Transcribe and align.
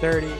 30 0.00 0.32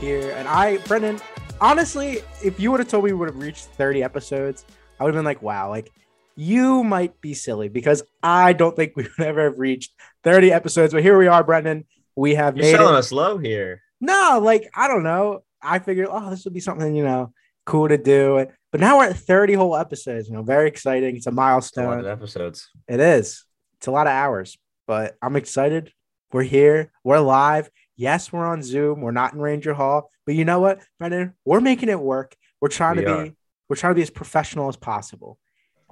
here. 0.00 0.32
And 0.36 0.48
I, 0.48 0.78
Brendan, 0.78 1.20
honestly, 1.60 2.18
if 2.42 2.58
you 2.58 2.70
would 2.70 2.80
have 2.80 2.88
told 2.88 3.04
me 3.04 3.12
we 3.12 3.18
would 3.18 3.28
have 3.28 3.38
reached 3.40 3.66
30 3.66 4.02
episodes, 4.02 4.64
I 4.98 5.04
would 5.04 5.14
have 5.14 5.18
been 5.18 5.24
like, 5.24 5.42
wow, 5.42 5.68
like 5.70 5.90
you 6.36 6.82
might 6.82 7.20
be 7.20 7.32
silly 7.34 7.68
because 7.68 8.02
I 8.22 8.52
don't 8.52 8.74
think 8.74 8.92
we 8.96 9.04
would 9.18 9.26
ever 9.26 9.44
have 9.44 9.58
reached 9.58 9.92
30 10.24 10.52
episodes. 10.52 10.92
But 10.92 11.02
here 11.02 11.16
we 11.18 11.26
are, 11.28 11.44
Brendan. 11.44 11.86
We 12.16 12.34
have 12.34 12.56
You're 12.56 12.66
selling 12.76 12.94
it. 12.94 12.98
us 12.98 13.12
low 13.12 13.38
here. 13.38 13.82
No, 14.00 14.40
like, 14.42 14.68
I 14.74 14.88
don't 14.88 15.02
know. 15.04 15.42
I 15.62 15.78
figured, 15.78 16.08
oh, 16.10 16.30
this 16.30 16.44
would 16.44 16.54
be 16.54 16.60
something, 16.60 16.94
you 16.94 17.04
know, 17.04 17.32
cool 17.66 17.88
to 17.88 17.96
do. 17.96 18.46
But 18.70 18.80
now 18.80 18.98
we're 18.98 19.06
at 19.10 19.16
30 19.16 19.54
whole 19.54 19.76
episodes, 19.76 20.28
you 20.28 20.34
know, 20.34 20.42
very 20.42 20.68
exciting. 20.68 21.16
It's 21.16 21.26
a 21.26 21.30
It's 21.30 21.32
a 21.32 21.32
milestone. 21.32 22.06
episodes. 22.06 22.68
It 22.88 23.00
is. 23.00 23.44
It's 23.78 23.86
a 23.86 23.90
lot 23.90 24.06
of 24.06 24.12
hours, 24.12 24.58
but 24.86 25.16
I'm 25.22 25.36
excited. 25.36 25.92
We're 26.32 26.42
here. 26.42 26.90
We're 27.04 27.20
live. 27.20 27.70
Yes, 27.96 28.32
we're 28.32 28.44
on 28.46 28.62
Zoom. 28.62 29.00
We're 29.00 29.12
not 29.12 29.34
in 29.34 29.40
Ranger 29.40 29.74
Hall, 29.74 30.10
but 30.26 30.34
you 30.34 30.44
know 30.44 30.60
what, 30.60 30.80
Brendan? 30.98 31.34
We're 31.44 31.60
making 31.60 31.88
it 31.88 32.00
work. 32.00 32.34
We're 32.60 32.68
trying 32.68 32.96
We 32.96 33.04
to 33.04 33.10
are. 33.14 33.24
be. 33.26 33.36
We're 33.68 33.76
trying 33.76 33.92
to 33.92 33.96
be 33.96 34.02
as 34.02 34.10
professional 34.10 34.68
as 34.68 34.76
possible. 34.76 35.38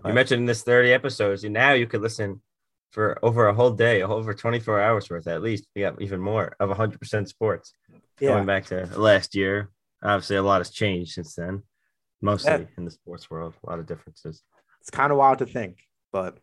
You 0.04 0.12
mentioned 0.12 0.40
in 0.40 0.46
this 0.46 0.62
30 0.62 0.92
episodes, 0.92 1.44
and 1.44 1.54
now 1.54 1.72
you 1.72 1.86
could 1.86 2.00
listen 2.02 2.42
for 2.90 3.18
over 3.24 3.46
a 3.46 3.54
whole 3.54 3.70
day, 3.70 4.02
over 4.02 4.34
24 4.34 4.80
hours 4.80 5.08
worth 5.08 5.26
at 5.28 5.42
least. 5.42 5.66
We 5.76 5.82
got 5.82 6.00
even 6.02 6.20
more 6.20 6.56
of 6.58 6.70
100% 6.70 7.28
sports. 7.28 7.72
Yeah, 8.20 8.30
Going 8.30 8.46
back 8.46 8.66
to 8.66 8.86
last 8.98 9.34
year, 9.34 9.70
obviously 10.02 10.36
a 10.36 10.42
lot 10.42 10.58
has 10.60 10.70
changed 10.70 11.12
since 11.12 11.34
then, 11.34 11.62
mostly 12.20 12.50
Yeah. 12.52 12.64
in 12.76 12.84
the 12.84 12.90
sports 12.90 13.30
world, 13.30 13.54
a 13.64 13.70
lot 13.70 13.78
of 13.78 13.86
differences. 13.86 14.42
it's 14.80 14.90
kind 14.90 15.12
of 15.12 15.18
wild 15.18 15.38
to 15.38 15.46
think, 15.46 15.78
but 16.12 16.38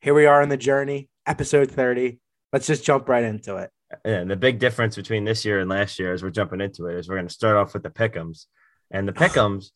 here 0.00 0.14
we 0.14 0.24
are 0.26 0.40
in 0.42 0.48
the 0.48 0.56
journey, 0.56 1.10
episode 1.26 1.70
30. 1.70 2.18
Let's 2.52 2.66
just 2.66 2.82
jump 2.84 3.08
right 3.08 3.22
into 3.24 3.56
it. 3.58 3.70
And 4.04 4.30
the 4.30 4.36
big 4.36 4.58
difference 4.58 4.96
between 4.96 5.24
this 5.24 5.44
year 5.44 5.60
and 5.60 5.68
last 5.68 5.98
year, 5.98 6.12
as 6.12 6.22
we're 6.22 6.30
jumping 6.30 6.60
into 6.60 6.86
it, 6.86 6.96
is 6.96 7.08
we're 7.08 7.16
going 7.16 7.28
to 7.28 7.34
start 7.34 7.56
off 7.56 7.74
with 7.74 7.82
the 7.82 7.90
pickums, 7.90 8.46
and 8.90 9.06
the 9.06 9.12
pickums 9.12 9.70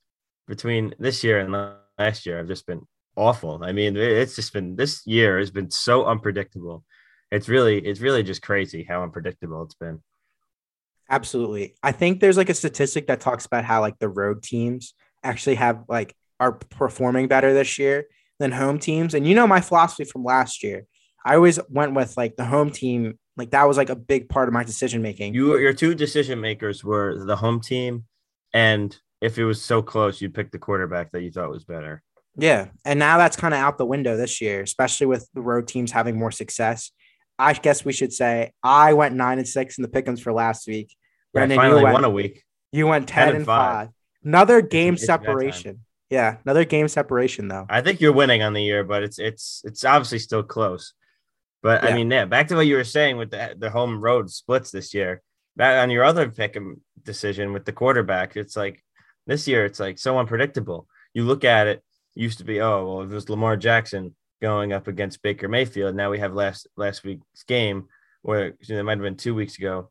between 0.46 0.94
this 0.98 1.24
year 1.24 1.40
and 1.40 1.76
last 1.98 2.26
year 2.26 2.38
have 2.38 2.48
just 2.48 2.66
been 2.66 2.82
awful. 3.16 3.60
I 3.62 3.72
mean, 3.72 3.96
it's 3.96 4.36
just 4.36 4.52
been 4.52 4.76
this 4.76 5.06
year 5.06 5.38
has 5.38 5.50
been 5.50 5.70
so 5.70 6.06
unpredictable. 6.06 6.84
It's 7.30 7.48
really, 7.48 7.78
it's 7.78 8.00
really 8.00 8.22
just 8.22 8.42
crazy 8.42 8.84
how 8.84 9.02
unpredictable 9.02 9.62
it's 9.62 9.74
been. 9.74 10.02
Absolutely. 11.10 11.74
I 11.82 11.92
think 11.92 12.20
there's 12.20 12.36
like 12.36 12.48
a 12.48 12.54
statistic 12.54 13.06
that 13.06 13.20
talks 13.20 13.46
about 13.46 13.64
how 13.64 13.80
like 13.80 13.98
the 13.98 14.08
road 14.08 14.42
teams 14.42 14.94
actually 15.22 15.56
have 15.56 15.84
like 15.88 16.14
are 16.40 16.52
performing 16.52 17.28
better 17.28 17.54
this 17.54 17.78
year 17.78 18.06
than 18.38 18.52
home 18.52 18.78
teams. 18.78 19.14
And 19.14 19.26
you 19.26 19.34
know 19.34 19.46
my 19.46 19.60
philosophy 19.60 20.04
from 20.04 20.24
last 20.24 20.62
year. 20.62 20.84
I 21.24 21.34
always 21.34 21.58
went 21.68 21.94
with 21.94 22.16
like 22.16 22.36
the 22.36 22.44
home 22.44 22.70
team, 22.70 23.18
like 23.36 23.50
that 23.50 23.64
was 23.68 23.76
like 23.76 23.90
a 23.90 23.96
big 23.96 24.28
part 24.28 24.48
of 24.48 24.54
my 24.54 24.64
decision 24.64 25.02
making. 25.02 25.34
You, 25.34 25.58
your 25.58 25.72
two 25.72 25.94
decision 25.94 26.40
makers 26.40 26.82
were 26.82 27.24
the 27.24 27.36
home 27.36 27.60
team, 27.60 28.04
and 28.54 28.96
if 29.20 29.38
it 29.38 29.44
was 29.44 29.62
so 29.62 29.82
close, 29.82 30.20
you'd 30.20 30.34
pick 30.34 30.50
the 30.50 30.58
quarterback 30.58 31.12
that 31.12 31.22
you 31.22 31.30
thought 31.30 31.50
was 31.50 31.64
better. 31.64 32.02
Yeah. 32.36 32.68
And 32.84 32.98
now 32.98 33.18
that's 33.18 33.36
kind 33.36 33.54
of 33.54 33.60
out 33.60 33.78
the 33.78 33.86
window 33.86 34.16
this 34.16 34.40
year, 34.40 34.62
especially 34.62 35.06
with 35.06 35.28
the 35.34 35.40
road 35.40 35.66
teams 35.66 35.90
having 35.90 36.18
more 36.18 36.30
success. 36.30 36.92
I 37.38 37.52
guess 37.54 37.84
we 37.84 37.92
should 37.92 38.12
say 38.12 38.52
I 38.62 38.92
went 38.92 39.14
nine 39.14 39.38
and 39.38 39.48
six 39.48 39.78
in 39.78 39.82
the 39.82 39.88
pickums 39.88 40.20
for 40.20 40.32
last 40.32 40.66
week. 40.66 40.94
Yeah, 41.34 41.40
Brendan, 41.40 41.58
finally 41.58 41.80
you 41.80 41.84
went, 41.84 41.94
won 41.94 42.04
a 42.04 42.10
week. 42.10 42.44
you 42.72 42.86
went 42.86 43.08
10, 43.08 43.28
and 43.28 43.36
and 43.38 43.46
five. 43.46 43.86
five. 43.88 43.88
Another 44.24 44.60
game 44.60 44.94
It's 44.94 45.06
separation. 45.06 45.80
Yeah. 46.10 46.36
Another 46.44 46.64
game 46.64 46.88
separation 46.88 47.48
though. 47.48 47.66
I 47.68 47.80
think 47.80 48.00
you're 48.00 48.12
winning 48.12 48.42
on 48.42 48.52
the 48.52 48.62
year, 48.62 48.84
but 48.84 49.02
it's 49.02 49.18
it's 49.18 49.62
it's 49.64 49.84
obviously 49.84 50.18
still 50.18 50.42
close. 50.42 50.92
But 51.62 51.82
Yeah. 51.82 51.90
I 51.90 51.94
mean, 51.94 52.10
yeah, 52.10 52.24
back 52.24 52.48
to 52.48 52.56
what 52.56 52.66
you 52.66 52.76
were 52.76 52.84
saying 52.84 53.16
with 53.16 53.30
the 53.30 53.54
the 53.58 53.70
home 53.70 54.00
road 54.00 54.30
splits 54.30 54.70
this 54.70 54.94
year. 54.94 55.22
That 55.56 55.82
on 55.82 55.90
your 55.90 56.04
other 56.04 56.30
pick 56.30 56.58
decision 57.02 57.52
with 57.52 57.64
the 57.64 57.72
quarterback, 57.72 58.36
it's 58.36 58.56
like 58.56 58.82
this 59.26 59.48
year 59.48 59.64
it's 59.64 59.80
like 59.80 59.98
so 59.98 60.18
unpredictable. 60.18 60.86
You 61.14 61.24
look 61.24 61.44
at 61.44 61.66
it, 61.66 61.82
used 62.14 62.38
to 62.38 62.44
be 62.44 62.60
oh 62.60 62.86
well, 62.86 63.02
it 63.02 63.08
was 63.08 63.28
Lamar 63.28 63.56
Jackson 63.56 64.14
going 64.42 64.72
up 64.72 64.86
against 64.86 65.22
Baker 65.22 65.48
Mayfield. 65.48 65.94
Now 65.94 66.10
we 66.10 66.18
have 66.18 66.34
last 66.34 66.66
last 66.76 67.04
week's 67.04 67.42
game 67.46 67.88
where 68.22 68.54
you 68.60 68.74
know, 68.74 68.80
it 68.80 68.84
might 68.84 68.98
have 68.98 69.02
been 69.02 69.16
two 69.16 69.34
weeks 69.34 69.56
ago, 69.58 69.90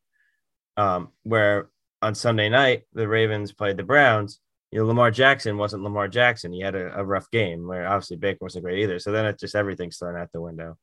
um, 0.77 1.09
where 1.23 1.69
on 2.01 2.13
Sunday 2.15 2.49
night 2.49 2.83
the 2.93 3.07
Ravens 3.07 3.53
played 3.53 3.77
the 3.77 3.83
Browns 3.83 4.39
you 4.75 4.81
know, 4.81 4.87
Lamar 4.87 5.09
Jackson 5.09 5.57
wasn't 5.57 5.83
Lamar 5.83 6.09
Jackson. 6.09 6.51
He 6.51 6.59
had 6.59 6.75
a, 6.75 6.99
a 6.99 7.05
rough 7.05 7.31
game 7.31 7.65
where 7.65 7.87
obviously 7.87 8.17
Baker 8.17 8.39
wasn't 8.41 8.65
great 8.65 8.79
either. 8.79 8.99
So 8.99 9.13
then 9.13 9.25
it 9.25 9.39
just 9.39 9.55
everything's 9.55 9.97
thrown 9.97 10.17
out 10.17 10.33
the 10.33 10.41
window. 10.41 10.77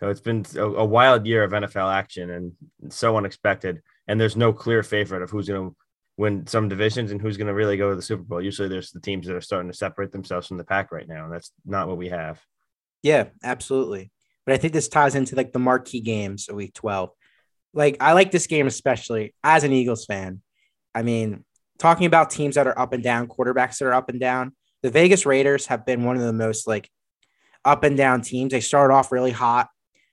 So 0.00 0.08
it's 0.08 0.20
been 0.20 0.44
a, 0.56 0.64
a 0.64 0.84
wild 0.84 1.26
year 1.26 1.44
of 1.44 1.52
NFL 1.52 1.92
action 1.92 2.30
and 2.30 2.52
so 2.92 3.16
unexpected. 3.16 3.82
And 4.08 4.18
there's 4.18 4.36
no 4.36 4.52
clear 4.52 4.82
favorite 4.82 5.22
of 5.22 5.30
who's 5.30 5.48
going 5.48 5.70
to 5.70 5.76
win 6.16 6.46
some 6.46 6.68
divisions 6.68 7.12
and 7.12 7.20
who's 7.20 7.36
going 7.36 7.46
to 7.46 7.54
really 7.54 7.76
go 7.76 7.90
to 7.90 7.96
the 7.96 8.02
Super 8.02 8.22
Bowl. 8.22 8.42
Usually 8.42 8.68
there's 8.68 8.90
the 8.90 9.00
teams 9.00 9.26
that 9.26 9.36
are 9.36 9.42
starting 9.42 9.70
to 9.70 9.76
separate 9.76 10.10
themselves 10.10 10.46
from 10.46 10.56
the 10.56 10.64
pack 10.64 10.90
right 10.90 11.06
now. 11.06 11.24
And 11.24 11.32
that's 11.32 11.52
not 11.66 11.86
what 11.86 11.98
we 11.98 12.08
have. 12.08 12.40
Yeah, 13.02 13.26
absolutely. 13.44 14.10
But 14.46 14.54
I 14.54 14.58
think 14.58 14.72
this 14.72 14.88
ties 14.88 15.14
into 15.14 15.36
like 15.36 15.52
the 15.52 15.58
marquee 15.58 16.00
games 16.00 16.48
of 16.48 16.56
week 16.56 16.72
12. 16.74 17.10
Like, 17.74 17.98
I 18.00 18.14
like 18.14 18.30
this 18.30 18.46
game 18.46 18.66
especially 18.66 19.34
as 19.44 19.64
an 19.64 19.72
Eagles 19.72 20.06
fan. 20.06 20.40
I 20.94 21.02
mean, 21.02 21.44
talking 21.78 22.06
about 22.06 22.30
teams 22.30 22.54
that 22.54 22.66
are 22.66 22.78
up 22.78 22.94
and 22.94 23.02
down, 23.02 23.28
quarterbacks 23.28 23.78
that 23.78 23.86
are 23.86 23.94
up 23.94 24.08
and 24.08 24.18
down, 24.18 24.54
the 24.82 24.90
Vegas 24.90 25.26
Raiders 25.26 25.66
have 25.66 25.84
been 25.84 26.04
one 26.04 26.16
of 26.16 26.22
the 26.22 26.32
most 26.32 26.66
like 26.66 26.88
up 27.64 27.84
and 27.84 27.96
down 27.96 28.22
teams. 28.22 28.52
They 28.52 28.60
started 28.60 28.94
off 28.94 29.12
really 29.12 29.30
hot, 29.30 29.68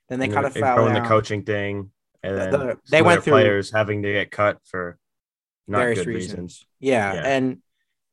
then 0.09 0.19
they 0.19 0.27
kind 0.27 0.45
of 0.45 0.53
fell 0.53 0.85
down. 0.85 0.93
the 0.93 1.07
coaching 1.07 1.43
thing. 1.43 1.91
And 2.23 2.37
then 2.37 2.51
the- 2.51 2.57
some 2.57 2.81
they 2.89 3.01
went 3.01 3.23
through- 3.23 3.33
players 3.33 3.71
having 3.71 4.03
to 4.03 4.11
get 4.11 4.31
cut 4.31 4.59
for 4.65 4.97
not 5.67 5.79
various 5.79 5.99
good 5.99 6.07
reasons. 6.07 6.31
reasons. 6.33 6.65
Yeah. 6.79 7.13
Yeah. 7.13 7.21
And, 7.27 7.57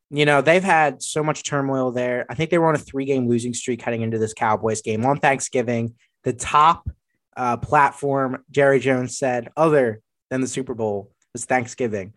you 0.09 0.25
know, 0.25 0.41
they've 0.41 0.63
had 0.63 1.01
so 1.01 1.23
much 1.23 1.43
turmoil 1.43 1.91
there. 1.91 2.25
I 2.29 2.35
think 2.35 2.49
they 2.49 2.57
were 2.57 2.67
on 2.67 2.75
a 2.75 2.79
three 2.79 3.05
game 3.05 3.27
losing 3.27 3.53
streak 3.53 3.81
heading 3.81 4.01
into 4.01 4.17
this 4.17 4.33
Cowboys 4.33 4.81
game 4.81 5.05
on 5.05 5.19
Thanksgiving. 5.19 5.95
The 6.23 6.33
top 6.33 6.89
uh, 7.37 7.57
platform, 7.57 8.43
Jerry 8.51 8.79
Jones 8.79 9.17
said, 9.17 9.49
other 9.57 10.01
than 10.29 10.41
the 10.41 10.47
Super 10.47 10.73
Bowl, 10.73 11.11
was 11.33 11.45
Thanksgiving. 11.45 12.13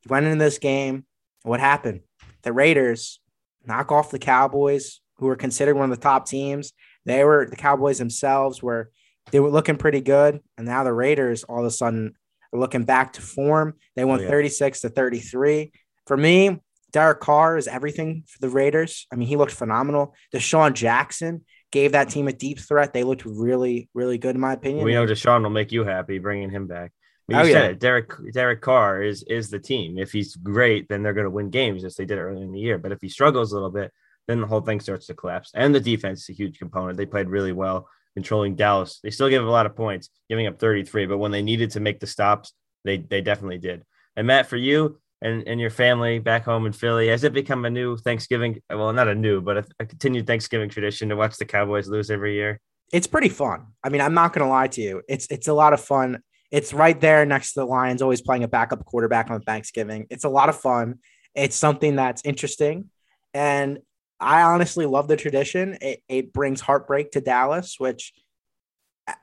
He 0.00 0.08
went 0.08 0.26
into 0.26 0.42
this 0.42 0.58
game. 0.58 1.04
What 1.42 1.60
happened? 1.60 2.00
The 2.42 2.52
Raiders 2.52 3.20
knock 3.66 3.92
off 3.92 4.10
the 4.10 4.18
Cowboys, 4.18 5.00
who 5.16 5.26
were 5.26 5.36
considered 5.36 5.76
one 5.76 5.90
of 5.90 5.96
the 5.96 6.02
top 6.02 6.26
teams. 6.26 6.72
They 7.04 7.22
were 7.24 7.46
the 7.48 7.56
Cowboys 7.56 7.98
themselves 7.98 8.62
were 8.62 8.90
they 9.30 9.40
were 9.40 9.50
looking 9.50 9.76
pretty 9.76 10.00
good. 10.00 10.40
And 10.58 10.66
now 10.66 10.84
the 10.84 10.92
Raiders 10.92 11.44
all 11.44 11.60
of 11.60 11.64
a 11.66 11.70
sudden 11.70 12.14
are 12.52 12.58
looking 12.60 12.84
back 12.84 13.14
to 13.14 13.22
form. 13.22 13.74
They 13.96 14.04
won 14.04 14.20
Oh, 14.20 14.22
yeah. 14.22 14.28
36 14.28 14.80
to 14.82 14.88
33. 14.88 15.72
For 16.06 16.16
me, 16.16 16.60
Derek 16.92 17.20
Carr 17.20 17.56
is 17.56 17.68
everything 17.68 18.24
for 18.26 18.38
the 18.40 18.48
Raiders. 18.50 19.06
I 19.12 19.16
mean, 19.16 19.28
he 19.28 19.36
looked 19.36 19.52
phenomenal. 19.54 20.14
DeSean 20.34 20.74
Jackson 20.74 21.44
gave 21.70 21.92
that 21.92 22.10
team 22.10 22.28
a 22.28 22.32
deep 22.32 22.58
threat. 22.60 22.92
They 22.92 23.04
looked 23.04 23.24
really, 23.24 23.88
really 23.94 24.18
good, 24.18 24.34
in 24.34 24.40
my 24.40 24.52
opinion. 24.52 24.84
We 24.84 24.92
know 24.92 25.06
Deshaun 25.06 25.42
will 25.42 25.50
make 25.50 25.72
you 25.72 25.84
happy 25.84 26.18
bringing 26.18 26.50
him 26.50 26.66
back. 26.66 26.92
But 27.28 27.36
oh, 27.36 27.42
you 27.44 27.50
Oh, 27.50 27.52
said 27.54 27.62
yeah. 27.64 27.70
it, 27.70 27.78
Derek 27.78 28.10
Derek 28.34 28.60
Carr 28.60 29.02
is 29.02 29.22
is 29.22 29.48
the 29.48 29.58
team. 29.60 29.96
If 29.96 30.12
he's 30.12 30.36
great, 30.36 30.88
then 30.88 31.02
they're 31.02 31.14
going 31.14 31.24
to 31.24 31.30
win 31.30 31.48
games 31.50 31.84
as 31.84 31.94
they 31.96 32.04
did 32.04 32.18
early 32.18 32.42
in 32.42 32.52
the 32.52 32.58
year. 32.58 32.76
But 32.78 32.92
if 32.92 32.98
he 33.00 33.08
struggles 33.08 33.52
a 33.52 33.54
little 33.54 33.70
bit, 33.70 33.90
then 34.28 34.40
the 34.40 34.46
whole 34.46 34.60
thing 34.60 34.80
starts 34.80 35.06
to 35.06 35.14
collapse. 35.14 35.50
And 35.54 35.74
the 35.74 35.80
defense 35.80 36.22
is 36.24 36.28
a 36.30 36.32
huge 36.34 36.58
component. 36.58 36.98
They 36.98 37.06
played 37.06 37.28
really 37.28 37.52
well 37.52 37.88
controlling 38.14 38.56
Dallas. 38.56 39.00
They 39.02 39.10
still 39.10 39.28
give 39.28 39.44
a 39.44 39.50
lot 39.50 39.66
of 39.66 39.76
points, 39.76 40.10
giving 40.28 40.46
up 40.46 40.58
33, 40.58 41.06
but 41.06 41.18
when 41.18 41.32
they 41.32 41.42
needed 41.42 41.70
to 41.72 41.80
make 41.80 42.00
the 42.00 42.06
stops, 42.06 42.52
they 42.84 42.98
they 42.98 43.20
definitely 43.20 43.58
did. 43.58 43.82
And 44.16 44.26
Matt, 44.26 44.46
for 44.46 44.56
you 44.56 45.00
and, 45.20 45.46
and 45.46 45.60
your 45.60 45.70
family 45.70 46.18
back 46.18 46.44
home 46.44 46.66
in 46.66 46.72
Philly, 46.72 47.08
has 47.08 47.24
it 47.24 47.32
become 47.32 47.64
a 47.64 47.70
new 47.70 47.96
Thanksgiving? 47.96 48.60
Well, 48.68 48.92
not 48.92 49.08
a 49.08 49.14
new, 49.14 49.40
but 49.40 49.58
a, 49.58 49.64
a 49.80 49.86
continued 49.86 50.26
Thanksgiving 50.26 50.68
tradition 50.68 51.08
to 51.08 51.16
watch 51.16 51.36
the 51.36 51.44
Cowboys 51.44 51.88
lose 51.88 52.10
every 52.10 52.34
year? 52.34 52.60
it's 52.92 53.06
pretty 53.06 53.30
fun. 53.30 53.68
I 53.82 53.88
mean, 53.88 54.02
I'm 54.02 54.14
not 54.14 54.32
going 54.32 54.44
to 54.44 54.50
lie 54.50 54.68
to 54.68 54.80
you. 54.80 55.02
It's 55.08 55.26
it's 55.30 55.48
a 55.48 55.54
lot 55.54 55.72
of 55.72 55.80
fun. 55.80 56.22
It's 56.50 56.74
right 56.74 57.00
there 57.00 57.24
next 57.24 57.54
to 57.54 57.60
the 57.60 57.66
Lions, 57.66 58.02
always 58.02 58.20
playing 58.20 58.44
a 58.44 58.48
backup 58.48 58.84
quarterback 58.84 59.30
on 59.30 59.40
Thanksgiving. 59.40 60.06
It's 60.10 60.24
a 60.24 60.28
lot 60.28 60.50
of 60.50 60.60
fun. 60.60 60.98
It's 61.34 61.56
something 61.56 61.96
that's 61.96 62.22
interesting, 62.24 62.90
and 63.32 63.78
I 64.22 64.42
honestly 64.42 64.86
love 64.86 65.08
the 65.08 65.16
tradition. 65.16 65.76
It, 65.80 66.02
it 66.08 66.32
brings 66.32 66.60
heartbreak 66.60 67.10
to 67.12 67.20
Dallas, 67.20 67.76
which, 67.78 68.12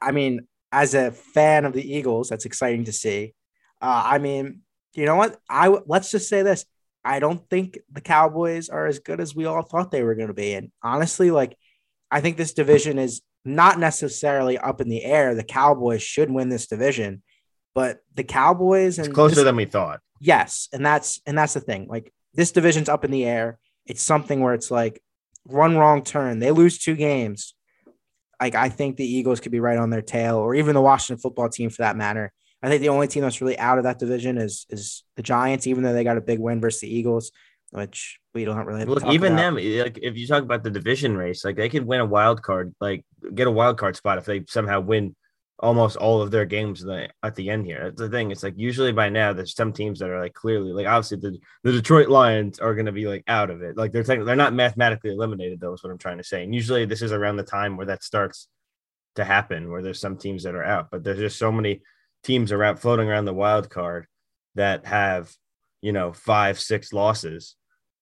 I 0.01 0.12
mean, 0.12 0.48
as 0.72 0.94
a 0.94 1.12
fan 1.12 1.66
of 1.66 1.74
the 1.74 1.94
Eagles, 1.96 2.30
that's 2.30 2.46
exciting 2.46 2.84
to 2.86 2.92
see. 2.92 3.34
Uh, 3.81 4.04
I 4.06 4.18
mean, 4.19 4.62
you 4.94 5.06
know 5.06 5.16
what? 5.16 5.40
I 5.50 5.69
let's 5.88 6.12
just 6.12 6.28
say 6.30 6.42
this: 6.44 6.66
I 7.06 7.19
don't 7.19 7.50
think 7.50 7.80
the 7.92 8.01
Cowboys 8.01 8.69
are 8.69 8.86
as 8.88 9.00
good 9.00 9.19
as 9.22 9.34
we 9.34 9.46
all 9.46 9.62
thought 9.62 9.90
they 9.92 10.04
were 10.04 10.16
going 10.16 10.28
to 10.28 10.34
be. 10.34 10.54
And 10.54 10.72
honestly, 10.84 11.31
like, 11.31 11.56
I 12.12 12.19
think 12.22 12.36
this 12.38 12.54
division 12.54 13.00
is 13.00 13.22
not 13.45 13.80
necessarily 13.80 14.57
up 14.57 14.81
in 14.81 14.90
the 14.90 15.04
air. 15.04 15.34
The 15.34 15.44
Cowboys 15.44 16.02
should 16.04 16.30
win 16.30 16.50
this 16.50 16.68
division, 16.68 17.24
but 17.74 18.00
the 18.16 18.24
Cowboys 18.25 18.98
and 19.00 19.07
It's 19.07 19.16
closer 19.16 19.36
this- 19.36 19.44
than 19.45 19.56
we 19.56 19.66
thought. 19.66 20.02
yes, 20.19 20.68
and 20.74 20.86
that's 20.86 21.22
and 21.25 21.38
that's 21.38 21.54
the 21.54 21.62
thing. 21.62 21.88
Like 21.88 22.12
this 22.34 22.52
division's 22.52 22.90
up 22.90 23.06
in 23.06 23.12
the 23.12 23.25
air. 23.25 23.57
It's 23.89 24.03
something 24.03 24.39
where 24.39 24.53
it's 24.53 24.71
like 24.71 25.01
one 25.44 25.75
wrong 25.75 26.03
turn, 26.03 26.39
they 26.39 26.51
lose 26.51 26.77
two 26.77 26.95
games. 26.95 27.56
Like 28.39 28.56
I 28.56 28.69
think 28.69 28.95
the 28.95 29.06
Eagles 29.06 29.41
could 29.41 29.51
be 29.51 29.59
right 29.59 29.77
on 29.77 29.89
their 29.89 30.01
tail, 30.01 30.38
or 30.38 30.56
even 30.56 30.75
the 30.75 30.81
Washington 30.81 31.19
football 31.19 31.50
team 31.50 31.69
for 31.69 31.81
that 31.81 31.97
matter. 31.97 32.31
I 32.62 32.68
think 32.69 32.81
the 32.81 32.89
only 32.89 33.07
team 33.07 33.24
that's 33.24 33.41
really 33.41 33.57
out 33.57 33.77
of 33.77 33.86
that 33.86 34.00
division 34.00 34.38
is 34.38 34.65
is 34.69 35.03
the 35.15 35.24
Giants, 35.24 35.68
even 35.68 35.83
though 35.83 35.94
they 35.94 36.03
got 36.03 36.18
a 36.18 36.21
big 36.21 36.39
win 36.39 36.62
versus 36.62 36.81
the 36.81 36.94
Eagles, 36.94 37.31
which 37.71 38.19
we 38.33 38.45
don't 38.45 38.65
really 38.65 38.86
look. 38.86 39.06
Even 39.07 39.33
about. 39.33 39.56
them, 39.56 39.56
like 39.56 40.00
if 40.01 40.18
you 40.18 40.27
talk 40.27 40.44
about 40.44 40.63
the 40.63 40.69
division 40.69 41.18
race, 41.18 41.44
like 41.44 41.56
they 41.56 41.69
could 41.69 41.85
win 41.85 42.00
a 42.00 42.06
wild 42.06 42.42
card, 42.42 42.74
like 42.80 43.06
get 43.33 43.47
a 43.47 43.51
wild 43.51 43.77
card 43.77 43.95
spot 43.95 44.18
if 44.18 44.25
they 44.25 44.44
somehow 44.47 44.80
win 44.80 45.15
almost 45.59 45.97
all 45.97 46.21
of 46.21 46.31
their 46.31 46.45
games 46.45 46.85
at 46.88 47.35
the 47.35 47.50
end 47.50 47.65
here. 47.65 47.83
That's 47.83 48.00
the 48.00 48.09
thing. 48.09 48.31
It's 48.31 48.44
like 48.44 48.53
usually 48.57 48.91
by 48.91 49.09
now 49.09 49.33
there's 49.33 49.56
some 49.56 49.73
teams 49.73 50.00
that 50.00 50.09
are 50.09 50.21
like 50.21 50.33
clearly 50.33 50.71
like 50.71 50.88
obviously 50.88 51.17
the, 51.17 51.38
the 51.63 51.73
Detroit 51.73 52.09
Lions 52.09 52.59
are 52.59 52.73
going 52.73 52.85
to 52.85 52.91
be 52.91 53.07
like 53.07 53.23
out 53.27 53.50
of 53.50 53.61
it. 53.61 53.77
Like 53.77 53.91
they're 53.91 54.03
they're 54.03 54.35
not 54.35 54.53
mathematically 54.53 55.11
eliminated 55.11 55.59
though. 55.59 55.73
Is 55.73 55.83
what 55.83 55.91
I'm 55.91 55.97
trying 55.97 56.17
to 56.17 56.23
say. 56.23 56.44
And 56.44 56.56
usually 56.56 56.85
this 56.85 57.01
is 57.01 57.11
around 57.11 57.38
the 57.38 57.44
time 57.44 57.75
where 57.75 57.88
that 57.88 58.03
starts 58.03 58.47
to 59.15 59.25
happen, 59.25 59.69
where 59.69 59.81
there's 59.81 60.00
some 60.00 60.17
teams 60.17 60.44
that 60.44 60.56
are 60.56 60.63
out. 60.63 60.89
But 60.91 61.03
there's 61.03 61.19
just 61.19 61.38
so 61.38 61.51
many 61.51 61.81
teams 62.23 62.51
around 62.51 62.77
floating 62.77 63.09
around 63.09 63.25
the 63.25 63.33
wild 63.33 63.69
card 63.69 64.07
that 64.56 64.85
have 64.85 65.31
you 65.81 65.91
know 65.91 66.13
five 66.13 66.59
six 66.59 66.91
losses 66.94 67.56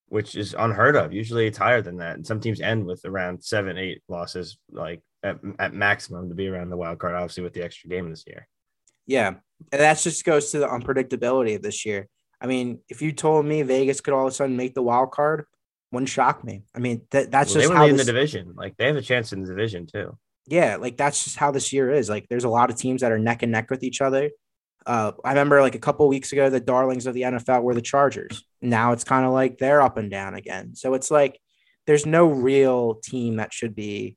which 0.09 0.35
is 0.35 0.55
unheard 0.57 0.95
of 0.95 1.13
usually 1.13 1.45
it's 1.45 1.57
higher 1.57 1.81
than 1.81 1.97
that 1.97 2.15
and 2.15 2.25
some 2.25 2.39
teams 2.39 2.61
end 2.61 2.85
with 2.85 3.03
around 3.05 3.43
seven 3.43 3.77
eight 3.77 4.01
losses 4.07 4.57
like 4.71 5.01
at, 5.27 5.39
at 5.59 5.73
maximum 5.73 6.29
to 6.29 6.35
be 6.35 6.47
around 6.47 6.69
the 6.69 6.77
wild 6.77 6.99
card, 6.99 7.15
obviously 7.15 7.43
with 7.43 7.53
the 7.53 7.63
extra 7.63 7.89
game 7.89 8.09
this 8.09 8.25
year. 8.25 8.47
Yeah, 9.05 9.35
and 9.71 9.81
that 9.81 9.99
just 9.99 10.25
goes 10.25 10.51
to 10.51 10.59
the 10.59 10.67
unpredictability 10.67 11.55
of 11.55 11.61
this 11.61 11.85
year. 11.85 12.07
I 12.39 12.47
mean, 12.47 12.79
if 12.89 13.01
you 13.01 13.11
told 13.11 13.45
me 13.45 13.61
Vegas 13.63 14.01
could 14.01 14.13
all 14.13 14.27
of 14.27 14.31
a 14.31 14.35
sudden 14.35 14.57
make 14.57 14.75
the 14.75 14.81
wild 14.81 15.11
card, 15.11 15.45
wouldn't 15.91 16.09
shock 16.09 16.43
me. 16.43 16.63
I 16.75 16.79
mean, 16.79 17.01
that, 17.11 17.31
that's 17.31 17.53
well, 17.53 17.63
just 17.63 17.73
how 17.73 17.85
in 17.85 17.97
this, 17.97 18.05
the 18.05 18.13
division. 18.13 18.53
Like 18.55 18.75
they 18.77 18.87
have 18.87 18.95
a 18.95 19.01
chance 19.01 19.33
in 19.33 19.41
the 19.41 19.47
division 19.47 19.87
too. 19.87 20.17
Yeah, 20.47 20.77
like 20.77 20.97
that's 20.97 21.23
just 21.23 21.37
how 21.37 21.51
this 21.51 21.73
year 21.73 21.91
is. 21.91 22.09
Like 22.09 22.27
there's 22.29 22.43
a 22.43 22.49
lot 22.49 22.69
of 22.69 22.77
teams 22.77 23.01
that 23.01 23.11
are 23.11 23.19
neck 23.19 23.43
and 23.43 23.51
neck 23.51 23.69
with 23.69 23.83
each 23.83 24.01
other. 24.01 24.29
Uh, 24.85 25.11
I 25.25 25.29
remember 25.29 25.61
like 25.61 25.75
a 25.75 25.79
couple 25.79 26.07
weeks 26.07 26.31
ago, 26.31 26.49
the 26.49 26.59
darlings 26.59 27.07
of 27.07 27.13
the 27.13 27.23
NFL 27.23 27.63
were 27.63 27.73
the 27.73 27.81
Chargers. 27.81 28.45
Now 28.61 28.93
it's 28.93 29.03
kind 29.03 29.25
of 29.25 29.33
like 29.33 29.57
they're 29.57 29.81
up 29.81 29.97
and 29.97 30.09
down 30.09 30.35
again. 30.35 30.75
So 30.75 30.93
it's 30.93 31.11
like 31.11 31.39
there's 31.85 32.05
no 32.05 32.27
real 32.27 32.95
team 32.95 33.37
that 33.37 33.53
should 33.53 33.75
be 33.75 34.15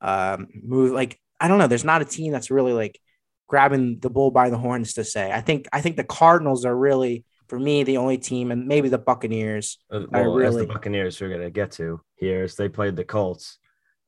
um, 0.00 0.48
move. 0.62 0.92
Like 0.92 1.20
I 1.40 1.48
don't 1.48 1.58
know. 1.58 1.66
There's 1.66 1.84
not 1.84 2.02
a 2.02 2.06
team 2.06 2.32
that's 2.32 2.50
really 2.50 2.72
like 2.72 3.00
grabbing 3.46 3.98
the 3.98 4.10
bull 4.10 4.30
by 4.30 4.50
the 4.50 4.58
horns 4.58 4.94
to 4.94 5.04
say. 5.04 5.32
I 5.32 5.40
think 5.40 5.68
I 5.72 5.80
think 5.80 5.96
the 5.96 6.04
Cardinals 6.04 6.64
are 6.64 6.76
really 6.76 7.24
for 7.48 7.58
me 7.58 7.82
the 7.82 7.96
only 7.96 8.16
team, 8.16 8.52
and 8.52 8.66
maybe 8.66 8.88
the 8.88 8.98
Buccaneers. 8.98 9.78
Uh, 9.90 10.02
well, 10.10 10.34
really... 10.34 10.66
the 10.66 10.72
Buccaneers 10.72 11.20
we're 11.20 11.30
gonna 11.30 11.50
get 11.50 11.72
to 11.72 12.00
here 12.16 12.44
as 12.44 12.54
they 12.54 12.68
played 12.68 12.96
the 12.96 13.04
Colts. 13.04 13.58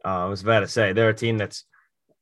Uh, 0.05 0.25
I 0.25 0.27
was 0.27 0.43
about 0.43 0.61
to 0.61 0.69
say 0.69 0.93
they're 0.93 1.11
a 1.11 1.15
team 1.15 1.39
that's 1.39 1.65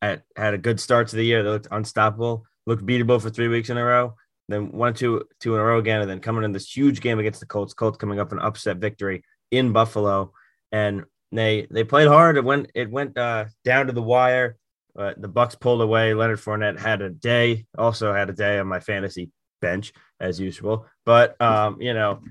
at, 0.03 0.23
had 0.37 0.55
a 0.55 0.59
good 0.59 0.81
start 0.81 1.09
to 1.09 1.17
the 1.17 1.25
year. 1.25 1.43
They 1.43 1.51
looked 1.51 1.69
unstoppable, 1.71 2.45
looked 2.67 2.85
beatable 2.85 3.21
for 3.21 3.31
three 3.31 3.49
weeks 3.49 3.71
in 3.71 3.77
a 3.77 3.85
row. 3.85 4.15
Then 4.49 4.73
one, 4.73 4.95
two, 4.95 5.25
two 5.39 5.55
in 5.55 5.61
a 5.61 5.65
row 5.65 5.79
again, 5.79 6.01
and 6.01 6.11
then 6.11 6.21
coming 6.21 6.43
in 6.43 6.53
this 6.53 6.75
huge 6.75 7.01
game 7.01 7.19
against 7.19 7.41
the 7.41 7.47
Colts. 7.47 7.73
Colts 7.75 7.99
coming 7.99 8.19
up 8.19 8.33
an 8.33 8.41
upset 8.41 8.79
victory 8.79 9.23
in 9.51 9.73
Buffalo, 9.73 10.33
and 10.73 11.05
they 11.33 11.67
they 11.71 11.85
played 11.85 12.09
hard. 12.09 12.37
It 12.37 12.45
went 12.45 12.71
it 12.75 12.91
went 12.91 13.17
uh, 13.17 13.47
down 13.65 13.87
to 13.87 13.93
the 13.93 14.03
wire. 14.03 14.57
But 14.95 15.23
the 15.23 15.29
Bucks 15.29 15.55
pulled 15.55 15.83
away. 15.83 16.15
Leonard 16.15 16.41
Fournette 16.41 16.79
had 16.79 17.01
a 17.01 17.11
day. 17.11 17.67
Also 17.79 18.13
had 18.13 18.29
a 18.29 18.33
day 18.33 18.59
on 18.59 18.67
my 18.67 18.81
fantasy 18.81 19.31
bench 19.61 19.93
as 20.19 20.41
usual. 20.41 20.87
But 21.05 21.41
um, 21.41 21.81
you 21.81 21.95
know, 21.95 22.23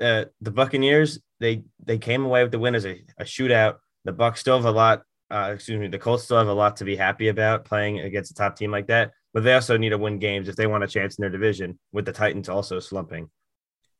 uh, 0.00 0.24
the 0.40 0.50
Buccaneers 0.50 1.20
they 1.40 1.62
they 1.84 1.98
came 1.98 2.24
away 2.24 2.42
with 2.42 2.52
the 2.52 2.58
win 2.58 2.74
as 2.74 2.86
a, 2.86 3.02
a 3.18 3.24
shootout. 3.24 3.76
The 4.04 4.12
Bucks 4.12 4.40
still 4.40 4.56
have 4.56 4.66
a 4.66 4.70
lot. 4.70 5.02
Uh, 5.30 5.52
excuse 5.54 5.80
me, 5.80 5.88
the 5.88 5.98
Colts 5.98 6.24
still 6.24 6.38
have 6.38 6.48
a 6.48 6.52
lot 6.52 6.76
to 6.76 6.84
be 6.84 6.96
happy 6.96 7.28
about 7.28 7.64
playing 7.64 8.00
against 8.00 8.30
a 8.32 8.34
top 8.34 8.56
team 8.56 8.70
like 8.70 8.88
that. 8.88 9.12
But 9.32 9.42
they 9.42 9.54
also 9.54 9.76
need 9.76 9.90
to 9.90 9.98
win 9.98 10.18
games 10.18 10.48
if 10.48 10.56
they 10.56 10.66
want 10.66 10.84
a 10.84 10.88
chance 10.88 11.16
in 11.16 11.22
their 11.22 11.30
division. 11.30 11.78
With 11.92 12.04
the 12.04 12.12
Titans 12.12 12.48
also 12.48 12.80
slumping. 12.80 13.30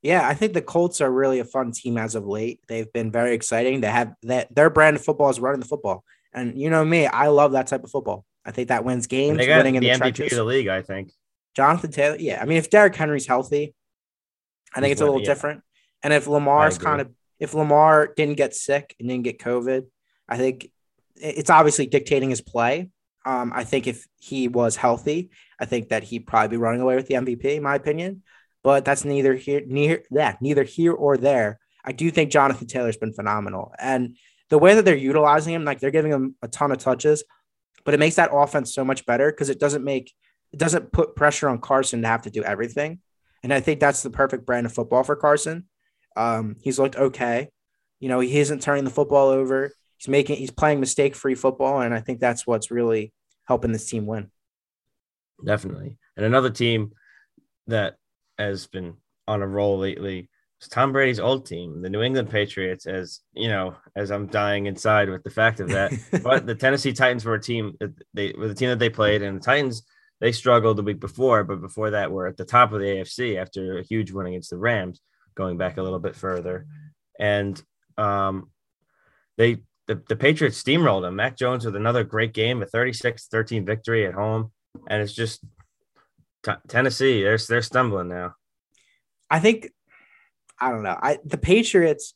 Yeah, 0.04 0.28
I 0.28 0.34
think 0.34 0.52
the 0.52 0.60
Colts 0.60 1.00
are 1.00 1.10
really 1.10 1.38
a 1.38 1.46
fun 1.46 1.72
team 1.72 1.96
as 1.96 2.14
of 2.14 2.26
late. 2.26 2.60
They've 2.68 2.92
been 2.92 3.10
very 3.10 3.34
exciting. 3.34 3.80
They 3.80 3.88
have 3.88 4.14
that 4.24 4.54
their 4.54 4.68
brand 4.68 4.96
of 4.96 5.04
football 5.04 5.30
is 5.30 5.40
running 5.40 5.60
the 5.60 5.66
football, 5.66 6.04
and 6.34 6.60
you 6.60 6.68
know 6.68 6.84
me, 6.84 7.06
I 7.06 7.28
love 7.28 7.52
that 7.52 7.68
type 7.68 7.82
of 7.84 7.90
football. 7.90 8.26
I 8.44 8.50
think 8.50 8.68
that 8.68 8.84
wins 8.84 9.06
games. 9.06 9.30
And 9.30 9.40
they 9.40 9.46
got 9.46 9.64
winning 9.64 9.80
the, 9.80 9.88
in 9.88 9.98
the 9.98 10.04
MVP 10.04 10.14
trenches. 10.14 10.32
of 10.32 10.44
the 10.44 10.44
league, 10.44 10.68
I 10.68 10.82
think. 10.82 11.10
Jonathan 11.56 11.90
Taylor, 11.90 12.16
yeah. 12.18 12.42
I 12.42 12.44
mean, 12.44 12.58
if 12.58 12.68
Derrick 12.68 12.94
Henry's 12.94 13.26
healthy, 13.26 13.74
I 14.74 14.80
think 14.80 14.88
He's 14.88 14.92
it's 14.92 15.00
a 15.00 15.06
little 15.06 15.22
yeah. 15.22 15.26
different. 15.26 15.62
And 16.02 16.12
if 16.12 16.26
Lamar's 16.26 16.76
kind 16.76 17.00
of 17.00 17.10
if 17.40 17.54
Lamar 17.54 18.12
didn't 18.14 18.36
get 18.36 18.54
sick 18.54 18.94
and 19.00 19.08
didn't 19.08 19.24
get 19.24 19.38
COVID, 19.38 19.86
I 20.28 20.36
think 20.36 20.70
it's 21.16 21.48
obviously 21.48 21.86
dictating 21.86 22.28
his 22.28 22.42
play. 22.42 22.90
Um, 23.24 23.52
I 23.54 23.64
think 23.64 23.86
if 23.86 24.06
he 24.20 24.48
was 24.48 24.76
healthy, 24.76 25.30
I 25.58 25.64
think 25.64 25.88
that 25.88 26.02
he'd 26.02 26.26
probably 26.26 26.48
be 26.48 26.56
running 26.58 26.82
away 26.82 26.94
with 26.94 27.06
the 27.06 27.14
MVP, 27.14 27.56
in 27.56 27.62
my 27.62 27.76
opinion 27.76 28.22
but 28.64 28.84
that's 28.84 29.04
neither 29.04 29.34
here 29.34 29.62
near 29.66 30.02
that 30.10 30.42
neither 30.42 30.64
here 30.64 30.92
or 30.92 31.16
there. 31.16 31.60
I 31.84 31.92
do 31.92 32.10
think 32.10 32.32
Jonathan 32.32 32.66
Taylor's 32.66 32.96
been 32.96 33.12
phenomenal, 33.12 33.72
and 33.78 34.16
the 34.48 34.58
way 34.58 34.74
that 34.74 34.84
they're 34.84 34.96
utilizing 34.96 35.54
him, 35.54 35.64
like 35.64 35.78
they're 35.78 35.92
giving 35.92 36.10
him 36.10 36.34
a 36.42 36.48
ton 36.48 36.72
of 36.72 36.78
touches, 36.78 37.22
but 37.84 37.94
it 37.94 38.00
makes 38.00 38.16
that 38.16 38.30
offense 38.32 38.74
so 38.74 38.84
much 38.84 39.06
better 39.06 39.30
because 39.30 39.50
it 39.50 39.60
doesn't 39.60 39.84
make 39.84 40.12
it 40.52 40.58
doesn't 40.58 40.92
put 40.92 41.14
pressure 41.14 41.48
on 41.48 41.60
Carson 41.60 42.02
to 42.02 42.08
have 42.08 42.22
to 42.22 42.30
do 42.30 42.42
everything, 42.42 43.00
and 43.44 43.52
I 43.52 43.60
think 43.60 43.78
that's 43.78 44.02
the 44.02 44.10
perfect 44.10 44.46
brand 44.46 44.66
of 44.66 44.72
football 44.72 45.04
for 45.04 45.14
Carson. 45.14 45.66
Um, 46.16 46.56
he's 46.62 46.78
looked 46.78 46.96
okay, 46.96 47.50
you 48.00 48.08
know, 48.08 48.20
he 48.20 48.38
isn't 48.38 48.62
turning 48.62 48.84
the 48.84 48.90
football 48.90 49.28
over. 49.28 49.72
He's 49.98 50.08
making 50.08 50.36
he's 50.36 50.50
playing 50.50 50.80
mistake 50.80 51.14
free 51.14 51.34
football, 51.34 51.80
and 51.82 51.92
I 51.92 52.00
think 52.00 52.18
that's 52.18 52.46
what's 52.46 52.70
really 52.70 53.12
helping 53.46 53.72
this 53.72 53.88
team 53.88 54.06
win. 54.06 54.30
Definitely, 55.44 55.98
and 56.16 56.24
another 56.24 56.50
team 56.50 56.92
that 57.66 57.96
has 58.38 58.66
been 58.66 58.94
on 59.26 59.42
a 59.42 59.46
roll 59.46 59.78
lately. 59.78 60.28
It's 60.58 60.68
Tom 60.68 60.92
Brady's 60.92 61.20
old 61.20 61.46
team, 61.46 61.82
the 61.82 61.90
New 61.90 62.02
England 62.02 62.30
Patriots, 62.30 62.86
as 62.86 63.20
you 63.32 63.48
know, 63.48 63.76
as 63.96 64.10
I'm 64.10 64.26
dying 64.26 64.66
inside 64.66 65.10
with 65.10 65.22
the 65.22 65.30
fact 65.30 65.60
of 65.60 65.68
that. 65.70 65.92
but 66.22 66.46
the 66.46 66.54
Tennessee 66.54 66.92
Titans 66.92 67.24
were 67.24 67.34
a 67.34 67.40
team 67.40 67.76
that 67.80 67.92
they 68.14 68.34
were 68.36 68.48
the 68.48 68.54
team 68.54 68.70
that 68.70 68.78
they 68.78 68.90
played, 68.90 69.22
and 69.22 69.40
the 69.40 69.44
Titans 69.44 69.82
they 70.20 70.32
struggled 70.32 70.78
the 70.78 70.82
week 70.82 71.00
before, 71.00 71.44
but 71.44 71.60
before 71.60 71.90
that 71.90 72.10
were 72.10 72.26
at 72.26 72.36
the 72.36 72.44
top 72.44 72.72
of 72.72 72.80
the 72.80 72.86
AFC 72.86 73.36
after 73.36 73.78
a 73.78 73.82
huge 73.82 74.12
win 74.12 74.26
against 74.26 74.50
the 74.50 74.56
Rams, 74.56 75.00
going 75.34 75.58
back 75.58 75.76
a 75.76 75.82
little 75.82 75.98
bit 75.98 76.16
further. 76.16 76.66
And 77.18 77.60
um, 77.98 78.50
they 79.36 79.58
the, 79.86 80.02
the 80.08 80.16
Patriots 80.16 80.62
steamrolled 80.62 81.02
them. 81.02 81.16
Mac 81.16 81.36
Jones 81.36 81.64
with 81.64 81.76
another 81.76 82.04
great 82.04 82.32
game, 82.32 82.62
a 82.62 82.66
36-13 82.66 83.66
victory 83.66 84.06
at 84.06 84.14
home. 84.14 84.50
And 84.88 85.02
it's 85.02 85.12
just 85.12 85.44
T- 86.44 86.52
Tennessee, 86.68 87.22
they're 87.22 87.38
they're 87.38 87.62
stumbling 87.62 88.08
now. 88.08 88.34
I 89.30 89.40
think 89.40 89.70
I 90.60 90.70
don't 90.70 90.82
know. 90.82 90.98
I 91.00 91.18
the 91.24 91.38
Patriots 91.38 92.14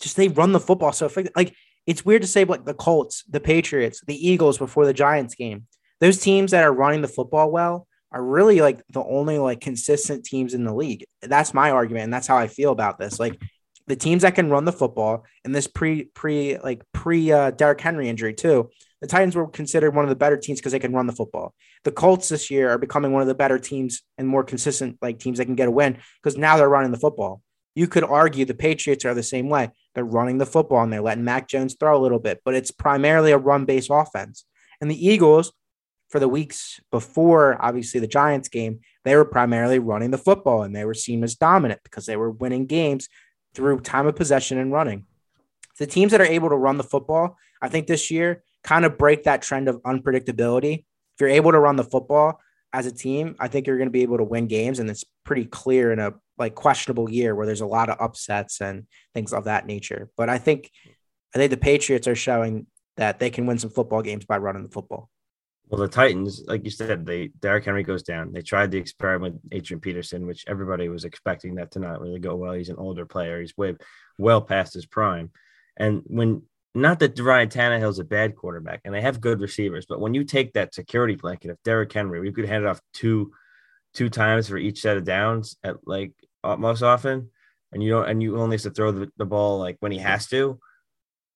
just 0.00 0.16
they 0.16 0.28
run 0.28 0.52
the 0.52 0.60
football 0.60 0.92
so. 0.92 1.10
Like 1.36 1.54
it's 1.86 2.04
weird 2.04 2.22
to 2.22 2.28
say, 2.28 2.44
like 2.44 2.64
the 2.64 2.74
Colts, 2.74 3.24
the 3.28 3.40
Patriots, 3.40 4.00
the 4.06 4.28
Eagles 4.28 4.58
before 4.58 4.86
the 4.86 4.94
Giants 4.94 5.34
game, 5.34 5.66
those 6.00 6.18
teams 6.18 6.52
that 6.52 6.64
are 6.64 6.72
running 6.72 7.02
the 7.02 7.08
football 7.08 7.50
well 7.50 7.86
are 8.10 8.22
really 8.22 8.60
like 8.60 8.82
the 8.90 9.02
only 9.02 9.38
like 9.38 9.60
consistent 9.60 10.24
teams 10.24 10.54
in 10.54 10.64
the 10.64 10.74
league. 10.74 11.04
That's 11.20 11.52
my 11.52 11.70
argument, 11.70 12.04
and 12.04 12.12
that's 12.12 12.26
how 12.26 12.36
I 12.36 12.46
feel 12.46 12.72
about 12.72 12.98
this. 12.98 13.18
Like 13.18 13.40
the 13.86 13.96
teams 13.96 14.22
that 14.22 14.34
can 14.34 14.50
run 14.50 14.64
the 14.64 14.72
football, 14.72 15.24
and 15.44 15.54
this 15.54 15.66
pre 15.66 16.04
pre 16.04 16.58
like 16.58 16.82
pre 16.92 17.30
uh, 17.30 17.50
Derrick 17.50 17.80
Henry 17.80 18.08
injury 18.08 18.34
too. 18.34 18.70
The 19.00 19.08
Titans 19.08 19.36
were 19.36 19.46
considered 19.46 19.94
one 19.94 20.04
of 20.04 20.08
the 20.08 20.16
better 20.16 20.38
teams 20.38 20.60
because 20.60 20.72
they 20.72 20.78
can 20.78 20.94
run 20.94 21.06
the 21.06 21.12
football. 21.12 21.54
The 21.84 21.92
Colts 21.92 22.30
this 22.30 22.50
year 22.50 22.70
are 22.70 22.78
becoming 22.78 23.12
one 23.12 23.20
of 23.20 23.28
the 23.28 23.34
better 23.34 23.58
teams 23.58 24.00
and 24.16 24.26
more 24.26 24.42
consistent 24.42 24.96
like 25.02 25.18
teams 25.18 25.36
that 25.36 25.44
can 25.44 25.56
get 25.56 25.68
a 25.68 25.70
win 25.70 25.98
because 26.22 26.38
now 26.38 26.56
they're 26.56 26.68
running 26.68 26.92
the 26.92 26.98
football. 26.98 27.42
You 27.74 27.86
could 27.86 28.04
argue 28.04 28.44
the 28.44 28.54
Patriots 28.54 29.04
are 29.04 29.14
the 29.14 29.22
same 29.22 29.50
way. 29.50 29.70
They're 29.94 30.04
running 30.04 30.38
the 30.38 30.46
football 30.46 30.82
and 30.82 30.92
they're 30.92 31.02
letting 31.02 31.24
Mac 31.24 31.48
Jones 31.48 31.76
throw 31.78 31.98
a 31.98 32.00
little 32.00 32.20
bit, 32.20 32.40
but 32.44 32.54
it's 32.54 32.70
primarily 32.70 33.32
a 33.32 33.38
run-based 33.38 33.90
offense. 33.92 34.46
And 34.80 34.90
the 34.90 35.06
Eagles, 35.06 35.52
for 36.08 36.18
the 36.18 36.28
weeks 36.28 36.80
before 36.90 37.62
obviously 37.62 38.00
the 38.00 38.06
Giants 38.06 38.48
game, 38.48 38.80
they 39.04 39.16
were 39.16 39.24
primarily 39.24 39.78
running 39.80 40.12
the 40.12 40.18
football 40.18 40.62
and 40.62 40.74
they 40.74 40.84
were 40.84 40.94
seen 40.94 41.22
as 41.24 41.34
dominant 41.34 41.80
because 41.84 42.06
they 42.06 42.16
were 42.16 42.30
winning 42.30 42.66
games 42.66 43.08
through 43.54 43.80
time 43.80 44.06
of 44.06 44.16
possession 44.16 44.58
and 44.58 44.72
running. 44.72 45.06
The 45.78 45.86
teams 45.86 46.12
that 46.12 46.20
are 46.20 46.26
able 46.26 46.50
to 46.50 46.56
run 46.56 46.76
the 46.76 46.84
football, 46.84 47.36
I 47.60 47.68
think 47.68 47.86
this 47.86 48.10
year 48.10 48.42
kind 48.62 48.84
of 48.84 48.98
break 48.98 49.24
that 49.24 49.42
trend 49.42 49.68
of 49.68 49.82
unpredictability. 49.82 50.78
If 50.78 51.20
you're 51.20 51.28
able 51.28 51.52
to 51.52 51.60
run 51.60 51.76
the 51.76 51.84
football 51.84 52.40
as 52.72 52.86
a 52.86 52.92
team, 52.92 53.36
I 53.38 53.48
think 53.48 53.66
you're 53.66 53.76
going 53.76 53.88
to 53.88 53.92
be 53.92 54.02
able 54.02 54.18
to 54.18 54.24
win 54.24 54.46
games. 54.46 54.78
And 54.78 54.88
it's 54.90 55.04
pretty 55.24 55.44
clear 55.44 55.92
in 55.92 55.98
a 55.98 56.14
like 56.38 56.54
questionable 56.54 57.08
year 57.08 57.34
where 57.34 57.46
there's 57.46 57.60
a 57.60 57.66
lot 57.66 57.88
of 57.88 58.00
upsets 58.00 58.60
and 58.60 58.86
things 59.14 59.32
of 59.32 59.44
that 59.44 59.66
nature. 59.66 60.10
But 60.16 60.28
I 60.28 60.38
think 60.38 60.70
I 61.34 61.38
think 61.38 61.50
the 61.50 61.56
Patriots 61.56 62.08
are 62.08 62.14
showing 62.14 62.66
that 62.96 63.18
they 63.18 63.30
can 63.30 63.46
win 63.46 63.58
some 63.58 63.70
football 63.70 64.02
games 64.02 64.24
by 64.24 64.38
running 64.38 64.62
the 64.62 64.68
football. 64.68 65.10
Well, 65.68 65.80
the 65.80 65.88
Titans, 65.88 66.42
like 66.46 66.64
you 66.64 66.70
said, 66.70 67.06
they 67.06 67.28
Derrick 67.40 67.64
Henry 67.64 67.82
goes 67.82 68.02
down. 68.02 68.32
They 68.32 68.42
tried 68.42 68.70
the 68.70 68.78
experiment 68.78 69.40
with 69.42 69.52
Adrian 69.52 69.80
Peterson, 69.80 70.26
which 70.26 70.44
everybody 70.46 70.88
was 70.88 71.04
expecting 71.04 71.54
that 71.54 71.70
to 71.72 71.78
not 71.78 72.00
really 72.00 72.20
go 72.20 72.36
well. 72.36 72.52
He's 72.52 72.68
an 72.68 72.76
older 72.76 73.06
player. 73.06 73.40
He's 73.40 73.56
way 73.56 73.74
well 74.18 74.42
past 74.42 74.74
his 74.74 74.86
prime. 74.86 75.30
And 75.76 76.02
when 76.06 76.42
not 76.74 76.98
that 76.98 77.18
Ryan 77.18 77.48
Tannehill's 77.48 77.98
a 77.98 78.04
bad 78.04 78.36
quarterback 78.36 78.80
and 78.84 78.94
they 78.94 79.00
have 79.00 79.20
good 79.20 79.40
receivers, 79.40 79.86
but 79.86 80.00
when 80.00 80.12
you 80.12 80.24
take 80.24 80.52
that 80.52 80.74
security 80.74 81.14
blanket 81.14 81.50
of 81.50 81.62
Derrick 81.62 81.92
Henry, 81.92 82.20
we 82.20 82.32
could 82.32 82.46
hand 82.46 82.64
it 82.64 82.68
off 82.68 82.80
two 82.92 83.32
two 83.94 84.08
times 84.10 84.48
for 84.48 84.58
each 84.58 84.80
set 84.80 84.96
of 84.96 85.04
downs 85.04 85.56
at 85.62 85.76
like 85.86 86.12
most 86.58 86.82
often, 86.82 87.30
and 87.72 87.82
you 87.82 87.90
don't 87.90 88.08
and 88.08 88.22
you 88.22 88.38
only 88.38 88.56
have 88.56 88.62
to 88.62 88.70
throw 88.70 88.92
the, 88.92 89.10
the 89.16 89.24
ball 89.24 89.58
like 89.58 89.76
when 89.80 89.92
he 89.92 89.98
has 89.98 90.26
to, 90.28 90.58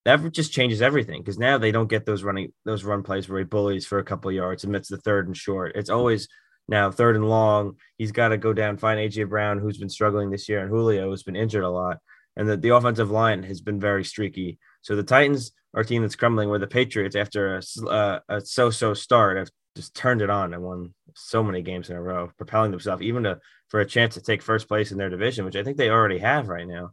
that 0.09 0.33
just 0.33 0.53
changes 0.53 0.81
everything 0.81 1.21
because 1.21 1.39
now 1.39 1.59
they 1.59 1.71
don't 1.71 1.91
get 1.91 2.07
those 2.07 2.23
running 2.23 2.53
those 2.65 2.83
run 2.83 3.03
plays 3.03 3.29
where 3.29 3.41
he 3.41 3.45
bullies 3.45 3.85
for 3.85 3.99
a 3.99 4.05
couple 4.05 4.33
yards 4.33 4.65
amidst 4.65 4.91
the 4.91 4.97
third 4.97 5.27
and 5.27 5.37
short. 5.37 5.73
It's 5.75 5.91
always 5.91 6.29
now 6.67 6.91
third 6.91 7.15
and 7.17 7.29
long. 7.29 7.77
He's 7.99 8.11
got 8.13 8.29
to 8.29 8.39
go 8.39 8.55
down 8.55 8.79
find 8.79 8.99
AJ 8.99 9.29
Brown, 9.29 9.59
who's 9.59 9.77
been 9.77 9.91
struggling 9.91 10.31
this 10.31 10.49
year, 10.49 10.61
and 10.61 10.71
Julio, 10.71 11.11
who's 11.11 11.25
been 11.25 11.37
injured 11.37 11.65
a 11.65 11.69
lot, 11.69 11.99
and 12.37 12.49
the, 12.49 12.57
the 12.57 12.71
offensive 12.71 13.11
line 13.11 13.43
has 13.43 13.61
been 13.61 13.79
very 13.79 14.03
streaky. 14.03 14.59
So 14.81 14.97
the 14.97 15.03
Titans 15.03 15.53
are 15.75 15.83
a 15.83 15.85
team 15.85 16.01
that's 16.01 16.17
crumbling. 16.17 16.49
Where 16.49 16.59
the 16.59 16.67
Patriots, 16.67 17.15
after 17.15 17.57
a, 17.57 17.87
uh, 17.87 18.21
a 18.31 18.41
so-so 18.41 18.95
start, 18.95 19.37
have 19.37 19.51
just 19.77 19.95
turned 19.95 20.23
it 20.23 20.31
on 20.31 20.55
and 20.55 20.63
won 20.63 20.95
so 21.15 21.43
many 21.43 21.61
games 21.61 21.91
in 21.91 21.97
a 21.97 22.03
row, 22.03 22.31
propelling 22.39 22.71
themselves 22.71 23.03
even 23.03 23.25
to 23.25 23.41
for 23.69 23.81
a 23.81 23.87
chance 23.87 24.15
to 24.15 24.23
take 24.23 24.41
first 24.41 24.69
place 24.69 24.91
in 24.91 24.97
their 24.97 25.11
division, 25.11 25.45
which 25.45 25.57
I 25.57 25.63
think 25.63 25.77
they 25.77 25.91
already 25.91 26.19
have 26.19 26.49
right 26.49 26.67
now. 26.67 26.93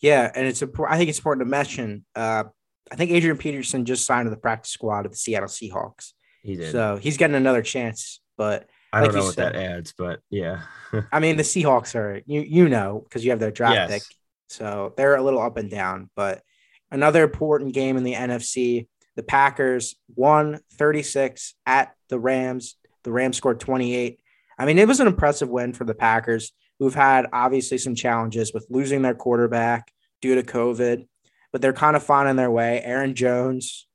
Yeah, 0.00 0.30
and 0.34 0.46
it's 0.46 0.62
important. 0.62 0.94
I 0.94 0.98
think 0.98 1.10
it's 1.10 1.18
important 1.18 1.46
to 1.46 1.50
mention. 1.50 2.04
Uh, 2.14 2.44
I 2.90 2.96
think 2.96 3.10
Adrian 3.10 3.36
Peterson 3.36 3.84
just 3.84 4.06
signed 4.06 4.26
to 4.26 4.30
the 4.30 4.36
practice 4.36 4.72
squad 4.72 5.06
of 5.06 5.12
the 5.12 5.18
Seattle 5.18 5.48
Seahawks. 5.48 6.12
He 6.42 6.56
did. 6.56 6.72
So 6.72 6.96
he's 6.96 7.16
getting 7.16 7.36
another 7.36 7.62
chance. 7.62 8.20
But 8.36 8.68
I 8.92 9.02
don't 9.02 9.14
know 9.14 9.24
what 9.24 9.34
said, 9.34 9.54
that 9.54 9.56
adds, 9.56 9.92
but 9.96 10.20
yeah. 10.30 10.62
I 11.12 11.20
mean, 11.20 11.36
the 11.36 11.42
Seahawks 11.42 11.94
are 11.94 12.22
you 12.26 12.40
you 12.40 12.68
know 12.68 13.02
because 13.04 13.24
you 13.24 13.30
have 13.30 13.40
their 13.40 13.50
draft 13.50 13.74
yes. 13.74 13.90
pick, 13.90 14.02
so 14.48 14.94
they're 14.96 15.16
a 15.16 15.22
little 15.22 15.40
up 15.40 15.56
and 15.56 15.70
down. 15.70 16.08
But 16.14 16.42
another 16.90 17.24
important 17.24 17.74
game 17.74 17.96
in 17.96 18.04
the 18.04 18.14
NFC, 18.14 18.86
the 19.16 19.22
Packers 19.22 19.96
won 20.14 20.60
36 20.74 21.54
at 21.66 21.92
the 22.08 22.18
Rams. 22.18 22.76
The 23.02 23.12
Rams 23.12 23.36
scored 23.36 23.60
28. 23.60 24.20
I 24.58 24.66
mean, 24.66 24.78
it 24.78 24.88
was 24.88 25.00
an 25.00 25.06
impressive 25.06 25.48
win 25.48 25.72
for 25.72 25.84
the 25.84 25.94
Packers 25.94 26.52
who've 26.78 26.94
had 26.94 27.26
obviously 27.32 27.78
some 27.78 27.94
challenges 27.94 28.52
with 28.52 28.66
losing 28.70 29.02
their 29.02 29.14
quarterback 29.14 29.92
due 30.20 30.34
to 30.36 30.42
COVID, 30.42 31.06
but 31.52 31.60
they're 31.60 31.72
kind 31.72 31.96
of 31.96 32.02
finding 32.02 32.36
their 32.36 32.50
way. 32.50 32.82
Aaron 32.82 33.14
Jones, 33.14 33.86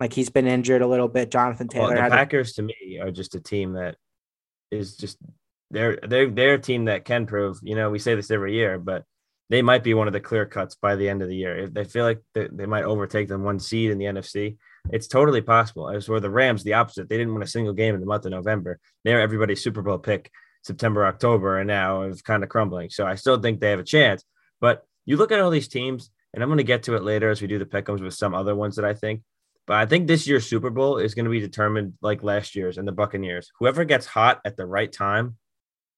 like 0.00 0.12
he's 0.12 0.30
been 0.30 0.46
injured 0.46 0.82
a 0.82 0.86
little 0.86 1.08
bit. 1.08 1.30
Jonathan 1.30 1.68
Taylor. 1.68 1.94
Well, 1.94 2.04
the 2.04 2.10
Packers 2.10 2.54
to 2.54 2.62
me 2.62 2.98
are 3.00 3.10
just 3.10 3.34
a 3.34 3.40
team 3.40 3.74
that 3.74 3.96
is 4.70 4.96
just 4.96 5.18
they're 5.70 5.98
they're 6.06 6.30
they're 6.30 6.54
a 6.54 6.60
team 6.60 6.86
that 6.86 7.04
can 7.04 7.26
prove. 7.26 7.58
You 7.62 7.74
know, 7.74 7.90
we 7.90 7.98
say 7.98 8.14
this 8.14 8.30
every 8.30 8.54
year, 8.54 8.78
but 8.78 9.04
they 9.48 9.62
might 9.62 9.84
be 9.84 9.94
one 9.94 10.06
of 10.08 10.12
the 10.12 10.20
clear 10.20 10.44
cuts 10.44 10.74
by 10.74 10.96
the 10.96 11.08
end 11.08 11.22
of 11.22 11.28
the 11.28 11.36
year. 11.36 11.56
If 11.56 11.74
they 11.74 11.84
feel 11.84 12.04
like 12.04 12.20
they, 12.34 12.48
they 12.50 12.66
might 12.66 12.84
overtake 12.84 13.28
them 13.28 13.44
one 13.44 13.60
seed 13.60 13.90
in 13.90 13.98
the 13.98 14.06
NFC, 14.06 14.56
it's 14.90 15.06
totally 15.06 15.40
possible. 15.40 15.88
As 15.88 16.08
were 16.08 16.20
the 16.20 16.30
Rams, 16.30 16.64
the 16.64 16.74
opposite. 16.74 17.08
They 17.08 17.16
didn't 17.16 17.34
win 17.34 17.42
a 17.42 17.46
single 17.46 17.72
game 17.72 17.94
in 17.94 18.00
the 18.00 18.06
month 18.06 18.24
of 18.24 18.32
November. 18.32 18.80
They're 19.04 19.20
everybody's 19.20 19.62
Super 19.62 19.82
Bowl 19.82 19.98
pick 19.98 20.30
September, 20.66 21.06
October, 21.06 21.58
and 21.58 21.68
now 21.68 22.02
it's 22.02 22.22
kind 22.22 22.42
of 22.42 22.48
crumbling. 22.48 22.90
So 22.90 23.06
I 23.06 23.14
still 23.14 23.40
think 23.40 23.60
they 23.60 23.70
have 23.70 23.80
a 23.80 23.84
chance. 23.84 24.24
But 24.60 24.84
you 25.04 25.16
look 25.16 25.32
at 25.32 25.40
all 25.40 25.50
these 25.50 25.68
teams, 25.68 26.10
and 26.34 26.42
I'm 26.42 26.48
going 26.48 26.58
to 26.58 26.64
get 26.64 26.82
to 26.84 26.96
it 26.96 27.02
later 27.02 27.30
as 27.30 27.40
we 27.40 27.48
do 27.48 27.58
the 27.58 27.64
pickums 27.64 28.02
with 28.02 28.14
some 28.14 28.34
other 28.34 28.54
ones 28.54 28.76
that 28.76 28.84
I 28.84 28.94
think. 28.94 29.22
But 29.66 29.76
I 29.76 29.86
think 29.86 30.06
this 30.06 30.26
year's 30.26 30.46
Super 30.46 30.70
Bowl 30.70 30.98
is 30.98 31.14
going 31.14 31.24
to 31.24 31.30
be 31.30 31.40
determined 31.40 31.94
like 32.00 32.22
last 32.22 32.54
year's 32.54 32.78
and 32.78 32.86
the 32.86 32.92
Buccaneers. 32.92 33.50
Whoever 33.58 33.84
gets 33.84 34.06
hot 34.06 34.40
at 34.44 34.56
the 34.56 34.66
right 34.66 34.92
time 34.92 35.36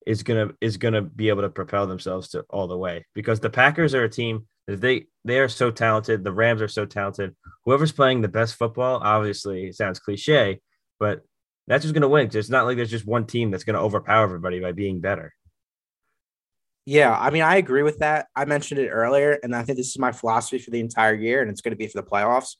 is 0.05 0.23
gonna 0.23 0.49
is 0.61 0.77
gonna 0.77 1.01
be 1.01 1.29
able 1.29 1.41
to 1.41 1.49
propel 1.49 1.85
themselves 1.85 2.29
to 2.29 2.43
all 2.49 2.67
the 2.67 2.77
way 2.77 3.05
because 3.13 3.39
the 3.39 3.49
Packers 3.49 3.93
are 3.93 4.05
a 4.05 4.09
team 4.09 4.47
that 4.65 4.81
they 4.81 5.05
they 5.25 5.39
are 5.39 5.49
so 5.49 5.69
talented. 5.69 6.23
The 6.23 6.31
Rams 6.31 6.61
are 6.61 6.67
so 6.67 6.85
talented. 6.85 7.35
Whoever's 7.65 7.91
playing 7.91 8.21
the 8.21 8.27
best 8.27 8.55
football, 8.55 9.01
obviously, 9.03 9.71
sounds 9.71 9.99
cliche, 9.99 10.61
but 10.99 11.21
that's 11.69 11.83
who's 11.83 11.93
going 11.93 12.01
to 12.01 12.09
win. 12.09 12.29
It's 12.33 12.49
not 12.49 12.65
like 12.65 12.77
there's 12.77 12.89
just 12.89 13.05
one 13.05 13.27
team 13.27 13.51
that's 13.51 13.63
going 13.63 13.75
to 13.75 13.81
overpower 13.81 14.23
everybody 14.23 14.59
by 14.59 14.71
being 14.71 14.99
better. 14.99 15.33
Yeah, 16.85 17.15
I 17.15 17.29
mean, 17.29 17.43
I 17.43 17.57
agree 17.57 17.83
with 17.83 17.99
that. 17.99 18.25
I 18.35 18.45
mentioned 18.45 18.79
it 18.79 18.89
earlier, 18.89 19.39
and 19.43 19.55
I 19.55 19.61
think 19.61 19.77
this 19.77 19.89
is 19.89 19.99
my 19.99 20.11
philosophy 20.11 20.57
for 20.57 20.71
the 20.71 20.79
entire 20.79 21.13
year, 21.13 21.41
and 21.43 21.51
it's 21.51 21.61
going 21.61 21.73
to 21.73 21.77
be 21.77 21.85
for 21.85 22.01
the 22.01 22.07
playoffs. 22.07 22.55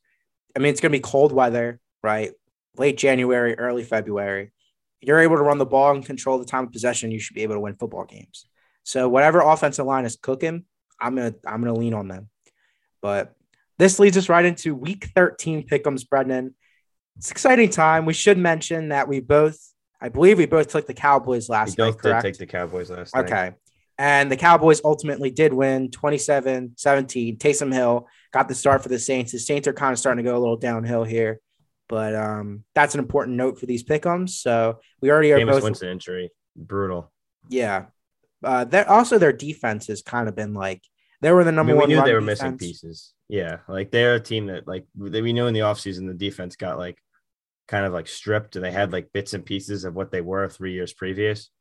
I 0.56 0.60
mean, 0.60 0.72
it's 0.72 0.80
going 0.80 0.92
to 0.92 0.98
be 0.98 1.02
cold 1.02 1.32
weather, 1.32 1.80
right? 2.04 2.32
Late 2.78 2.98
January, 2.98 3.58
early 3.58 3.84
February. 3.84 4.52
You're 5.02 5.20
able 5.20 5.38
to 5.38 5.42
run 5.42 5.58
the 5.58 5.66
ball 5.66 5.96
and 5.96 6.06
control 6.06 6.38
the 6.38 6.46
time 6.46 6.66
of 6.66 6.72
possession. 6.72 7.10
You 7.10 7.20
should 7.20 7.36
be 7.36 7.42
able 7.42 7.56
to 7.56 7.62
win 7.62 7.76
football 7.76 8.06
games. 8.06 8.46
So 8.84 9.10
whatever 9.10 9.42
offensive 9.42 9.88
line 9.88 10.06
is 10.06 10.18
cooking, 10.22 10.66
I'm 11.02 11.16
gonna 11.16 11.34
I'm 11.48 11.62
gonna 11.62 11.74
lean 11.74 11.94
on 11.94 12.08
them. 12.08 12.30
But 13.02 13.34
this 13.78 13.98
leads 13.98 14.18
us 14.18 14.30
right 14.30 14.44
into 14.44 14.76
Week 14.76 15.10
13 15.16 15.68
pickums, 15.68 16.08
Brendan 16.08 16.54
it's 17.20 17.32
exciting 17.32 17.70
time. 17.70 18.06
We 18.06 18.14
should 18.14 18.38
mention 18.38 18.90
that 18.90 19.10
we 19.10 19.20
both, 19.20 19.60
I 20.00 20.08
believe, 20.08 20.38
we 20.38 20.46
both 20.46 20.70
took 20.70 20.88
the 20.88 20.94
Cowboys 20.94 21.50
last 21.50 21.78
we 21.78 21.84
night. 21.84 21.92
Both 21.92 22.02
correct? 22.02 22.24
did 22.24 22.30
take 22.30 22.40
the 22.40 22.46
Cowboys 22.46 22.90
last 22.90 23.14
okay. 23.14 23.30
night. 23.30 23.48
Okay. 23.48 23.56
And 23.98 24.32
the 24.32 24.38
Cowboys 24.38 24.80
ultimately 24.86 25.30
did 25.30 25.54
win 25.54 25.92
27 25.92 26.76
17. 26.78 27.38
Taysom 27.38 27.74
Hill 27.74 28.08
got 28.32 28.48
the 28.48 28.56
start 28.56 28.82
for 28.82 28.88
the 28.88 28.98
Saints. 28.98 29.34
The 29.34 29.40
Saints 29.40 29.68
are 29.68 29.74
kind 29.74 29.92
of 29.92 30.00
starting 30.00 30.24
to 30.24 30.32
go 30.32 30.38
a 30.38 30.40
little 30.40 30.56
downhill 30.56 31.04
here, 31.04 31.42
but 31.90 32.16
um, 32.16 32.64
that's 32.74 32.94
an 32.94 33.02
important 33.02 33.36
note 33.36 33.60
for 33.60 33.66
these 33.66 33.84
pickums. 33.84 34.30
So 34.30 34.80
we 35.02 35.12
already 35.12 35.34
are 35.34 35.40
Jameis 35.40 35.52
both. 35.52 35.64
Winston 35.64 35.90
injury, 35.90 36.32
brutal. 36.56 37.12
Yeah. 37.50 37.88
Uh, 38.42 38.66
also, 38.88 39.18
their 39.18 39.34
defense 39.34 39.88
has 39.88 40.02
kind 40.02 40.30
of 40.30 40.36
been 40.38 40.54
like 40.54 40.82
they 41.20 41.34
were 41.34 41.44
the 41.44 41.52
number 41.52 41.74
I 41.74 41.76
mean, 41.76 41.90
we 41.90 41.96
one. 41.96 42.06
knew 42.06 42.10
they 42.10 42.14
were 42.14 42.22
defense. 42.22 42.42
missing 42.42 42.58
pieces. 42.58 43.14
Yeah, 43.28 43.58
like 43.68 43.92
they're 43.92 44.16
a 44.16 44.22
team 44.22 44.46
that 44.46 44.66
like 44.66 44.86
we 44.98 45.34
knew 45.34 45.48
in 45.48 45.54
the 45.54 45.60
offseason 45.60 46.08
the 46.08 46.14
defense 46.14 46.56
got 46.56 46.78
like 46.78 46.98
kind 47.70 47.86
of 47.86 47.94
like 47.94 48.08
stripped 48.08 48.56
and 48.56 48.66
they 48.66 48.72
had 48.72 48.92
like 48.92 49.14
bits 49.14 49.36
and 49.36 49.46
pieces 49.46 49.86
of 49.86 49.94
what 49.94 50.12
they 50.12 50.22
were 50.22 50.50
three 50.50 50.74
years 50.74 50.92
previous. 50.92 51.52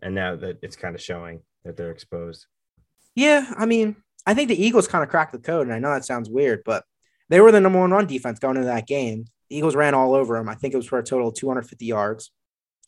And 0.00 0.14
now 0.14 0.36
that 0.36 0.58
it's 0.62 0.74
kind 0.74 0.94
of 0.94 1.02
showing 1.02 1.42
that 1.64 1.76
they're 1.76 1.90
exposed. 1.90 2.46
Yeah. 3.14 3.52
I 3.56 3.66
mean, 3.66 3.96
I 4.26 4.32
think 4.32 4.48
the 4.48 4.62
Eagles 4.62 4.88
kind 4.88 5.04
of 5.04 5.10
cracked 5.10 5.32
the 5.32 5.38
code. 5.38 5.66
And 5.66 5.74
I 5.74 5.78
know 5.78 5.90
that 5.90 6.06
sounds 6.06 6.30
weird, 6.30 6.62
but 6.64 6.84
they 7.28 7.40
were 7.40 7.52
the 7.52 7.60
number 7.60 7.78
one 7.78 7.90
run 7.90 8.06
defense 8.06 8.38
going 8.38 8.56
into 8.56 8.68
that 8.68 8.86
game. 8.86 9.26
The 9.50 9.56
Eagles 9.56 9.76
ran 9.76 9.92
all 9.92 10.14
over 10.14 10.34
them. 10.34 10.48
I 10.48 10.54
think 10.54 10.72
it 10.72 10.78
was 10.78 10.86
for 10.86 10.98
a 10.98 11.04
total 11.04 11.28
of 11.28 11.34
250 11.34 11.84
yards. 11.84 12.30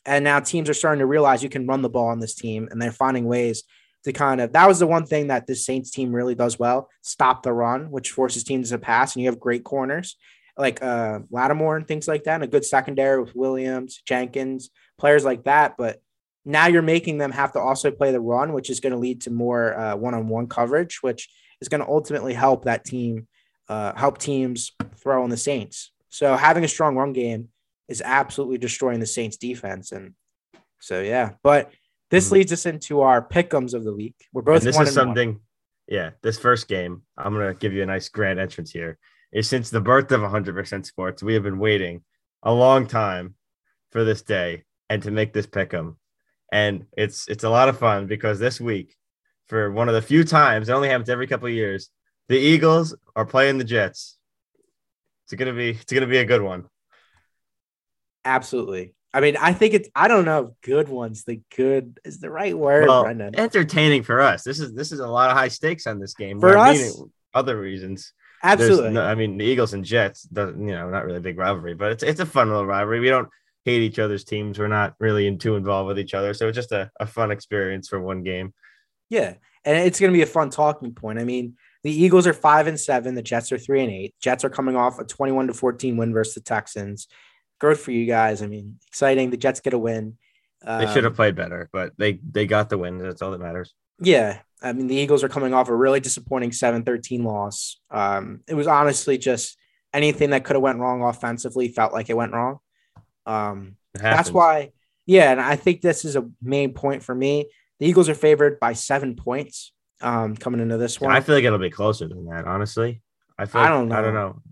And 0.06 0.24
now 0.24 0.40
teams 0.40 0.70
are 0.70 0.74
starting 0.74 1.00
to 1.00 1.06
realize 1.06 1.42
you 1.42 1.50
can 1.50 1.66
run 1.66 1.82
the 1.82 1.90
ball 1.90 2.08
on 2.08 2.20
this 2.20 2.34
team 2.34 2.68
and 2.70 2.80
they're 2.80 2.90
finding 2.90 3.26
ways 3.26 3.64
to 4.04 4.12
kind 4.12 4.40
of 4.40 4.52
that 4.52 4.68
was 4.68 4.78
the 4.78 4.86
one 4.86 5.04
thing 5.04 5.26
that 5.26 5.46
this 5.46 5.66
Saints 5.66 5.90
team 5.90 6.14
really 6.14 6.34
does 6.34 6.58
well 6.58 6.88
stop 7.02 7.42
the 7.42 7.52
run, 7.52 7.90
which 7.90 8.12
forces 8.12 8.44
teams 8.44 8.70
to 8.70 8.78
pass. 8.78 9.14
And 9.14 9.22
you 9.22 9.28
have 9.28 9.40
great 9.40 9.64
corners 9.64 10.16
like 10.58 10.82
uh, 10.82 11.20
Lattimore 11.30 11.76
and 11.76 11.86
things 11.86 12.08
like 12.08 12.24
that, 12.24 12.36
and 12.36 12.44
a 12.44 12.48
good 12.48 12.64
secondary 12.64 13.20
with 13.20 13.34
Williams, 13.36 14.02
Jenkins, 14.06 14.70
players 14.98 15.24
like 15.24 15.44
that. 15.44 15.76
But 15.76 16.00
now 16.44 16.66
you're 16.66 16.82
making 16.82 17.18
them 17.18 17.32
have 17.32 17.52
to 17.52 17.60
also 17.60 17.90
play 17.90 18.12
the 18.12 18.20
run, 18.20 18.52
which 18.52 18.70
is 18.70 18.80
going 18.80 18.92
to 18.92 18.98
lead 18.98 19.22
to 19.22 19.30
more 19.30 19.78
uh, 19.78 19.96
one-on-one 19.96 20.46
coverage, 20.46 21.02
which 21.02 21.28
is 21.60 21.68
going 21.68 21.80
to 21.80 21.88
ultimately 21.88 22.32
help 22.32 22.64
that 22.64 22.84
team, 22.84 23.26
uh, 23.68 23.92
help 23.94 24.18
teams 24.18 24.72
throw 24.96 25.22
on 25.22 25.30
the 25.30 25.36
Saints. 25.36 25.92
So 26.08 26.36
having 26.36 26.64
a 26.64 26.68
strong 26.68 26.96
run 26.96 27.12
game 27.12 27.48
is 27.88 28.00
absolutely 28.02 28.58
destroying 28.58 29.00
the 29.00 29.06
Saints 29.06 29.36
defense, 29.36 29.92
and 29.92 30.14
so 30.80 31.02
yeah. 31.02 31.32
But 31.42 31.70
this 32.10 32.26
mm-hmm. 32.26 32.34
leads 32.34 32.52
us 32.52 32.64
into 32.64 33.02
our 33.02 33.20
pickums 33.26 33.74
of 33.74 33.84
the 33.84 33.94
week. 33.94 34.14
We're 34.32 34.42
both. 34.42 34.64
And 34.64 34.74
this 34.74 34.80
is 34.80 34.94
something. 34.94 35.32
One. 35.32 35.40
Yeah, 35.88 36.10
this 36.22 36.38
first 36.38 36.66
game, 36.66 37.02
I'm 37.16 37.32
gonna 37.34 37.54
give 37.54 37.72
you 37.72 37.82
a 37.82 37.86
nice 37.86 38.08
grand 38.08 38.40
entrance 38.40 38.70
here 38.70 38.98
is 39.36 39.46
since 39.46 39.68
the 39.68 39.82
birth 39.82 40.10
of 40.12 40.22
100% 40.22 40.86
sports, 40.86 41.22
we 41.22 41.34
have 41.34 41.42
been 41.42 41.58
waiting 41.58 42.02
a 42.42 42.52
long 42.52 42.86
time 42.86 43.34
for 43.92 44.02
this 44.02 44.22
day 44.22 44.64
and 44.88 45.02
to 45.02 45.10
make 45.10 45.34
this 45.34 45.46
pick 45.46 45.74
'em. 45.74 45.98
And 46.50 46.86
it's 46.96 47.28
it's 47.28 47.44
a 47.44 47.50
lot 47.50 47.68
of 47.68 47.78
fun 47.78 48.06
because 48.06 48.38
this 48.38 48.58
week, 48.58 48.96
for 49.46 49.70
one 49.70 49.90
of 49.90 49.94
the 49.94 50.00
few 50.00 50.24
times, 50.24 50.70
it 50.70 50.72
only 50.72 50.88
happens 50.88 51.10
every 51.10 51.26
couple 51.26 51.48
of 51.48 51.52
years, 51.52 51.90
the 52.28 52.38
Eagles 52.38 52.96
are 53.14 53.26
playing 53.26 53.58
the 53.58 53.64
Jets. 53.64 54.16
It's 55.24 55.34
gonna 55.34 55.52
be 55.52 55.70
it's 55.70 55.92
gonna 55.92 56.06
be 56.06 56.16
a 56.16 56.24
good 56.24 56.40
one. 56.40 56.64
Absolutely. 58.24 58.94
I 59.12 59.20
mean, 59.20 59.36
I 59.36 59.52
think 59.52 59.74
it's 59.74 59.90
I 59.94 60.08
don't 60.08 60.24
know 60.24 60.46
if 60.46 60.60
good 60.62 60.88
ones 60.88 61.24
the 61.24 61.42
good 61.54 62.00
is 62.06 62.20
the 62.20 62.30
right 62.30 62.56
word, 62.56 62.88
well, 62.88 63.02
Brendan. 63.02 63.38
Entertaining 63.38 64.02
for 64.02 64.22
us. 64.22 64.44
This 64.44 64.60
is 64.60 64.72
this 64.72 64.92
is 64.92 65.00
a 65.00 65.06
lot 65.06 65.30
of 65.30 65.36
high 65.36 65.48
stakes 65.48 65.86
on 65.86 65.98
this 65.98 66.14
game. 66.14 66.40
For 66.40 66.56
us, 66.56 67.02
other 67.34 67.60
reasons. 67.60 68.14
Absolutely. 68.42 68.90
No, 68.90 69.02
I 69.02 69.14
mean, 69.14 69.38
the 69.38 69.44
Eagles 69.44 69.72
and 69.72 69.84
Jets, 69.84 70.28
you 70.34 70.52
know, 70.54 70.90
not 70.90 71.04
really 71.04 71.18
a 71.18 71.22
big 71.22 71.38
rivalry, 71.38 71.74
but 71.74 71.92
it's 71.92 72.02
it's 72.02 72.20
a 72.20 72.26
fun 72.26 72.48
little 72.48 72.66
rivalry. 72.66 73.00
We 73.00 73.08
don't 73.08 73.28
hate 73.66 73.82
each 73.82 73.98
other's 73.98 74.24
teams. 74.24 74.58
We're 74.58 74.68
not 74.68 74.94
really 75.00 75.26
in, 75.26 75.38
too 75.38 75.56
involved 75.56 75.88
with 75.88 75.98
each 75.98 76.14
other. 76.14 76.32
So 76.32 76.48
it's 76.48 76.56
just 76.56 76.72
a, 76.72 76.90
a 77.00 77.06
fun 77.06 77.32
experience 77.32 77.88
for 77.88 78.00
one 78.00 78.22
game. 78.22 78.54
Yeah. 79.10 79.34
And 79.64 79.76
it's 79.76 79.98
going 79.98 80.12
to 80.12 80.16
be 80.16 80.22
a 80.22 80.26
fun 80.26 80.50
talking 80.50 80.94
point. 80.94 81.18
I 81.18 81.24
mean, 81.24 81.56
the 81.82 81.90
Eagles 81.90 82.28
are 82.28 82.32
five 82.32 82.68
and 82.68 82.78
seven. 82.78 83.16
The 83.16 83.22
Jets 83.22 83.50
are 83.50 83.58
three 83.58 83.82
and 83.82 83.90
eight. 83.90 84.14
Jets 84.20 84.44
are 84.44 84.50
coming 84.50 84.76
off 84.76 85.00
a 85.00 85.04
21 85.04 85.48
to 85.48 85.54
14 85.54 85.96
win 85.96 86.12
versus 86.12 86.34
the 86.34 86.40
Texans. 86.40 87.08
Good 87.58 87.78
for 87.78 87.90
you 87.90 88.06
guys. 88.06 88.40
I 88.40 88.46
mean, 88.46 88.78
exciting. 88.86 89.30
The 89.30 89.36
Jets 89.36 89.60
get 89.60 89.74
a 89.74 89.78
win. 89.78 90.16
Um, 90.64 90.80
they 90.84 90.92
should 90.92 91.04
have 91.04 91.14
played 91.14 91.34
better, 91.34 91.68
but 91.72 91.92
they 91.98 92.20
they 92.30 92.46
got 92.46 92.70
the 92.70 92.78
win. 92.78 92.98
That's 92.98 93.22
all 93.22 93.30
that 93.30 93.40
matters. 93.40 93.74
Yeah. 94.00 94.40
I 94.62 94.72
mean, 94.72 94.86
the 94.86 94.96
Eagles 94.96 95.22
are 95.22 95.28
coming 95.28 95.54
off 95.54 95.68
a 95.68 95.74
really 95.74 96.00
disappointing 96.00 96.52
7 96.52 96.82
13 96.82 97.24
loss. 97.24 97.78
Um, 97.90 98.40
it 98.48 98.54
was 98.54 98.66
honestly 98.66 99.18
just 99.18 99.58
anything 99.92 100.30
that 100.30 100.44
could 100.44 100.56
have 100.56 100.62
went 100.62 100.78
wrong 100.78 101.02
offensively 101.02 101.68
felt 101.68 101.92
like 101.92 102.10
it 102.10 102.16
went 102.16 102.32
wrong. 102.32 102.58
Um, 103.26 103.76
that's 103.94 104.30
why 104.30 104.70
Yeah, 105.04 105.30
and 105.32 105.40
I 105.40 105.56
think 105.56 105.80
this 105.80 106.04
is 106.04 106.16
a 106.16 106.28
main 106.42 106.72
point 106.72 107.02
for 107.02 107.14
me. 107.14 107.46
The 107.80 107.86
Eagles 107.86 108.08
are 108.08 108.14
favored 108.14 108.58
by 108.58 108.72
seven 108.72 109.14
points 109.16 109.72
um, 110.00 110.36
coming 110.36 110.60
into 110.60 110.76
this 110.78 111.00
one. 111.00 111.12
I 111.14 111.20
feel 111.20 111.34
like 111.34 111.44
it'll 111.44 111.58
be 111.58 111.70
closer 111.70 112.08
than 112.08 112.26
that, 112.26 112.46
honestly. 112.46 113.02
I 113.38 113.46
feel 113.46 113.60
I 113.60 113.68
don't 113.68 113.92
I 113.92 114.00
don't 114.00 114.14
know. 114.14 114.28
know. 114.28 114.42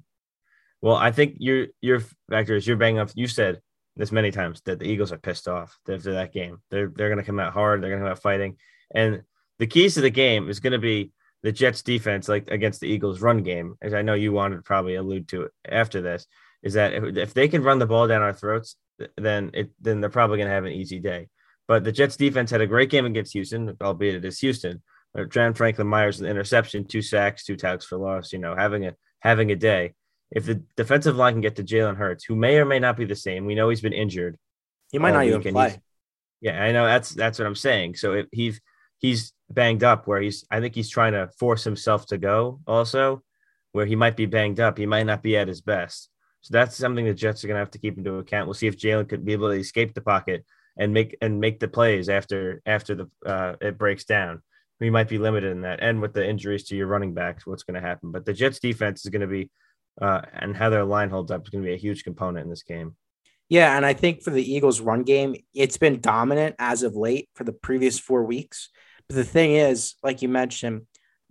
Well, 0.82 0.96
I 0.96 1.10
think 1.10 1.36
your 1.38 1.68
your 1.80 2.02
factor 2.28 2.54
is 2.54 2.66
you're 2.66 2.76
banging 2.76 2.98
up. 2.98 3.10
You 3.14 3.26
said 3.26 3.60
this 3.96 4.12
many 4.12 4.30
times 4.30 4.60
that 4.66 4.78
the 4.78 4.86
Eagles 4.86 5.12
are 5.12 5.18
pissed 5.18 5.48
off 5.48 5.78
after 5.88 6.12
that 6.14 6.32
game. 6.32 6.58
They're 6.70 6.92
they're 6.94 7.08
going 7.08 7.18
to 7.18 7.24
come 7.24 7.40
out 7.40 7.52
hard. 7.54 7.82
They're 7.82 7.90
going 7.90 8.00
to 8.00 8.04
come 8.06 8.12
out 8.12 8.22
fighting, 8.22 8.56
and 8.94 9.22
the 9.58 9.66
keys 9.66 9.94
to 9.94 10.00
the 10.00 10.10
game 10.10 10.48
is 10.48 10.60
going 10.60 10.72
to 10.72 10.78
be 10.78 11.12
the 11.42 11.52
Jets 11.52 11.82
defense, 11.82 12.28
like 12.28 12.50
against 12.50 12.80
the 12.80 12.88
Eagles 12.88 13.20
run 13.20 13.42
game. 13.42 13.76
As 13.82 13.94
I 13.94 14.02
know 14.02 14.14
you 14.14 14.32
wanted 14.32 14.56
to 14.56 14.62
probably 14.62 14.94
allude 14.94 15.28
to 15.28 15.42
it 15.42 15.52
after 15.68 16.00
this, 16.00 16.26
is 16.62 16.74
that 16.74 16.94
if, 16.94 17.16
if 17.16 17.34
they 17.34 17.48
can 17.48 17.62
run 17.62 17.78
the 17.78 17.86
ball 17.86 18.08
down 18.08 18.22
our 18.22 18.32
throats, 18.32 18.76
then 19.16 19.50
it 19.52 19.70
then 19.80 20.00
they're 20.00 20.10
probably 20.10 20.38
going 20.38 20.48
to 20.48 20.54
have 20.54 20.64
an 20.64 20.72
easy 20.72 20.98
day. 20.98 21.28
But 21.68 21.84
the 21.84 21.92
Jets 21.92 22.16
defense 22.16 22.50
had 22.50 22.60
a 22.60 22.66
great 22.66 22.90
game 22.90 23.06
against 23.06 23.32
Houston, 23.32 23.76
albeit 23.80 24.16
it 24.16 24.24
is 24.24 24.38
Houston. 24.40 24.82
Uh, 25.16 25.24
John 25.24 25.54
Franklin 25.54 25.86
Myers, 25.86 26.20
an 26.20 26.26
interception, 26.26 26.86
two 26.86 27.02
sacks, 27.02 27.44
two 27.44 27.56
tackles 27.56 27.84
for 27.84 27.98
loss. 27.98 28.32
You 28.32 28.38
know, 28.38 28.56
having 28.56 28.86
a 28.86 28.94
having 29.20 29.52
a 29.52 29.56
day. 29.56 29.94
If 30.30 30.46
the 30.46 30.62
defensive 30.76 31.16
line 31.16 31.34
can 31.34 31.42
get 31.42 31.56
to 31.56 31.62
Jalen 31.62 31.96
Hurts, 31.96 32.24
who 32.24 32.34
may 32.34 32.56
or 32.56 32.64
may 32.64 32.80
not 32.80 32.96
be 32.96 33.04
the 33.04 33.14
same, 33.14 33.44
we 33.44 33.54
know 33.54 33.68
he's 33.68 33.82
been 33.82 33.92
injured. 33.92 34.36
he 34.90 34.98
might 34.98 35.12
not 35.12 35.26
even 35.26 35.42
play. 35.42 35.78
Yeah, 36.40 36.60
I 36.60 36.72
know 36.72 36.86
that's 36.86 37.10
that's 37.10 37.38
what 37.38 37.46
I'm 37.46 37.54
saying. 37.54 37.96
So 37.96 38.14
if 38.14 38.26
he's 38.32 38.60
he's 38.98 39.33
banged 39.50 39.84
up, 39.84 40.06
where 40.06 40.20
he's 40.20 40.44
I 40.50 40.60
think 40.60 40.74
he's 40.74 40.90
trying 40.90 41.12
to 41.12 41.30
force 41.38 41.64
himself 41.64 42.06
to 42.06 42.18
go 42.18 42.60
also, 42.66 43.22
where 43.72 43.86
he 43.86 43.96
might 43.96 44.16
be 44.16 44.26
banged 44.26 44.60
up, 44.60 44.78
he 44.78 44.86
might 44.86 45.06
not 45.06 45.22
be 45.22 45.36
at 45.36 45.48
his 45.48 45.60
best. 45.60 46.10
So 46.40 46.52
that's 46.52 46.76
something 46.76 47.04
the 47.04 47.14
Jets 47.14 47.44
are 47.44 47.48
gonna 47.48 47.60
have 47.60 47.70
to 47.72 47.78
keep 47.78 47.96
into 47.96 48.18
account. 48.18 48.46
We'll 48.46 48.54
see 48.54 48.66
if 48.66 48.78
Jalen 48.78 49.08
could 49.08 49.24
be 49.24 49.32
able 49.32 49.48
to 49.50 49.58
escape 49.58 49.94
the 49.94 50.00
pocket 50.00 50.44
and 50.76 50.92
make 50.92 51.16
and 51.20 51.40
make 51.40 51.60
the 51.60 51.68
plays 51.68 52.08
after 52.08 52.60
after 52.66 52.94
the 52.94 53.10
uh, 53.26 53.56
it 53.60 53.78
breaks 53.78 54.04
down. 54.04 54.42
We 54.80 54.90
might 54.90 55.08
be 55.08 55.18
limited 55.18 55.52
in 55.52 55.62
that, 55.62 55.80
and 55.80 56.00
with 56.02 56.14
the 56.14 56.28
injuries 56.28 56.64
to 56.64 56.76
your 56.76 56.88
running 56.88 57.14
backs, 57.14 57.46
what's 57.46 57.62
going 57.62 57.80
to 57.80 57.86
happen? 57.86 58.10
But 58.10 58.24
the 58.24 58.32
Jets 58.32 58.58
defense 58.58 59.04
is 59.04 59.10
going 59.10 59.20
to 59.20 59.28
be, 59.28 59.48
uh, 60.02 60.22
and 60.32 60.56
how 60.56 60.68
their 60.68 60.84
line 60.84 61.10
holds 61.10 61.30
up 61.30 61.44
is 61.44 61.48
going 61.48 61.62
to 61.62 61.68
be 61.68 61.74
a 61.74 61.78
huge 61.78 62.02
component 62.02 62.44
in 62.44 62.50
this 62.50 62.64
game. 62.64 62.96
Yeah, 63.48 63.76
and 63.76 63.86
I 63.86 63.92
think 63.92 64.22
for 64.22 64.30
the 64.30 64.52
Eagles' 64.52 64.80
run 64.80 65.04
game, 65.04 65.36
it's 65.54 65.76
been 65.76 66.00
dominant 66.00 66.56
as 66.58 66.82
of 66.82 66.96
late 66.96 67.28
for 67.36 67.44
the 67.44 67.52
previous 67.52 68.00
four 68.00 68.24
weeks. 68.24 68.70
But 69.08 69.16
the 69.16 69.24
thing 69.24 69.52
is, 69.52 69.94
like 70.02 70.22
you 70.22 70.28
mentioned, 70.28 70.82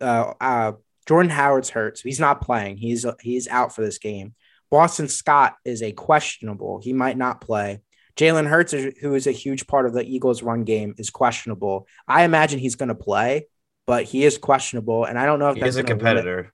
uh, 0.02 0.34
uh, 0.40 0.72
Jordan 1.08 1.30
Howard's 1.32 1.70
hurt, 1.70 1.98
so 1.98 2.04
he's 2.06 2.20
not 2.20 2.42
playing. 2.42 2.78
He's 2.78 3.06
he's 3.22 3.48
out 3.48 3.74
for 3.76 3.82
this 3.84 3.98
game. 3.98 4.36
Boston 4.72 5.08
Scott 5.08 5.56
is 5.66 5.82
a 5.84 5.92
questionable. 5.92 6.80
He 6.82 6.94
might 6.94 7.18
not 7.18 7.42
play. 7.42 7.82
Jalen 8.16 8.48
Hurts, 8.48 8.74
who 9.02 9.16
is 9.16 9.26
a 9.28 9.32
huge 9.32 9.66
part 9.68 9.86
of 9.86 9.94
the 9.94 10.04
Eagles' 10.04 10.44
run 10.44 10.64
game, 10.64 10.94
is 10.98 11.10
questionable. 11.10 11.88
I 12.08 12.24
imagine 12.24 12.60
he's 12.60 12.76
going 12.76 12.90
to 12.90 12.96
play, 12.96 13.48
but 13.88 14.04
he 14.06 14.24
is 14.24 14.38
questionable, 14.38 15.06
and 15.06 15.18
I 15.18 15.26
don't 15.26 15.40
know 15.40 15.50
if 15.50 15.56
He 15.56 15.62
that's 15.62 15.76
a 15.78 15.82
gonna 15.84 15.96
limit- 15.96 16.00
competitor. 16.24 16.54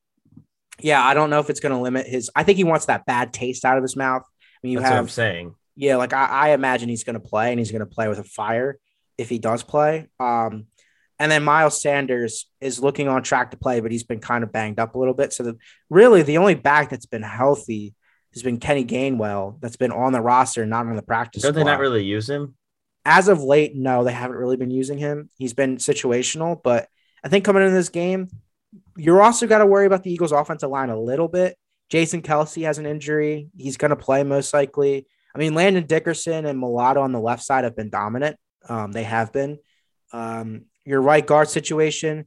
yeah, 0.81 1.03
I 1.05 1.13
don't 1.13 1.29
know 1.29 1.39
if 1.39 1.49
it's 1.49 1.59
going 1.59 1.75
to 1.75 1.81
limit 1.81 2.07
his. 2.07 2.31
I 2.35 2.43
think 2.43 2.57
he 2.57 2.63
wants 2.63 2.85
that 2.85 3.05
bad 3.05 3.33
taste 3.33 3.65
out 3.65 3.77
of 3.77 3.83
his 3.83 3.95
mouth. 3.97 4.23
I 4.23 4.57
mean, 4.63 4.71
you 4.73 4.79
That's 4.79 4.89
what 4.91 4.97
I'm 4.97 5.03
have 5.05 5.11
saying. 5.11 5.55
yeah, 5.75 5.97
like 5.97 6.13
I, 6.13 6.25
I 6.27 6.49
imagine 6.51 6.87
he's 6.89 7.03
going 7.03 7.15
to 7.15 7.19
play 7.19 7.51
and 7.51 7.59
he's 7.59 7.71
going 7.71 7.81
to 7.81 7.85
play 7.85 8.07
with 8.07 8.19
a 8.19 8.23
fire 8.23 8.77
if 9.17 9.27
he 9.29 9.37
does 9.37 9.61
play. 9.63 10.07
Um, 10.19 10.67
and 11.19 11.29
then 11.31 11.43
Miles 11.43 11.81
Sanders 11.81 12.49
is 12.61 12.79
looking 12.79 13.07
on 13.09 13.21
track 13.23 13.51
to 13.51 13.57
play, 13.57 13.81
but 13.81 13.91
he's 13.91 14.03
been 14.03 14.21
kind 14.21 14.43
of 14.43 14.51
banged 14.51 14.79
up 14.79 14.95
a 14.95 14.97
little 14.97 15.13
bit. 15.13 15.33
So 15.33 15.43
the, 15.43 15.57
really, 15.89 16.21
the 16.21 16.37
only 16.37 16.55
back 16.55 16.89
that's 16.89 17.05
been 17.05 17.23
healthy 17.23 17.93
has 18.33 18.41
been 18.41 18.57
Kenny 18.57 18.85
Gainwell, 18.85 19.59
that's 19.59 19.75
been 19.75 19.91
on 19.91 20.13
the 20.13 20.21
roster, 20.21 20.65
not 20.65 20.85
on 20.85 20.95
the 20.95 21.01
practice 21.01 21.43
Don't 21.43 21.53
they 21.53 21.61
squad. 21.61 21.71
not 21.71 21.79
really 21.79 22.03
use 22.03 22.29
him? 22.29 22.55
As 23.05 23.27
of 23.27 23.43
late, 23.43 23.75
no, 23.75 24.03
they 24.03 24.13
haven't 24.13 24.37
really 24.37 24.57
been 24.57 24.71
using 24.71 24.97
him. 24.97 25.29
He's 25.37 25.53
been 25.53 25.77
situational, 25.77 26.61
but 26.61 26.87
I 27.23 27.27
think 27.27 27.43
coming 27.43 27.63
into 27.63 27.75
this 27.75 27.89
game, 27.89 28.29
you're 28.95 29.21
also 29.21 29.47
got 29.47 29.59
to 29.59 29.65
worry 29.65 29.87
about 29.87 30.03
the 30.03 30.13
Eagles' 30.13 30.31
offensive 30.31 30.69
line 30.69 30.89
a 30.89 30.99
little 30.99 31.27
bit. 31.27 31.57
Jason 31.89 32.21
Kelce 32.21 32.65
has 32.65 32.77
an 32.77 32.85
injury. 32.85 33.49
He's 33.57 33.77
going 33.77 33.89
to 33.89 33.95
play 33.95 34.23
most 34.23 34.53
likely. 34.53 35.07
I 35.33 35.39
mean, 35.39 35.55
Landon 35.55 35.85
Dickerson 35.85 36.45
and 36.45 36.61
Mailata 36.61 36.97
on 36.97 37.11
the 37.11 37.19
left 37.19 37.43
side 37.43 37.63
have 37.63 37.75
been 37.75 37.89
dominant. 37.89 38.37
Um, 38.67 38.91
they 38.91 39.03
have 39.03 39.33
been. 39.33 39.57
Um, 40.11 40.65
your 40.89 41.01
right 41.01 41.25
guard 41.25 41.49
situation. 41.49 42.25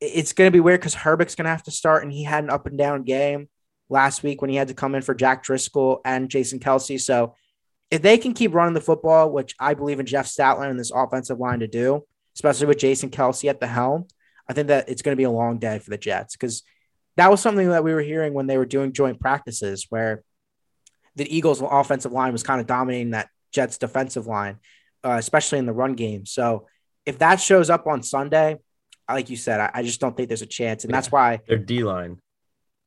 It's 0.00 0.32
going 0.32 0.48
to 0.48 0.52
be 0.52 0.60
weird 0.60 0.80
because 0.80 0.94
Herbig's 0.94 1.34
going 1.34 1.44
to 1.44 1.50
have 1.50 1.62
to 1.64 1.70
start, 1.70 2.02
and 2.02 2.12
he 2.12 2.24
had 2.24 2.42
an 2.42 2.50
up 2.50 2.66
and 2.66 2.76
down 2.76 3.04
game 3.04 3.48
last 3.88 4.22
week 4.22 4.40
when 4.40 4.50
he 4.50 4.56
had 4.56 4.68
to 4.68 4.74
come 4.74 4.94
in 4.94 5.02
for 5.02 5.14
Jack 5.14 5.44
Driscoll 5.44 6.00
and 6.04 6.28
Jason 6.28 6.58
Kelce. 6.58 7.00
So 7.00 7.34
if 7.90 8.02
they 8.02 8.18
can 8.18 8.34
keep 8.34 8.54
running 8.54 8.74
the 8.74 8.80
football, 8.80 9.30
which 9.30 9.54
I 9.60 9.74
believe 9.74 10.00
in 10.00 10.06
Jeff 10.06 10.26
Stoutland 10.26 10.70
and 10.70 10.78
this 10.78 10.90
offensive 10.90 11.38
line 11.38 11.60
to 11.60 11.68
do, 11.68 12.04
especially 12.34 12.66
with 12.66 12.78
Jason 12.78 13.10
Kelce 13.10 13.48
at 13.48 13.60
the 13.60 13.66
helm, 13.66 14.06
I 14.48 14.52
think 14.52 14.68
that 14.68 14.88
it's 14.88 15.02
going 15.02 15.12
to 15.12 15.20
be 15.20 15.24
a 15.24 15.30
long 15.30 15.58
day 15.58 15.78
for 15.78 15.90
the 15.90 15.98
Jets 15.98 16.34
because 16.34 16.62
that 17.16 17.30
was 17.30 17.40
something 17.40 17.68
that 17.68 17.84
we 17.84 17.94
were 17.94 18.00
hearing 18.00 18.32
when 18.34 18.46
they 18.46 18.58
were 18.58 18.66
doing 18.66 18.92
joint 18.92 19.20
practices 19.20 19.86
where 19.90 20.24
the 21.16 21.36
Eagles' 21.36 21.62
offensive 21.62 22.12
line 22.12 22.32
was 22.32 22.42
kind 22.42 22.60
of 22.60 22.66
dominating 22.66 23.10
that 23.10 23.28
Jets' 23.52 23.78
defensive 23.78 24.26
line, 24.26 24.58
uh, 25.04 25.16
especially 25.18 25.58
in 25.58 25.66
the 25.66 25.72
run 25.72 25.94
game. 25.94 26.26
So 26.26 26.66
if 27.10 27.18
that 27.18 27.40
shows 27.40 27.68
up 27.68 27.86
on 27.86 28.02
Sunday, 28.02 28.56
like 29.08 29.28
you 29.28 29.36
said, 29.36 29.60
I, 29.60 29.70
I 29.74 29.82
just 29.82 30.00
don't 30.00 30.16
think 30.16 30.28
there's 30.28 30.42
a 30.42 30.46
chance, 30.46 30.84
and 30.84 30.94
that's 30.94 31.10
why, 31.10 31.40
Their 31.48 31.58
D 31.58 31.82
line. 31.82 32.20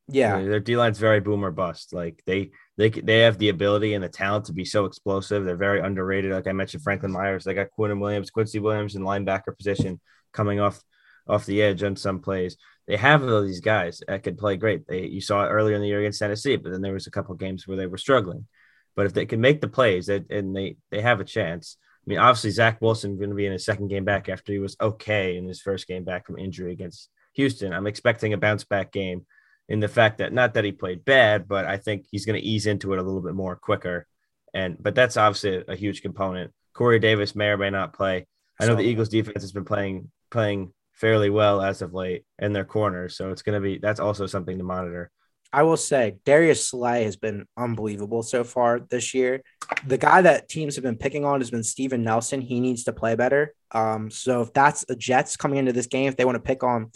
yeah, 0.08 0.42
Their 0.42 0.62
D 0.62 0.78
line's 0.78 0.98
very 0.98 1.20
boom 1.20 1.44
or 1.44 1.52
bust. 1.52 1.94
Like 1.94 2.24
they 2.26 2.52
they 2.78 2.90
they 2.90 3.20
have 3.20 3.38
the 3.38 3.50
ability 3.50 3.94
and 3.94 4.04
the 4.04 4.10
talent 4.10 4.46
to 4.46 4.54
be 4.54 4.66
so 4.66 4.86
explosive. 4.86 5.44
They're 5.44 5.58
very 5.58 5.82
underrated. 5.82 6.32
Like 6.32 6.48
I 6.48 6.54
mentioned, 6.54 6.84
Franklin 6.84 7.12
Myers. 7.12 7.44
They 7.44 7.54
got 7.54 7.72
Quinn 7.72 8.00
Williams, 8.00 8.32
Quincy 8.32 8.60
Williams 8.60 8.96
in 8.96 9.04
linebacker 9.04 9.56
position 9.58 10.00
coming 10.32 10.60
off 10.60 10.82
off 11.28 11.46
the 11.46 11.62
edge 11.62 11.84
on 11.84 11.96
some 11.98 12.20
plays. 12.20 12.58
They 12.88 12.98
have 12.98 13.24
all 13.24 13.44
these 13.44 13.62
guys 13.62 14.02
that 14.08 14.24
could 14.24 14.38
play 14.38 14.56
great. 14.58 14.88
They 14.88 15.06
you 15.08 15.22
saw 15.22 15.44
it 15.46 15.50
earlier 15.50 15.76
in 15.76 15.82
the 15.82 15.88
year 15.88 16.00
against 16.00 16.20
Tennessee, 16.20 16.56
but 16.56 16.72
then 16.72 16.82
there 16.82 16.94
was 16.94 17.08
a 17.08 17.12
couple 17.12 17.36
games 17.36 17.68
where 17.68 17.78
they 17.78 17.88
were 17.88 17.98
struggling. 17.98 18.48
But 18.96 19.08
if 19.08 19.14
they 19.14 19.26
can 19.26 19.42
make 19.42 19.60
the 19.60 19.68
plays, 19.68 20.08
and 20.08 20.56
they 20.56 20.78
they 20.92 21.02
have 21.02 21.20
a 21.20 21.26
chance. 21.26 21.78
I 22.06 22.10
mean, 22.10 22.20
obviously 22.20 22.52
Zach 22.52 22.82
Wilson 22.82 23.18
going 23.18 23.30
to 23.30 23.36
be 23.36 23.46
in 23.46 23.54
his 23.54 23.66
second 23.66 23.88
game 23.88 24.04
back 24.04 24.28
after 24.28 24.52
he 24.52 24.60
was 24.60 24.76
okay 24.82 25.38
in 25.38 25.48
his 25.48 25.62
first 25.62 25.88
game 25.88 26.04
back 26.04 26.26
from 26.26 26.38
injury 26.38 26.74
against 26.74 27.10
Houston. 27.36 27.72
I'm 27.74 27.88
expecting 27.88 28.34
a 28.34 28.38
bounce 28.38 28.66
back 28.66 28.92
game 28.92 29.26
in 29.70 29.80
the 29.80 29.88
fact 29.88 30.18
that 30.18 30.34
not 30.34 30.54
that 30.56 30.66
he 30.66 30.74
played 30.74 31.06
bad, 31.06 31.48
but 31.48 31.66
I 31.66 31.78
think 31.78 32.06
he's 32.12 32.26
going 32.26 32.40
to 32.40 32.46
ease 32.46 32.66
into 32.66 32.92
it 32.94 33.00
a 33.00 33.04
little 33.04 33.22
bit 33.22 33.36
more 33.36 33.56
quicker. 33.56 34.06
And 34.54 34.78
but 34.82 34.96
that's 34.96 35.18
obviously 35.18 35.64
a, 35.68 35.76
huge 35.76 36.02
component. 36.02 36.52
Corey 36.74 37.00
Davis 37.00 37.36
may 37.36 37.48
or 37.48 37.58
may 37.58 37.70
not 37.70 37.94
play. 37.94 38.28
I 38.60 38.68
know 38.68 38.76
the 38.76 38.84
Eagles 38.84 39.10
defense 39.10 39.42
has 39.42 39.52
been 39.52 39.66
playing 39.66 40.12
playing 40.30 40.74
fairly 40.92 41.30
well 41.30 41.62
as 41.62 41.82
of 41.82 41.94
late 41.94 42.24
in 42.38 42.54
their 42.54 42.66
corners, 42.66 43.16
so 43.16 43.32
it's 43.32 43.42
going 43.42 43.60
to 43.60 43.66
be 43.66 43.80
that's 43.80 44.00
also 44.00 44.28
something 44.28 44.58
to 44.58 44.64
monitor. 44.64 45.10
I 45.54 45.62
will 45.62 45.78
say 45.78 46.16
Darius 46.26 46.68
Slay 46.68 47.04
has 47.04 47.16
been 47.16 47.46
unbelievable 47.56 48.24
so 48.24 48.44
far 48.44 48.80
this 48.80 49.14
year. 49.14 49.44
The 49.86 50.00
guy 50.00 50.24
that 50.24 50.50
teams 50.50 50.76
have 50.76 50.84
been 50.84 50.98
picking 50.98 51.26
on 51.26 51.42
has 51.42 51.52
been 51.52 51.64
Steven 51.64 52.04
Nelson. 52.04 52.42
He 52.42 52.60
needs 52.60 52.86
to 52.86 52.94
play 52.94 53.16
better. 53.16 53.54
Um, 53.72 54.10
so 54.10 54.42
if 54.42 54.52
that's 54.52 54.84
the 54.86 54.96
Jets 54.96 55.38
coming 55.38 55.60
into 55.60 55.72
this 55.72 55.86
game, 55.86 56.08
if 56.08 56.18
they 56.18 56.26
want 56.26 56.38
to 56.38 56.42
pick 56.42 56.64
on, 56.64 56.90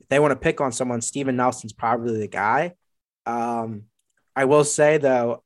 if 0.00 0.08
they 0.08 0.18
want 0.18 0.32
to 0.32 0.36
pick 0.36 0.60
on 0.60 0.70
someone, 0.70 1.00
Steven 1.00 1.34
Nelson's 1.34 1.72
probably 1.72 2.18
the 2.18 2.28
guy. 2.28 2.74
Um, 3.24 3.84
I 4.36 4.44
will 4.44 4.64
say 4.64 4.98
though, 4.98 5.42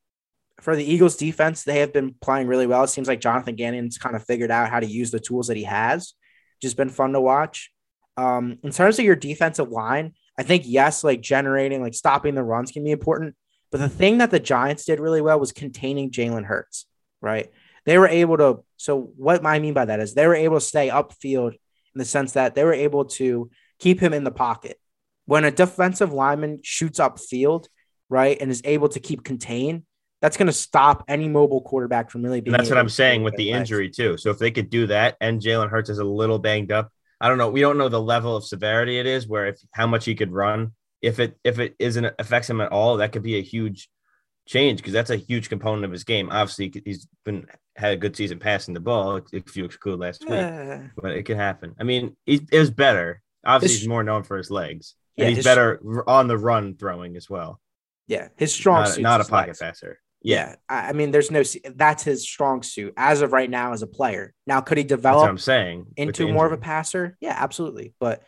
for 0.60 0.74
the 0.74 0.84
Eagles 0.84 1.14
defense, 1.14 1.62
they 1.62 1.78
have 1.78 1.92
been 1.92 2.16
playing 2.20 2.48
really 2.48 2.66
well. 2.66 2.82
It 2.82 2.88
seems 2.88 3.06
like 3.06 3.20
Jonathan 3.20 3.54
Gannon's 3.54 3.98
kind 3.98 4.16
of 4.16 4.24
figured 4.24 4.50
out 4.50 4.68
how 4.68 4.80
to 4.80 4.86
use 4.86 5.12
the 5.12 5.20
tools 5.20 5.46
that 5.46 5.56
he 5.56 5.62
has. 5.62 6.14
Just 6.60 6.76
been 6.76 6.88
fun 6.88 7.12
to 7.12 7.20
watch. 7.20 7.70
Um, 8.16 8.58
in 8.64 8.72
terms 8.72 8.98
of 8.98 9.04
your 9.04 9.14
defensive 9.14 9.70
line, 9.70 10.14
I 10.38 10.44
think 10.44 10.62
yes, 10.66 11.02
like 11.02 11.20
generating, 11.20 11.82
like 11.82 11.94
stopping 11.94 12.34
the 12.34 12.44
runs 12.44 12.70
can 12.70 12.84
be 12.84 12.92
important. 12.92 13.34
But 13.70 13.80
the 13.80 13.88
thing 13.88 14.18
that 14.18 14.30
the 14.30 14.40
Giants 14.40 14.84
did 14.84 15.00
really 15.00 15.20
well 15.20 15.38
was 15.38 15.52
containing 15.52 16.10
Jalen 16.10 16.44
Hurts, 16.44 16.86
right? 17.20 17.50
They 17.84 17.98
were 17.98 18.08
able 18.08 18.36
to. 18.38 18.64
So 18.76 19.12
what 19.16 19.44
I 19.44 19.58
mean 19.58 19.74
by 19.74 19.86
that 19.86 20.00
is 20.00 20.14
they 20.14 20.26
were 20.26 20.34
able 20.34 20.56
to 20.56 20.64
stay 20.64 20.88
upfield 20.88 21.52
in 21.52 21.98
the 21.98 22.04
sense 22.04 22.32
that 22.32 22.54
they 22.54 22.64
were 22.64 22.72
able 22.72 23.06
to 23.06 23.50
keep 23.78 24.00
him 24.00 24.14
in 24.14 24.24
the 24.24 24.30
pocket. 24.30 24.78
When 25.26 25.44
a 25.44 25.50
defensive 25.50 26.12
lineman 26.12 26.60
shoots 26.62 27.00
upfield, 27.00 27.66
right, 28.08 28.38
and 28.40 28.50
is 28.50 28.62
able 28.64 28.88
to 28.90 29.00
keep 29.00 29.24
contained, 29.24 29.82
that's 30.22 30.36
going 30.36 30.46
to 30.46 30.52
stop 30.52 31.04
any 31.08 31.28
mobile 31.28 31.60
quarterback 31.60 32.10
from 32.10 32.22
really 32.22 32.40
being. 32.40 32.54
And 32.54 32.60
that's 32.60 32.70
what 32.70 32.78
I'm 32.78 32.88
saying 32.88 33.22
with 33.22 33.36
the 33.36 33.52
legs. 33.52 33.70
injury 33.70 33.90
too. 33.90 34.16
So 34.16 34.30
if 34.30 34.38
they 34.38 34.50
could 34.50 34.70
do 34.70 34.86
that, 34.86 35.16
and 35.20 35.40
Jalen 35.40 35.68
Hurts 35.68 35.90
is 35.90 35.98
a 35.98 36.04
little 36.04 36.38
banged 36.38 36.72
up, 36.72 36.90
I 37.20 37.28
don't 37.28 37.38
know. 37.38 37.50
We 37.50 37.60
don't 37.60 37.78
know 37.78 37.88
the 37.88 38.00
level 38.00 38.36
of 38.36 38.44
severity 38.44 38.98
it 38.98 39.06
is, 39.06 39.26
where 39.26 39.46
if 39.46 39.58
how 39.72 39.86
much 39.86 40.04
he 40.04 40.14
could 40.14 40.32
run. 40.32 40.72
If 41.02 41.18
it 41.20 41.38
if 41.44 41.58
it 41.58 41.74
isn't 41.78 42.06
affects 42.18 42.50
him 42.50 42.60
at 42.60 42.72
all, 42.72 42.96
that 42.98 43.12
could 43.12 43.22
be 43.22 43.36
a 43.36 43.42
huge 43.42 43.88
change 44.46 44.78
because 44.78 44.92
that's 44.92 45.10
a 45.10 45.16
huge 45.16 45.48
component 45.48 45.84
of 45.84 45.92
his 45.92 46.04
game. 46.04 46.28
Obviously, 46.30 46.72
he's 46.84 47.06
been 47.24 47.46
had 47.76 47.92
a 47.92 47.96
good 47.96 48.16
season 48.16 48.38
passing 48.38 48.74
the 48.74 48.80
ball 48.80 49.20
if 49.32 49.56
you 49.56 49.64
exclude 49.64 50.00
last 50.00 50.22
week, 50.22 50.32
Uh, 50.40 50.78
but 50.96 51.12
it 51.12 51.24
can 51.24 51.36
happen. 51.36 51.74
I 51.78 51.84
mean, 51.84 52.16
he, 52.26 52.40
it 52.50 52.58
was 52.58 52.70
better. 52.72 53.22
Obviously, 53.46 53.74
His- 53.74 53.80
he's 53.82 53.88
more 53.88 54.02
known 54.02 54.24
for 54.24 54.36
his 54.36 54.50
legs, 54.50 54.94
and 55.16 55.28
he's 55.28 55.36
his- 55.38 55.44
better 55.44 55.80
on 56.08 56.26
the 56.26 56.36
run 56.38 56.74
throwing 56.76 57.16
as 57.16 57.30
well. 57.30 57.60
yeah, 58.08 58.28
his 58.36 58.52
strong 58.52 58.82
Not, 58.84 58.98
not 58.98 59.20
a 59.20 59.24
pocket 59.24 59.48
legs. 59.48 59.58
passer. 59.60 60.00
Yeah, 60.22 60.56
I 60.68 60.88
I 60.88 60.92
mean, 60.92 61.10
there's 61.10 61.30
no. 61.30 61.42
That's 61.74 62.02
his 62.02 62.22
strong 62.22 62.62
suit 62.62 62.94
as 62.96 63.22
of 63.22 63.32
right 63.32 63.48
now 63.48 63.72
as 63.72 63.82
a 63.82 63.86
player. 63.86 64.34
Now, 64.46 64.60
could 64.60 64.78
he 64.78 64.84
develop 64.84 65.28
I'm 65.28 65.38
saying. 65.38 65.86
into 65.96 66.32
more 66.32 66.46
of 66.46 66.52
a 66.52 66.56
passer? 66.56 67.16
Yeah, 67.20 67.36
absolutely. 67.38 67.94
But 68.00 68.22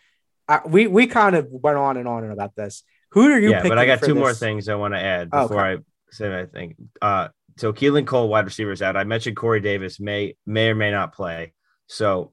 uh, 0.48 0.60
we 0.66 0.86
we 0.86 1.06
kind 1.06 1.34
of 1.34 1.48
went 1.50 1.78
on 1.78 1.96
and 1.96 2.06
on 2.06 2.24
and 2.24 2.32
about 2.32 2.54
this. 2.54 2.84
Who 3.12 3.26
are 3.26 3.38
you? 3.38 3.50
Yeah, 3.50 3.62
but 3.66 3.78
I 3.78 3.86
got 3.86 4.02
two 4.02 4.14
more 4.14 4.34
things 4.34 4.68
I 4.68 4.76
want 4.76 4.94
to 4.94 5.00
add 5.00 5.30
Oh, 5.32 5.48
before 5.48 5.64
I 5.64 5.78
say 6.10 6.32
I 6.32 6.46
think. 6.46 6.76
Uh, 7.02 7.28
so 7.56 7.72
Keelan 7.72 8.06
Cole, 8.06 8.28
wide 8.28 8.44
receivers 8.44 8.82
out. 8.82 8.96
I 8.96 9.04
mentioned 9.04 9.36
Corey 9.36 9.60
Davis 9.60 10.00
may 10.00 10.36
may 10.46 10.68
or 10.68 10.74
may 10.74 10.90
not 10.90 11.12
play. 11.14 11.52
So 11.88 12.32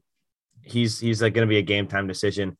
he's 0.61 0.99
he's 0.99 1.21
like 1.21 1.33
going 1.33 1.47
to 1.47 1.49
be 1.49 1.57
a 1.57 1.63
game 1.63 1.87
time 1.87 2.07
decision. 2.07 2.57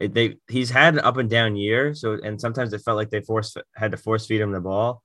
They 0.00 0.36
he's 0.48 0.70
had 0.70 0.94
an 0.94 1.00
up 1.00 1.16
and 1.16 1.28
down 1.28 1.56
year. 1.56 1.94
So 1.94 2.18
and 2.22 2.40
sometimes 2.40 2.72
it 2.72 2.82
felt 2.82 2.96
like 2.96 3.10
they 3.10 3.20
forced 3.20 3.58
had 3.74 3.90
to 3.90 3.96
force 3.96 4.26
feed 4.26 4.40
him 4.40 4.52
the 4.52 4.60
ball. 4.60 5.02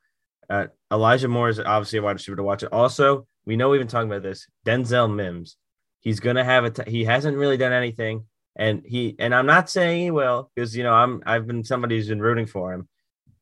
Uh, 0.51 0.67
Elijah 0.91 1.29
Moore 1.29 1.47
is 1.47 1.59
obviously 1.59 1.99
a 1.99 2.01
wide 2.01 2.11
receiver 2.11 2.35
to 2.35 2.43
watch. 2.43 2.63
Also, 2.65 3.25
we 3.45 3.55
know 3.55 3.69
we've 3.69 3.79
been 3.79 3.87
talking 3.87 4.09
about 4.09 4.21
this. 4.21 4.47
Denzel 4.65 5.13
Mims. 5.13 5.55
He's 6.01 6.19
gonna 6.19 6.43
have 6.43 6.65
a. 6.65 6.69
T- 6.71 6.91
he 6.91 7.05
hasn't 7.05 7.37
really 7.37 7.55
done 7.55 7.71
anything, 7.71 8.25
and 8.57 8.83
he 8.85 9.15
and 9.17 9.33
I'm 9.33 9.45
not 9.45 9.69
saying 9.69 10.01
he 10.01 10.11
will 10.11 10.51
because 10.53 10.75
you 10.75 10.83
know 10.83 10.93
I'm 10.93 11.23
I've 11.25 11.47
been 11.47 11.63
somebody 11.63 11.95
who's 11.95 12.09
been 12.09 12.21
rooting 12.21 12.47
for 12.47 12.73
him, 12.73 12.89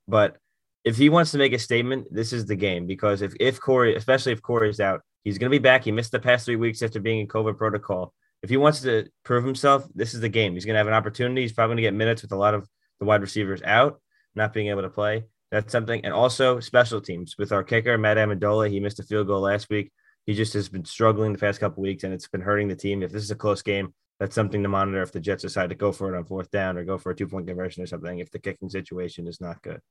but 0.08 0.38
if 0.84 0.98
he 0.98 1.10
wants 1.10 1.32
to 1.32 1.40
make 1.40 1.54
a 1.54 1.60
statement, 1.60 2.08
this 2.12 2.32
is 2.32 2.46
the 2.46 2.56
game 2.56 2.86
because 2.86 3.24
if 3.24 3.34
if 3.40 3.60
Corey, 3.60 3.96
especially 3.96 4.34
if 4.34 4.42
Corey's 4.42 4.80
out, 4.80 5.02
he's 5.24 5.40
gonna 5.40 5.50
be 5.50 5.58
back. 5.58 5.86
He 5.86 5.92
missed 5.92 6.12
the 6.12 6.20
past 6.20 6.46
three 6.46 6.58
weeks 6.58 6.84
after 6.84 7.00
being 7.00 7.22
in 7.22 7.28
COVID 7.28 7.58
protocol. 7.58 8.14
If 8.44 8.52
he 8.52 8.58
wants 8.58 8.82
to 8.82 9.08
prove 9.24 9.44
himself, 9.44 9.88
this 9.96 10.14
is 10.14 10.22
the 10.22 10.30
game. 10.30 10.54
He's 10.54 10.66
gonna 10.66 10.78
have 10.78 10.88
an 10.88 10.94
opportunity. 10.94 11.42
He's 11.42 11.54
probably 11.54 11.74
gonna 11.74 11.82
get 11.82 11.94
minutes 11.96 12.22
with 12.22 12.34
a 12.34 12.38
lot 12.38 12.54
of 12.54 12.68
the 13.00 13.06
wide 13.06 13.22
receivers 13.22 13.64
out, 13.64 14.00
not 14.36 14.54
being 14.54 14.68
able 14.68 14.84
to 14.84 14.90
play. 14.90 15.24
That's 15.52 15.72
something. 15.72 16.06
And 16.06 16.14
also 16.14 16.60
special 16.60 17.02
teams 17.02 17.36
with 17.38 17.52
our 17.52 17.64
kicker, 17.64 17.98
Matt 17.98 18.18
Amendola. 18.18 18.70
He 18.70 18.80
missed 18.80 19.00
a 19.00 19.04
field 19.04 19.28
goal 19.28 19.42
last 19.42 19.70
week. 19.70 19.92
He 20.26 20.34
just 20.36 20.54
has 20.54 20.70
been 20.70 20.86
struggling 20.86 21.34
the 21.34 21.40
past 21.40 21.60
couple 21.60 21.82
weeks 21.82 22.04
and 22.04 22.14
it's 22.14 22.28
been 22.28 22.42
hurting 22.42 22.68
the 22.68 22.76
team. 22.76 23.02
If 23.02 23.12
this 23.12 23.24
is 23.24 23.32
a 23.32 23.36
close 23.36 23.62
game, 23.64 23.94
that's 24.20 24.36
something 24.36 24.62
to 24.62 24.70
monitor 24.70 25.02
if 25.02 25.12
the 25.12 25.20
Jets 25.20 25.42
decide 25.44 25.70
to 25.70 25.76
go 25.76 25.92
for 25.92 26.14
it 26.14 26.18
on 26.18 26.26
fourth 26.26 26.52
down 26.52 26.78
or 26.78 26.84
go 26.84 26.98
for 26.98 27.12
a 27.12 27.16
two 27.16 27.28
point 27.28 27.48
conversion 27.48 27.82
or 27.82 27.88
something 27.88 28.20
if 28.20 28.30
the 28.30 28.40
kicking 28.40 28.70
situation 28.70 29.28
is 29.28 29.42
not 29.42 29.62
good. 29.62 29.82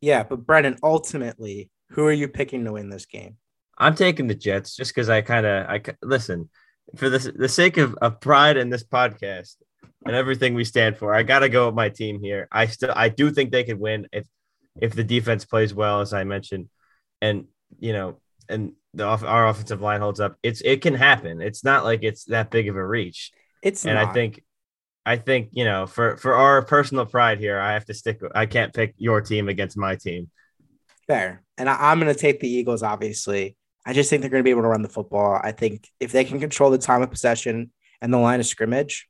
Yeah, 0.00 0.22
but 0.24 0.44
Brennan, 0.46 0.78
ultimately, 0.82 1.70
who 1.90 2.04
are 2.06 2.12
you 2.12 2.28
picking 2.28 2.64
to 2.64 2.72
win 2.72 2.88
this 2.88 3.06
game? 3.06 3.36
I'm 3.78 3.94
taking 3.94 4.26
the 4.26 4.34
Jets 4.34 4.74
just 4.74 4.92
because 4.94 5.08
I 5.08 5.20
kind 5.22 5.46
of 5.46 5.66
I 5.66 5.80
listen 6.02 6.50
for 6.96 7.08
the 7.08 7.32
the 7.36 7.48
sake 7.48 7.76
of, 7.76 7.94
of 8.02 8.20
pride 8.20 8.56
in 8.56 8.70
this 8.70 8.84
podcast 8.84 9.56
and 10.04 10.14
everything 10.14 10.54
we 10.54 10.64
stand 10.64 10.96
for. 10.96 11.14
I 11.14 11.22
got 11.22 11.40
to 11.40 11.48
go 11.48 11.66
with 11.66 11.74
my 11.74 11.88
team 11.88 12.20
here. 12.20 12.48
I 12.52 12.66
still 12.66 12.92
I 12.94 13.08
do 13.08 13.30
think 13.30 13.50
they 13.50 13.64
could 13.64 13.78
win 13.78 14.08
if 14.12 14.26
if 14.80 14.94
the 14.94 15.04
defense 15.04 15.44
plays 15.44 15.74
well, 15.74 16.00
as 16.00 16.12
I 16.12 16.24
mentioned, 16.24 16.68
and 17.20 17.46
you 17.78 17.92
know, 17.92 18.20
and 18.48 18.72
the 18.92 19.04
off, 19.04 19.24
our 19.24 19.48
offensive 19.48 19.80
line 19.80 20.00
holds 20.00 20.20
up. 20.20 20.36
It's 20.42 20.60
it 20.60 20.82
can 20.82 20.94
happen. 20.94 21.40
It's 21.40 21.64
not 21.64 21.84
like 21.84 22.02
it's 22.02 22.24
that 22.26 22.50
big 22.50 22.68
of 22.68 22.76
a 22.76 22.86
reach. 22.86 23.32
It's 23.62 23.84
and 23.84 23.94
not. 23.94 24.08
I 24.08 24.12
think 24.12 24.42
I 25.06 25.16
think 25.16 25.50
you 25.52 25.64
know 25.64 25.86
for 25.86 26.16
for 26.16 26.34
our 26.34 26.62
personal 26.62 27.06
pride 27.06 27.38
here, 27.38 27.58
I 27.58 27.72
have 27.72 27.84
to 27.86 27.94
stick. 27.94 28.20
I 28.34 28.46
can't 28.46 28.72
pick 28.72 28.94
your 28.96 29.20
team 29.20 29.48
against 29.48 29.76
my 29.76 29.96
team. 29.96 30.30
Fair. 31.06 31.42
And 31.58 31.68
I, 31.68 31.76
I'm 31.90 32.00
going 32.00 32.12
to 32.12 32.18
take 32.18 32.40
the 32.40 32.48
Eagles, 32.48 32.82
obviously. 32.82 33.56
I 33.86 33.92
just 33.92 34.08
think 34.08 34.22
they're 34.22 34.30
going 34.30 34.40
to 34.40 34.44
be 34.44 34.50
able 34.50 34.62
to 34.62 34.68
run 34.68 34.82
the 34.82 34.88
football. 34.88 35.38
I 35.42 35.52
think 35.52 35.88
if 36.00 36.12
they 36.12 36.24
can 36.24 36.40
control 36.40 36.70
the 36.70 36.78
time 36.78 37.02
of 37.02 37.10
possession 37.10 37.70
and 38.00 38.12
the 38.12 38.18
line 38.18 38.40
of 38.40 38.46
scrimmage, 38.46 39.06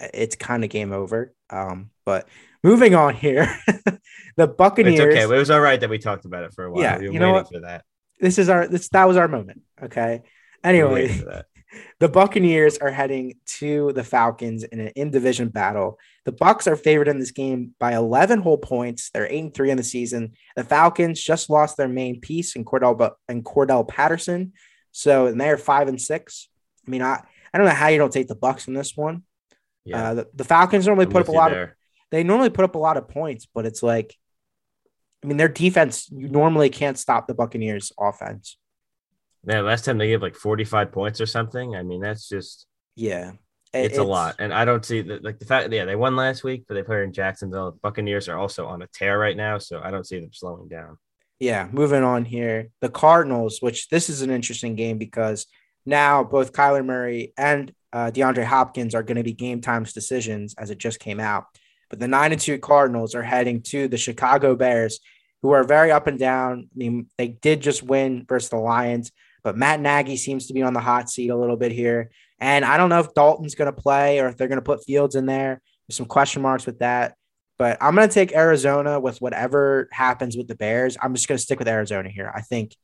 it's 0.00 0.36
kind 0.36 0.64
of 0.64 0.70
game 0.70 0.92
over. 0.92 1.34
Um, 1.50 1.90
but 2.04 2.28
moving 2.62 2.94
on 2.94 3.14
here, 3.14 3.54
the 4.36 4.46
Buccaneers. 4.46 4.98
It's 4.98 5.16
okay. 5.16 5.34
It 5.34 5.38
was 5.38 5.50
all 5.50 5.60
right 5.60 5.80
that 5.80 5.90
we 5.90 5.98
talked 5.98 6.24
about 6.24 6.44
it 6.44 6.54
for 6.54 6.64
a 6.64 6.72
while. 6.72 6.82
Yeah, 6.82 6.98
We've 6.98 7.12
you 7.12 7.18
know 7.18 7.32
waiting 7.32 7.44
what? 7.44 7.52
for 7.52 7.60
that. 7.60 7.84
This 8.20 8.38
is 8.38 8.48
our 8.48 8.66
this 8.66 8.88
that 8.90 9.06
was 9.06 9.16
our 9.16 9.28
moment. 9.28 9.62
Okay. 9.82 10.22
Anyway, 10.64 10.92
waiting 10.92 11.18
for 11.18 11.26
that. 11.26 11.46
the 12.00 12.08
Buccaneers 12.08 12.78
are 12.78 12.90
heading 12.90 13.34
to 13.46 13.92
the 13.92 14.04
Falcons 14.04 14.64
in 14.64 14.80
an 14.80 14.88
in 14.88 15.10
division 15.10 15.48
battle. 15.48 15.98
The 16.24 16.32
Bucks 16.32 16.66
are 16.66 16.76
favored 16.76 17.08
in 17.08 17.18
this 17.18 17.30
game 17.30 17.74
by 17.78 17.94
11 17.94 18.40
whole 18.40 18.58
points. 18.58 19.10
They're 19.10 19.30
eight 19.30 19.44
and 19.44 19.54
three 19.54 19.70
in 19.70 19.76
the 19.76 19.84
season. 19.84 20.32
The 20.56 20.64
Falcons 20.64 21.22
just 21.22 21.50
lost 21.50 21.76
their 21.76 21.88
main 21.88 22.20
piece 22.20 22.56
in 22.56 22.64
Cordarrelle 22.64 23.12
and 23.28 23.44
Cordarrelle 23.44 23.88
Patterson, 23.88 24.52
so 24.92 25.26
and 25.26 25.40
they're 25.40 25.58
five 25.58 25.88
and 25.88 26.00
six. 26.00 26.48
I 26.86 26.90
mean, 26.90 27.02
I 27.02 27.22
I 27.52 27.58
don't 27.58 27.66
know 27.66 27.74
how 27.74 27.88
you 27.88 27.98
don't 27.98 28.12
take 28.12 28.28
the 28.28 28.34
Bucks 28.34 28.68
in 28.68 28.74
this 28.74 28.96
one. 28.96 29.22
Yeah, 29.88 30.10
Uh, 30.10 30.14
the, 30.14 30.28
the 30.34 30.44
Falcons 30.44 30.86
normally 30.86 31.06
I'm 31.06 31.12
put 31.12 31.22
up 31.22 31.28
a 31.28 31.32
lot 31.32 31.52
of 31.52 31.70
they 32.10 32.22
normally 32.22 32.50
put 32.50 32.64
up 32.64 32.74
a 32.74 32.78
lot 32.78 32.96
of 32.96 33.08
points, 33.08 33.46
but 33.52 33.66
it's 33.66 33.82
like, 33.82 34.16
I 35.22 35.26
mean, 35.26 35.36
their 35.36 35.48
defense 35.48 36.08
you 36.10 36.28
normally 36.28 36.70
can't 36.70 36.98
stop 36.98 37.26
the 37.26 37.34
Buccaneers 37.34 37.92
offense. 37.98 38.56
Yeah, 39.44 39.60
last 39.60 39.84
time 39.84 39.98
they 39.98 40.08
gave 40.08 40.22
like 40.22 40.34
45 40.34 40.92
points 40.92 41.20
or 41.20 41.26
something. 41.26 41.74
I 41.74 41.82
mean, 41.82 42.00
that's 42.00 42.28
just 42.28 42.66
Yeah, 42.96 43.32
it's, 43.72 43.98
a 43.98 44.04
lot. 44.04 44.36
And 44.38 44.52
I 44.52 44.64
don't 44.64 44.84
see 44.84 45.02
that 45.02 45.24
like 45.24 45.38
the 45.38 45.46
fact 45.46 45.72
yeah, 45.72 45.84
they 45.84 45.96
won 45.96 46.16
last 46.16 46.44
week, 46.44 46.64
but 46.66 46.74
they 46.74 46.82
played 46.82 47.02
in 47.02 47.12
Jacksonville. 47.12 47.72
The 47.72 47.78
Buccaneers 47.78 48.28
are 48.28 48.38
also 48.38 48.66
on 48.66 48.82
a 48.82 48.86
tear 48.88 49.18
right 49.18 49.36
now, 49.36 49.58
so 49.58 49.80
I 49.82 49.90
don't 49.90 50.06
see 50.06 50.20
them 50.20 50.32
slowing 50.32 50.68
down. 50.68 50.98
Yeah, 51.38 51.68
moving 51.70 52.02
on 52.02 52.24
here. 52.24 52.68
The 52.80 52.88
Cardinals, 52.88 53.62
which 53.62 53.88
this 53.88 54.10
is 54.10 54.22
an 54.22 54.30
interesting 54.30 54.74
game 54.74 54.98
because 54.98 55.46
now 55.86 56.24
both 56.24 56.52
Kyler 56.52 56.84
Murray 56.84 57.32
and 57.36 57.72
uh, 57.92 58.10
DeAndre 58.10 58.44
Hopkins 58.44 58.94
are 58.94 59.02
going 59.02 59.16
to 59.16 59.22
be 59.22 59.32
game 59.32 59.60
times 59.60 59.92
decisions 59.92 60.54
as 60.58 60.70
it 60.70 60.78
just 60.78 61.00
came 61.00 61.20
out. 61.20 61.46
But 61.90 62.00
the 62.00 62.08
nine 62.08 62.32
and 62.32 62.40
two 62.40 62.58
Cardinals 62.58 63.14
are 63.14 63.22
heading 63.22 63.62
to 63.62 63.88
the 63.88 63.96
Chicago 63.96 64.54
Bears, 64.54 65.00
who 65.42 65.52
are 65.52 65.64
very 65.64 65.90
up 65.90 66.06
and 66.06 66.18
down. 66.18 66.68
I 66.72 66.76
mean, 66.76 67.06
they 67.16 67.28
did 67.28 67.60
just 67.60 67.82
win 67.82 68.26
versus 68.28 68.50
the 68.50 68.56
Lions, 68.56 69.10
but 69.42 69.56
Matt 69.56 69.80
Nagy 69.80 70.16
seems 70.16 70.48
to 70.48 70.54
be 70.54 70.62
on 70.62 70.74
the 70.74 70.80
hot 70.80 71.08
seat 71.08 71.30
a 71.30 71.36
little 71.36 71.56
bit 71.56 71.72
here. 71.72 72.10
And 72.40 72.64
I 72.64 72.76
don't 72.76 72.90
know 72.90 73.00
if 73.00 73.14
Dalton's 73.14 73.54
going 73.54 73.72
to 73.72 73.80
play 73.80 74.20
or 74.20 74.28
if 74.28 74.36
they're 74.36 74.48
going 74.48 74.58
to 74.58 74.62
put 74.62 74.84
Fields 74.84 75.14
in 75.16 75.26
there. 75.26 75.60
There's 75.88 75.96
some 75.96 76.06
question 76.06 76.42
marks 76.42 76.66
with 76.66 76.80
that. 76.80 77.14
But 77.58 77.78
I'm 77.80 77.96
going 77.96 78.08
to 78.08 78.14
take 78.14 78.36
Arizona 78.36 79.00
with 79.00 79.20
whatever 79.20 79.88
happens 79.90 80.36
with 80.36 80.46
the 80.46 80.54
Bears. 80.54 80.96
I'm 81.02 81.14
just 81.14 81.26
going 81.26 81.38
to 81.38 81.42
stick 81.42 81.58
with 81.58 81.66
Arizona 81.66 82.08
here. 82.08 82.30
I 82.32 82.42
think 82.42 82.76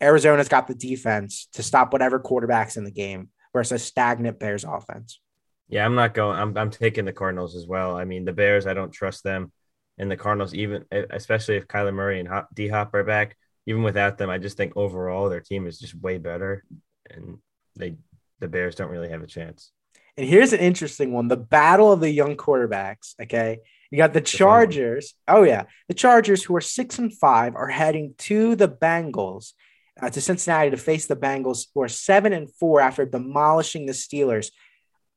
Arizona's 0.00 0.48
got 0.48 0.68
the 0.68 0.74
defense 0.74 1.48
to 1.54 1.62
stop 1.62 1.92
whatever 1.92 2.20
quarterbacks 2.20 2.76
in 2.76 2.84
the 2.84 2.92
game 2.92 3.30
versus 3.52 3.72
a 3.72 3.84
stagnant 3.84 4.38
Bears 4.38 4.64
offense. 4.64 5.20
Yeah, 5.68 5.84
I'm 5.84 5.94
not 5.94 6.14
going. 6.14 6.38
I'm 6.38 6.56
I'm 6.56 6.70
taking 6.70 7.04
the 7.04 7.12
Cardinals 7.12 7.56
as 7.56 7.66
well. 7.66 7.96
I 7.96 8.04
mean, 8.04 8.24
the 8.24 8.32
Bears, 8.32 8.66
I 8.66 8.74
don't 8.74 8.92
trust 8.92 9.24
them, 9.24 9.52
and 9.98 10.10
the 10.10 10.16
Cardinals, 10.16 10.54
even 10.54 10.84
especially 10.90 11.56
if 11.56 11.68
Kyler 11.68 11.94
Murray 11.94 12.20
and 12.20 12.28
D 12.52 12.68
Hop 12.68 12.92
are 12.94 13.04
back, 13.04 13.36
even 13.66 13.82
without 13.82 14.18
them, 14.18 14.30
I 14.30 14.38
just 14.38 14.56
think 14.56 14.76
overall 14.76 15.28
their 15.28 15.40
team 15.40 15.66
is 15.66 15.78
just 15.78 15.94
way 15.94 16.18
better, 16.18 16.64
and 17.08 17.38
they 17.76 17.96
the 18.40 18.48
Bears 18.48 18.74
don't 18.74 18.90
really 18.90 19.10
have 19.10 19.22
a 19.22 19.26
chance. 19.26 19.70
And 20.16 20.28
here's 20.28 20.52
an 20.52 20.60
interesting 20.60 21.12
one 21.12 21.28
the 21.28 21.36
battle 21.36 21.92
of 21.92 22.00
the 22.00 22.10
young 22.10 22.36
quarterbacks. 22.36 23.14
Okay. 23.20 23.60
You 23.90 23.98
got 23.98 24.14
the. 24.14 24.20
Chargers. 24.22 25.14
Oh, 25.28 25.42
yeah. 25.42 25.64
The 25.88 25.94
Chargers, 25.94 26.42
who 26.42 26.56
are 26.56 26.62
six 26.62 26.98
and 26.98 27.12
five, 27.12 27.54
are 27.54 27.68
heading 27.68 28.14
to 28.18 28.56
the 28.56 28.68
Bengals, 28.68 29.52
uh, 30.00 30.10
to 30.10 30.20
Cincinnati 30.20 30.70
to 30.70 30.76
face 30.76 31.06
the 31.06 31.16
Bengals, 31.16 31.66
who 31.74 31.82
are 31.82 31.88
seven 31.88 32.32
and 32.32 32.52
four 32.54 32.80
after 32.80 33.04
demolishing 33.04 33.86
the 33.86 33.92
Steelers. 33.92 34.50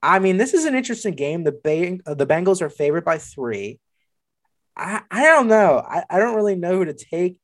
I 0.01 0.19
mean, 0.19 0.37
this 0.37 0.53
is 0.53 0.65
an 0.65 0.75
interesting 0.75 1.15
game. 1.15 1.43
The, 1.43 2.01
uh, 2.05 2.13
the 2.13 2.27
Bengals 2.27 2.61
are 2.61 2.69
favored 2.69 3.05
by 3.05 3.17
three. 3.17 3.79
I, 4.75 5.01
I 5.09 5.23
don't 5.23 5.47
know. 5.47 5.77
I, 5.77 6.03
I 6.09 6.19
don't 6.19 6.35
really 6.35 6.55
know 6.55 6.77
who 6.77 6.85
to 6.85 6.93
take. 6.93 7.37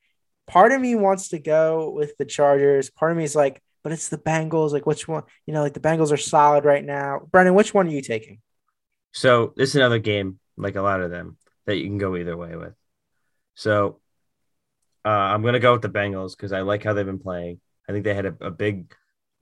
Part 0.47 0.71
of 0.71 0.81
me 0.81 0.95
wants 0.95 1.29
to 1.29 1.39
go 1.39 1.89
with 1.89 2.17
the 2.17 2.25
Chargers. 2.25 2.89
Part 2.89 3.11
of 3.11 3.17
me 3.17 3.23
is 3.23 3.35
like, 3.35 3.61
but 3.83 3.93
it's 3.93 4.09
the 4.09 4.17
Bengals. 4.17 4.73
Like, 4.73 4.85
which 4.85 5.07
one? 5.07 5.23
You 5.47 5.53
know, 5.53 5.63
like 5.63 5.73
the 5.73 5.79
Bengals 5.79 6.11
are 6.11 6.17
solid 6.17 6.65
right 6.65 6.83
now. 6.83 7.21
Brennan, 7.31 7.55
which 7.55 7.73
one 7.73 7.87
are 7.87 7.91
you 7.91 8.01
taking? 8.01 8.41
So 9.13 9.53
this 9.55 9.69
is 9.69 9.75
another 9.75 9.99
game, 9.99 10.39
like 10.57 10.75
a 10.75 10.81
lot 10.81 11.01
of 11.01 11.09
them, 11.09 11.37
that 11.65 11.77
you 11.77 11.85
can 11.85 11.97
go 11.97 12.15
either 12.15 12.35
way 12.35 12.55
with. 12.55 12.73
So 13.55 14.00
uh, 15.05 15.09
I'm 15.09 15.43
gonna 15.43 15.59
go 15.59 15.73
with 15.73 15.81
the 15.81 15.89
Bengals 15.89 16.35
because 16.35 16.51
I 16.53 16.61
like 16.61 16.83
how 16.83 16.93
they've 16.93 17.05
been 17.05 17.19
playing. 17.19 17.59
I 17.87 17.91
think 17.91 18.05
they 18.05 18.13
had 18.13 18.25
a, 18.25 18.35
a 18.41 18.51
big, 18.51 18.93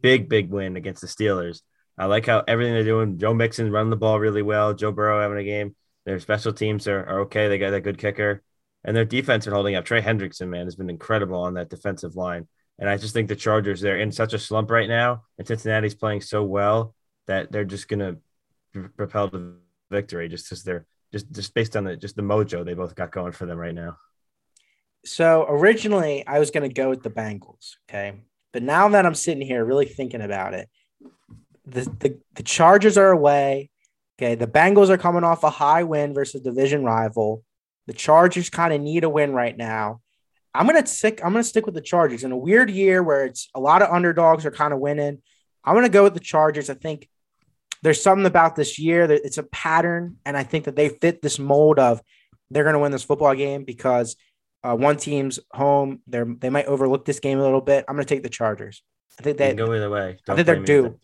big, 0.02 0.30
big 0.30 0.50
win 0.50 0.76
against 0.78 1.02
the 1.02 1.08
Steelers. 1.08 1.62
I 1.98 2.06
like 2.06 2.26
how 2.26 2.44
everything 2.48 2.74
they're 2.74 2.84
doing. 2.84 3.18
Joe 3.18 3.34
Mixon 3.34 3.72
running 3.72 3.90
the 3.90 3.98
ball 3.98 4.20
really 4.20 4.42
well. 4.42 4.74
Joe 4.74 4.92
Burrow 4.92 5.22
having 5.22 5.38
a 5.38 5.44
game. 5.44 5.76
Their 6.06 6.20
special 6.20 6.54
teams 6.54 6.88
are, 6.88 7.06
are 7.06 7.20
okay. 7.22 7.50
They 7.50 7.58
got 7.58 7.74
a 7.74 7.82
good 7.82 7.98
kicker, 7.98 8.42
and 8.84 8.96
their 8.96 9.06
defense 9.06 9.48
are 9.48 9.54
holding 9.54 9.76
up. 9.76 9.86
Trey 9.86 10.02
Hendrickson, 10.02 10.48
man, 10.48 10.66
has 10.66 10.76
been 10.76 10.90
incredible 10.90 11.42
on 11.42 11.56
that 11.56 11.70
defensive 11.70 12.16
line. 12.16 12.48
And 12.80 12.90
I 12.90 12.96
just 12.96 13.14
think 13.14 13.28
the 13.28 13.36
Chargers 13.36 13.82
they're 13.82 14.00
in 14.00 14.12
such 14.12 14.34
a 14.34 14.40
slump 14.40 14.72
right 14.72 14.88
now, 14.88 15.24
and 15.38 15.46
Cincinnati's 15.46 15.96
playing 15.96 16.22
so 16.22 16.44
well 16.44 16.96
that 17.28 17.52
they're 17.52 17.66
just 17.66 17.90
gonna 17.90 18.18
propel 18.96 19.30
to 19.30 19.56
victory 19.92 20.30
just 20.30 20.46
because 20.46 20.64
they're 20.64 20.86
just 21.12 21.32
just 21.32 21.54
based 21.54 21.76
on 21.76 21.84
the 21.84 21.98
just 21.98 22.16
the 22.16 22.22
mojo 22.22 22.64
they 22.64 22.74
both 22.74 22.96
got 22.96 23.12
going 23.12 23.34
for 23.34 23.46
them 23.46 23.58
right 23.58 23.76
now. 23.76 23.98
So 25.10 25.48
originally, 25.50 26.26
I 26.28 26.38
was 26.38 26.52
going 26.52 26.70
to 26.70 26.74
go 26.74 26.90
with 26.90 27.02
the 27.02 27.10
Bengals. 27.10 27.78
Okay. 27.90 28.14
But 28.54 28.62
now 28.62 28.88
that 28.90 29.08
I'm 29.08 29.16
sitting 29.16 29.46
here 29.46 29.66
really 29.66 29.88
thinking 29.88 30.22
about 30.22 30.54
it, 30.54 30.70
the, 31.66 31.82
the, 32.00 32.20
the 32.36 32.44
Chargers 32.44 32.96
are 32.96 33.10
away. 33.10 33.72
Okay. 34.20 34.36
The 34.36 34.46
Bengals 34.46 34.90
are 34.90 35.00
coming 35.00 35.24
off 35.24 35.44
a 35.44 35.50
high 35.50 35.82
win 35.82 36.14
versus 36.14 36.42
division 36.42 36.84
rival. 36.84 37.44
The 37.88 37.94
Chargers 37.94 38.52
kind 38.52 38.72
of 38.72 38.82
need 38.82 39.04
a 39.04 39.10
win 39.10 39.34
right 39.34 39.58
now. 39.58 40.00
I'm 40.54 40.68
gonna 40.68 40.86
stick. 40.86 41.22
I'm 41.24 41.32
gonna 41.32 41.44
stick 41.44 41.66
with 41.66 41.76
the 41.76 41.82
Chargers 41.82 42.24
in 42.24 42.32
a 42.32 42.38
weird 42.38 42.70
year 42.70 43.02
where 43.02 43.26
it's 43.26 43.50
a 43.54 43.60
lot 43.60 43.82
of 43.82 43.90
underdogs 43.90 44.46
are 44.46 44.52
kind 44.52 44.74
of 44.74 44.80
winning. 44.80 45.22
I'm 45.64 45.76
gonna 45.76 45.90
go 45.90 46.04
with 46.04 46.16
the 46.16 46.20
Chargers. 46.20 46.70
I 46.70 46.74
think 46.74 47.08
there's 47.82 48.02
something 48.02 48.26
about 48.26 48.56
this 48.56 48.78
year 48.78 49.08
that 49.08 49.26
it's 49.26 49.38
a 49.38 49.44
pattern, 49.44 50.18
and 50.26 50.36
I 50.36 50.44
think 50.44 50.66
that 50.66 50.76
they 50.76 50.90
fit 50.90 51.22
this 51.22 51.40
mold 51.40 51.78
of 51.80 52.02
they're 52.50 52.64
gonna 52.64 52.80
win 52.80 52.92
this 52.92 53.04
football 53.04 53.36
game 53.36 53.64
because 53.64 54.16
uh, 54.64 54.76
one 54.76 54.98
team's 54.98 55.40
home. 55.52 56.02
They 56.08 56.24
they 56.24 56.50
might 56.50 56.66
overlook 56.66 57.06
this 57.06 57.20
game 57.20 57.40
a 57.40 57.44
little 57.44 57.62
bit. 57.62 57.86
I'm 57.88 57.96
gonna 57.96 58.06
take 58.06 58.24
the 58.24 58.30
Chargers. 58.30 58.84
I 59.20 59.24
think 59.24 59.38
they 59.38 59.54
go 59.54 59.74
either 59.74 59.90
way. 59.90 60.18
Don't 60.26 60.34
I 60.34 60.38
think 60.38 60.46
they're 60.46 60.64
due. 60.64 61.00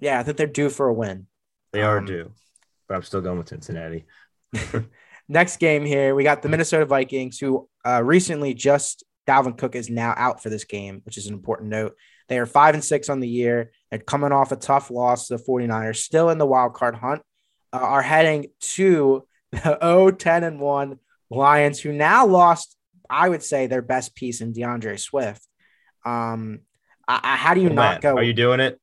Yeah, 0.00 0.18
I 0.18 0.22
think 0.22 0.36
they're 0.36 0.46
due 0.46 0.70
for 0.70 0.88
a 0.88 0.94
win. 0.94 1.26
They 1.72 1.82
are 1.82 1.98
um, 1.98 2.04
due, 2.04 2.32
but 2.88 2.94
I'm 2.94 3.02
still 3.02 3.20
going 3.20 3.38
with 3.38 3.48
Cincinnati. 3.48 4.06
Next 5.28 5.56
game 5.56 5.84
here, 5.84 6.14
we 6.14 6.22
got 6.22 6.42
the 6.42 6.48
Minnesota 6.48 6.84
Vikings, 6.84 7.38
who 7.38 7.68
uh, 7.86 8.02
recently 8.04 8.52
just 8.52 9.04
Dalvin 9.26 9.56
Cook 9.56 9.74
is 9.74 9.88
now 9.88 10.12
out 10.16 10.42
for 10.42 10.50
this 10.50 10.64
game, 10.64 11.00
which 11.04 11.16
is 11.16 11.26
an 11.26 11.34
important 11.34 11.70
note. 11.70 11.96
They 12.28 12.38
are 12.38 12.46
five 12.46 12.74
and 12.74 12.84
six 12.84 13.08
on 13.08 13.20
the 13.20 13.28
year 13.28 13.72
and 13.90 14.04
coming 14.04 14.32
off 14.32 14.52
a 14.52 14.56
tough 14.56 14.90
loss 14.90 15.28
to 15.28 15.36
the 15.36 15.42
49ers, 15.42 15.96
still 15.96 16.30
in 16.30 16.38
the 16.38 16.46
wild 16.46 16.74
card 16.74 16.94
hunt, 16.96 17.22
uh, 17.72 17.78
are 17.78 18.02
heading 18.02 18.46
to 18.60 19.26
the 19.52 19.78
0 19.82 20.10
10 20.10 20.44
and 20.44 20.60
1 20.60 20.98
Lions, 21.30 21.80
who 21.80 21.92
now 21.92 22.26
lost, 22.26 22.76
I 23.08 23.28
would 23.28 23.42
say, 23.42 23.66
their 23.66 23.82
best 23.82 24.14
piece 24.14 24.40
in 24.40 24.52
D'Andre 24.52 24.96
Swift. 24.96 25.42
Um, 26.04 26.60
I, 27.08 27.20
I, 27.22 27.36
how 27.36 27.54
do 27.54 27.60
you 27.60 27.70
not 27.70 28.00
go? 28.00 28.16
Are 28.16 28.22
you 28.22 28.32
doing 28.32 28.60
it? 28.60 28.80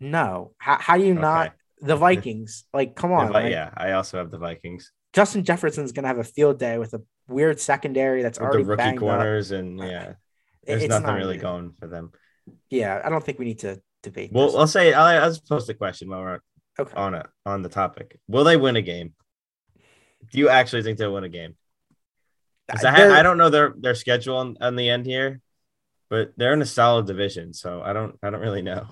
No. 0.00 0.52
How, 0.58 0.78
how 0.78 0.96
do 0.96 1.04
you 1.04 1.12
okay. 1.12 1.20
not? 1.20 1.52
The 1.80 1.96
Vikings, 2.06 2.64
like, 2.72 2.96
come 2.96 3.12
on. 3.12 3.32
Vi- 3.32 3.50
yeah, 3.50 3.70
I 3.76 3.92
also 3.92 4.18
have 4.18 4.30
the 4.30 4.38
Vikings. 4.38 4.92
Justin 5.12 5.44
Jefferson's 5.44 5.92
going 5.92 6.04
to 6.04 6.08
have 6.08 6.18
a 6.18 6.24
field 6.24 6.58
day 6.58 6.78
with 6.78 6.94
a 6.94 7.02
weird 7.28 7.60
secondary 7.60 8.22
that's 8.22 8.38
With 8.38 8.48
already 8.48 8.64
the 8.64 8.70
rookie 8.70 8.96
corners 8.96 9.52
up. 9.52 9.60
and 9.60 9.78
yeah, 9.80 10.12
there's 10.64 10.82
it's 10.82 10.90
nothing 10.90 11.14
really 11.14 11.38
going 11.38 11.72
for 11.72 11.86
them. 11.86 12.12
Yeah, 12.70 13.00
I 13.04 13.08
don't 13.08 13.24
think 13.24 13.38
we 13.38 13.44
need 13.44 13.60
to 13.60 13.80
debate. 14.02 14.30
Well, 14.32 14.46
this. 14.46 14.56
I'll 14.56 14.66
say 14.66 14.92
I'll, 14.92 15.22
I'll 15.22 15.30
just 15.30 15.48
post 15.48 15.68
a 15.68 15.74
question 15.74 16.08
while 16.08 16.20
we're 16.20 16.40
okay. 16.78 16.92
on 16.94 17.14
it 17.14 17.26
on 17.44 17.62
the 17.62 17.68
topic. 17.68 18.18
Will 18.28 18.44
they 18.44 18.56
win 18.56 18.76
a 18.76 18.82
game? 18.82 19.14
Do 20.32 20.38
you 20.38 20.48
actually 20.48 20.82
think 20.82 20.98
they'll 20.98 21.14
win 21.14 21.24
a 21.24 21.28
game? 21.28 21.54
I, 22.68 23.20
I, 23.20 23.22
don't 23.22 23.38
know 23.38 23.48
their 23.48 23.74
their 23.78 23.94
schedule 23.94 24.36
on, 24.38 24.56
on 24.60 24.76
the 24.76 24.88
end 24.88 25.06
here, 25.06 25.40
but 26.10 26.32
they're 26.36 26.52
in 26.52 26.62
a 26.62 26.66
solid 26.66 27.06
division, 27.06 27.52
so 27.52 27.80
I 27.82 27.92
don't 27.92 28.18
I 28.22 28.30
don't 28.30 28.40
really 28.40 28.62
know. 28.62 28.88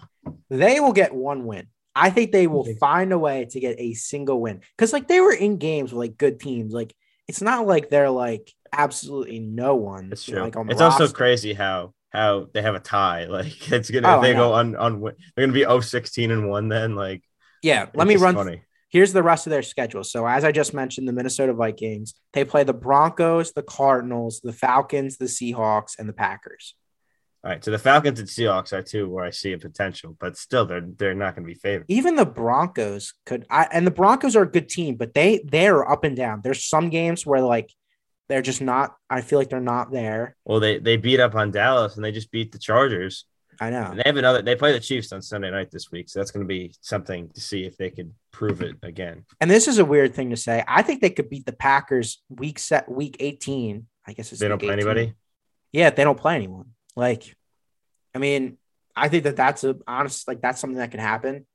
They 0.48 0.80
will 0.80 0.92
get 0.92 1.14
one 1.14 1.44
win. 1.44 1.66
I 1.96 2.10
think 2.10 2.32
they 2.32 2.46
will 2.46 2.66
find 2.76 3.12
a 3.12 3.18
way 3.18 3.46
to 3.46 3.60
get 3.60 3.76
a 3.78 3.94
single 3.94 4.40
win 4.40 4.60
because 4.76 4.92
like 4.92 5.08
they 5.08 5.20
were 5.20 5.32
in 5.32 5.58
games 5.58 5.92
with 5.92 5.98
like 5.98 6.16
good 6.16 6.40
teams. 6.40 6.72
Like 6.72 6.94
it's 7.28 7.42
not 7.42 7.66
like 7.66 7.88
they're 7.88 8.10
like 8.10 8.52
absolutely 8.72 9.38
no 9.38 9.76
one. 9.76 10.10
It's 10.12 10.24
true. 10.24 10.40
Like, 10.40 10.54
it's 10.56 10.80
roster. 10.80 11.02
also 11.02 11.12
crazy 11.12 11.52
how 11.52 11.94
how 12.10 12.48
they 12.52 12.62
have 12.62 12.74
a 12.74 12.80
tie. 12.80 13.26
Like 13.30 13.72
it's 13.72 13.90
gonna 13.90 14.18
oh, 14.18 14.20
they 14.20 14.34
go 14.34 14.52
on 14.52 14.76
on 14.76 15.00
they're 15.00 15.14
gonna 15.46 15.52
be 15.52 15.60
0 15.60 15.80
16 15.80 16.30
and 16.30 16.48
one 16.48 16.68
then 16.68 16.94
like 16.94 17.22
yeah. 17.62 17.86
Let 17.94 18.06
me 18.06 18.16
run. 18.16 18.34
Funny. 18.34 18.62
Here's 18.94 19.12
the 19.12 19.24
rest 19.24 19.48
of 19.48 19.50
their 19.50 19.64
schedule. 19.64 20.04
So 20.04 20.24
as 20.24 20.44
I 20.44 20.52
just 20.52 20.72
mentioned, 20.72 21.08
the 21.08 21.12
Minnesota 21.12 21.52
Vikings 21.52 22.14
they 22.32 22.44
play 22.44 22.62
the 22.62 22.72
Broncos, 22.72 23.52
the 23.52 23.64
Cardinals, 23.64 24.40
the 24.40 24.52
Falcons, 24.52 25.16
the 25.16 25.24
Seahawks, 25.24 25.98
and 25.98 26.08
the 26.08 26.12
Packers. 26.12 26.76
All 27.42 27.50
right, 27.50 27.62
so 27.62 27.72
the 27.72 27.78
Falcons 27.78 28.20
and 28.20 28.28
Seahawks 28.28 28.72
are 28.72 28.82
two 28.82 29.10
where 29.10 29.24
I 29.24 29.30
see 29.30 29.52
a 29.52 29.58
potential, 29.58 30.16
but 30.20 30.38
still 30.38 30.64
they're 30.64 30.86
they're 30.96 31.12
not 31.12 31.34
going 31.34 31.44
to 31.44 31.52
be 31.52 31.58
favored. 31.58 31.86
Even 31.88 32.14
the 32.14 32.24
Broncos 32.24 33.14
could, 33.26 33.44
I, 33.50 33.66
and 33.72 33.84
the 33.84 33.90
Broncos 33.90 34.36
are 34.36 34.44
a 34.44 34.50
good 34.50 34.68
team, 34.68 34.94
but 34.94 35.12
they 35.12 35.42
they're 35.44 35.90
up 35.90 36.04
and 36.04 36.16
down. 36.16 36.40
There's 36.44 36.64
some 36.64 36.88
games 36.88 37.26
where 37.26 37.40
like 37.40 37.70
they're 38.28 38.42
just 38.42 38.62
not. 38.62 38.94
I 39.10 39.22
feel 39.22 39.40
like 39.40 39.50
they're 39.50 39.60
not 39.60 39.90
there. 39.90 40.36
Well, 40.44 40.60
they 40.60 40.78
they 40.78 40.98
beat 40.98 41.18
up 41.18 41.34
on 41.34 41.50
Dallas 41.50 41.96
and 41.96 42.04
they 42.04 42.12
just 42.12 42.30
beat 42.30 42.52
the 42.52 42.60
Chargers. 42.60 43.24
I 43.60 43.70
know. 43.70 43.86
And 43.90 43.98
they 43.98 44.02
have 44.06 44.16
another. 44.16 44.42
They 44.42 44.56
play 44.56 44.72
the 44.72 44.80
Chiefs 44.80 45.12
on 45.12 45.22
Sunday 45.22 45.50
night 45.50 45.70
this 45.70 45.90
week, 45.90 46.08
so 46.08 46.18
that's 46.20 46.30
going 46.30 46.44
to 46.44 46.48
be 46.48 46.74
something 46.80 47.28
to 47.30 47.40
see 47.40 47.64
if 47.64 47.76
they 47.76 47.90
could 47.90 48.12
prove 48.30 48.62
it 48.62 48.76
again. 48.82 49.24
And 49.40 49.50
this 49.50 49.68
is 49.68 49.78
a 49.78 49.84
weird 49.84 50.14
thing 50.14 50.30
to 50.30 50.36
say. 50.36 50.64
I 50.66 50.82
think 50.82 51.00
they 51.00 51.10
could 51.10 51.30
beat 51.30 51.46
the 51.46 51.52
Packers 51.52 52.22
week 52.28 52.58
set 52.58 52.90
week 52.90 53.16
18. 53.20 53.86
I 54.06 54.12
guess 54.12 54.32
it's 54.32 54.40
they 54.40 54.48
don't 54.48 54.58
play 54.58 54.74
18. 54.74 54.78
anybody. 54.78 55.14
Yeah, 55.72 55.90
they 55.90 56.04
don't 56.04 56.18
play 56.18 56.36
anyone. 56.36 56.70
Like, 56.96 57.34
I 58.14 58.18
mean, 58.18 58.58
I 58.94 59.08
think 59.08 59.24
that 59.24 59.36
that's 59.36 59.64
a 59.64 59.76
honest, 59.86 60.28
like 60.28 60.40
that's 60.40 60.60
something 60.60 60.78
that 60.78 60.90
can 60.90 61.00
happen. 61.00 61.46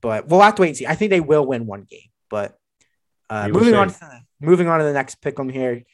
But 0.00 0.28
we'll 0.28 0.40
have 0.40 0.56
to 0.56 0.62
wait 0.62 0.68
and 0.68 0.76
see. 0.76 0.86
I 0.86 0.94
think 0.94 1.10
they 1.10 1.20
will 1.20 1.46
win 1.46 1.66
one 1.66 1.82
game. 1.82 2.10
But 2.28 2.56
uh, 3.30 3.48
moving 3.48 3.74
on, 3.74 3.90
to, 3.90 4.22
moving 4.40 4.68
on 4.68 4.78
to 4.78 4.84
the 4.84 4.92
next 4.92 5.16
pick 5.16 5.38
'em 5.38 5.48
here, 5.48 5.84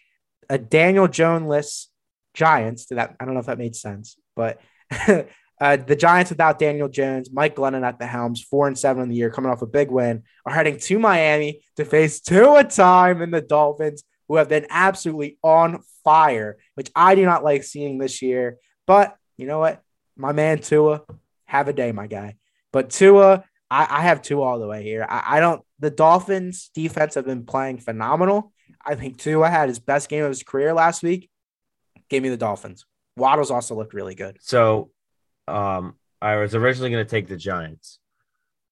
a 0.48 0.58
Daniel 0.58 1.08
Jones 1.08 1.88
Giants. 2.34 2.86
That 2.86 3.16
I 3.20 3.24
don't 3.24 3.34
know 3.34 3.40
if 3.40 3.46
that 3.46 3.58
made 3.58 3.76
sense, 3.76 4.16
but 4.34 4.60
uh, 5.60 5.76
the 5.76 5.96
Giants 5.96 6.30
without 6.30 6.58
Daniel 6.58 6.88
Jones, 6.88 7.30
Mike 7.32 7.56
Glennon 7.56 7.86
at 7.86 7.98
the 7.98 8.06
helms, 8.06 8.42
four 8.42 8.66
and 8.66 8.78
seven 8.78 9.02
in 9.02 9.08
the 9.08 9.16
year, 9.16 9.30
coming 9.30 9.50
off 9.50 9.62
a 9.62 9.66
big 9.66 9.90
win, 9.90 10.22
are 10.46 10.54
heading 10.54 10.78
to 10.78 10.98
Miami 10.98 11.60
to 11.76 11.84
face 11.84 12.20
two 12.20 12.54
a 12.54 12.64
time 12.64 13.22
in 13.22 13.30
the 13.30 13.40
Dolphins, 13.40 14.04
who 14.28 14.36
have 14.36 14.48
been 14.48 14.66
absolutely 14.70 15.38
on 15.42 15.82
fire, 16.04 16.58
which 16.74 16.90
I 16.94 17.14
do 17.14 17.24
not 17.24 17.44
like 17.44 17.64
seeing 17.64 17.98
this 17.98 18.22
year. 18.22 18.58
But 18.86 19.16
you 19.36 19.46
know 19.46 19.58
what? 19.58 19.82
My 20.16 20.32
man 20.32 20.58
Tua, 20.58 21.02
have 21.46 21.68
a 21.68 21.72
day, 21.72 21.92
my 21.92 22.06
guy. 22.06 22.36
But 22.72 22.90
Tua, 22.90 23.44
I, 23.70 23.86
I 23.88 24.02
have 24.02 24.22
Tua 24.22 24.42
all 24.42 24.58
the 24.58 24.66
way 24.66 24.82
here. 24.82 25.06
I, 25.08 25.36
I, 25.36 25.40
don't. 25.40 25.62
The 25.78 25.90
Dolphins' 25.90 26.70
defense 26.74 27.14
have 27.14 27.26
been 27.26 27.44
playing 27.46 27.78
phenomenal. 27.78 28.52
I 28.84 28.94
think 28.94 29.18
Tua 29.18 29.48
had 29.48 29.68
his 29.68 29.78
best 29.78 30.08
game 30.08 30.24
of 30.24 30.30
his 30.30 30.42
career 30.42 30.72
last 30.72 31.02
week. 31.02 31.30
Give 32.08 32.22
me 32.22 32.28
the 32.28 32.36
Dolphins. 32.36 32.84
Waddles 33.18 33.50
also 33.50 33.74
looked 33.74 33.94
really 33.94 34.14
good. 34.14 34.38
So, 34.40 34.90
um, 35.46 35.94
I 36.20 36.36
was 36.36 36.54
originally 36.54 36.90
going 36.90 37.04
to 37.04 37.10
take 37.10 37.28
the 37.28 37.36
Giants, 37.36 37.98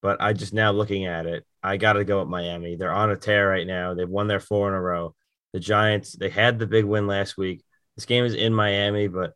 but 0.03 0.21
I 0.21 0.33
just 0.33 0.53
now 0.53 0.73
looking 0.73 1.07
at 1.07 1.27
it, 1.27 1.45
I 1.63 1.77
got 1.77 1.95
to 1.95 2.05
go 2.05 2.21
with 2.21 2.29
Miami. 2.29 2.77
They're 2.77 2.93
on 2.93 3.11
a 3.11 3.17
tear 3.17 3.49
right 3.49 3.67
now. 3.67 3.95
They've 3.95 4.09
won 4.09 4.27
their 4.27 4.41
four 4.41 4.69
in 4.69 4.75
a 4.75 4.81
row. 4.81 5.15
The 5.53 5.61
Giants, 5.61 6.13
they 6.13 6.29
had 6.29 6.59
the 6.59 6.67
big 6.67 6.85
win 6.85 7.07
last 7.07 7.37
week. 7.37 7.65
This 7.97 8.05
game 8.05 8.25
is 8.25 8.35
in 8.35 8.53
Miami, 8.53 9.09
but 9.09 9.33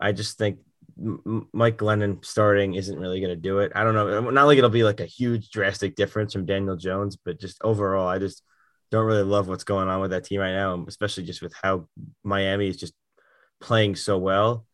I 0.00 0.12
just 0.12 0.38
think 0.38 0.58
Mike 0.96 1.78
Glennon 1.78 2.24
starting 2.24 2.74
isn't 2.74 2.98
really 2.98 3.20
going 3.20 3.34
to 3.34 3.40
do 3.40 3.60
it. 3.60 3.72
I 3.74 3.84
don't 3.84 3.94
know. 3.94 4.30
Not 4.30 4.46
like 4.46 4.58
it'll 4.58 4.70
be 4.70 4.84
like 4.84 5.00
a 5.00 5.06
huge 5.06 5.50
drastic 5.50 5.94
difference 5.94 6.32
from 6.32 6.46
Daniel 6.46 6.76
Jones, 6.76 7.16
but 7.16 7.40
just 7.40 7.58
overall, 7.62 8.08
I 8.08 8.18
just 8.18 8.42
don't 8.90 9.06
really 9.06 9.22
love 9.22 9.48
what's 9.48 9.64
going 9.64 9.88
on 9.88 10.00
with 10.00 10.10
that 10.10 10.24
team 10.24 10.40
right 10.40 10.52
now, 10.52 10.84
especially 10.86 11.24
just 11.24 11.40
with 11.42 11.54
how 11.62 11.88
Miami 12.22 12.68
is 12.68 12.76
just 12.76 12.92
playing 13.62 13.96
so 13.96 14.18
well. 14.18 14.66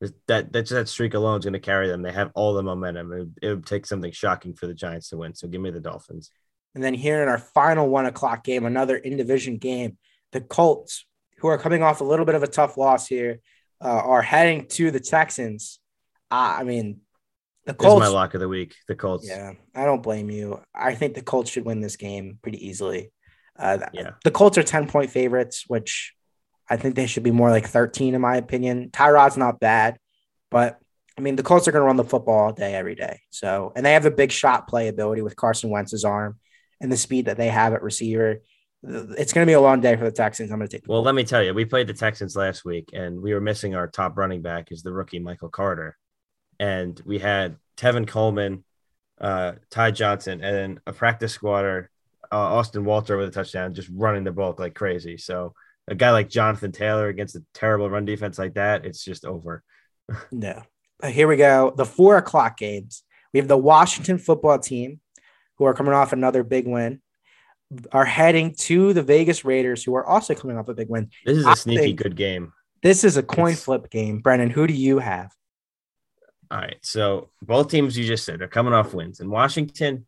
That 0.00 0.52
that 0.52 0.66
that 0.66 0.88
streak 0.88 1.12
alone 1.14 1.38
is 1.38 1.44
going 1.44 1.52
to 1.52 1.60
carry 1.60 1.86
them. 1.86 2.00
They 2.00 2.12
have 2.12 2.32
all 2.34 2.54
the 2.54 2.62
momentum. 2.62 3.12
It, 3.12 3.28
it 3.42 3.48
would 3.54 3.66
take 3.66 3.86
something 3.86 4.10
shocking 4.12 4.54
for 4.54 4.66
the 4.66 4.74
Giants 4.74 5.10
to 5.10 5.18
win. 5.18 5.34
So 5.34 5.46
give 5.46 5.60
me 5.60 5.70
the 5.70 5.80
Dolphins. 5.80 6.30
And 6.74 6.82
then 6.82 6.94
here 6.94 7.22
in 7.22 7.28
our 7.28 7.38
final 7.38 7.88
one 7.88 8.06
o'clock 8.06 8.42
game, 8.42 8.64
another 8.64 8.96
in 8.96 9.18
division 9.18 9.58
game, 9.58 9.98
the 10.32 10.40
Colts, 10.40 11.04
who 11.38 11.48
are 11.48 11.58
coming 11.58 11.82
off 11.82 12.00
a 12.00 12.04
little 12.04 12.24
bit 12.24 12.34
of 12.34 12.42
a 12.42 12.48
tough 12.48 12.78
loss 12.78 13.06
here, 13.06 13.40
uh, 13.82 13.88
are 13.88 14.22
heading 14.22 14.66
to 14.68 14.90
the 14.90 15.00
Texans. 15.00 15.80
Uh, 16.30 16.56
I 16.60 16.64
mean, 16.64 17.00
the 17.66 17.74
Colts. 17.74 18.00
This 18.00 18.10
my 18.10 18.14
lock 18.14 18.34
of 18.34 18.40
the 18.40 18.48
week. 18.48 18.74
The 18.88 18.94
Colts. 18.94 19.28
Yeah, 19.28 19.52
I 19.74 19.84
don't 19.84 20.02
blame 20.02 20.30
you. 20.30 20.62
I 20.74 20.94
think 20.94 21.14
the 21.14 21.22
Colts 21.22 21.50
should 21.50 21.64
win 21.64 21.80
this 21.80 21.96
game 21.96 22.38
pretty 22.42 22.66
easily. 22.66 23.12
Uh, 23.58 23.78
yeah. 23.92 24.12
The 24.24 24.30
Colts 24.30 24.56
are 24.56 24.62
10 24.62 24.88
point 24.88 25.10
favorites, 25.10 25.64
which 25.66 26.14
I 26.70 26.76
think 26.76 26.94
they 26.94 27.06
should 27.06 27.24
be 27.24 27.32
more 27.32 27.50
like 27.50 27.66
13, 27.66 28.14
in 28.14 28.20
my 28.20 28.36
opinion. 28.36 28.90
Tyrod's 28.90 29.36
not 29.36 29.60
bad, 29.60 29.98
but 30.50 30.78
I 31.18 31.20
mean, 31.20 31.36
the 31.36 31.42
Colts 31.42 31.68
are 31.68 31.72
going 31.72 31.82
to 31.82 31.86
run 31.86 31.96
the 31.96 32.04
football 32.04 32.38
all 32.38 32.52
day, 32.52 32.74
every 32.74 32.94
day. 32.94 33.20
So, 33.30 33.72
and 33.74 33.84
they 33.84 33.92
have 33.92 34.06
a 34.06 34.10
big 34.10 34.30
shot 34.30 34.68
play 34.68 34.88
ability 34.88 35.22
with 35.22 35.36
Carson 35.36 35.68
Wentz's 35.68 36.04
arm 36.04 36.38
and 36.80 36.90
the 36.90 36.96
speed 36.96 37.26
that 37.26 37.36
they 37.36 37.48
have 37.48 37.74
at 37.74 37.82
receiver 37.82 38.40
it's 38.82 39.32
going 39.32 39.46
to 39.46 39.50
be 39.50 39.54
a 39.54 39.60
long 39.60 39.80
day 39.80 39.96
for 39.96 40.04
the 40.04 40.10
Texans. 40.10 40.50
I'm 40.50 40.58
going 40.58 40.68
to 40.68 40.78
take. 40.78 40.88
well, 40.88 41.02
let 41.02 41.14
me 41.14 41.24
tell 41.24 41.42
you, 41.42 41.52
we 41.52 41.64
played 41.64 41.86
the 41.86 41.94
Texans 41.94 42.34
last 42.34 42.64
week, 42.64 42.90
and 42.92 43.20
we 43.20 43.34
were 43.34 43.40
missing 43.40 43.74
our 43.74 43.86
top 43.86 44.16
running 44.16 44.42
back, 44.42 44.72
is 44.72 44.82
the 44.82 44.92
rookie 44.92 45.18
Michael 45.18 45.50
Carter, 45.50 45.96
and 46.58 47.00
we 47.04 47.18
had 47.18 47.56
Tevin 47.76 48.06
Coleman, 48.06 48.64
uh, 49.20 49.52
Ty 49.70 49.90
Johnson, 49.90 50.42
and 50.42 50.54
then 50.54 50.80
a 50.86 50.92
practice 50.92 51.32
squatter, 51.32 51.90
uh, 52.32 52.36
Austin 52.36 52.84
Walter 52.84 53.16
with 53.16 53.28
a 53.28 53.32
touchdown, 53.32 53.74
just 53.74 53.90
running 53.92 54.24
the 54.24 54.32
ball 54.32 54.54
like 54.58 54.74
crazy. 54.74 55.18
So 55.18 55.52
a 55.90 55.94
guy 55.94 56.12
like 56.12 56.30
Jonathan 56.30 56.72
Taylor 56.72 57.08
against 57.08 57.36
a 57.36 57.44
terrible 57.52 57.90
run 57.90 58.06
defense 58.06 58.38
like 58.38 58.54
that, 58.54 58.86
it's 58.86 59.04
just 59.04 59.26
over. 59.26 59.62
no. 60.32 60.62
Here 61.04 61.28
we 61.28 61.36
go. 61.36 61.74
The 61.76 61.84
four 61.84 62.16
o'clock 62.16 62.56
games. 62.56 63.02
We 63.34 63.38
have 63.38 63.48
the 63.48 63.58
Washington 63.58 64.18
football 64.18 64.58
team, 64.58 65.00
who 65.56 65.64
are 65.66 65.74
coming 65.74 65.92
off 65.92 66.12
another 66.12 66.42
big 66.42 66.66
win 66.66 67.00
are 67.92 68.04
heading 68.04 68.54
to 68.54 68.92
the 68.92 69.02
Vegas 69.02 69.44
Raiders, 69.44 69.84
who 69.84 69.94
are 69.94 70.04
also 70.04 70.34
coming 70.34 70.56
off 70.56 70.68
a 70.68 70.74
big 70.74 70.88
win. 70.88 71.10
This 71.24 71.38
is 71.38 71.46
a 71.46 71.50
I 71.50 71.54
sneaky 71.54 71.92
good 71.92 72.16
game. 72.16 72.52
This 72.82 73.04
is 73.04 73.16
a 73.16 73.22
coin 73.22 73.52
it's... 73.52 73.62
flip 73.62 73.90
game. 73.90 74.18
Brennan, 74.18 74.50
who 74.50 74.66
do 74.66 74.74
you 74.74 74.98
have? 74.98 75.32
All 76.50 76.58
right. 76.58 76.78
So 76.82 77.30
both 77.42 77.70
teams 77.70 77.96
you 77.96 78.04
just 78.04 78.24
said 78.24 78.40
they're 78.40 78.48
coming 78.48 78.72
off 78.72 78.92
wins. 78.92 79.20
And 79.20 79.30
Washington, 79.30 80.06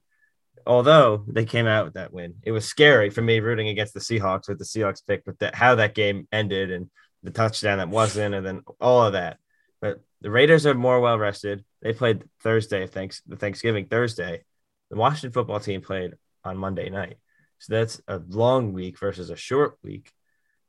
although 0.67 1.25
they 1.27 1.45
came 1.45 1.67
out 1.67 1.85
with 1.85 1.95
that 1.95 2.13
win, 2.13 2.35
it 2.43 2.53
was 2.53 2.65
scary 2.65 3.11
for 3.11 3.23
me 3.23 3.41
rooting 3.41 3.69
against 3.69 3.95
the 3.95 4.01
Seahawks 4.01 4.49
with 4.49 4.59
the 4.59 4.65
Seahawks 4.65 5.07
pick, 5.07 5.25
but 5.25 5.39
that 5.41 5.55
how 5.55 5.77
that 5.77 5.95
game 5.95 6.27
ended 6.33 6.71
and 6.71 6.91
the 7.23 7.31
touchdown 7.31 7.79
that 7.79 7.89
wasn't, 7.89 8.35
and 8.35 8.45
then 8.45 8.63
all 8.81 9.05
of 9.05 9.13
that. 9.13 9.39
But 9.81 10.01
the 10.21 10.31
Raiders 10.31 10.67
are 10.67 10.75
more 10.75 11.01
well 11.01 11.19
rested. 11.19 11.65
They 11.81 11.93
played 11.93 12.25
Thursday, 12.43 12.87
thanks 12.87 13.23
the 13.27 13.37
Thanksgiving 13.37 13.87
Thursday. 13.87 14.45
The 14.91 14.97
Washington 14.97 15.33
football 15.33 15.61
team 15.61 15.81
played 15.81 16.15
on 16.45 16.57
Monday 16.57 16.91
night. 16.91 17.17
So 17.59 17.75
that's 17.75 18.01
a 18.09 18.21
long 18.29 18.73
week 18.73 18.99
versus 18.99 19.31
a 19.31 19.37
short 19.37 19.79
week. 19.83 20.11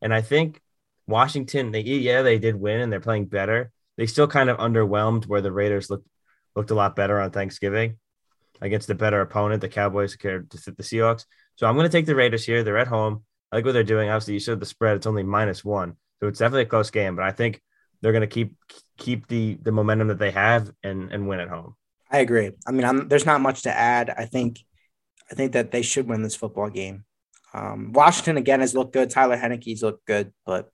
And 0.01 0.13
I 0.13 0.21
think 0.21 0.61
Washington, 1.07 1.71
they 1.71 1.81
yeah, 1.81 2.21
they 2.21 2.39
did 2.39 2.55
win 2.55 2.81
and 2.81 2.91
they're 2.91 2.99
playing 2.99 3.25
better. 3.25 3.71
They 3.97 4.05
still 4.05 4.27
kind 4.27 4.49
of 4.49 4.57
underwhelmed 4.57 5.25
where 5.25 5.41
the 5.41 5.51
Raiders 5.51 5.89
looked 5.89 6.07
looked 6.55 6.71
a 6.71 6.75
lot 6.75 6.95
better 6.95 7.19
on 7.19 7.31
Thanksgiving 7.31 7.97
against 8.63 8.87
the 8.87 8.95
better 8.95 9.21
opponent, 9.21 9.61
the 9.61 9.69
Cowboys 9.69 10.15
compared 10.15 10.49
to 10.51 10.71
the 10.71 10.83
Seahawks. 10.83 11.25
So 11.55 11.67
I'm 11.67 11.75
going 11.75 11.85
to 11.85 11.91
take 11.91 12.07
the 12.07 12.15
Raiders 12.15 12.45
here. 12.45 12.63
They're 12.63 12.77
at 12.77 12.87
home. 12.87 13.23
I 13.51 13.57
like 13.57 13.65
what 13.65 13.73
they're 13.73 13.83
doing. 13.83 14.09
Obviously, 14.09 14.33
you 14.33 14.39
showed 14.39 14.59
the 14.59 14.65
spread; 14.65 14.95
it's 14.95 15.05
only 15.05 15.21
minus 15.21 15.63
one, 15.63 15.97
so 16.19 16.27
it's 16.27 16.39
definitely 16.39 16.63
a 16.63 16.67
close 16.67 16.89
game. 16.89 17.15
But 17.15 17.25
I 17.25 17.31
think 17.31 17.61
they're 18.01 18.13
going 18.13 18.21
to 18.21 18.27
keep 18.27 18.55
keep 18.97 19.27
the 19.27 19.59
the 19.61 19.71
momentum 19.71 20.07
that 20.07 20.17
they 20.17 20.31
have 20.31 20.71
and 20.81 21.11
and 21.11 21.27
win 21.27 21.39
at 21.39 21.49
home. 21.49 21.75
I 22.09 22.19
agree. 22.19 22.51
I 22.67 22.71
mean, 22.71 22.85
I'm, 22.85 23.07
there's 23.07 23.25
not 23.25 23.41
much 23.41 23.63
to 23.63 23.75
add. 23.75 24.09
I 24.09 24.25
think 24.25 24.59
I 25.29 25.35
think 25.35 25.51
that 25.51 25.71
they 25.71 25.81
should 25.81 26.07
win 26.07 26.23
this 26.23 26.35
football 26.35 26.69
game. 26.69 27.05
Um, 27.53 27.91
Washington 27.91 28.37
again 28.37 28.61
has 28.61 28.73
looked 28.73 28.93
good. 28.93 29.09
Tyler 29.09 29.37
Heinicke's 29.37 29.83
looked 29.83 30.05
good, 30.07 30.33
but 30.45 30.69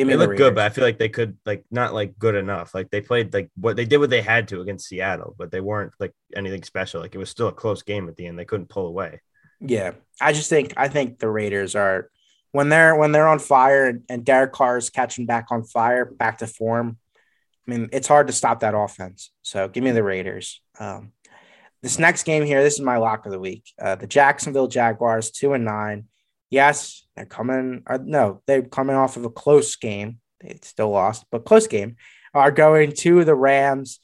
give 0.00 0.06
me 0.06 0.12
they 0.12 0.16
the 0.16 0.20
look 0.22 0.30
Raiders. 0.30 0.46
good. 0.46 0.54
But 0.54 0.64
I 0.64 0.68
feel 0.70 0.84
like 0.84 0.98
they 0.98 1.08
could 1.08 1.36
like 1.44 1.64
not 1.70 1.92
like 1.92 2.18
good 2.18 2.34
enough. 2.34 2.74
Like 2.74 2.90
they 2.90 3.00
played 3.00 3.34
like 3.34 3.50
what 3.56 3.76
they 3.76 3.84
did 3.84 3.98
what 3.98 4.10
they 4.10 4.22
had 4.22 4.48
to 4.48 4.60
against 4.60 4.88
Seattle, 4.88 5.34
but 5.38 5.50
they 5.50 5.60
weren't 5.60 5.92
like 6.00 6.14
anything 6.34 6.62
special. 6.62 7.00
Like 7.00 7.14
it 7.14 7.18
was 7.18 7.30
still 7.30 7.48
a 7.48 7.52
close 7.52 7.82
game 7.82 8.08
at 8.08 8.16
the 8.16 8.26
end. 8.26 8.38
They 8.38 8.44
couldn't 8.44 8.70
pull 8.70 8.86
away. 8.86 9.20
Yeah, 9.60 9.92
I 10.20 10.32
just 10.32 10.48
think 10.48 10.72
I 10.76 10.88
think 10.88 11.18
the 11.18 11.28
Raiders 11.28 11.74
are 11.74 12.10
when 12.52 12.70
they're 12.70 12.96
when 12.96 13.12
they're 13.12 13.28
on 13.28 13.38
fire 13.38 13.86
and, 13.86 14.02
and 14.08 14.24
Derek 14.24 14.52
Carr 14.52 14.78
is 14.78 14.88
catching 14.88 15.26
back 15.26 15.46
on 15.50 15.64
fire, 15.64 16.06
back 16.06 16.38
to 16.38 16.46
form. 16.46 16.96
I 17.68 17.70
mean, 17.70 17.90
it's 17.92 18.08
hard 18.08 18.26
to 18.28 18.32
stop 18.32 18.60
that 18.60 18.74
offense. 18.74 19.30
So 19.42 19.68
give 19.68 19.84
me 19.84 19.90
the 19.90 20.02
Raiders. 20.02 20.62
Um, 20.78 21.12
this 21.82 21.98
next 21.98 22.24
game 22.24 22.44
here, 22.44 22.62
this 22.62 22.74
is 22.74 22.80
my 22.80 22.96
lock 22.96 23.26
of 23.26 23.32
the 23.32 23.38
week. 23.38 23.64
Uh, 23.80 23.94
the 23.94 24.06
Jacksonville 24.06 24.66
Jaguars, 24.66 25.30
two 25.30 25.52
and 25.52 25.64
nine. 25.64 26.06
Yes, 26.50 27.06
they're 27.16 27.26
coming. 27.26 27.82
Or 27.86 27.98
no, 27.98 28.42
they're 28.46 28.62
coming 28.62 28.96
off 28.96 29.16
of 29.16 29.24
a 29.24 29.30
close 29.30 29.76
game. 29.76 30.18
They 30.40 30.58
still 30.62 30.90
lost, 30.90 31.24
but 31.30 31.44
close 31.44 31.66
game. 31.66 31.96
Are 32.34 32.50
going 32.50 32.92
to 32.92 33.24
the 33.24 33.34
Rams. 33.34 34.00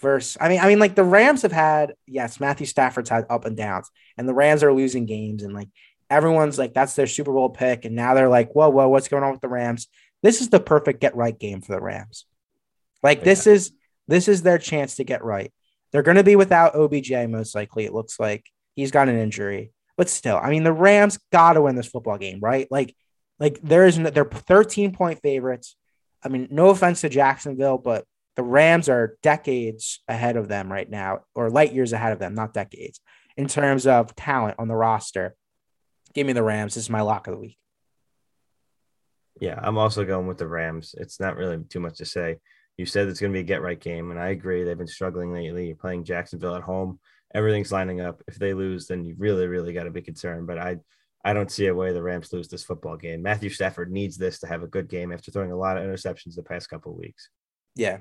Versus, 0.00 0.36
I 0.40 0.48
mean, 0.48 0.58
I 0.58 0.66
mean, 0.66 0.80
like 0.80 0.96
the 0.96 1.04
Rams 1.04 1.42
have 1.42 1.52
had 1.52 1.94
yes, 2.08 2.40
Matthew 2.40 2.66
Stafford's 2.66 3.08
had 3.08 3.24
up 3.30 3.44
and 3.44 3.56
downs, 3.56 3.88
and 4.18 4.28
the 4.28 4.34
Rams 4.34 4.64
are 4.64 4.72
losing 4.72 5.06
games, 5.06 5.44
and 5.44 5.54
like 5.54 5.68
everyone's 6.10 6.58
like 6.58 6.74
that's 6.74 6.94
their 6.96 7.06
Super 7.06 7.32
Bowl 7.32 7.50
pick, 7.50 7.84
and 7.84 7.94
now 7.94 8.14
they're 8.14 8.28
like, 8.28 8.52
whoa, 8.52 8.68
whoa, 8.68 8.88
what's 8.88 9.06
going 9.06 9.22
on 9.22 9.30
with 9.30 9.40
the 9.40 9.48
Rams? 9.48 9.86
This 10.22 10.40
is 10.40 10.48
the 10.48 10.58
perfect 10.58 11.00
get 11.00 11.14
right 11.14 11.38
game 11.38 11.60
for 11.60 11.72
the 11.72 11.80
Rams. 11.80 12.26
Like 13.02 13.18
oh, 13.18 13.20
yeah. 13.20 13.24
this 13.24 13.46
is 13.46 13.72
this 14.08 14.28
is 14.28 14.42
their 14.42 14.58
chance 14.58 14.96
to 14.96 15.04
get 15.04 15.24
right. 15.24 15.52
They're 15.92 16.02
going 16.02 16.16
to 16.16 16.24
be 16.24 16.36
without 16.36 16.74
OBJ 16.74 17.12
most 17.28 17.54
likely. 17.54 17.84
It 17.84 17.92
looks 17.92 18.18
like 18.18 18.46
he's 18.74 18.90
got 18.90 19.08
an 19.08 19.18
injury, 19.18 19.72
but 19.96 20.08
still, 20.08 20.36
I 20.36 20.50
mean, 20.50 20.64
the 20.64 20.72
Rams 20.72 21.18
got 21.30 21.54
to 21.54 21.62
win 21.62 21.76
this 21.76 21.86
football 21.86 22.18
game, 22.18 22.40
right? 22.40 22.66
Like, 22.70 22.94
like 23.38 23.60
there 23.62 23.86
is 23.86 23.96
they're 23.96 24.24
13 24.24 24.92
point 24.92 25.20
favorites. 25.22 25.76
I 26.24 26.28
mean, 26.28 26.48
no 26.50 26.68
offense 26.68 27.00
to 27.00 27.08
Jacksonville, 27.08 27.78
but 27.78 28.04
the 28.36 28.42
Rams 28.42 28.88
are 28.88 29.16
decades 29.22 30.00
ahead 30.08 30.36
of 30.36 30.48
them 30.48 30.72
right 30.72 30.88
now, 30.88 31.20
or 31.34 31.50
light 31.50 31.72
years 31.72 31.92
ahead 31.92 32.12
of 32.12 32.18
them, 32.18 32.34
not 32.34 32.54
decades, 32.54 33.00
in 33.36 33.46
terms 33.48 33.86
of 33.86 34.14
talent 34.14 34.56
on 34.58 34.68
the 34.68 34.76
roster. 34.76 35.34
Give 36.14 36.26
me 36.26 36.32
the 36.32 36.42
Rams. 36.42 36.74
This 36.74 36.84
is 36.84 36.90
my 36.90 37.00
lock 37.02 37.26
of 37.26 37.34
the 37.34 37.40
week. 37.40 37.58
Yeah, 39.40 39.58
I'm 39.60 39.78
also 39.78 40.04
going 40.04 40.26
with 40.26 40.38
the 40.38 40.46
Rams. 40.46 40.94
It's 40.98 41.18
not 41.18 41.36
really 41.36 41.62
too 41.64 41.80
much 41.80 41.98
to 41.98 42.04
say. 42.04 42.38
You 42.76 42.86
said 42.86 43.08
it's 43.08 43.20
going 43.20 43.32
to 43.32 43.36
be 43.36 43.40
a 43.40 43.44
get 43.44 43.62
right 43.62 43.78
game, 43.78 44.10
and 44.10 44.20
I 44.20 44.28
agree. 44.28 44.64
They've 44.64 44.78
been 44.78 44.86
struggling 44.86 45.32
lately. 45.32 45.66
You're 45.66 45.76
playing 45.76 46.04
Jacksonville 46.04 46.54
at 46.54 46.62
home. 46.62 47.00
Everything's 47.34 47.72
lining 47.72 48.00
up. 48.00 48.22
If 48.28 48.36
they 48.36 48.54
lose, 48.54 48.86
then 48.86 49.04
you 49.04 49.14
really, 49.18 49.46
really 49.46 49.72
got 49.72 49.84
to 49.84 49.90
be 49.90 50.02
concerned. 50.02 50.46
But 50.46 50.58
I, 50.58 50.76
I 51.24 51.32
don't 51.32 51.50
see 51.50 51.66
a 51.66 51.74
way 51.74 51.92
the 51.92 52.02
Rams 52.02 52.32
lose 52.32 52.48
this 52.48 52.64
football 52.64 52.96
game. 52.96 53.22
Matthew 53.22 53.50
Stafford 53.50 53.90
needs 53.90 54.16
this 54.16 54.40
to 54.40 54.46
have 54.46 54.62
a 54.62 54.66
good 54.66 54.88
game 54.88 55.12
after 55.12 55.30
throwing 55.30 55.52
a 55.52 55.56
lot 55.56 55.76
of 55.76 55.84
interceptions 55.84 56.34
the 56.34 56.42
past 56.42 56.68
couple 56.68 56.92
of 56.92 56.98
weeks. 56.98 57.28
Yeah. 57.74 57.98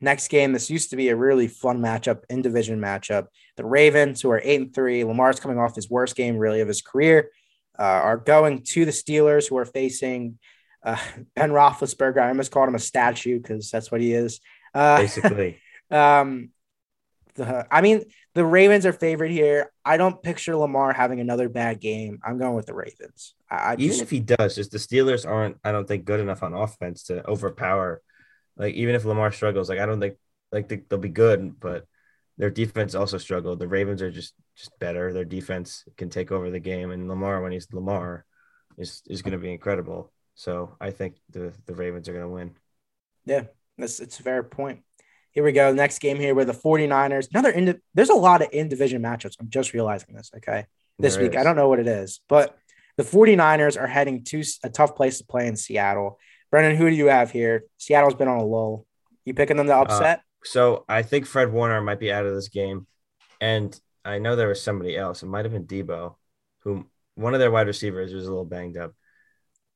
Next 0.00 0.28
game, 0.28 0.52
this 0.52 0.68
used 0.68 0.90
to 0.90 0.96
be 0.96 1.10
a 1.10 1.16
really 1.16 1.46
fun 1.46 1.78
matchup, 1.78 2.22
in 2.28 2.42
division 2.42 2.80
matchup. 2.80 3.26
The 3.56 3.64
Ravens, 3.64 4.20
who 4.20 4.30
are 4.30 4.40
eight 4.42 4.60
and 4.60 4.74
three, 4.74 5.04
Lamar's 5.04 5.38
coming 5.38 5.58
off 5.58 5.76
his 5.76 5.88
worst 5.88 6.16
game 6.16 6.36
really 6.36 6.60
of 6.60 6.66
his 6.66 6.82
career, 6.82 7.30
uh, 7.78 7.82
are 7.82 8.16
going 8.16 8.62
to 8.64 8.84
the 8.84 8.90
Steelers, 8.90 9.48
who 9.48 9.56
are 9.58 9.64
facing 9.64 10.38
uh, 10.82 10.96
Ben 11.36 11.50
Roethlisberger. 11.50 12.20
I 12.20 12.28
almost 12.28 12.50
called 12.50 12.68
him 12.68 12.74
a 12.74 12.80
statue 12.80 13.38
because 13.38 13.70
that's 13.70 13.92
what 13.92 14.00
he 14.00 14.12
is. 14.12 14.40
Uh, 14.74 14.98
Basically. 14.98 15.60
um, 15.90 16.50
the, 17.34 17.66
I 17.70 17.80
mean, 17.80 18.02
the 18.34 18.44
Ravens 18.44 18.86
are 18.86 18.92
favored 18.92 19.30
here. 19.30 19.72
I 19.84 19.96
don't 19.96 20.22
picture 20.22 20.56
Lamar 20.56 20.92
having 20.92 21.20
another 21.20 21.48
bad 21.48 21.80
game. 21.80 22.20
I'm 22.24 22.38
going 22.38 22.54
with 22.54 22.66
the 22.66 22.74
Ravens. 22.74 23.34
I, 23.50 23.74
even 23.74 23.88
just, 23.88 24.02
if 24.02 24.10
he 24.10 24.20
does, 24.20 24.54
just 24.54 24.70
the 24.70 24.78
Steelers 24.78 25.28
aren't, 25.28 25.56
I 25.64 25.72
don't 25.72 25.86
think, 25.86 26.04
good 26.04 26.20
enough 26.20 26.42
on 26.42 26.54
offense 26.54 27.04
to 27.04 27.26
overpower. 27.28 28.02
Like 28.56 28.74
even 28.74 28.94
if 28.94 29.04
Lamar 29.04 29.32
struggles, 29.32 29.68
like 29.68 29.78
I 29.78 29.86
don't 29.86 30.00
think 30.00 30.16
like 30.50 30.68
they, 30.68 30.82
they'll 30.88 30.98
be 30.98 31.08
good, 31.08 31.58
but 31.58 31.86
their 32.38 32.50
defense 32.50 32.94
also 32.94 33.18
struggled. 33.18 33.58
The 33.58 33.68
Ravens 33.68 34.02
are 34.02 34.10
just 34.10 34.34
just 34.56 34.78
better. 34.78 35.12
Their 35.12 35.24
defense 35.24 35.84
can 35.96 36.10
take 36.10 36.32
over 36.32 36.50
the 36.50 36.60
game, 36.60 36.90
and 36.90 37.08
Lamar 37.08 37.42
when 37.42 37.52
he's 37.52 37.68
Lamar 37.72 38.24
is 38.76 39.02
is 39.06 39.22
going 39.22 39.32
to 39.32 39.38
be 39.38 39.52
incredible. 39.52 40.12
So 40.34 40.76
I 40.80 40.90
think 40.90 41.16
the 41.30 41.52
the 41.66 41.74
Ravens 41.74 42.08
are 42.08 42.12
going 42.12 42.24
to 42.24 42.28
win. 42.28 42.54
Yeah, 43.24 43.44
that's 43.78 44.00
it's 44.00 44.20
a 44.20 44.22
fair 44.22 44.42
point. 44.42 44.80
Here 45.32 45.42
we 45.42 45.52
go. 45.52 45.72
Next 45.72 45.98
game 45.98 46.18
here 46.18 46.34
with 46.34 46.46
the 46.46 46.52
49ers. 46.52 47.28
Another 47.30 47.50
in 47.50 47.80
there's 47.94 48.10
a 48.10 48.14
lot 48.14 48.42
of 48.42 48.48
in 48.52 48.68
division 48.68 49.02
matchups. 49.02 49.36
I'm 49.40 49.48
just 49.48 49.72
realizing 49.72 50.14
this. 50.14 50.30
Okay. 50.36 50.66
This 50.98 51.14
there 51.14 51.24
week. 51.24 51.32
Is. 51.32 51.38
I 51.38 51.42
don't 51.42 51.56
know 51.56 51.68
what 51.68 51.78
it 51.78 51.86
is, 51.86 52.20
but 52.28 52.56
the 52.96 53.02
49ers 53.02 53.80
are 53.80 53.86
heading 53.86 54.24
to 54.24 54.44
a 54.62 54.68
tough 54.68 54.94
place 54.94 55.18
to 55.18 55.24
play 55.24 55.46
in 55.46 55.56
Seattle. 55.56 56.18
Brendan, 56.50 56.76
who 56.76 56.90
do 56.90 56.94
you 56.94 57.06
have 57.06 57.30
here? 57.30 57.64
Seattle's 57.78 58.14
been 58.14 58.28
on 58.28 58.38
a 58.38 58.44
lull. 58.44 58.86
You 59.24 59.32
picking 59.32 59.56
them 59.56 59.66
to 59.68 59.76
uh, 59.76 59.82
upset? 59.82 60.18
Uh, 60.18 60.22
so 60.44 60.84
I 60.88 61.02
think 61.02 61.26
Fred 61.26 61.50
Warner 61.50 61.80
might 61.80 62.00
be 62.00 62.12
out 62.12 62.26
of 62.26 62.34
this 62.34 62.48
game. 62.48 62.86
And 63.40 63.78
I 64.04 64.18
know 64.18 64.36
there 64.36 64.48
was 64.48 64.62
somebody 64.62 64.96
else. 64.96 65.22
It 65.22 65.26
might 65.26 65.44
have 65.44 65.52
been 65.52 65.66
Deebo, 65.66 66.16
who 66.60 66.86
one 67.14 67.34
of 67.34 67.40
their 67.40 67.50
wide 67.50 67.66
receivers 67.66 68.12
was 68.12 68.26
a 68.26 68.28
little 68.30 68.44
banged 68.44 68.76
up. 68.76 68.94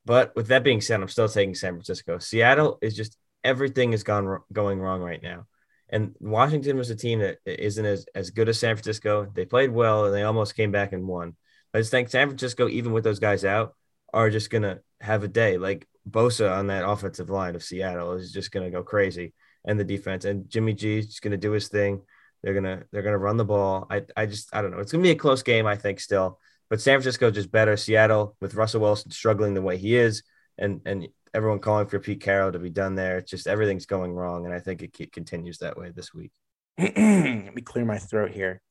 But 0.04 0.36
with 0.36 0.48
that 0.48 0.64
being 0.64 0.80
said, 0.80 1.00
I'm 1.00 1.08
still 1.08 1.28
taking 1.28 1.54
San 1.54 1.72
Francisco. 1.72 2.18
Seattle 2.18 2.78
is 2.80 2.94
just 2.94 3.16
everything 3.46 3.92
is 3.92 4.02
gone 4.02 4.40
going 4.52 4.80
wrong 4.80 5.00
right 5.00 5.22
now. 5.22 5.46
And 5.88 6.16
Washington 6.20 6.76
was 6.76 6.90
a 6.90 6.96
team 6.96 7.20
that 7.20 7.38
isn't 7.46 7.84
as, 7.84 8.06
as 8.14 8.30
good 8.30 8.48
as 8.48 8.58
San 8.58 8.74
Francisco. 8.74 9.30
They 9.32 9.44
played 9.44 9.70
well 9.70 10.06
and 10.06 10.14
they 10.14 10.24
almost 10.24 10.56
came 10.56 10.72
back 10.72 10.92
and 10.92 11.06
won. 11.06 11.36
I 11.72 11.78
just 11.78 11.90
think 11.90 12.08
San 12.08 12.28
Francisco, 12.28 12.68
even 12.68 12.92
with 12.92 13.04
those 13.04 13.20
guys 13.20 13.44
out, 13.44 13.74
are 14.12 14.30
just 14.30 14.50
gonna 14.50 14.80
have 15.00 15.22
a 15.22 15.28
day. 15.28 15.58
Like 15.58 15.86
Bosa 16.08 16.50
on 16.50 16.68
that 16.68 16.88
offensive 16.88 17.30
line 17.30 17.54
of 17.54 17.62
Seattle 17.62 18.12
is 18.12 18.32
just 18.32 18.50
gonna 18.50 18.70
go 18.70 18.82
crazy, 18.82 19.34
and 19.64 19.78
the 19.78 19.84
defense 19.84 20.24
and 20.24 20.48
Jimmy 20.48 20.72
G 20.72 20.98
is 20.98 21.08
just 21.08 21.22
gonna 21.22 21.36
do 21.36 21.52
his 21.52 21.68
thing. 21.68 22.02
They're 22.42 22.54
gonna 22.54 22.84
they're 22.90 23.02
gonna 23.02 23.18
run 23.18 23.36
the 23.36 23.44
ball. 23.44 23.86
I 23.90 24.02
I 24.16 24.26
just 24.26 24.54
I 24.54 24.62
don't 24.62 24.70
know. 24.70 24.78
It's 24.78 24.90
gonna 24.90 25.02
be 25.02 25.10
a 25.10 25.16
close 25.16 25.42
game. 25.42 25.66
I 25.66 25.76
think 25.76 26.00
still. 26.00 26.38
But 26.70 26.80
San 26.80 26.96
Francisco 26.96 27.30
just 27.30 27.52
better. 27.52 27.76
Seattle 27.76 28.36
with 28.40 28.54
Russell 28.54 28.80
Wilson 28.80 29.10
struggling 29.10 29.54
the 29.54 29.62
way 29.62 29.76
he 29.76 29.96
is, 29.96 30.22
and 30.56 30.80
and 30.86 31.08
everyone 31.36 31.58
calling 31.58 31.86
for 31.86 31.98
Pete 31.98 32.22
Carroll 32.22 32.50
to 32.52 32.58
be 32.58 32.70
done 32.70 32.94
there. 32.94 33.18
It's 33.18 33.30
just 33.30 33.46
everything's 33.46 33.84
going 33.84 34.14
wrong, 34.14 34.46
and 34.46 34.54
I 34.54 34.58
think 34.58 34.82
it 34.82 35.12
continues 35.12 35.58
that 35.58 35.76
way 35.76 35.92
this 35.94 36.14
week. 36.14 36.32
Let 36.78 37.54
me 37.54 37.62
clear 37.62 37.84
my 37.84 37.98
throat 37.98 38.30
here. 38.30 38.62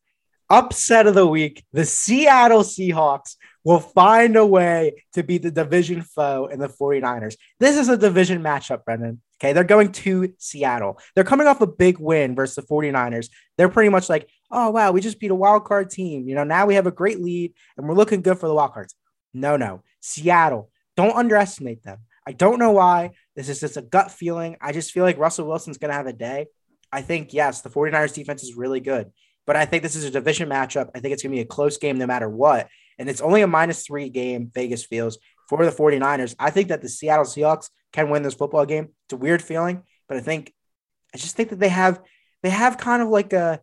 Upset 0.49 1.05
of 1.05 1.13
the 1.13 1.27
week: 1.27 1.63
the 1.73 1.85
Seattle 1.85 2.63
Seahawks 2.63 3.35
will 3.63 3.79
find 3.79 4.35
a 4.35 4.45
way 4.45 5.03
to 5.13 5.23
beat 5.23 5.43
the 5.43 5.51
division 5.51 6.01
foe 6.01 6.47
in 6.47 6.59
the 6.59 6.67
49ers. 6.67 7.35
This 7.59 7.77
is 7.77 7.87
a 7.87 7.97
division 7.97 8.41
matchup, 8.41 8.83
Brendan. 8.83 9.21
Okay, 9.39 9.53
they're 9.53 9.63
going 9.63 9.91
to 9.91 10.33
Seattle. 10.39 10.99
They're 11.13 11.23
coming 11.23 11.45
off 11.45 11.61
a 11.61 11.67
big 11.67 11.99
win 11.99 12.35
versus 12.35 12.55
the 12.55 12.61
49ers. 12.63 13.29
They're 13.57 13.69
pretty 13.69 13.89
much 13.89 14.09
like, 14.09 14.29
oh, 14.49 14.69
wow, 14.69 14.91
we 14.91 15.01
just 15.01 15.19
beat 15.19 15.31
a 15.31 15.35
wild 15.35 15.65
card 15.65 15.89
team. 15.89 16.27
You 16.27 16.35
know, 16.35 16.45
now 16.45 16.65
we 16.65 16.75
have 16.75 16.87
a 16.87 16.91
great 16.91 17.19
lead 17.19 17.53
and 17.75 17.87
we're 17.87 17.95
looking 17.95 18.21
good 18.21 18.39
for 18.39 18.47
the 18.47 18.53
wild 18.53 18.73
cards. 18.73 18.95
No, 19.33 19.57
no. 19.57 19.83
Seattle, 19.99 20.71
don't 20.95 21.15
underestimate 21.15 21.83
them. 21.83 21.97
I 22.27 22.31
don't 22.31 22.59
know 22.59 22.71
why. 22.71 23.11
This 23.35 23.49
is 23.49 23.59
just 23.59 23.77
a 23.77 23.81
gut 23.81 24.11
feeling. 24.11 24.57
I 24.61 24.71
just 24.71 24.91
feel 24.91 25.03
like 25.03 25.17
Russell 25.17 25.47
Wilson's 25.47 25.77
going 25.77 25.89
to 25.89 25.97
have 25.97 26.07
a 26.07 26.13
day. 26.13 26.47
I 26.91 27.01
think, 27.01 27.33
yes, 27.33 27.61
the 27.61 27.69
49ers 27.69 28.13
defense 28.13 28.43
is 28.43 28.55
really 28.55 28.79
good, 28.79 29.11
but 29.45 29.55
I 29.55 29.65
think 29.65 29.83
this 29.83 29.95
is 29.95 30.05
a 30.05 30.11
division 30.11 30.49
matchup. 30.49 30.89
I 30.95 30.99
think 30.99 31.13
it's 31.13 31.23
going 31.23 31.31
to 31.31 31.37
be 31.37 31.41
a 31.41 31.45
close 31.45 31.77
game 31.77 31.97
no 31.97 32.07
matter 32.07 32.29
what. 32.29 32.67
And 32.97 33.09
it's 33.09 33.21
only 33.21 33.41
a 33.41 33.47
minus 33.47 33.85
three 33.85 34.09
game, 34.09 34.49
Vegas 34.53 34.85
feels 34.85 35.17
for 35.49 35.63
the 35.65 35.71
49ers. 35.71 36.35
I 36.39 36.49
think 36.49 36.69
that 36.69 36.81
the 36.81 36.89
Seattle 36.89 37.25
Seahawks 37.25 37.69
can 37.91 38.09
win 38.09 38.23
this 38.23 38.33
football 38.33 38.65
game. 38.65 38.89
It's 39.05 39.13
a 39.13 39.17
weird 39.17 39.41
feeling, 39.41 39.83
but 40.07 40.17
I 40.17 40.21
think 40.21 40.53
I 41.13 41.17
just 41.17 41.35
think 41.35 41.49
that 41.49 41.59
they 41.59 41.69
have 41.69 42.01
they 42.43 42.49
have 42.49 42.77
kind 42.77 43.01
of 43.01 43.09
like 43.09 43.33
a 43.33 43.61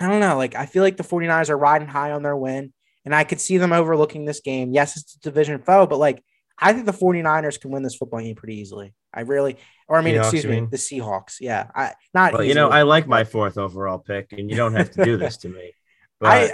I 0.00 0.08
don't 0.08 0.20
know, 0.20 0.36
like 0.36 0.54
I 0.54 0.66
feel 0.66 0.82
like 0.82 0.96
the 0.96 1.04
49ers 1.04 1.50
are 1.50 1.58
riding 1.58 1.88
high 1.88 2.12
on 2.12 2.22
their 2.22 2.36
win 2.36 2.72
and 3.04 3.14
I 3.14 3.24
could 3.24 3.40
see 3.40 3.58
them 3.58 3.72
overlooking 3.72 4.24
this 4.24 4.40
game. 4.40 4.72
Yes, 4.72 4.96
it's 4.96 5.14
a 5.14 5.20
division 5.20 5.60
foe, 5.62 5.86
but 5.86 5.98
like 5.98 6.24
I 6.60 6.72
think 6.72 6.86
the 6.86 6.92
49ers 6.92 7.60
can 7.60 7.70
win 7.70 7.82
this 7.82 7.94
football 7.94 8.20
game 8.20 8.34
pretty 8.34 8.58
easily. 8.58 8.92
I 9.12 9.22
really, 9.22 9.56
or 9.88 9.98
I 9.98 10.02
mean, 10.02 10.14
Seahawks, 10.14 10.20
excuse 10.20 10.44
me, 10.44 10.50
mean? 10.52 10.70
the 10.70 10.76
Seahawks. 10.76 11.36
Yeah, 11.40 11.68
I 11.74 11.94
not. 12.14 12.32
Well, 12.32 12.44
you 12.44 12.54
know, 12.54 12.68
I 12.68 12.82
like 12.82 13.06
my 13.06 13.24
fourth 13.24 13.58
overall 13.58 13.98
pick, 13.98 14.32
and 14.32 14.50
you 14.50 14.56
don't 14.56 14.74
have 14.74 14.90
to 14.92 15.04
do 15.04 15.16
this 15.16 15.38
to 15.38 15.48
me. 15.48 15.72
But 16.20 16.28
I 16.28 16.50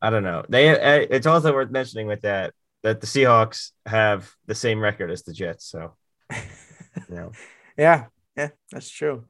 I, 0.00 0.10
don't 0.10 0.22
know. 0.22 0.44
They 0.48 0.68
it's 0.68 1.26
also 1.26 1.52
worth 1.52 1.72
mentioning 1.72 2.06
with 2.06 2.20
that 2.20 2.54
that 2.84 3.00
the 3.00 3.06
Seahawks 3.08 3.72
have 3.84 4.30
the 4.46 4.54
same 4.54 4.78
record 4.78 5.10
as 5.10 5.24
the 5.24 5.32
Jets. 5.32 5.66
So 5.66 5.96
you 6.30 6.40
know, 7.16 7.32
Yeah, 7.76 8.04
yeah, 8.36 8.50
that's 8.70 8.88
true. 8.88 9.24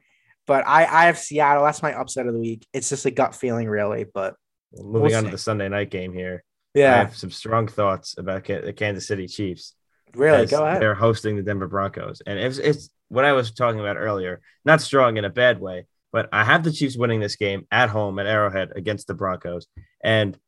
But 0.47 0.67
I, 0.67 0.85
I 0.85 1.05
have 1.07 1.17
Seattle. 1.17 1.65
That's 1.65 1.83
my 1.83 1.95
upset 1.95 2.27
of 2.27 2.35
the 2.35 2.39
week. 2.39 2.67
It's 2.75 2.91
just 2.91 3.07
a 3.07 3.11
gut 3.11 3.35
feeling, 3.35 3.67
really. 3.67 4.05
But 4.05 4.35
moving 4.75 5.03
We'll 5.03 5.17
on 5.17 5.23
see. 5.23 5.29
to 5.29 5.33
the 5.33 5.39
Sunday 5.39 5.71
night 5.71 5.91
game 5.91 6.13
here. 6.13 6.45
Yeah, 6.75 6.95
I 6.95 6.99
have 6.99 7.17
some 7.17 7.31
strong 7.31 7.69
thoughts 7.69 8.17
about 8.19 8.45
the 8.45 8.75
Kansas 8.75 9.07
City 9.07 9.27
Chiefs. 9.27 9.75
Really, 10.15 10.47
go 10.47 10.67
ahead. 10.67 10.81
They're 10.81 10.95
hosting 10.95 11.37
the 11.37 11.43
Denver 11.43 11.69
Broncos, 11.69 12.23
and 12.27 12.39
it's, 12.39 12.59
it's 12.59 12.91
what 13.09 13.25
I 13.25 13.33
was 13.33 13.51
talking 13.51 13.81
about 13.81 13.97
earlier. 13.97 14.41
Not 14.65 14.81
strong 14.81 15.17
in 15.17 15.25
a 15.25 15.31
bad 15.31 15.61
way, 15.61 15.87
but 16.13 16.29
I 16.33 16.45
have 16.45 16.65
the 16.65 16.73
Chiefs 16.73 16.97
winning 16.97 17.21
this 17.21 17.37
game 17.37 17.67
at 17.71 17.91
home 17.91 18.19
at 18.19 18.27
Arrowhead 18.27 18.73
against 18.77 19.07
the 19.07 19.15
Broncos. 19.15 19.67
And 20.03 20.39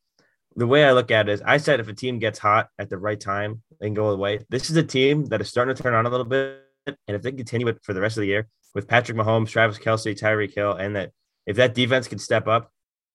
the 0.56 0.66
way 0.66 0.84
I 0.84 0.92
look 0.92 1.10
at 1.10 1.28
it 1.28 1.32
is, 1.32 1.42
I 1.42 1.56
said 1.56 1.80
if 1.80 1.88
a 1.88 1.94
team 1.94 2.18
gets 2.18 2.38
hot 2.38 2.68
at 2.78 2.90
the 2.90 2.98
right 2.98 3.18
time, 3.18 3.62
can 3.80 3.94
go 3.94 4.08
away. 4.08 4.40
This 4.50 4.70
is 4.70 4.76
a 4.76 4.82
team 4.82 5.26
that 5.26 5.40
is 5.40 5.48
starting 5.48 5.74
to 5.74 5.82
turn 5.82 5.94
on 5.94 6.06
a 6.06 6.10
little 6.10 6.26
bit, 6.26 6.62
and 6.86 6.96
if 7.08 7.22
they 7.22 7.32
continue 7.32 7.68
it 7.68 7.78
for 7.82 7.92
the 7.92 8.00
rest 8.00 8.16
of 8.16 8.22
the 8.22 8.28
year 8.28 8.48
with 8.74 8.88
Patrick 8.88 9.16
Mahomes, 9.16 9.48
Travis 9.48 9.78
Kelce, 9.78 10.18
Tyreek 10.18 10.54
Hill, 10.54 10.72
and 10.72 10.96
that 10.96 11.12
if 11.46 11.56
that 11.56 11.74
defense 11.74 12.08
can 12.08 12.18
step 12.18 12.48
up, 12.48 12.70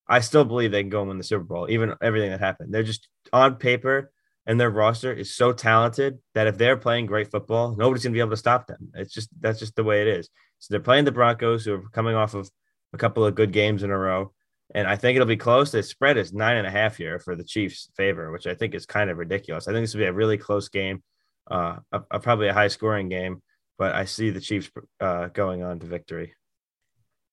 I 0.08 0.20
still 0.20 0.44
believe 0.44 0.72
they 0.72 0.82
can 0.82 0.90
go 0.90 1.00
and 1.00 1.08
win 1.08 1.18
the 1.18 1.24
Super 1.24 1.44
Bowl, 1.44 1.70
even 1.70 1.94
everything 2.02 2.30
that 2.30 2.40
happened. 2.40 2.74
They're 2.74 2.82
just 2.82 3.08
on 3.32 3.56
paper 3.56 4.10
and 4.46 4.58
their 4.58 4.70
roster 4.70 5.12
is 5.12 5.34
so 5.34 5.52
talented 5.52 6.18
that 6.34 6.46
if 6.46 6.58
they're 6.58 6.76
playing 6.76 7.06
great 7.06 7.30
football, 7.30 7.76
nobody's 7.76 8.02
gonna 8.04 8.12
be 8.14 8.20
able 8.20 8.30
to 8.30 8.36
stop 8.36 8.66
them. 8.66 8.90
It's 8.94 9.12
just 9.12 9.28
that's 9.40 9.58
just 9.58 9.76
the 9.76 9.84
way 9.84 10.02
it 10.02 10.08
is. 10.08 10.28
So 10.58 10.72
they're 10.72 10.80
playing 10.80 11.04
the 11.04 11.12
Broncos, 11.12 11.64
who 11.64 11.74
are 11.74 11.88
coming 11.90 12.14
off 12.14 12.34
of 12.34 12.50
a 12.92 12.98
couple 12.98 13.24
of 13.24 13.34
good 13.34 13.52
games 13.52 13.82
in 13.82 13.90
a 13.90 13.96
row, 13.98 14.32
and 14.74 14.86
I 14.88 14.96
think 14.96 15.16
it'll 15.16 15.26
be 15.26 15.36
close. 15.36 15.70
The 15.70 15.82
spread 15.82 16.16
is 16.16 16.32
nine 16.32 16.56
and 16.56 16.66
a 16.66 16.70
half 16.70 16.96
here 16.96 17.18
for 17.18 17.36
the 17.36 17.44
Chiefs' 17.44 17.88
favor, 17.96 18.30
which 18.32 18.46
I 18.46 18.54
think 18.54 18.74
is 18.74 18.86
kind 18.86 19.10
of 19.10 19.18
ridiculous. 19.18 19.68
I 19.68 19.72
think 19.72 19.84
this 19.84 19.94
will 19.94 20.00
be 20.00 20.06
a 20.06 20.12
really 20.12 20.38
close 20.38 20.68
game, 20.68 21.02
uh, 21.50 21.76
a, 21.92 22.02
a- 22.10 22.20
probably 22.20 22.48
a 22.48 22.54
high 22.54 22.68
scoring 22.68 23.08
game, 23.08 23.42
but 23.78 23.94
I 23.94 24.04
see 24.04 24.30
the 24.30 24.40
Chiefs 24.40 24.70
uh, 25.00 25.28
going 25.28 25.62
on 25.62 25.78
to 25.80 25.86
victory. 25.86 26.34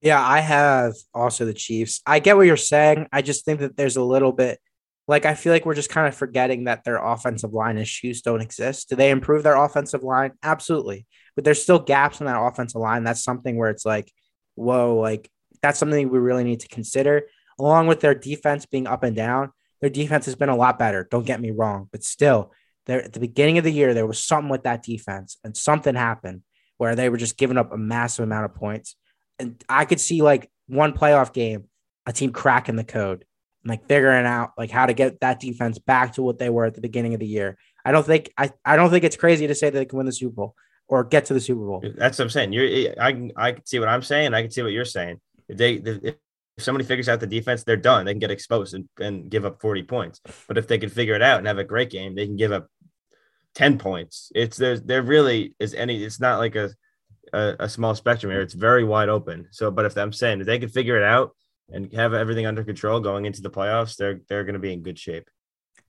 Yeah, 0.02 0.24
I 0.24 0.42
have 0.42 0.94
also 1.14 1.46
the 1.46 1.54
Chiefs. 1.56 2.02
I 2.06 2.20
get 2.20 2.38
what 2.38 2.46
you're 2.46 2.56
saying. 2.56 3.08
I 3.12 3.24
just 3.24 3.46
think 3.46 3.62
that 3.62 3.76
there's 3.76 3.98
a 3.98 4.04
little 4.04 4.32
bit 4.32 4.60
like 5.08 5.26
I 5.26 5.36
feel 5.36 5.54
like 5.54 5.66
we're 5.66 5.74
just 5.74 5.90
kind 5.90 6.08
of 6.08 6.16
forgetting 6.16 6.66
that 6.66 6.84
their 6.84 6.98
offensive 6.98 7.54
line 7.54 7.78
issues 7.78 8.22
don't 8.22 8.42
exist. 8.42 8.90
Do 8.90 8.96
they 8.96 9.10
improve 9.10 9.44
their 9.44 9.56
offensive 9.56 10.04
line? 10.04 10.34
Absolutely. 10.44 11.06
But 11.36 11.46
there's 11.46 11.62
still 11.62 11.80
gaps 11.80 12.20
in 12.20 12.26
that 12.26 12.40
offensive 12.40 12.82
line. 12.82 13.04
That's 13.04 13.24
something 13.24 13.58
where 13.58 13.70
it's 13.70 13.86
like, 13.86 14.12
whoa, 14.56 14.98
like 14.98 15.30
that's 15.62 15.80
something 15.80 16.10
we 16.10 16.20
really 16.20 16.44
need 16.44 16.62
to 16.62 16.68
consider. 16.68 17.24
Along 17.60 17.88
with 17.88 18.02
their 18.02 18.16
defense 18.16 18.66
being 18.66 18.88
up 18.88 19.04
and 19.04 19.16
down, 19.16 19.52
their 19.82 19.90
defense 19.90 20.26
has 20.26 20.36
been 20.36 20.50
a 20.50 20.56
lot 20.56 20.80
better. 20.80 21.08
Don't 21.10 21.26
get 21.26 21.42
me 21.42 21.52
wrong, 21.52 21.88
but 21.92 22.04
still, 22.04 22.52
there 22.86 23.04
at 23.04 23.14
the 23.14 23.20
beginning 23.20 23.58
of 23.58 23.64
the 23.64 23.72
year, 23.72 23.94
there 23.94 24.08
was 24.08 24.20
something 24.20 24.50
with 24.50 24.64
that 24.64 24.84
defense, 24.84 25.38
and 25.44 25.58
something 25.58 25.94
happened 25.94 26.44
where 26.78 26.96
they 26.96 27.10
were 27.10 27.18
just 27.18 27.38
giving 27.38 27.58
up 27.58 27.74
a 27.74 27.78
massive 27.78 28.24
amount 28.24 28.46
of 28.46 28.56
points 28.56 28.96
and 29.40 29.64
I 29.70 29.86
could 29.86 30.00
see 30.00 30.22
like 30.22 30.50
one 30.68 30.94
playoff 30.94 31.34
game, 31.34 31.66
a 32.06 32.14
team 32.14 32.32
cracking 32.32 32.76
the 32.76 32.84
code 32.84 33.26
like 33.66 33.88
figuring 33.88 34.26
out 34.26 34.52
like 34.58 34.72
how 34.72 34.86
to 34.86 34.94
get 34.94 35.20
that 35.20 35.40
defense 35.40 35.80
back 35.80 36.14
to 36.14 36.22
what 36.22 36.38
they 36.40 36.50
were 36.50 36.66
at 36.66 36.76
the 36.76 36.82
beginning 36.82 37.14
of 37.14 37.20
the 37.20 37.28
year. 37.28 37.58
I 37.84 37.92
don't 37.92 38.06
think 38.06 38.32
I, 38.38 38.52
I 38.66 38.76
don't 38.76 38.90
think 38.90 39.04
it's 39.04 39.18
crazy 39.18 39.48
to 39.48 39.56
say 39.56 39.70
that 39.70 39.78
they 39.78 39.86
can 39.86 39.98
win 39.98 40.06
the 40.06 40.12
Super 40.12 40.36
Bowl 40.36 40.56
or 40.88 41.04
get 41.04 41.26
to 41.26 41.34
the 41.34 41.42
Super 41.42 41.66
Bowl. 41.66 41.84
That's 41.98 42.18
what 42.18 42.26
I'm 42.26 42.30
saying. 42.30 42.54
You're 42.54 42.94
I 43.00 43.12
can 43.12 43.32
I 43.36 43.52
can 43.54 43.66
see 43.66 43.80
what 43.80 43.90
I'm 43.90 44.02
saying. 44.02 44.34
I 44.34 44.42
can 44.42 44.52
see 44.52 44.62
what 44.62 44.72
you're 44.72 44.86
saying. 44.86 45.20
If 45.48 45.58
they 45.58 45.74
if 45.74 46.16
somebody 46.60 46.86
figures 46.86 47.10
out 47.10 47.20
the 47.20 47.28
defense, 47.28 47.64
they're 47.64 47.78
done. 47.78 48.06
They 48.06 48.14
can 48.14 48.20
get 48.20 48.32
exposed 48.32 48.74
and, 48.74 48.88
and 49.00 49.30
give 49.30 49.46
up 49.46 49.62
40 49.62 49.84
points. 49.84 50.22
But 50.48 50.58
if 50.58 50.68
they 50.68 50.78
can 50.78 50.90
figure 50.90 51.14
it 51.14 51.22
out 51.22 51.38
and 51.38 51.48
have 51.48 51.60
a 51.60 51.64
great 51.64 51.90
game, 51.90 52.16
they 52.16 52.26
can 52.26 52.36
give 52.36 52.52
up 52.52 52.68
10 53.56 53.78
points. 53.78 54.32
It's 54.34 54.58
there 54.58 54.80
there 54.80 55.04
really 55.04 55.56
is 55.60 55.74
any 55.74 56.04
it's 56.04 56.20
not 56.20 56.40
like 56.40 56.56
a 56.56 56.72
a, 57.34 57.56
a 57.62 57.70
small 57.70 57.96
spectrum 57.96 58.32
here. 58.32 58.42
It's 58.42 58.54
very 58.54 58.84
wide 58.84 59.10
open. 59.10 59.48
So 59.52 59.72
but 59.72 59.86
if 59.86 59.98
I'm 59.98 60.14
saying 60.14 60.42
if 60.42 60.48
they 60.48 60.60
can 60.60 60.70
figure 60.70 60.98
it 60.98 61.04
out 61.04 61.32
and 61.72 61.92
have 61.94 62.14
everything 62.14 62.46
under 62.46 62.64
control 62.64 63.00
going 63.00 63.26
into 63.26 63.42
the 63.42 63.50
playoffs, 63.50 63.96
they're 63.96 64.22
they're 64.28 64.44
gonna 64.44 64.60
be 64.60 64.74
in 64.74 64.84
good 64.84 65.00
shape. 65.00 65.30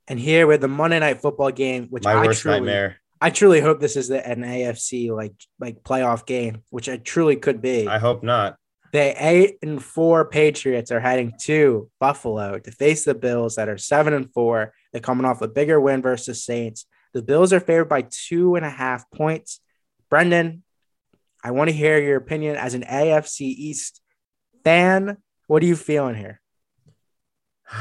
And 0.07 0.18
here 0.18 0.47
with 0.47 0.61
the 0.61 0.68
Monday 0.68 0.99
night 0.99 1.20
football 1.20 1.51
game, 1.51 1.89
which 1.91 2.05
My 2.05 2.12
I 2.12 2.26
worst 2.26 2.43
truly, 2.43 2.61
nightmare. 2.61 2.97
I 3.20 3.31
truly 3.31 3.61
hope 3.61 3.81
this 3.81 3.97
is 3.97 4.09
the, 4.09 4.26
an 4.26 4.43
AFC 4.43 5.14
like 5.14 5.35
like 5.59 5.83
playoff 5.83 6.26
game, 6.26 6.62
which 6.70 6.89
it 6.89 7.05
truly 7.05 7.37
could 7.37 7.61
be. 7.61 7.87
I 7.87 7.99
hope 7.99 8.22
not. 8.22 8.57
The 8.93 9.14
eight 9.18 9.59
and 9.62 9.83
four 9.83 10.24
Patriots 10.24 10.91
are 10.91 11.01
heading 11.01 11.35
to 11.43 11.91
Buffalo 12.01 12.59
to 12.59 12.70
face 12.70 13.05
the 13.05 13.14
Bills 13.14 13.57
that 13.57 13.68
are 13.68 13.76
seven 13.76 14.14
and 14.14 14.33
four. 14.33 14.72
They're 14.93 15.03
coming 15.03 15.26
off 15.26 15.43
a 15.43 15.49
bigger 15.49 15.79
win 15.79 16.01
versus 16.01 16.43
Saints. 16.43 16.87
The 17.12 17.22
Bills 17.22 17.53
are 17.53 17.61
favored 17.61 17.89
by 17.89 18.07
two 18.09 18.55
and 18.55 18.64
a 18.64 18.70
half 18.70 19.11
points. 19.11 19.61
Brendan, 20.09 20.62
I 21.45 21.51
want 21.51 21.68
to 21.68 21.76
hear 21.76 21.99
your 22.01 22.16
opinion 22.16 22.57
as 22.57 22.74
an 22.74 22.83
AFC 22.83 23.43
East 23.43 24.01
fan. 24.64 25.18
What 25.49 25.62
are 25.62 25.66
you 25.66 25.76
feeling 25.76 26.14
here? 26.14 26.40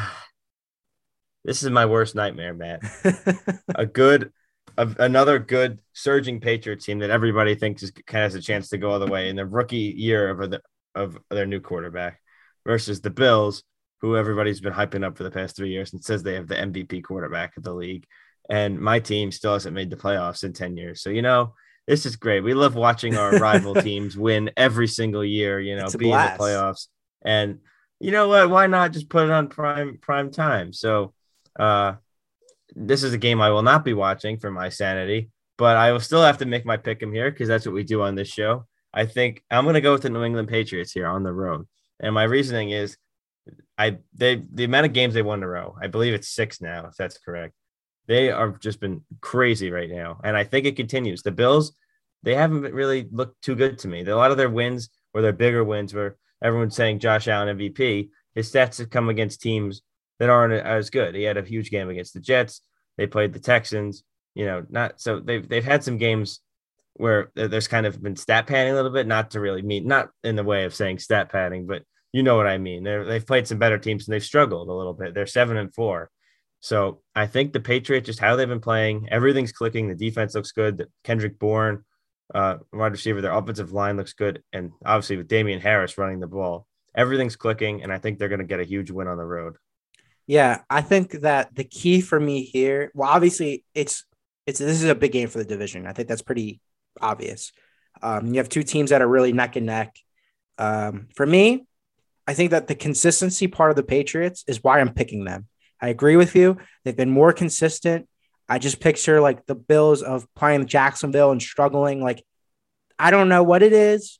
This 1.45 1.63
is 1.63 1.69
my 1.69 1.85
worst 1.85 2.13
nightmare, 2.13 2.53
Matt. 2.53 2.81
a 3.75 3.85
good, 3.85 4.33
a, 4.77 4.85
another 4.99 5.39
good 5.39 5.79
surging 5.93 6.41
Patriot 6.41 6.81
team 6.81 6.99
that 6.99 7.09
everybody 7.09 7.55
thinks 7.55 7.83
is, 7.83 7.91
kind 7.91 8.25
of 8.25 8.33
has 8.33 8.35
a 8.35 8.41
chance 8.41 8.67
to 8.67 8.77
go 8.77 8.91
all 8.91 8.99
the 8.99 9.07
way 9.07 9.29
in 9.29 9.37
the 9.37 9.45
rookie 9.45 9.93
year 9.95 10.29
of 10.29 10.51
the, 10.51 10.61
of 10.93 11.17
their 11.29 11.45
new 11.45 11.61
quarterback 11.61 12.19
versus 12.65 12.99
the 12.99 13.11
Bills, 13.11 13.63
who 14.01 14.17
everybody's 14.17 14.59
been 14.59 14.73
hyping 14.73 15.05
up 15.05 15.15
for 15.15 15.23
the 15.23 15.31
past 15.31 15.55
three 15.55 15.69
years 15.69 15.93
and 15.93 16.03
says 16.03 16.21
they 16.21 16.33
have 16.33 16.49
the 16.49 16.55
MVP 16.55 17.01
quarterback 17.01 17.55
of 17.55 17.63
the 17.63 17.73
league. 17.73 18.05
And 18.49 18.77
my 18.77 18.99
team 18.99 19.31
still 19.31 19.53
hasn't 19.53 19.75
made 19.75 19.89
the 19.89 19.95
playoffs 19.95 20.43
in 20.43 20.51
10 20.51 20.75
years. 20.75 21.01
So, 21.01 21.11
you 21.11 21.21
know, 21.21 21.53
this 21.87 22.05
is 22.05 22.17
great. 22.17 22.41
We 22.41 22.55
love 22.55 22.75
watching 22.75 23.15
our 23.15 23.37
rival 23.37 23.73
teams 23.81 24.17
win 24.17 24.51
every 24.57 24.89
single 24.89 25.23
year, 25.23 25.61
you 25.61 25.77
know, 25.77 25.87
be 25.97 26.11
in 26.11 26.17
the 26.17 26.35
playoffs. 26.37 26.87
And 27.21 27.59
you 27.99 28.11
know 28.11 28.27
what? 28.27 28.49
Why 28.49 28.67
not 28.67 28.93
just 28.93 29.09
put 29.09 29.25
it 29.25 29.31
on 29.31 29.47
prime 29.47 29.97
prime 30.01 30.31
time? 30.31 30.73
So 30.73 31.13
uh 31.59 31.95
this 32.75 33.03
is 33.03 33.13
a 33.13 33.17
game 33.17 33.41
I 33.41 33.49
will 33.49 33.63
not 33.63 33.85
be 33.85 33.93
watching 33.93 34.37
for 34.37 34.51
my 34.51 34.69
sanity, 34.69 35.29
but 35.57 35.77
I 35.77 35.91
will 35.91 35.99
still 35.99 36.21
have 36.21 36.37
to 36.39 36.45
make 36.45 36.65
my 36.65 36.77
pick 36.77 37.01
'em 37.01 37.13
here 37.13 37.31
because 37.31 37.47
that's 37.47 37.65
what 37.65 37.73
we 37.73 37.83
do 37.83 38.01
on 38.01 38.15
this 38.15 38.27
show. 38.27 38.65
I 38.93 39.05
think 39.05 39.43
I'm 39.49 39.63
going 39.63 39.75
to 39.75 39.81
go 39.81 39.93
with 39.93 40.01
the 40.01 40.09
New 40.09 40.23
England 40.23 40.47
Patriots 40.47 40.91
here 40.91 41.07
on 41.07 41.23
the 41.23 41.33
road, 41.33 41.67
and 41.99 42.13
my 42.13 42.23
reasoning 42.23 42.71
is, 42.71 42.97
I 43.77 43.99
they 44.13 44.43
the 44.53 44.65
amount 44.65 44.85
of 44.85 44.93
games 44.93 45.13
they 45.13 45.21
won 45.21 45.39
in 45.39 45.43
a 45.43 45.47
row. 45.47 45.75
I 45.81 45.87
believe 45.87 46.13
it's 46.13 46.29
six 46.29 46.61
now, 46.61 46.87
if 46.87 46.95
that's 46.95 47.17
correct. 47.17 47.53
They 48.07 48.31
are 48.31 48.51
just 48.51 48.79
been 48.79 49.01
crazy 49.21 49.71
right 49.71 49.89
now, 49.89 50.19
and 50.23 50.35
I 50.35 50.43
think 50.43 50.65
it 50.65 50.75
continues. 50.75 51.23
The 51.23 51.31
Bills, 51.31 51.73
they 52.23 52.35
haven't 52.35 52.73
really 52.73 53.07
looked 53.11 53.41
too 53.41 53.55
good 53.55 53.79
to 53.79 53.87
me. 53.87 54.05
A 54.05 54.15
lot 54.15 54.31
of 54.31 54.37
their 54.37 54.49
wins 54.49 54.89
were 55.13 55.21
their 55.21 55.33
bigger 55.33 55.63
wins, 55.63 55.93
where 55.93 56.15
everyone's 56.43 56.75
saying 56.75 56.99
Josh 56.99 57.27
Allen 57.27 57.57
MVP. 57.57 58.09
His 58.35 58.51
stats 58.51 58.77
have 58.77 58.89
come 58.89 59.09
against 59.09 59.41
teams 59.41 59.81
that 60.19 60.29
aren't 60.29 60.53
as 60.53 60.89
good. 60.89 61.15
He 61.15 61.23
had 61.23 61.37
a 61.37 61.43
huge 61.43 61.71
game 61.71 61.89
against 61.89 62.13
the 62.13 62.19
Jets. 62.19 62.61
They 62.97 63.07
played 63.07 63.33
the 63.33 63.39
Texans. 63.39 64.03
You 64.35 64.45
know, 64.45 64.65
not 64.69 65.01
so 65.01 65.19
they've 65.19 65.47
they've 65.47 65.63
had 65.63 65.83
some 65.83 65.97
games 65.97 66.41
where 66.93 67.31
there's 67.35 67.67
kind 67.67 67.85
of 67.85 68.01
been 68.01 68.15
stat 68.15 68.47
padding 68.47 68.73
a 68.73 68.75
little 68.75 68.91
bit, 68.91 69.07
not 69.07 69.31
to 69.31 69.39
really 69.39 69.61
mean 69.61 69.87
not 69.87 70.09
in 70.23 70.35
the 70.35 70.43
way 70.43 70.63
of 70.65 70.73
saying 70.75 70.99
stat 70.99 71.31
padding, 71.31 71.65
but 71.65 71.83
you 72.11 72.23
know 72.23 72.35
what 72.35 72.47
I 72.47 72.57
mean. 72.57 72.83
They're, 72.83 73.05
they've 73.05 73.25
played 73.25 73.47
some 73.47 73.59
better 73.59 73.77
teams 73.77 74.07
and 74.07 74.13
they've 74.13 74.23
struggled 74.23 74.69
a 74.69 74.73
little 74.73 74.93
bit. 74.93 75.13
They're 75.13 75.27
seven 75.27 75.57
and 75.57 75.73
four. 75.73 76.09
So 76.59 77.01
I 77.15 77.27
think 77.27 77.53
the 77.53 77.59
Patriots, 77.59 78.07
just 78.07 78.19
how 78.19 78.35
they've 78.35 78.47
been 78.47 78.59
playing, 78.59 79.09
everything's 79.11 79.51
clicking. 79.51 79.87
The 79.87 79.95
defense 79.95 80.33
looks 80.33 80.51
good. 80.51 80.87
Kendrick 81.03 81.37
Bourne, 81.37 81.83
uh, 82.33 82.57
wide 82.73 82.91
receiver, 82.91 83.21
their 83.21 83.31
offensive 83.31 83.71
line 83.71 83.97
looks 83.97 84.13
good. 84.13 84.43
And 84.53 84.71
obviously 84.85 85.17
with 85.17 85.27
Damien 85.27 85.61
Harris 85.61 85.97
running 85.97 86.19
the 86.19 86.27
ball, 86.27 86.67
everything's 86.95 87.35
clicking. 87.35 87.83
And 87.83 87.91
I 87.91 87.97
think 87.97 88.19
they're 88.19 88.29
going 88.29 88.39
to 88.39 88.45
get 88.45 88.59
a 88.59 88.65
huge 88.65 88.91
win 88.91 89.07
on 89.07 89.17
the 89.17 89.25
road. 89.25 89.55
Yeah, 90.25 90.61
I 90.69 90.81
think 90.81 91.11
that 91.21 91.55
the 91.55 91.63
key 91.63 92.01
for 92.01 92.19
me 92.19 92.43
here, 92.43 92.91
well, 92.93 93.09
obviously 93.09 93.63
it's 93.73 94.03
it's 94.45 94.59
this 94.59 94.81
is 94.81 94.89
a 94.89 94.95
big 94.95 95.13
game 95.13 95.29
for 95.29 95.37
the 95.37 95.45
division. 95.45 95.87
I 95.87 95.93
think 95.93 96.09
that's 96.09 96.21
pretty 96.21 96.59
obvious. 97.01 97.51
Um, 98.01 98.27
you 98.27 98.37
have 98.39 98.49
two 98.49 98.63
teams 98.63 98.89
that 98.89 99.01
are 99.01 99.07
really 99.07 99.31
neck 99.31 99.55
and 99.55 99.65
neck. 99.65 99.95
Um, 100.57 101.07
for 101.15 101.25
me, 101.25 101.65
I 102.27 102.33
think 102.33 102.51
that 102.51 102.67
the 102.67 102.75
consistency 102.75 103.47
part 103.47 103.69
of 103.69 103.77
the 103.77 103.83
Patriots 103.83 104.43
is 104.47 104.63
why 104.63 104.79
I'm 104.79 104.93
picking 104.93 105.23
them. 105.23 105.47
I 105.81 105.89
agree 105.89 106.17
with 106.17 106.35
you. 106.35 106.57
They've 106.83 106.95
been 106.95 107.09
more 107.09 107.31
consistent. 107.31 108.07
I 108.49 108.59
just 108.59 108.79
picture 108.79 109.19
like 109.21 109.45
the 109.45 109.55
Bills 109.55 110.01
of 110.01 110.25
playing 110.35 110.65
Jacksonville 110.67 111.31
and 111.31 111.41
struggling. 111.41 112.01
Like, 112.01 112.23
I 112.97 113.11
don't 113.11 113.29
know 113.29 113.43
what 113.43 113.61
it 113.63 113.73
is. 113.73 114.19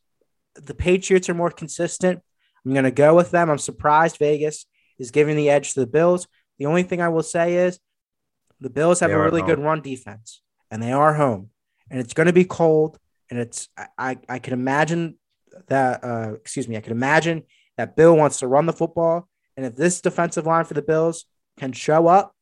The 0.56 0.74
Patriots 0.74 1.30
are 1.30 1.34
more 1.34 1.52
consistent. 1.52 2.22
I'm 2.66 2.74
going 2.74 2.84
to 2.84 2.92
go 2.92 3.16
with 3.16 3.32
them. 3.32 3.50
I'm 3.50 3.58
surprised 3.58 4.18
Vegas 4.18 4.66
is 5.00 5.12
giving 5.12 5.36
the 5.38 5.50
edge 5.50 5.74
to 5.74 5.80
the 5.80 5.88
Bills. 5.88 6.28
The 6.60 6.66
only 6.66 6.84
thing 6.84 7.02
I 7.02 7.10
will 7.10 7.24
say 7.24 7.56
is 7.56 7.80
the 8.60 8.70
Bills 8.70 9.00
have 9.00 9.10
They 9.10 9.16
a 9.16 9.22
really 9.22 9.42
good 9.44 9.60
run 9.60 9.82
defense. 9.82 10.42
and 10.72 10.82
they 10.82 10.92
are 10.92 11.14
home, 11.14 11.52
and 11.90 12.00
it's 12.00 12.14
going 12.14 12.28
to 12.28 12.34
be 12.34 12.44
cold, 12.44 12.98
and 13.30 13.40
it's 13.40 13.70
I 13.98 14.18
I 14.28 14.40
can 14.40 14.54
imagine 14.54 15.18
that 15.68 16.04
uh, 16.04 16.34
excuse 16.34 16.68
me, 16.68 16.76
I 16.76 16.82
can 16.82 16.92
imagine 16.92 17.44
that 17.78 17.96
Bill 17.96 18.18
wants 18.18 18.40
to 18.40 18.48
run 18.48 18.66
the 18.66 18.74
football, 18.74 19.30
and 19.56 19.66
if 19.66 19.76
this 19.76 20.02
defensive 20.02 20.46
line 20.48 20.66
for 20.66 20.74
the 20.74 20.82
Bills 20.82 21.26
can 21.60 21.72
show 21.72 22.08
up 22.08 22.36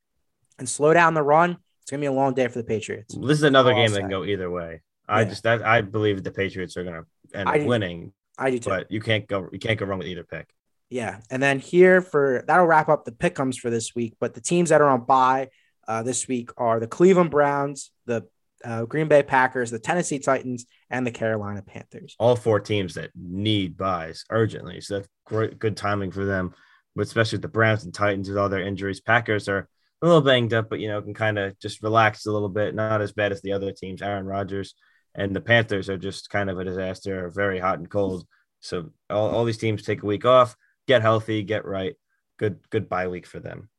and 0.57 0.67
slow 0.67 0.93
down 0.93 1.13
the 1.13 1.21
run, 1.21 1.57
it's 1.85 1.91
gonna 1.91 2.01
be 2.01 2.07
a 2.07 2.11
long 2.11 2.33
day 2.33 2.47
for 2.47 2.57
the 2.57 2.63
Patriots. 2.63 3.13
This 3.13 3.37
is 3.37 3.43
another 3.43 3.71
game 3.71 3.91
that 3.91 3.99
can 3.99 4.09
go 4.09 4.25
either 4.25 4.49
way. 4.49 4.81
I 5.07 5.19
yeah. 5.19 5.29
just 5.29 5.43
that 5.43 5.63
I 5.63 5.81
believe 5.81 6.23
the 6.23 6.31
Patriots 6.31 6.75
are 6.77 6.83
gonna 6.83 7.03
end 7.31 7.47
up 7.47 7.61
winning. 7.61 8.11
I 8.39 8.49
do 8.49 8.57
too. 8.57 8.71
But 8.71 8.89
you 8.89 8.99
can't 8.99 9.27
go 9.27 9.49
you 9.51 9.59
can't 9.59 9.77
go 9.77 9.85
wrong 9.85 9.99
with 9.99 10.07
either 10.07 10.23
pick. 10.23 10.49
Yeah, 10.89 11.19
and 11.29 11.43
then 11.43 11.59
here 11.59 12.01
for 12.01 12.43
that'll 12.47 12.65
wrap 12.65 12.89
up 12.89 13.05
the 13.05 13.11
pickums 13.11 13.57
for 13.57 13.69
this 13.69 13.93
week. 13.93 14.15
But 14.19 14.33
the 14.33 14.41
teams 14.41 14.71
that 14.71 14.81
are 14.81 14.89
on 14.89 15.05
bye 15.05 15.49
uh, 15.87 16.01
this 16.01 16.27
week 16.27 16.49
are 16.57 16.79
the 16.79 16.87
Cleveland 16.87 17.29
Browns, 17.29 17.91
the 18.07 18.27
uh, 18.63 18.85
Green 18.85 19.07
Bay 19.07 19.21
Packers, 19.21 19.69
the 19.69 19.77
Tennessee 19.77 20.17
Titans, 20.17 20.65
and 20.89 21.05
the 21.05 21.11
Carolina 21.11 21.61
Panthers. 21.61 22.15
All 22.17 22.35
four 22.35 22.59
teams 22.59 22.95
that 22.95 23.11
need 23.15 23.77
buys 23.77 24.25
urgently. 24.31 24.81
So 24.81 24.95
that's 24.95 25.09
great, 25.27 25.59
good 25.59 25.77
timing 25.77 26.09
for 26.09 26.25
them. 26.25 26.55
But 26.95 27.03
especially 27.03 27.37
the 27.37 27.47
Browns 27.47 27.83
and 27.85 27.93
Titans 27.93 28.27
with 28.27 28.39
all 28.39 28.49
their 28.49 28.65
injuries, 28.65 29.01
Packers 29.01 29.47
are 29.47 29.69
a 30.01 30.05
little 30.05 30.21
banged 30.21 30.53
up, 30.53 30.69
but 30.69 30.79
you 30.79 30.87
know 30.87 31.01
can 31.01 31.13
kind 31.13 31.39
of 31.39 31.57
just 31.59 31.83
relax 31.83 32.25
a 32.25 32.31
little 32.31 32.49
bit. 32.49 32.75
Not 32.75 33.01
as 33.01 33.11
bad 33.11 33.31
as 33.31 33.41
the 33.41 33.53
other 33.53 33.71
teams. 33.71 34.01
Aaron 34.01 34.25
Rodgers 34.25 34.75
and 35.13 35.35
the 35.35 35.41
Panthers 35.41 35.89
are 35.89 35.97
just 35.97 36.29
kind 36.29 36.49
of 36.49 36.59
a 36.59 36.65
disaster, 36.65 37.29
very 37.29 37.59
hot 37.59 37.79
and 37.79 37.89
cold. 37.89 38.27
So 38.59 38.91
all, 39.09 39.29
all 39.29 39.45
these 39.45 39.57
teams 39.57 39.83
take 39.83 40.03
a 40.03 40.05
week 40.05 40.25
off, 40.25 40.55
get 40.87 41.01
healthy, 41.01 41.43
get 41.43 41.65
right. 41.65 41.95
Good 42.37 42.59
good 42.69 42.89
bye 42.89 43.07
week 43.07 43.25
for 43.25 43.39
them. 43.39 43.69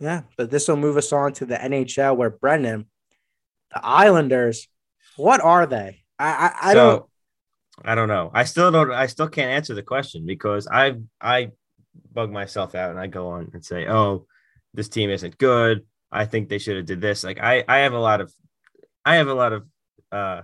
Yeah, 0.00 0.22
but 0.36 0.50
this 0.50 0.66
will 0.68 0.76
move 0.76 0.96
us 0.96 1.12
on 1.12 1.32
to 1.34 1.46
the 1.46 1.56
NHL 1.56 2.16
where 2.16 2.30
Brendan 2.30 2.86
the 3.72 3.84
Islanders, 3.84 4.68
what 5.16 5.40
are 5.40 5.66
they? 5.66 6.02
I 6.18 6.28
I, 6.28 6.70
I 6.70 6.72
so, 6.72 6.74
don't 6.74 7.06
I 7.84 7.94
don't 7.94 8.08
know. 8.08 8.30
I 8.32 8.44
still 8.44 8.70
don't 8.70 8.92
I 8.92 9.06
still 9.06 9.28
can't 9.28 9.50
answer 9.50 9.74
the 9.74 9.82
question 9.82 10.26
because 10.26 10.68
I 10.70 10.96
I 11.20 11.50
bug 12.12 12.30
myself 12.30 12.74
out 12.74 12.90
and 12.90 13.00
I 13.00 13.06
go 13.06 13.28
on 13.28 13.50
and 13.54 13.64
say, 13.64 13.86
"Oh, 13.88 14.26
this 14.74 14.88
team 14.88 15.10
isn't 15.10 15.38
good. 15.38 15.86
I 16.10 16.26
think 16.26 16.48
they 16.48 16.58
should 16.58 16.76
have 16.76 16.86
did 16.86 17.00
this." 17.00 17.24
Like 17.24 17.40
I 17.40 17.64
I 17.68 17.78
have 17.78 17.92
a 17.92 17.98
lot 17.98 18.20
of 18.20 18.32
I 19.04 19.16
have 19.16 19.28
a 19.28 19.34
lot 19.34 19.52
of 19.52 19.66
uh 20.10 20.42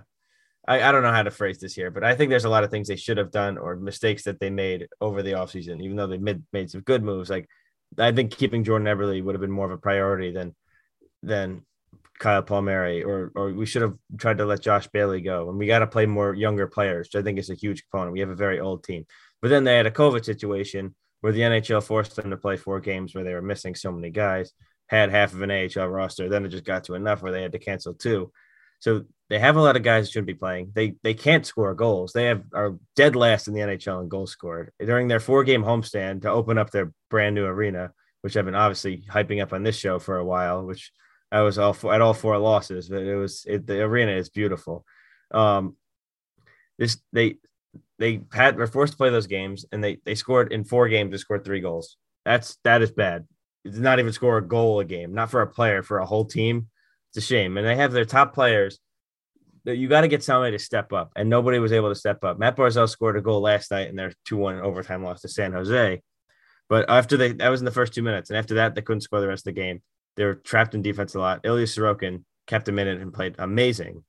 I, 0.67 0.83
I 0.87 0.91
don't 0.91 1.01
know 1.01 1.11
how 1.11 1.23
to 1.23 1.31
phrase 1.31 1.57
this 1.57 1.73
here, 1.73 1.89
but 1.89 2.03
I 2.03 2.13
think 2.15 2.29
there's 2.29 2.45
a 2.45 2.49
lot 2.49 2.63
of 2.63 2.69
things 2.69 2.87
they 2.87 2.95
should 2.95 3.17
have 3.17 3.31
done 3.31 3.57
or 3.57 3.75
mistakes 3.75 4.23
that 4.23 4.39
they 4.39 4.51
made 4.51 4.87
over 5.01 5.23
the 5.23 5.31
offseason, 5.31 5.81
even 5.81 5.95
though 5.95 6.05
they 6.05 6.19
made, 6.19 6.43
made 6.53 6.69
some 6.69 6.81
good 6.81 7.03
moves. 7.03 7.29
Like 7.29 7.49
I 7.97 8.11
think 8.11 8.31
keeping 8.31 8.63
Jordan 8.63 8.87
Eberle 8.87 9.23
would 9.23 9.33
have 9.33 9.41
been 9.41 9.51
more 9.51 9.65
of 9.65 9.71
a 9.71 9.77
priority 9.77 10.31
than 10.31 10.55
than 11.23 11.63
Kyle 12.19 12.43
Palmieri, 12.43 13.03
or 13.03 13.31
or 13.35 13.51
we 13.51 13.65
should 13.65 13.81
have 13.81 13.95
tried 14.17 14.37
to 14.37 14.45
let 14.45 14.61
Josh 14.61 14.87
Bailey 14.87 15.21
go. 15.21 15.49
And 15.49 15.57
we 15.57 15.65
got 15.65 15.79
to 15.79 15.87
play 15.87 16.05
more 16.05 16.35
younger 16.35 16.67
players, 16.67 17.07
which 17.07 17.19
I 17.19 17.23
think 17.23 17.39
is 17.39 17.49
a 17.49 17.55
huge 17.55 17.83
component. 17.89 18.13
We 18.13 18.19
have 18.19 18.29
a 18.29 18.35
very 18.35 18.59
old 18.59 18.83
team. 18.83 19.05
But 19.41 19.49
then 19.49 19.63
they 19.63 19.75
had 19.75 19.87
a 19.87 19.91
COVID 19.91 20.23
situation 20.23 20.93
where 21.21 21.33
the 21.33 21.41
NHL 21.41 21.83
forced 21.83 22.15
them 22.15 22.29
to 22.29 22.37
play 22.37 22.57
four 22.57 22.79
games 22.79 23.13
where 23.13 23.23
they 23.23 23.33
were 23.33 23.41
missing 23.41 23.75
so 23.75 23.91
many 23.91 24.09
guys, 24.09 24.53
had 24.87 25.11
half 25.11 25.33
of 25.33 25.41
an 25.41 25.51
AHL 25.51 25.87
roster. 25.87 26.29
Then 26.29 26.45
it 26.45 26.49
just 26.49 26.63
got 26.63 26.85
to 26.85 26.95
enough 26.95 27.21
where 27.21 27.31
they 27.31 27.41
had 27.41 27.51
to 27.51 27.59
cancel 27.59 27.93
two. 27.93 28.31
So 28.79 29.03
they 29.29 29.39
have 29.39 29.57
a 29.57 29.61
lot 29.61 29.75
of 29.75 29.83
guys 29.83 30.07
who 30.07 30.11
shouldn't 30.11 30.27
be 30.27 30.33
playing. 30.33 30.71
They 30.73 30.95
they 31.03 31.13
can't 31.13 31.45
score 31.45 31.73
goals. 31.75 32.13
They 32.13 32.25
have 32.25 32.43
are 32.53 32.77
dead 32.95 33.15
last 33.15 33.47
in 33.47 33.53
the 33.53 33.61
NHL 33.61 34.01
in 34.01 34.09
goals 34.09 34.31
scored 34.31 34.71
during 34.79 35.07
their 35.07 35.19
four 35.19 35.43
game 35.43 35.63
homestand 35.63 36.21
to 36.21 36.29
open 36.29 36.57
up 36.57 36.71
their 36.71 36.93
brand 37.09 37.35
new 37.35 37.45
arena, 37.45 37.91
which 38.21 38.37
I've 38.37 38.45
been 38.45 38.55
obviously 38.55 39.03
hyping 39.09 39.41
up 39.41 39.53
on 39.53 39.63
this 39.63 39.77
show 39.77 39.99
for 39.99 40.17
a 40.17 40.25
while, 40.25 40.65
which 40.65 40.91
I 41.31 41.41
was 41.41 41.59
all 41.59 41.73
for, 41.73 41.93
at 41.93 42.01
all 42.01 42.13
four 42.13 42.37
losses, 42.37 42.89
but 42.89 43.03
it 43.03 43.15
was 43.15 43.45
it, 43.47 43.67
the 43.67 43.81
arena 43.81 44.13
is 44.13 44.29
beautiful. 44.29 44.85
Um, 45.31 45.75
this 46.77 46.97
they 47.11 47.35
they 47.99 48.21
had 48.33 48.57
were 48.57 48.67
forced 48.67 48.93
to 48.93 48.97
play 48.97 49.09
those 49.09 49.27
games, 49.27 49.65
and 49.71 49.83
they 49.83 49.97
they 50.05 50.15
scored 50.15 50.51
in 50.51 50.63
four 50.63 50.87
games. 50.87 51.11
They 51.11 51.17
scored 51.17 51.45
three 51.45 51.61
goals. 51.61 51.97
That's 52.25 52.57
that 52.63 52.81
is 52.81 52.91
bad. 52.91 53.27
It's 53.65 53.77
not 53.77 53.99
even 53.99 54.13
score 54.13 54.37
a 54.37 54.47
goal 54.47 54.79
a 54.79 54.85
game, 54.85 55.13
not 55.13 55.29
for 55.29 55.41
a 55.41 55.47
player, 55.47 55.83
for 55.83 55.99
a 55.99 56.05
whole 56.05 56.25
team. 56.25 56.69
It's 57.09 57.17
a 57.23 57.27
shame. 57.27 57.57
And 57.57 57.67
they 57.67 57.75
have 57.75 57.91
their 57.91 58.05
top 58.05 58.33
players. 58.33 58.79
That 59.65 59.75
you 59.75 59.89
got 59.89 60.01
to 60.01 60.07
get 60.07 60.23
somebody 60.23 60.57
to 60.57 60.63
step 60.63 60.93
up, 60.93 61.11
and 61.17 61.29
nobody 61.29 61.59
was 61.59 61.73
able 61.73 61.89
to 61.89 61.95
step 61.95 62.23
up. 62.23 62.39
Matt 62.39 62.55
Barzal 62.55 62.87
scored 62.87 63.17
a 63.17 63.21
goal 63.21 63.41
last 63.41 63.71
night 63.71 63.89
in 63.89 63.97
their 63.97 64.13
two-one 64.25 64.61
overtime 64.61 65.03
loss 65.03 65.21
to 65.21 65.27
San 65.27 65.51
Jose. 65.51 66.01
But 66.69 66.89
after 66.89 67.17
they 67.17 67.33
that 67.33 67.49
was 67.49 67.59
in 67.59 67.65
the 67.65 67.71
first 67.71 67.93
two 67.93 68.01
minutes, 68.01 68.29
and 68.29 68.37
after 68.37 68.55
that 68.55 68.73
they 68.73 68.81
couldn't 68.81 69.01
score 69.01 69.19
the 69.19 69.27
rest 69.27 69.45
of 69.45 69.53
the 69.53 69.61
game. 69.61 69.81
They 70.15 70.25
were 70.25 70.35
trapped 70.35 70.75
in 70.75 70.81
defense 70.81 71.15
a 71.15 71.19
lot. 71.19 71.41
Ilya 71.45 71.65
Sorokin 71.65 72.23
kept 72.45 72.67
him 72.67 72.79
in 72.79 72.87
it 72.87 72.99
and 72.99 73.13
played 73.13 73.35
amazing. 73.39 74.03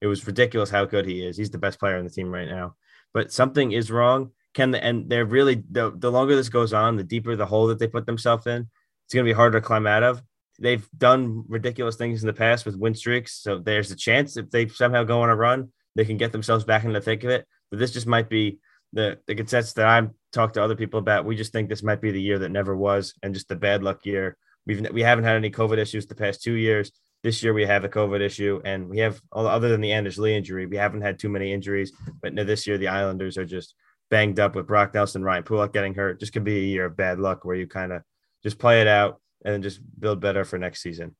It 0.00 0.06
was 0.06 0.26
ridiculous 0.26 0.70
how 0.70 0.84
good 0.84 1.04
he 1.04 1.24
is. 1.24 1.36
He's 1.36 1.50
the 1.50 1.58
best 1.58 1.78
player 1.78 1.98
on 1.98 2.04
the 2.04 2.10
team 2.10 2.30
right 2.30 2.48
now. 2.48 2.74
But 3.14 3.32
something 3.32 3.72
is 3.72 3.90
wrong. 3.90 4.30
Can 4.54 4.70
the 4.70 4.82
and 4.82 5.08
they're 5.08 5.24
really 5.24 5.62
the, 5.70 5.92
the 5.96 6.10
longer 6.10 6.36
this 6.36 6.48
goes 6.48 6.72
on, 6.72 6.96
the 6.96 7.04
deeper 7.04 7.36
the 7.36 7.46
hole 7.46 7.66
that 7.68 7.78
they 7.78 7.86
put 7.86 8.06
themselves 8.06 8.46
in, 8.46 8.68
it's 9.06 9.14
gonna 9.14 9.24
be 9.24 9.32
harder 9.32 9.60
to 9.60 9.66
climb 9.66 9.86
out 9.86 10.02
of. 10.02 10.22
They've 10.58 10.86
done 10.96 11.44
ridiculous 11.48 11.96
things 11.96 12.22
in 12.22 12.26
the 12.26 12.32
past 12.32 12.66
with 12.66 12.76
win 12.76 12.94
streaks. 12.94 13.40
So 13.42 13.58
there's 13.58 13.90
a 13.90 13.96
chance 13.96 14.36
if 14.36 14.50
they 14.50 14.68
somehow 14.68 15.04
go 15.04 15.22
on 15.22 15.30
a 15.30 15.36
run, 15.36 15.72
they 15.96 16.04
can 16.04 16.18
get 16.18 16.32
themselves 16.32 16.64
back 16.64 16.84
in 16.84 16.92
the 16.92 17.00
thick 17.00 17.24
of 17.24 17.30
it. 17.30 17.46
But 17.70 17.78
this 17.78 17.92
just 17.92 18.06
might 18.06 18.28
be 18.28 18.58
the 18.92 19.18
the 19.26 19.34
consensus 19.34 19.72
that 19.74 19.86
I've 19.86 20.10
talked 20.32 20.54
to 20.54 20.62
other 20.62 20.76
people 20.76 20.98
about. 20.98 21.24
We 21.24 21.36
just 21.36 21.52
think 21.52 21.68
this 21.68 21.82
might 21.82 22.00
be 22.00 22.10
the 22.10 22.20
year 22.20 22.38
that 22.40 22.50
never 22.50 22.76
was, 22.76 23.14
and 23.22 23.34
just 23.34 23.48
the 23.48 23.56
bad 23.56 23.82
luck 23.82 24.04
year 24.04 24.36
We've 24.66 24.88
we 24.90 25.02
haven't 25.02 25.24
had 25.24 25.36
any 25.36 25.50
COVID 25.50 25.78
issues 25.78 26.06
the 26.06 26.14
past 26.14 26.42
two 26.42 26.54
years. 26.54 26.92
This 27.22 27.42
year 27.42 27.54
we 27.54 27.64
have 27.66 27.84
a 27.84 27.88
COVID 27.88 28.20
issue, 28.20 28.60
and 28.64 28.88
we 28.88 28.98
have 28.98 29.20
all 29.30 29.46
other 29.46 29.68
than 29.68 29.80
the 29.80 29.92
Anders 29.92 30.18
Lee 30.18 30.36
injury, 30.36 30.66
we 30.66 30.76
haven't 30.76 31.02
had 31.02 31.18
too 31.18 31.28
many 31.28 31.52
injuries. 31.52 31.92
But 32.20 32.34
now 32.34 32.44
this 32.44 32.66
year 32.66 32.78
the 32.78 32.88
Islanders 32.88 33.38
are 33.38 33.44
just 33.44 33.74
banged 34.10 34.40
up 34.40 34.54
with 34.54 34.66
Brock 34.66 34.92
Nelson, 34.92 35.22
Ryan 35.22 35.44
Pulock 35.44 35.72
getting 35.72 35.94
hurt. 35.94 36.20
Just 36.20 36.32
could 36.32 36.44
be 36.44 36.58
a 36.58 36.64
year 36.64 36.86
of 36.86 36.96
bad 36.96 37.18
luck 37.18 37.44
where 37.44 37.56
you 37.56 37.66
kind 37.66 37.92
of 37.92 38.02
just 38.42 38.58
play 38.58 38.80
it 38.80 38.88
out 38.88 39.20
and 39.44 39.62
just 39.62 39.80
build 39.98 40.20
better 40.20 40.44
for 40.44 40.58
next 40.58 40.82
season. 40.82 41.16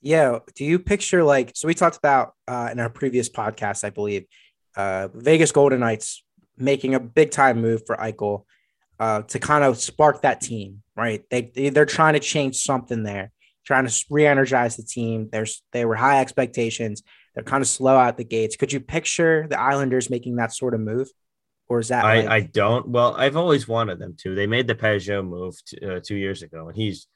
Yeah. 0.00 0.38
Do 0.54 0.64
you 0.64 0.78
picture 0.78 1.24
like 1.24 1.52
so? 1.54 1.66
We 1.66 1.74
talked 1.74 1.96
about 1.96 2.34
uh, 2.48 2.68
in 2.72 2.80
our 2.80 2.88
previous 2.88 3.28
podcast, 3.28 3.84
I 3.84 3.90
believe, 3.90 4.24
uh, 4.76 5.08
Vegas 5.12 5.52
Golden 5.52 5.80
Knights 5.80 6.24
making 6.56 6.94
a 6.94 7.00
big 7.00 7.30
time 7.30 7.60
move 7.60 7.82
for 7.86 7.96
Eichel 7.96 8.44
uh, 8.98 9.22
to 9.22 9.38
kind 9.38 9.64
of 9.64 9.78
spark 9.78 10.22
that 10.22 10.40
team, 10.40 10.82
right? 10.96 11.22
They 11.30 11.70
they're 11.70 11.86
trying 11.86 12.14
to 12.14 12.20
change 12.20 12.56
something 12.56 13.02
there, 13.02 13.32
trying 13.64 13.86
to 13.86 14.04
re-energize 14.10 14.76
the 14.76 14.82
team. 14.82 15.28
There's 15.30 15.62
they 15.72 15.84
were 15.84 15.96
high 15.96 16.20
expectations. 16.20 17.02
They're 17.34 17.44
kind 17.44 17.62
of 17.62 17.68
slow 17.68 17.96
out 17.96 18.16
the 18.16 18.24
gates. 18.24 18.56
Could 18.56 18.72
you 18.72 18.80
picture 18.80 19.46
the 19.48 19.60
Islanders 19.60 20.10
making 20.10 20.36
that 20.36 20.52
sort 20.52 20.74
of 20.74 20.80
move, 20.80 21.08
or 21.68 21.78
is 21.78 21.88
that? 21.88 22.04
I, 22.04 22.20
like- 22.20 22.28
I 22.28 22.40
don't. 22.40 22.88
Well, 22.88 23.14
I've 23.16 23.36
always 23.36 23.68
wanted 23.68 23.98
them 23.98 24.16
to. 24.20 24.34
They 24.34 24.46
made 24.46 24.66
the 24.66 24.74
Pageau 24.74 25.26
move 25.26 25.54
uh, 25.86 26.00
two 26.04 26.16
years 26.16 26.42
ago, 26.42 26.68
and 26.68 26.76
he's 26.76 27.06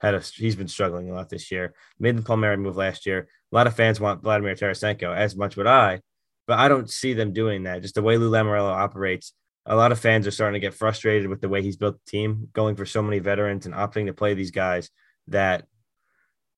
had 0.00 0.14
a 0.14 0.20
he's 0.20 0.56
been 0.56 0.68
struggling 0.68 1.10
a 1.10 1.14
lot 1.14 1.28
this 1.28 1.50
year. 1.50 1.74
Made 1.98 2.16
the 2.18 2.22
Palmieri 2.22 2.56
move 2.56 2.76
last 2.76 3.06
year. 3.06 3.28
A 3.52 3.54
lot 3.54 3.66
of 3.66 3.76
fans 3.76 4.00
want 4.00 4.22
Vladimir 4.22 4.54
Tarasenko, 4.54 5.14
as 5.14 5.36
much 5.36 5.56
would 5.56 5.66
I, 5.66 6.00
but 6.46 6.58
I 6.58 6.68
don't 6.68 6.90
see 6.90 7.14
them 7.14 7.32
doing 7.32 7.62
that. 7.64 7.82
Just 7.82 7.94
the 7.94 8.02
way 8.02 8.16
Lou 8.18 8.30
Lamoriello 8.30 8.70
operates, 8.70 9.32
a 9.64 9.76
lot 9.76 9.92
of 9.92 9.98
fans 9.98 10.26
are 10.26 10.32
starting 10.32 10.60
to 10.60 10.66
get 10.66 10.74
frustrated 10.74 11.28
with 11.28 11.40
the 11.40 11.48
way 11.48 11.62
he's 11.62 11.76
built 11.76 11.96
the 12.04 12.10
team, 12.10 12.48
going 12.52 12.74
for 12.74 12.84
so 12.84 13.02
many 13.02 13.20
veterans 13.20 13.64
and 13.64 13.74
opting 13.74 14.06
to 14.06 14.12
play 14.12 14.34
these 14.34 14.50
guys 14.50 14.90
that 15.28 15.66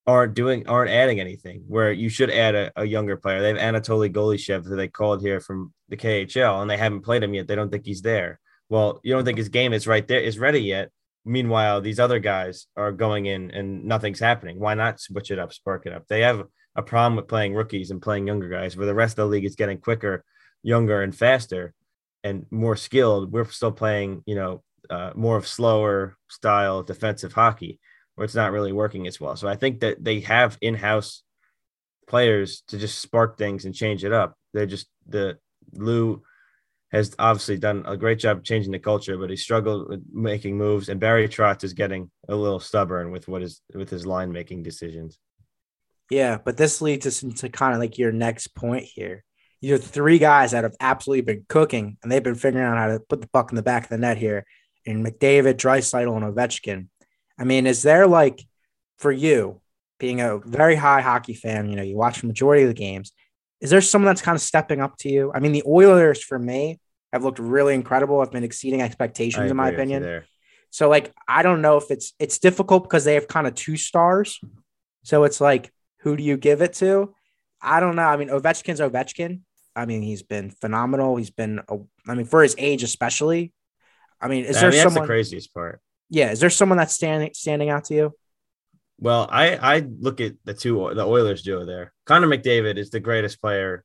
aren't 0.06 0.34
doing 0.34 0.66
aren't 0.68 0.90
adding 0.90 1.20
anything. 1.20 1.64
Where 1.66 1.92
you 1.92 2.08
should 2.08 2.30
add 2.30 2.54
a, 2.54 2.72
a 2.76 2.84
younger 2.84 3.16
player. 3.16 3.40
They 3.40 3.48
have 3.48 3.74
Anatoly 3.74 4.12
Golishev 4.12 4.66
who 4.66 4.76
they 4.76 4.88
called 4.88 5.22
here 5.22 5.40
from 5.40 5.72
the 5.88 5.96
KHL, 5.96 6.60
and 6.60 6.70
they 6.70 6.76
haven't 6.76 7.02
played 7.02 7.22
him 7.22 7.34
yet. 7.34 7.48
They 7.48 7.54
don't 7.54 7.70
think 7.70 7.86
he's 7.86 8.02
there. 8.02 8.40
Well, 8.68 9.00
you 9.02 9.12
don't 9.12 9.24
think 9.24 9.38
his 9.38 9.48
game 9.48 9.72
is 9.72 9.86
right 9.86 10.06
there 10.06 10.20
is 10.20 10.38
ready 10.38 10.60
yet. 10.60 10.90
Meanwhile, 11.24 11.80
these 11.80 12.00
other 12.00 12.18
guys 12.18 12.66
are 12.76 12.92
going 12.92 13.26
in 13.26 13.50
and 13.50 13.84
nothing's 13.84 14.20
happening. 14.20 14.58
Why 14.58 14.74
not 14.74 15.00
switch 15.00 15.30
it 15.30 15.38
up, 15.38 15.54
spark 15.54 15.86
it 15.86 15.92
up? 15.92 16.06
They 16.06 16.20
have 16.20 16.44
a 16.76 16.82
problem 16.82 17.16
with 17.16 17.28
playing 17.28 17.54
rookies 17.54 17.90
and 17.90 18.02
playing 18.02 18.26
younger 18.26 18.48
guys, 18.48 18.76
where 18.76 18.86
the 18.86 18.94
rest 18.94 19.12
of 19.18 19.26
the 19.28 19.32
league 19.32 19.44
is 19.44 19.56
getting 19.56 19.78
quicker, 19.78 20.24
younger, 20.62 21.02
and 21.02 21.14
faster 21.14 21.72
and 22.24 22.46
more 22.50 22.74
skilled, 22.74 23.30
we're 23.30 23.44
still 23.44 23.70
playing, 23.70 24.22
you 24.26 24.34
know, 24.34 24.62
uh, 24.90 25.12
more 25.14 25.36
of 25.36 25.46
slower 25.46 26.16
style 26.28 26.82
defensive 26.82 27.32
hockey 27.32 27.78
where 28.14 28.24
it's 28.24 28.34
not 28.34 28.52
really 28.52 28.72
working 28.72 29.06
as 29.06 29.20
well. 29.20 29.36
So 29.36 29.48
I 29.48 29.56
think 29.56 29.80
that 29.80 30.02
they 30.02 30.20
have 30.20 30.58
in-house 30.60 31.22
players 32.06 32.62
to 32.68 32.78
just 32.78 33.00
spark 33.00 33.38
things 33.38 33.64
and 33.64 33.74
change 33.74 34.04
it 34.04 34.12
up. 34.12 34.36
They're 34.52 34.66
just 34.66 34.88
the 35.06 35.38
Lou 35.72 36.22
has 36.92 37.14
obviously 37.18 37.58
done 37.58 37.84
a 37.86 37.96
great 37.96 38.20
job 38.20 38.44
changing 38.44 38.70
the 38.70 38.78
culture, 38.78 39.18
but 39.18 39.30
he 39.30 39.36
struggled 39.36 39.88
with 39.88 40.04
making 40.12 40.56
moves. 40.56 40.88
And 40.88 41.00
Barry 41.00 41.28
Trotz 41.28 41.64
is 41.64 41.72
getting 41.72 42.10
a 42.28 42.36
little 42.36 42.60
stubborn 42.60 43.10
with 43.10 43.26
what 43.26 43.42
is 43.42 43.60
with 43.74 43.90
his 43.90 44.06
line 44.06 44.30
making 44.30 44.62
decisions. 44.62 45.18
Yeah, 46.10 46.38
but 46.44 46.56
this 46.56 46.80
leads 46.80 47.06
us 47.06 47.22
into 47.22 47.48
kind 47.48 47.74
of 47.74 47.80
like 47.80 47.98
your 47.98 48.12
next 48.12 48.48
point 48.48 48.84
here 48.84 49.24
you 49.64 49.74
are 49.74 49.78
three 49.78 50.18
guys 50.18 50.50
that 50.50 50.64
have 50.64 50.76
absolutely 50.78 51.22
been 51.22 51.46
cooking, 51.48 51.96
and 52.02 52.12
they've 52.12 52.22
been 52.22 52.34
figuring 52.34 52.66
out 52.66 52.76
how 52.76 52.88
to 52.88 53.00
put 53.00 53.22
the 53.22 53.28
puck 53.28 53.50
in 53.50 53.56
the 53.56 53.62
back 53.62 53.84
of 53.84 53.88
the 53.88 53.96
net 53.96 54.18
here 54.18 54.44
in 54.84 55.02
McDavid, 55.02 55.54
Draisaitl, 55.54 56.14
and 56.14 56.34
Ovechkin. 56.34 56.88
I 57.38 57.44
mean, 57.44 57.66
is 57.66 57.82
there 57.82 58.06
like 58.06 58.44
for 58.98 59.12
you, 59.12 59.60
being 59.98 60.20
a 60.20 60.38
very 60.38 60.74
high 60.74 61.00
hockey 61.00 61.34
fan, 61.34 61.68
you 61.68 61.76
know, 61.76 61.82
you 61.82 61.96
watch 61.96 62.20
the 62.20 62.26
majority 62.26 62.62
of 62.62 62.68
the 62.68 62.74
games. 62.74 63.12
Is 63.60 63.70
there 63.70 63.80
someone 63.80 64.08
that's 64.08 64.22
kind 64.22 64.36
of 64.36 64.42
stepping 64.42 64.80
up 64.80 64.98
to 64.98 65.08
you? 65.08 65.32
I 65.34 65.40
mean, 65.40 65.52
the 65.52 65.62
Oilers 65.66 66.22
for 66.22 66.38
me 66.38 66.78
have 67.12 67.24
looked 67.24 67.38
really 67.38 67.74
incredible. 67.74 68.20
Have 68.20 68.32
been 68.32 68.44
exceeding 68.44 68.82
expectations 68.82 69.50
in 69.50 69.56
my 69.56 69.70
opinion. 69.70 70.22
So 70.70 70.88
like 70.88 71.12
I 71.28 71.42
don't 71.42 71.62
know 71.62 71.76
if 71.76 71.90
it's 71.90 72.12
it's 72.18 72.38
difficult 72.38 72.82
because 72.82 73.04
they 73.04 73.14
have 73.14 73.28
kind 73.28 73.46
of 73.46 73.54
two 73.54 73.76
stars. 73.76 74.40
So 75.04 75.24
it's 75.24 75.40
like 75.40 75.72
who 76.00 76.16
do 76.16 76.22
you 76.22 76.36
give 76.36 76.60
it 76.60 76.74
to? 76.74 77.14
I 77.62 77.80
don't 77.80 77.96
know. 77.96 78.02
I 78.02 78.16
mean, 78.16 78.28
Ovechkin's 78.28 78.80
Ovechkin. 78.80 79.40
I 79.74 79.86
mean, 79.86 80.02
he's 80.02 80.22
been 80.22 80.50
phenomenal. 80.50 81.16
He's 81.16 81.30
been, 81.30 81.60
I 82.06 82.14
mean, 82.14 82.26
for 82.26 82.42
his 82.42 82.54
age 82.58 82.82
especially. 82.82 83.52
I 84.20 84.28
mean, 84.28 84.44
is 84.44 84.56
I 84.58 84.60
there 84.60 84.70
mean, 84.70 84.78
someone? 84.82 84.94
That's 84.94 85.04
the 85.04 85.06
craziest 85.06 85.54
part. 85.54 85.80
Yeah, 86.10 86.30
is 86.30 86.40
there 86.40 86.50
someone 86.50 86.78
that's 86.78 86.94
standing 86.94 87.30
standing 87.34 87.70
out 87.70 87.84
to 87.84 87.94
you? 87.94 88.12
Well, 88.98 89.28
I 89.30 89.56
I 89.56 89.78
look 90.00 90.20
at 90.20 90.34
the 90.44 90.54
two 90.54 90.92
the 90.94 91.04
Oilers 91.04 91.42
duo 91.42 91.64
there. 91.64 91.92
Connor 92.06 92.28
McDavid 92.28 92.76
is 92.76 92.90
the 92.90 93.00
greatest 93.00 93.40
player 93.40 93.84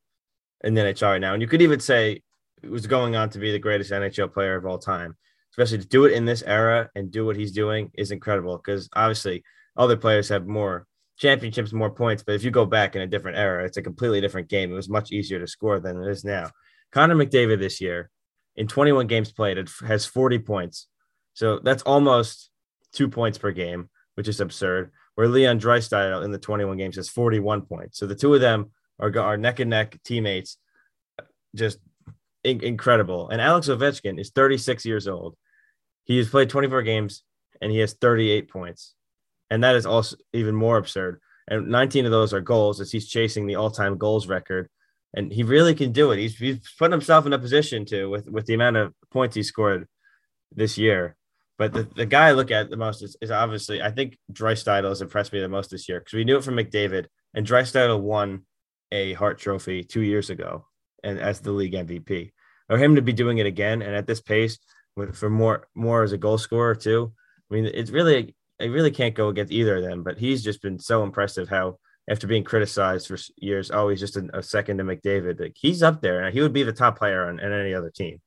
in 0.64 0.74
the 0.74 0.82
NHL 0.82 1.12
right 1.12 1.22
now, 1.22 1.34
and 1.34 1.42
you 1.42 1.48
could 1.48 1.62
even 1.62 1.80
say 1.80 2.22
it 2.62 2.70
was 2.70 2.88
going 2.88 3.16
on 3.16 3.30
to 3.32 3.40
be 3.40 3.52
the 3.52 3.60
greatest 3.60 3.92
NHL 3.92 4.34
player 4.34 4.56
of 4.56 4.66
all 4.66 4.78
time. 4.78 5.16
Especially 5.52 5.80
to 5.80 5.88
do 5.88 6.06
it 6.06 6.14
in 6.14 6.26
this 6.26 6.44
era 6.44 6.90
and 6.96 7.12
do 7.12 7.26
what 7.26 7.36
he's 7.36 7.52
doing 7.52 7.90
is 7.96 8.12
incredible 8.12 8.58
because 8.58 8.88
obviously 8.96 9.44
other 9.76 9.98
players 9.98 10.30
have 10.30 10.46
more 10.46 10.86
championships, 11.18 11.74
more 11.74 11.90
points. 11.90 12.24
But 12.24 12.36
if 12.36 12.44
you 12.44 12.52
go 12.52 12.66
back 12.66 12.96
in 12.96 13.02
a 13.02 13.08
different 13.08 13.38
era, 13.38 13.66
it's 13.66 13.78
a 13.78 13.82
completely 13.82 14.22
different 14.22 14.48
game. 14.48 14.72
It 14.72 14.76
was 14.76 14.90
much 14.90 15.12
easier 15.12 15.40
to 15.40 15.48
score 15.48 15.80
than 15.80 16.02
it 16.02 16.08
is 16.08 16.24
now. 16.24 16.52
Connor 16.92 17.16
McDavid 17.16 17.60
this 17.60 17.82
year, 17.82 18.10
in 18.56 18.68
21 18.68 19.08
games 19.08 19.32
played, 19.32 19.58
has 19.86 20.06
40 20.06 20.40
points. 20.40 20.88
So 21.40 21.60
that's 21.60 21.84
almost 21.84 22.50
two 22.92 23.08
points 23.08 23.38
per 23.38 23.52
game, 23.52 23.90
which 24.16 24.28
is 24.28 24.42
absurd. 24.42 24.92
Where 25.16 25.28
Leon 25.28 25.60
Draisaitl 25.60 26.24
in 26.24 26.32
the 26.32 26.38
21 26.38 26.78
games 26.78 26.98
has 26.98 27.10
41 27.10 27.62
points. 27.62 27.98
So 27.98 28.08
the 28.08 28.16
two 28.16 28.34
of 28.34 28.42
them 28.42 28.72
are, 29.00 29.18
are 29.18 29.38
neck 29.38 29.60
and 29.60 29.70
neck 29.70 29.98
teammates, 30.04 30.58
just 31.56 31.80
in- 32.44 32.64
incredible. 32.64 33.30
And 33.30 33.42
Alex 33.42 33.68
Ovechkin 33.68 34.20
is 34.20 34.32
36 34.32 34.86
years 34.86 35.08
old. 35.08 35.36
He 36.04 36.18
has 36.18 36.28
played 36.28 36.50
24 36.50 36.82
games 36.82 37.24
and 37.62 37.72
he 37.72 37.80
has 37.80 37.94
38 37.94 38.50
points 38.50 38.96
and 39.50 39.64
that 39.64 39.76
is 39.76 39.86
also 39.86 40.16
even 40.34 40.56
more 40.56 40.78
absurd. 40.78 41.22
And 41.48 41.70
19 41.70 42.06
of 42.06 42.12
those 42.12 42.34
are 42.34 42.42
goals 42.42 42.80
as 42.80 42.92
he's 42.92 43.08
chasing 43.08 43.48
the 43.48 43.56
all-time 43.56 43.98
goals 43.98 44.28
record, 44.28 44.70
and 45.14 45.32
he 45.32 45.44
really 45.44 45.74
can 45.74 45.92
do 45.92 46.12
it. 46.12 46.20
He's 46.20 46.38
he's 46.38 46.60
put 46.78 46.92
himself 46.92 47.26
in 47.26 47.34
a 47.34 47.40
position 47.40 47.86
to 47.86 48.06
with 48.06 48.28
with 48.28 48.46
the 48.46 48.54
amount 48.54 48.78
of 48.78 48.94
points 49.12 49.36
he 49.36 49.44
scored 49.44 49.88
this 50.56 50.78
year. 50.78 51.16
But 51.60 51.74
the, 51.74 51.84
the 51.84 52.06
guy 52.06 52.30
I 52.30 52.32
look 52.32 52.52
at 52.52 52.70
the 52.70 52.78
most 52.78 53.04
is, 53.04 53.18
is 53.22 53.32
obviously 53.32 53.82
I 53.82 53.92
think 53.92 54.18
Draisaitl 54.32 54.88
has 54.88 55.02
impressed 55.02 55.34
me 55.34 55.42
the 55.42 55.50
most 55.50 55.70
this 55.70 55.90
year 55.90 56.00
because 56.00 56.14
we 56.14 56.24
knew 56.24 56.38
it 56.38 56.44
from 56.44 56.56
McDavid, 56.56 57.08
and 57.36 57.46
Draisaitl 57.46 58.00
won 58.00 58.44
a 58.94 59.14
Hart 59.14 59.38
Trophy 59.38 59.84
two 59.84 60.02
years 60.02 60.30
ago 60.30 60.66
and 61.04 61.20
as 61.20 61.42
the 61.42 61.52
league 61.52 61.74
MVP. 61.74 62.32
For 62.68 62.78
him 62.78 62.96
to 62.96 63.02
be 63.02 63.14
doing 63.14 63.40
it 63.40 63.46
again 63.46 63.82
and 63.82 63.94
at 63.94 64.08
this 64.08 64.22
pace 64.22 64.58
for 65.14 65.30
more 65.30 65.68
more 65.76 66.04
as 66.04 66.14
a 66.14 66.18
goal 66.18 66.38
scorer 66.38 66.76
too. 66.76 67.12
I 67.52 67.54
mean, 67.54 67.66
it's 67.66 67.92
really 67.92 68.36
I 68.62 68.66
really 68.66 68.92
can't 68.92 69.16
go 69.16 69.28
against 69.28 69.52
either 69.52 69.78
of 69.78 69.84
them, 69.84 70.02
but 70.04 70.18
he's 70.18 70.42
just 70.44 70.62
been 70.62 70.80
so 70.80 71.04
impressive 71.04 71.50
how 71.50 71.78
after 72.10 72.26
being 72.26 72.44
criticized 72.46 73.08
for 73.08 73.18
years, 73.38 73.70
oh, 73.70 73.90
he's 73.90 74.00
just 74.00 74.16
a, 74.16 74.30
a 74.34 74.42
second 74.42 74.78
to 74.78 74.84
McDavid. 74.86 75.40
Like 75.42 75.58
he's 75.58 75.84
up 75.84 76.02
there, 76.02 76.24
and 76.24 76.34
he 76.34 76.42
would 76.42 76.54
be 76.54 76.64
the 76.64 76.72
top 76.72 76.98
player 76.98 77.28
on, 77.28 77.40
on 77.40 77.52
any 77.52 77.74
other 77.74 77.92
team. 77.92 78.22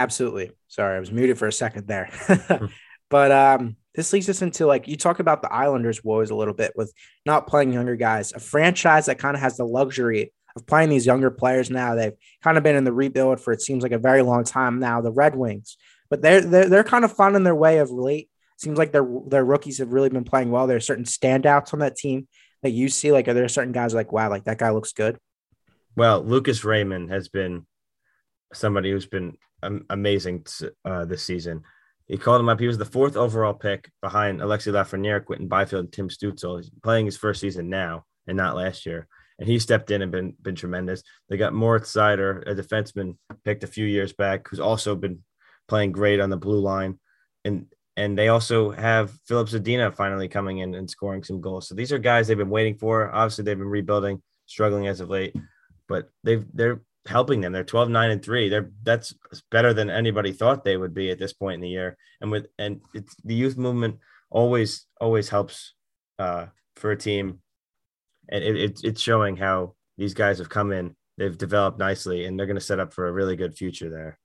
Absolutely. 0.00 0.50
Sorry, 0.66 0.96
I 0.96 1.00
was 1.00 1.12
muted 1.12 1.38
for 1.38 1.46
a 1.46 1.52
second 1.52 1.86
there. 1.86 2.08
Hmm. 2.10 2.66
but 3.10 3.30
um, 3.30 3.76
this 3.94 4.12
leads 4.14 4.30
us 4.30 4.40
into 4.40 4.66
like 4.66 4.88
you 4.88 4.96
talk 4.96 5.20
about 5.20 5.42
the 5.42 5.52
Islanders' 5.52 6.02
woes 6.02 6.30
a 6.30 6.34
little 6.34 6.54
bit 6.54 6.72
with 6.74 6.92
not 7.26 7.46
playing 7.46 7.74
younger 7.74 7.96
guys. 7.96 8.32
A 8.32 8.40
franchise 8.40 9.06
that 9.06 9.18
kind 9.18 9.36
of 9.36 9.42
has 9.42 9.58
the 9.58 9.66
luxury 9.66 10.32
of 10.56 10.66
playing 10.66 10.88
these 10.88 11.04
younger 11.04 11.30
players 11.30 11.68
now. 11.70 11.94
They've 11.94 12.14
kind 12.42 12.56
of 12.56 12.64
been 12.64 12.76
in 12.76 12.84
the 12.84 12.94
rebuild 12.94 13.40
for 13.40 13.52
it 13.52 13.60
seems 13.60 13.82
like 13.82 13.92
a 13.92 13.98
very 13.98 14.22
long 14.22 14.42
time 14.44 14.78
now. 14.78 15.02
The 15.02 15.12
Red 15.12 15.36
Wings, 15.36 15.76
but 16.08 16.22
they're 16.22 16.40
they're, 16.40 16.68
they're 16.68 16.84
kind 16.84 17.04
of 17.04 17.12
finding 17.12 17.44
their 17.44 17.54
way 17.54 17.78
of 17.78 17.90
late. 17.90 18.30
Seems 18.56 18.78
like 18.78 18.92
their 18.92 19.06
their 19.26 19.44
rookies 19.44 19.78
have 19.78 19.92
really 19.92 20.08
been 20.08 20.24
playing 20.24 20.50
well. 20.50 20.66
There 20.66 20.78
are 20.78 20.80
certain 20.80 21.04
standouts 21.04 21.74
on 21.74 21.80
that 21.80 21.96
team 21.96 22.26
that 22.62 22.70
you 22.70 22.88
see. 22.88 23.12
Like, 23.12 23.28
are 23.28 23.34
there 23.34 23.48
certain 23.48 23.72
guys 23.72 23.92
like, 23.92 24.12
wow, 24.12 24.30
like 24.30 24.44
that 24.44 24.58
guy 24.58 24.70
looks 24.70 24.94
good? 24.94 25.18
Well, 25.94 26.22
Lucas 26.22 26.64
Raymond 26.64 27.10
has 27.10 27.28
been 27.28 27.66
somebody 28.52 28.90
who's 28.90 29.06
been 29.06 29.36
amazing 29.90 30.46
uh, 30.84 31.04
this 31.04 31.22
season. 31.22 31.62
He 32.06 32.18
called 32.18 32.40
him 32.40 32.48
up. 32.48 32.58
He 32.58 32.66
was 32.66 32.78
the 32.78 32.84
fourth 32.84 33.16
overall 33.16 33.54
pick 33.54 33.90
behind 34.02 34.40
Alexi 34.40 34.72
Lafreniere, 34.72 35.24
Quinton 35.24 35.46
Byfield, 35.46 35.84
and 35.84 35.92
Tim 35.92 36.08
Stützle. 36.08 36.58
He's 36.58 36.70
playing 36.82 37.06
his 37.06 37.16
first 37.16 37.40
season 37.40 37.68
now 37.68 38.04
and 38.26 38.36
not 38.36 38.56
last 38.56 38.84
year. 38.84 39.06
And 39.38 39.48
he 39.48 39.58
stepped 39.58 39.90
in 39.90 40.02
and 40.02 40.10
been 40.10 40.34
been 40.42 40.56
tremendous. 40.56 41.02
They 41.28 41.36
got 41.36 41.54
Moritz 41.54 41.92
Seider, 41.92 42.42
a 42.46 42.54
defenseman 42.54 43.16
picked 43.44 43.64
a 43.64 43.68
few 43.68 43.86
years 43.86 44.12
back, 44.12 44.48
who's 44.48 44.60
also 44.60 44.96
been 44.96 45.20
playing 45.68 45.92
great 45.92 46.20
on 46.20 46.30
the 46.30 46.36
blue 46.36 46.60
line. 46.60 46.98
And 47.44 47.66
and 47.96 48.18
they 48.18 48.28
also 48.28 48.70
have 48.70 49.12
Filip 49.26 49.48
Zadina 49.48 49.94
finally 49.94 50.28
coming 50.28 50.58
in 50.58 50.74
and 50.74 50.90
scoring 50.90 51.22
some 51.22 51.40
goals. 51.40 51.68
So 51.68 51.74
these 51.74 51.92
are 51.92 51.98
guys 51.98 52.26
they've 52.26 52.36
been 52.36 52.50
waiting 52.50 52.76
for. 52.76 53.14
Obviously, 53.14 53.44
they've 53.44 53.58
been 53.58 53.66
rebuilding, 53.66 54.22
struggling 54.46 54.86
as 54.88 55.00
of 55.00 55.10
late, 55.10 55.34
but 55.88 56.08
they've 56.24 56.44
they're 56.52 56.80
helping 57.06 57.40
them. 57.40 57.52
They're 57.52 57.64
12, 57.64 57.88
9, 57.88 58.10
and 58.10 58.24
3. 58.24 58.48
They're 58.48 58.70
that's 58.82 59.14
better 59.50 59.72
than 59.72 59.90
anybody 59.90 60.32
thought 60.32 60.64
they 60.64 60.76
would 60.76 60.94
be 60.94 61.10
at 61.10 61.18
this 61.18 61.32
point 61.32 61.54
in 61.54 61.60
the 61.60 61.68
year. 61.68 61.96
And 62.20 62.30
with 62.30 62.46
and 62.58 62.80
it's 62.94 63.14
the 63.24 63.34
youth 63.34 63.56
movement 63.56 63.98
always 64.30 64.86
always 65.00 65.28
helps 65.28 65.74
uh, 66.18 66.46
for 66.76 66.90
a 66.90 66.96
team. 66.96 67.40
And 68.28 68.44
it, 68.44 68.56
it, 68.56 68.80
it's 68.84 69.00
showing 69.00 69.36
how 69.36 69.74
these 69.98 70.14
guys 70.14 70.38
have 70.38 70.48
come 70.48 70.72
in, 70.72 70.94
they've 71.18 71.36
developed 71.36 71.78
nicely, 71.78 72.24
and 72.24 72.38
they're 72.38 72.46
going 72.46 72.56
to 72.56 72.60
set 72.60 72.80
up 72.80 72.92
for 72.92 73.08
a 73.08 73.12
really 73.12 73.36
good 73.36 73.56
future 73.56 73.90
there. 73.90 74.18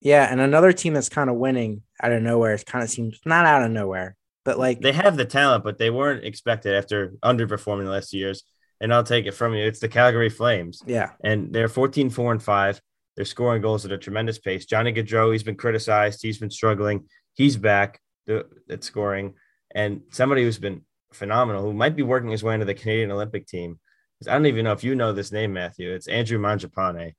Yeah, 0.00 0.26
and 0.30 0.40
another 0.40 0.72
team 0.72 0.94
that's 0.94 1.08
kind 1.08 1.30
of 1.30 1.36
winning 1.36 1.82
out 2.02 2.12
of 2.12 2.22
nowhere. 2.22 2.54
It 2.54 2.66
kind 2.66 2.82
of 2.82 2.90
seems 2.90 3.18
not 3.24 3.46
out 3.46 3.62
of 3.62 3.70
nowhere, 3.70 4.16
but 4.44 4.58
like 4.58 4.80
they 4.80 4.92
have 4.92 5.16
the 5.16 5.24
talent, 5.24 5.64
but 5.64 5.78
they 5.78 5.90
weren't 5.90 6.24
expected 6.24 6.74
after 6.74 7.14
underperforming 7.24 7.84
the 7.84 7.90
last 7.90 8.12
years. 8.12 8.42
And 8.80 8.92
I'll 8.92 9.04
take 9.04 9.26
it 9.26 9.32
from 9.32 9.54
you. 9.54 9.64
It's 9.64 9.80
the 9.80 9.88
Calgary 9.88 10.28
Flames. 10.28 10.82
Yeah. 10.86 11.12
And 11.24 11.52
they're 11.52 11.68
14, 11.68 12.10
4, 12.10 12.32
and 12.32 12.42
5. 12.42 12.80
They're 13.16 13.24
scoring 13.24 13.62
goals 13.62 13.84
at 13.86 13.92
a 13.92 13.98
tremendous 13.98 14.38
pace. 14.38 14.66
Johnny 14.66 14.92
Gaudreau, 14.92 15.32
he's 15.32 15.42
been 15.42 15.56
criticized. 15.56 16.20
He's 16.22 16.38
been 16.38 16.50
struggling. 16.50 17.08
He's 17.34 17.56
back 17.56 18.00
at 18.28 18.84
scoring. 18.84 19.34
And 19.74 20.02
somebody 20.10 20.42
who's 20.42 20.58
been 20.58 20.82
phenomenal, 21.12 21.62
who 21.62 21.72
might 21.72 21.96
be 21.96 22.02
working 22.02 22.30
his 22.30 22.42
way 22.42 22.54
into 22.54 22.66
the 22.66 22.74
Canadian 22.74 23.10
Olympic 23.10 23.46
team. 23.46 23.80
I 24.28 24.32
don't 24.32 24.46
even 24.46 24.64
know 24.64 24.72
if 24.72 24.84
you 24.84 24.94
know 24.94 25.12
this 25.12 25.32
name, 25.32 25.52
Matthew. 25.52 25.92
It's 25.92 26.08
Andrew 26.08 26.38
Mangiapane. 26.38 27.14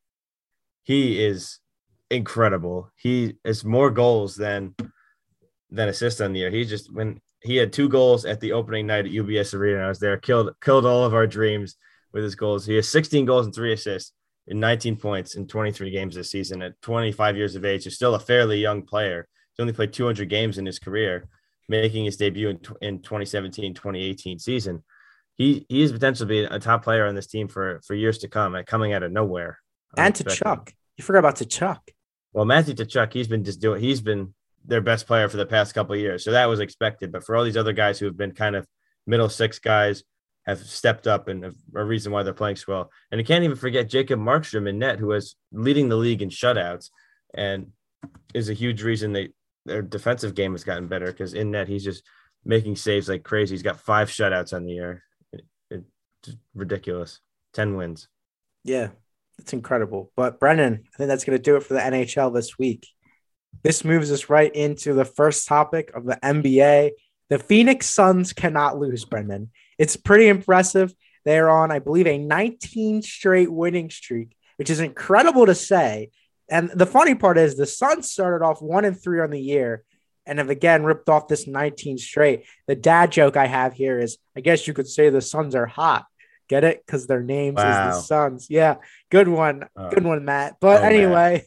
He 0.84 1.24
is 1.24 1.60
incredible. 2.10 2.92
He 2.96 3.36
has 3.46 3.66
more 3.66 3.92
goals 3.92 4.36
than 4.36 4.76
than 5.70 5.90
assists 5.90 6.22
on 6.22 6.34
the 6.34 6.40
year. 6.40 6.50
He 6.50 6.66
just 6.66 6.92
when 6.94 7.20
he 7.42 7.56
had 7.56 7.72
two 7.72 7.90
goals 7.90 8.26
at 8.26 8.40
the 8.40 8.54
opening 8.54 8.88
night 8.88 9.06
at 9.06 9.12
UBS 9.12 9.54
Arena. 9.54 9.84
I 9.84 9.88
was 9.88 10.00
there, 10.00 10.18
killed 10.18 10.52
killed 10.62 10.86
all 10.86 11.04
of 11.04 11.14
our 11.14 11.28
dreams 11.28 11.76
with 12.14 12.24
his 12.24 12.36
goals. 12.36 12.66
He 12.66 12.76
has 12.76 12.90
16 12.90 13.26
goals 13.26 13.46
and 13.46 13.54
three 13.54 13.74
assists 13.74 14.14
in 14.48 14.60
19 14.60 14.96
points 14.96 15.36
in 15.36 15.48
23 15.48 15.92
games 15.92 16.16
this 16.16 16.32
season 16.32 16.62
at 16.62 16.82
25 16.82 17.38
years 17.38 17.56
of 17.56 17.66
age. 17.66 17.84
He's 17.84 17.96
still 17.96 18.16
a 18.16 18.20
fairly 18.20 18.60
young 18.60 18.82
player. 18.84 19.28
He's 19.52 19.62
only 19.62 19.74
played 19.74 19.94
200 19.94 20.30
games 20.30 20.58
in 20.58 20.66
his 20.66 20.80
career, 20.80 21.28
making 21.68 22.06
his 22.06 22.18
debut 22.18 22.50
in, 22.50 22.60
in 22.82 23.02
2017 23.02 23.74
2018 23.74 24.40
season. 24.40 24.84
He 25.36 25.66
he 25.70 25.82
has 25.82 25.92
potential 25.92 26.26
to 26.26 26.30
be 26.30 26.44
a 26.44 26.60
top 26.60 26.84
player 26.84 27.06
on 27.06 27.16
this 27.16 27.28
team 27.28 27.48
for 27.48 27.82
for 27.86 27.94
years 27.94 28.18
to 28.20 28.28
come, 28.28 28.56
uh, 28.56 28.64
coming 28.64 28.94
out 28.94 29.04
of 29.04 29.12
nowhere. 29.12 29.60
And 29.96 30.14
Tkachuk, 30.14 30.72
you 30.98 31.04
forgot 31.04 31.20
about 31.20 31.36
Tkachuk. 31.36 31.80
Well, 32.34 32.46
Matthew 32.46 32.74
Tkachuk, 32.74 33.14
he's 33.14 33.28
been 33.28 33.44
just 33.44 33.62
doing. 33.62 33.82
He's 33.82 34.02
been 34.02 34.34
their 34.68 34.82
best 34.82 35.08
player 35.08 35.30
for 35.30 35.38
the 35.38 35.46
past 35.46 35.74
couple 35.74 35.96
years, 35.96 36.24
so 36.24 36.32
that 36.32 36.46
was 36.46 36.60
expected. 36.60 37.12
But 37.12 37.24
for 37.24 37.36
all 37.36 37.44
these 37.44 37.58
other 37.58 37.74
guys 37.74 37.98
who 37.98 38.06
have 38.06 38.18
been 38.18 38.34
kind 38.34 38.56
of 38.56 38.68
middle 39.06 39.30
six 39.30 39.60
guys, 39.60 40.04
have 40.48 40.60
stepped 40.60 41.08
up 41.08 41.28
and 41.28 41.54
a 41.76 41.84
reason 41.84 42.12
why 42.12 42.24
they're 42.24 42.34
playing 42.34 42.56
so 42.56 42.66
well. 42.70 42.92
And 43.12 43.20
you 43.20 43.26
can't 43.26 43.44
even 43.44 43.58
forget 43.58 43.90
Jacob 43.90 44.20
Markstrom 44.20 44.68
in 44.68 44.80
net, 44.80 44.98
who 44.98 45.12
is 45.12 45.36
leading 45.52 45.90
the 45.90 45.98
league 45.98 46.22
in 46.22 46.30
shutouts, 46.30 46.90
and 47.34 47.68
is 48.34 48.50
a 48.50 48.54
huge 48.54 48.82
reason 48.82 49.12
they 49.12 49.30
their 49.66 49.82
defensive 49.82 50.34
game 50.34 50.54
has 50.54 50.64
gotten 50.64 50.88
better 50.88 51.08
because 51.08 51.34
in 51.34 51.52
net 51.52 51.68
he's 51.68 51.84
just 51.84 52.02
making 52.46 52.78
saves 52.78 53.10
like 53.10 53.24
crazy. 53.24 53.54
He's 53.54 53.64
got 53.64 53.82
five 53.82 54.08
shutouts 54.08 54.54
on 54.54 54.64
the 54.64 54.72
year. 54.72 55.04
It, 55.34 55.44
it's 55.70 56.38
ridiculous. 56.56 57.20
Ten 57.54 57.76
wins. 57.76 58.08
Yeah, 58.64 58.90
it's 59.38 59.52
incredible. 59.52 60.14
But 60.16 60.40
Brendan, 60.40 60.86
I 60.94 60.98
think 60.98 61.10
that's 61.10 61.26
going 61.26 61.38
to 61.38 61.44
do 61.44 61.58
it 61.58 61.64
for 61.64 61.74
the 61.74 61.82
NHL 61.82 62.34
this 62.34 62.58
week. 62.58 62.88
This 63.64 63.84
moves 63.84 64.12
us 64.12 64.30
right 64.30 64.54
into 64.54 64.94
the 64.94 65.06
first 65.06 65.48
topic 65.48 65.92
of 65.94 66.06
the 66.06 66.18
NBA. 66.24 66.92
The 67.30 67.40
Phoenix 67.40 67.88
Suns 67.88 68.34
cannot 68.34 68.78
lose, 68.78 69.06
Brendan. 69.06 69.52
It's 69.78 69.98
pretty 69.98 70.28
impressive. 70.28 70.94
They're 71.26 71.50
on, 71.50 71.72
I 71.72 71.80
believe, 71.80 72.08
a 72.08 72.18
19 72.18 73.02
straight 73.02 73.52
winning 73.52 73.90
streak, 73.90 74.36
which 74.58 74.70
is 74.70 74.80
incredible 74.80 75.46
to 75.46 75.56
say. 75.56 76.12
And 76.50 76.70
the 76.70 76.86
funny 76.86 77.16
part 77.16 77.38
is 77.38 77.58
the 77.58 77.66
Suns 77.66 78.10
started 78.10 78.46
off 78.46 78.62
one 78.62 78.86
and 78.86 79.00
three 79.00 79.20
on 79.20 79.32
the 79.32 79.42
year, 79.42 79.84
and 80.26 80.40
have 80.40 80.50
again 80.50 80.84
ripped 80.84 81.10
off 81.10 81.28
this 81.28 81.48
19 81.48 81.98
straight. 81.98 82.46
The 82.68 82.76
dad 82.76 83.12
joke 83.12 83.38
I 83.38 83.48
have 83.48 83.74
here 83.74 84.00
is 84.00 84.18
I 84.36 84.42
guess 84.42 84.68
you 84.68 84.74
could 84.74 84.88
say 84.88 85.10
the 85.10 85.22
Suns 85.22 85.56
are 85.56 85.66
hot. 85.66 86.06
Get 86.48 86.64
it? 86.64 86.84
Because 86.86 87.08
their 87.08 87.22
names 87.22 87.58
wow. 87.58 87.90
is 87.90 87.96
the 87.96 88.02
Suns. 88.02 88.48
Yeah, 88.50 88.78
good 89.10 89.28
one, 89.28 89.66
uh, 89.76 89.90
good 89.90 90.04
one, 90.04 90.24
Matt. 90.26 90.58
But 90.62 90.82
oh, 90.82 90.86
anyway, 90.86 91.46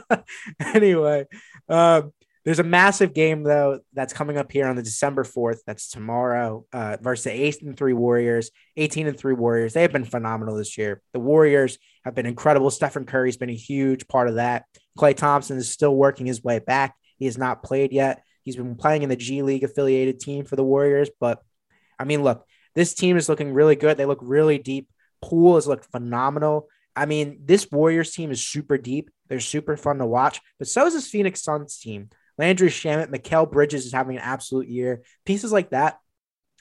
anyway, 0.60 1.26
um, 1.68 2.12
there's 2.44 2.58
a 2.58 2.64
massive 2.64 3.14
game 3.14 3.42
though 3.42 3.80
that's 3.94 4.12
coming 4.12 4.36
up 4.36 4.52
here 4.52 4.66
on 4.66 4.76
the 4.76 4.82
December 4.82 5.24
4th. 5.24 5.60
That's 5.66 5.88
tomorrow 5.88 6.66
uh, 6.72 6.98
versus 7.00 7.24
the 7.24 7.32
eight 7.32 7.62
and 7.62 7.76
three 7.76 7.94
Warriors, 7.94 8.50
18 8.76 9.06
and 9.06 9.18
three 9.18 9.32
Warriors. 9.32 9.72
They 9.72 9.82
have 9.82 9.92
been 9.92 10.04
phenomenal 10.04 10.56
this 10.56 10.76
year. 10.76 11.00
The 11.14 11.20
Warriors 11.20 11.78
have 12.04 12.14
been 12.14 12.26
incredible. 12.26 12.70
Stephen 12.70 13.06
Curry's 13.06 13.38
been 13.38 13.50
a 13.50 13.54
huge 13.54 14.06
part 14.08 14.28
of 14.28 14.34
that. 14.34 14.64
Klay 14.98 15.16
Thompson 15.16 15.56
is 15.56 15.70
still 15.70 15.96
working 15.96 16.26
his 16.26 16.44
way 16.44 16.58
back. 16.58 16.94
He 17.16 17.24
has 17.24 17.38
not 17.38 17.62
played 17.62 17.92
yet. 17.92 18.22
He's 18.42 18.56
been 18.56 18.76
playing 18.76 19.02
in 19.02 19.08
the 19.08 19.16
G 19.16 19.40
League 19.40 19.64
affiliated 19.64 20.20
team 20.20 20.44
for 20.44 20.56
the 20.56 20.64
Warriors. 20.64 21.08
But 21.18 21.40
I 21.98 22.04
mean, 22.04 22.22
look, 22.22 22.46
this 22.74 22.94
team 22.94 23.16
is 23.16 23.28
looking 23.28 23.52
really 23.52 23.76
good. 23.76 23.96
They 23.96 24.06
look 24.06 24.20
really 24.22 24.58
deep. 24.58 24.88
Poole 25.22 25.54
has 25.54 25.66
looked 25.66 25.90
phenomenal. 25.90 26.68
I 26.96 27.06
mean, 27.06 27.40
this 27.44 27.70
Warriors 27.70 28.12
team 28.12 28.30
is 28.30 28.46
super 28.46 28.78
deep. 28.78 29.10
They're 29.28 29.40
super 29.40 29.76
fun 29.76 29.98
to 29.98 30.06
watch, 30.06 30.40
but 30.58 30.68
so 30.68 30.86
is 30.86 30.94
this 30.94 31.08
Phoenix 31.08 31.42
Suns 31.42 31.78
team. 31.78 32.10
Landry 32.36 32.68
Shamet, 32.68 33.10
Mikal 33.10 33.50
Bridges 33.50 33.86
is 33.86 33.92
having 33.92 34.16
an 34.16 34.22
absolute 34.22 34.68
year. 34.68 35.02
Pieces 35.24 35.52
like 35.52 35.70
that 35.70 35.98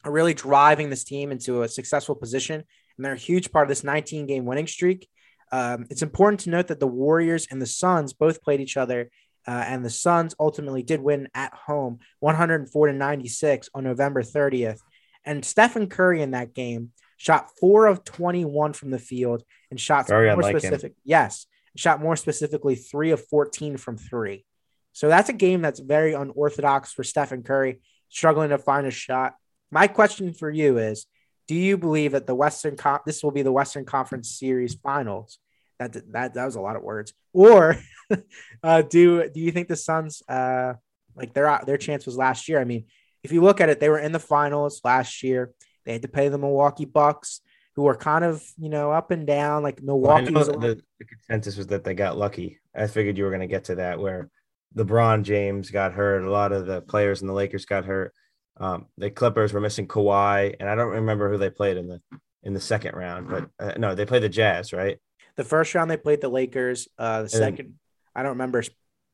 are 0.03 0.11
really 0.11 0.33
driving 0.33 0.89
this 0.89 1.03
team 1.03 1.31
into 1.31 1.63
a 1.63 1.67
successful 1.67 2.15
position, 2.15 2.55
and 2.55 3.05
they're 3.05 3.13
a 3.13 3.17
huge 3.17 3.51
part 3.51 3.65
of 3.65 3.69
this 3.69 3.83
19 3.83 4.27
game 4.27 4.45
winning 4.45 4.67
streak. 4.67 5.09
Um, 5.51 5.85
it's 5.89 6.01
important 6.01 6.41
to 6.41 6.49
note 6.49 6.67
that 6.67 6.79
the 6.79 6.87
Warriors 6.87 7.47
and 7.51 7.61
the 7.61 7.67
Suns 7.67 8.13
both 8.13 8.41
played 8.41 8.61
each 8.61 8.77
other, 8.77 9.09
uh, 9.47 9.63
and 9.67 9.83
the 9.83 9.89
Suns 9.89 10.35
ultimately 10.39 10.83
did 10.83 11.01
win 11.01 11.27
at 11.33 11.53
home 11.53 11.99
104 12.19 12.87
to 12.87 12.93
96 12.93 13.69
on 13.73 13.83
November 13.83 14.23
30th. 14.23 14.79
And 15.25 15.43
Stephen 15.43 15.87
Curry 15.87 16.21
in 16.21 16.31
that 16.31 16.53
game 16.53 16.91
shot 17.17 17.49
four 17.59 17.87
of 17.87 18.03
21 18.03 18.73
from 18.73 18.91
the 18.91 18.99
field 18.99 19.43
and 19.71 19.79
shot 19.79 20.09
more 20.09 20.43
specific. 20.43 20.91
Him. 20.91 20.97
Yes, 21.03 21.45
shot 21.75 22.01
more 22.01 22.15
specifically 22.15 22.75
three 22.75 23.11
of 23.11 23.25
14 23.27 23.77
from 23.77 23.97
three. 23.97 24.45
So 24.91 25.07
that's 25.07 25.29
a 25.29 25.33
game 25.33 25.61
that's 25.61 25.79
very 25.79 26.13
unorthodox 26.13 26.93
for 26.93 27.03
Stephen 27.03 27.41
Curry, 27.43 27.81
struggling 28.09 28.49
to 28.49 28.57
find 28.57 28.85
a 28.85 28.91
shot. 28.91 29.35
My 29.71 29.87
question 29.87 30.33
for 30.33 30.49
you 30.49 30.77
is 30.77 31.07
do 31.47 31.55
you 31.55 31.77
believe 31.77 32.11
that 32.11 32.27
the 32.27 32.35
Western 32.35 32.77
Con- 32.77 32.99
this 33.05 33.23
will 33.23 33.31
be 33.31 33.41
the 33.41 33.51
Western 33.51 33.85
Conference 33.85 34.37
Series 34.37 34.75
Finals? 34.75 35.39
That 35.79 35.93
that 36.11 36.35
that 36.35 36.45
was 36.45 36.55
a 36.55 36.61
lot 36.61 36.75
of 36.75 36.83
words. 36.83 37.13
Or 37.33 37.77
uh, 38.63 38.83
do 38.83 39.29
do 39.29 39.39
you 39.39 39.51
think 39.51 39.67
the 39.67 39.75
Suns 39.75 40.21
uh, 40.29 40.73
like 41.15 41.33
their 41.33 41.59
their 41.65 41.77
chance 41.77 42.05
was 42.05 42.15
last 42.15 42.47
year? 42.47 42.59
I 42.59 42.63
mean, 42.63 42.85
if 43.23 43.31
you 43.31 43.41
look 43.41 43.61
at 43.61 43.69
it, 43.69 43.79
they 43.79 43.89
were 43.89 43.99
in 43.99 44.11
the 44.11 44.19
finals 44.19 44.81
last 44.83 45.23
year. 45.23 45.51
They 45.85 45.93
had 45.93 46.01
to 46.03 46.07
play 46.07 46.29
the 46.29 46.37
Milwaukee 46.37 46.85
Bucks, 46.85 47.41
who 47.75 47.83
were 47.83 47.95
kind 47.95 48.23
of 48.23 48.43
you 48.57 48.69
know 48.69 48.91
up 48.91 49.11
and 49.11 49.25
down. 49.25 49.63
Like 49.63 49.81
Milwaukee. 49.81 50.33
Well, 50.33 50.45
the, 50.45 50.81
the 50.99 51.05
consensus 51.05 51.57
was 51.57 51.67
that 51.67 51.83
they 51.83 51.93
got 51.93 52.17
lucky. 52.17 52.59
I 52.75 52.87
figured 52.87 53.17
you 53.17 53.23
were 53.23 53.29
going 53.29 53.41
to 53.41 53.47
get 53.47 53.65
to 53.65 53.75
that 53.75 53.99
where 53.99 54.29
LeBron 54.75 55.23
James 55.23 55.71
got 55.71 55.93
hurt. 55.93 56.23
A 56.23 56.31
lot 56.31 56.51
of 56.51 56.65
the 56.65 56.81
players 56.81 57.21
in 57.21 57.27
the 57.27 57.33
Lakers 57.33 57.65
got 57.65 57.85
hurt. 57.85 58.13
Um, 58.57 58.85
the 58.97 59.09
Clippers 59.09 59.51
were 59.51 59.61
missing 59.61 59.87
Kawhi, 59.87 60.55
and 60.59 60.69
I 60.69 60.75
don't 60.75 60.91
remember 60.91 61.31
who 61.31 61.37
they 61.37 61.49
played 61.49 61.77
in 61.77 61.87
the 61.87 62.01
in 62.43 62.53
the 62.53 62.59
second 62.59 62.95
round, 62.95 63.29
but 63.29 63.49
uh, 63.59 63.73
no, 63.77 63.95
they 63.95 64.05
played 64.05 64.23
the 64.23 64.29
Jazz, 64.29 64.73
right? 64.73 64.99
The 65.37 65.43
first 65.43 65.73
round 65.73 65.89
they 65.89 65.97
played 65.97 66.21
the 66.21 66.29
Lakers. 66.29 66.87
Uh, 66.97 67.23
the 67.23 67.29
second, 67.29 67.75
I 68.13 68.21
don't 68.21 68.33
remember 68.33 68.63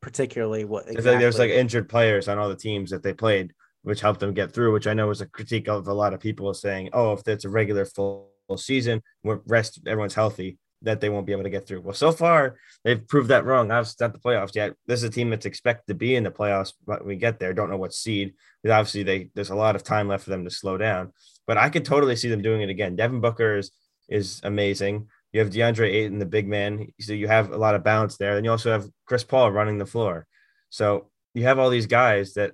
particularly 0.01 0.65
what. 0.65 0.87
Exactly. 0.87 1.11
Like 1.11 1.19
there's 1.19 1.39
like 1.39 1.51
injured 1.51 1.89
players 1.89 2.27
on 2.27 2.37
all 2.37 2.49
the 2.49 2.55
teams 2.55 2.89
that 2.91 3.03
they 3.03 3.13
played, 3.13 3.53
which 3.83 4.01
helped 4.01 4.19
them 4.19 4.33
get 4.33 4.53
through. 4.53 4.73
Which 4.73 4.87
I 4.87 4.93
know 4.93 5.07
was 5.07 5.21
a 5.21 5.25
critique 5.25 5.67
of 5.67 5.87
a 5.87 5.93
lot 5.93 6.13
of 6.13 6.19
people 6.19 6.53
saying, 6.53 6.89
"Oh, 6.93 7.13
if 7.13 7.27
it's 7.27 7.45
a 7.45 7.49
regular 7.49 7.85
full 7.85 8.31
season, 8.57 9.01
rest 9.23 9.79
everyone's 9.85 10.15
healthy." 10.15 10.57
that 10.81 11.01
they 11.01 11.09
won't 11.09 11.25
be 11.25 11.31
able 11.31 11.43
to 11.43 11.49
get 11.49 11.67
through. 11.67 11.81
Well, 11.81 11.93
so 11.93 12.11
far 12.11 12.55
they've 12.83 13.05
proved 13.07 13.29
that 13.29 13.45
wrong. 13.45 13.71
I've 13.71 13.91
not 13.99 14.13
the 14.13 14.19
playoffs 14.19 14.55
yet. 14.55 14.75
This 14.87 14.99
is 14.99 15.09
a 15.09 15.11
team 15.11 15.29
that's 15.29 15.45
expected 15.45 15.87
to 15.87 15.93
be 15.93 16.15
in 16.15 16.23
the 16.23 16.31
playoffs, 16.31 16.73
but 16.85 17.05
we 17.05 17.15
get 17.15 17.39
there. 17.39 17.53
Don't 17.53 17.69
know 17.69 17.77
what 17.77 17.93
seed. 17.93 18.33
Obviously 18.65 19.03
they 19.03 19.29
there's 19.35 19.49
a 19.49 19.55
lot 19.55 19.75
of 19.75 19.83
time 19.83 20.07
left 20.07 20.23
for 20.23 20.29
them 20.29 20.45
to 20.45 20.51
slow 20.51 20.77
down. 20.77 21.11
But 21.47 21.57
I 21.57 21.69
could 21.69 21.85
totally 21.85 22.15
see 22.15 22.29
them 22.29 22.41
doing 22.41 22.61
it 22.61 22.69
again. 22.69 22.95
Devin 22.95 23.21
Booker 23.21 23.57
is 23.57 23.71
is 24.07 24.41
amazing. 24.43 25.07
You 25.33 25.41
have 25.41 25.51
DeAndre 25.51 25.93
Ayton, 25.93 26.17
the 26.17 26.25
big 26.25 26.47
man, 26.47 26.87
so 26.99 27.13
you 27.13 27.27
have 27.27 27.51
a 27.51 27.57
lot 27.57 27.75
of 27.75 27.83
balance 27.83 28.17
there. 28.17 28.35
And 28.35 28.45
you 28.45 28.51
also 28.51 28.71
have 28.71 28.89
Chris 29.05 29.23
Paul 29.23 29.51
running 29.51 29.77
the 29.77 29.85
floor. 29.85 30.25
So 30.69 31.11
you 31.33 31.43
have 31.43 31.59
all 31.59 31.69
these 31.69 31.85
guys 31.85 32.33
that 32.33 32.53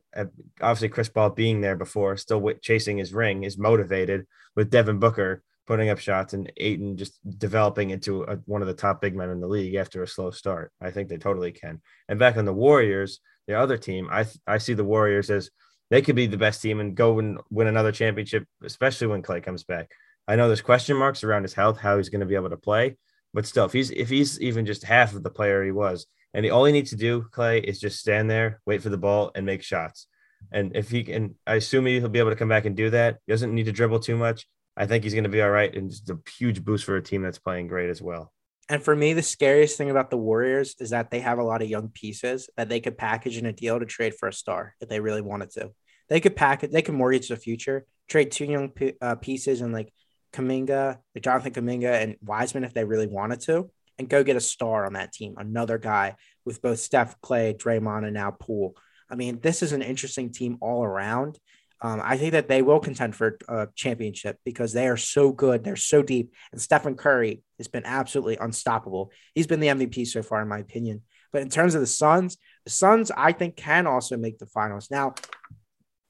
obviously 0.61 0.89
Chris 0.89 1.09
Paul 1.09 1.30
being 1.30 1.61
there 1.61 1.76
before, 1.76 2.17
still 2.17 2.51
chasing 2.61 2.97
his 2.97 3.13
ring, 3.13 3.43
is 3.43 3.57
motivated 3.57 4.26
with 4.55 4.69
Devin 4.69 4.99
Booker 4.99 5.43
putting 5.67 5.89
up 5.89 5.97
shots 5.97 6.34
and 6.34 6.51
Ayton 6.57 6.95
just 6.97 7.17
developing 7.39 7.89
into 7.89 8.23
a, 8.23 8.36
one 8.45 8.61
of 8.61 8.67
the 8.67 8.73
top 8.73 9.01
big 9.01 9.15
men 9.15 9.30
in 9.30 9.39
the 9.39 9.47
league 9.47 9.76
after 9.76 10.03
a 10.03 10.07
slow 10.07 10.32
start. 10.32 10.71
I 10.80 10.91
think 10.91 11.09
they 11.09 11.17
totally 11.17 11.51
can. 11.51 11.82
And 12.07 12.19
back 12.19 12.38
on 12.38 12.45
the 12.45 12.53
Warriors, 12.53 13.19
the 13.47 13.59
other 13.59 13.78
team, 13.78 14.07
I 14.11 14.26
I 14.45 14.57
see 14.59 14.73
the 14.73 14.84
Warriors 14.84 15.30
as 15.30 15.49
they 15.89 16.01
could 16.01 16.15
be 16.15 16.28
the 16.28 16.38
best 16.38 16.61
team 16.61 16.80
and 16.80 16.95
go 16.95 17.19
and 17.19 17.39
win 17.49 17.67
another 17.67 17.91
championship, 17.91 18.45
especially 18.63 19.07
when 19.07 19.21
Klay 19.21 19.43
comes 19.43 19.63
back. 19.63 19.91
I 20.28 20.36
know 20.36 20.47
there's 20.47 20.61
question 20.61 20.97
marks 20.97 21.23
around 21.23 21.43
his 21.43 21.53
health, 21.53 21.80
how 21.80 21.97
he's 21.97 22.09
going 22.09 22.21
to 22.21 22.26
be 22.26 22.36
able 22.36 22.49
to 22.49 22.57
play, 22.57 22.97
but 23.34 23.45
still, 23.45 23.65
if 23.65 23.73
he's 23.73 23.91
if 23.91 24.09
he's 24.09 24.39
even 24.41 24.65
just 24.65 24.84
half 24.84 25.13
of 25.13 25.23
the 25.23 25.30
player 25.30 25.63
he 25.63 25.71
was, 25.71 26.07
and 26.36 26.43
the 26.43 26.51
all 26.51 26.65
he 26.65 26.73
needs 26.73 26.89
to 26.89 26.97
do, 26.97 27.25
Klay, 27.31 27.63
is 27.63 27.79
just 27.79 27.97
stand 27.97 28.29
there, 28.29 28.59
wait 28.65 28.81
for 28.81 28.89
the 28.89 28.97
ball, 28.97 29.31
and 29.33 29.45
make 29.45 29.63
shots. 29.63 30.07
And 30.51 30.75
if 30.75 30.91
he 30.91 31.03
can, 31.05 31.36
I 31.47 31.55
assume 31.55 31.86
he'll 31.86 32.09
be 32.09 32.19
able 32.19 32.31
to 32.31 32.36
come 32.36 32.49
back 32.49 32.65
and 32.65 32.75
do 32.75 32.89
that. 32.89 33.19
He 33.25 33.31
doesn't 33.31 33.55
need 33.55 33.67
to 33.67 33.71
dribble 33.71 34.01
too 34.01 34.17
much. 34.17 34.45
I 34.75 34.86
think 34.86 35.05
he's 35.05 35.13
going 35.13 35.23
to 35.23 35.29
be 35.29 35.41
all 35.41 35.49
right 35.49 35.73
and 35.73 35.89
just 35.89 36.09
a 36.09 36.19
huge 36.38 36.65
boost 36.65 36.83
for 36.83 36.97
a 36.97 37.01
team 37.01 37.21
that's 37.21 37.39
playing 37.39 37.67
great 37.67 37.89
as 37.89 38.01
well. 38.01 38.33
And 38.67 38.83
for 38.83 38.93
me, 38.93 39.13
the 39.13 39.23
scariest 39.23 39.77
thing 39.77 39.89
about 39.89 40.09
the 40.09 40.17
Warriors 40.17 40.75
is 40.81 40.89
that 40.89 41.09
they 41.09 41.21
have 41.21 41.39
a 41.39 41.43
lot 41.43 41.61
of 41.61 41.69
young 41.69 41.88
pieces 41.88 42.49
that 42.57 42.67
they 42.67 42.81
could 42.81 42.97
package 42.97 43.38
in 43.38 43.45
a 43.45 43.53
deal 43.53 43.79
to 43.79 43.86
trade 43.86 44.15
for 44.15 44.27
a 44.27 44.33
star 44.33 44.75
if 44.81 44.89
they 44.89 44.99
really 44.99 45.21
wanted 45.21 45.51
to. 45.51 45.71
They 46.09 46.19
could 46.19 46.36
package, 46.36 46.71
they 46.71 46.81
could 46.81 46.95
mortgage 46.95 47.29
the 47.29 47.38
future, 47.38 47.86
trade 48.09 48.31
two 48.31 48.45
young 48.45 48.73
uh, 49.01 49.15
pieces 49.15 49.61
and 49.61 49.71
like 49.71 49.93
Kuminga, 50.33 50.97
like 51.15 51.23
Jonathan 51.23 51.53
Kuminga 51.53 52.03
and 52.03 52.17
Wiseman 52.21 52.65
if 52.65 52.73
they 52.73 52.83
really 52.83 53.07
wanted 53.07 53.39
to, 53.41 53.71
and 53.97 54.09
go 54.09 54.23
get 54.23 54.35
a 54.35 54.41
star 54.41 54.85
on 54.85 54.93
that 54.93 55.13
team, 55.13 55.35
another 55.37 55.77
guy 55.77 56.15
with 56.45 56.61
both 56.61 56.79
Steph, 56.79 57.19
Klay, 57.21 57.57
Draymond, 57.57 58.05
and 58.05 58.13
now 58.13 58.31
Poole. 58.31 58.75
I 59.09 59.15
mean, 59.15 59.39
this 59.39 59.61
is 59.61 59.71
an 59.71 59.81
interesting 59.81 60.31
team 60.31 60.57
all 60.61 60.83
around. 60.83 61.39
Um, 61.81 62.01
I 62.03 62.17
think 62.17 62.31
that 62.31 62.47
they 62.47 62.61
will 62.61 62.79
contend 62.79 63.15
for 63.15 63.37
a 63.47 63.67
championship 63.75 64.39
because 64.45 64.73
they 64.73 64.87
are 64.87 64.97
so 64.97 65.31
good. 65.31 65.63
They're 65.63 65.75
so 65.75 66.01
deep. 66.01 66.33
And 66.51 66.61
Stephen 66.61 66.95
Curry 66.95 67.43
has 67.57 67.67
been 67.67 67.85
absolutely 67.85 68.37
unstoppable. 68.37 69.11
He's 69.33 69.47
been 69.47 69.59
the 69.59 69.67
MVP 69.67 70.07
so 70.07 70.23
far, 70.23 70.41
in 70.41 70.47
my 70.47 70.59
opinion. 70.59 71.03
But 71.31 71.41
in 71.41 71.49
terms 71.49 71.75
of 71.75 71.81
the 71.81 71.87
Suns, 71.87 72.37
the 72.63 72.71
Suns, 72.71 73.11
I 73.11 73.33
think, 73.33 73.57
can 73.57 73.87
also 73.87 74.15
make 74.15 74.39
the 74.39 74.45
finals. 74.45 74.89
Now, 74.89 75.15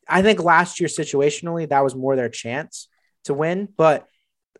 I 0.07 0.21
think 0.21 0.41
last 0.41 0.79
year, 0.79 0.87
situationally, 0.87 1.67
that 1.67 1.83
was 1.83 1.95
more 1.95 2.15
their 2.15 2.29
chance 2.29 2.87
to 3.23 3.33
win. 3.33 3.67
But 3.75 4.07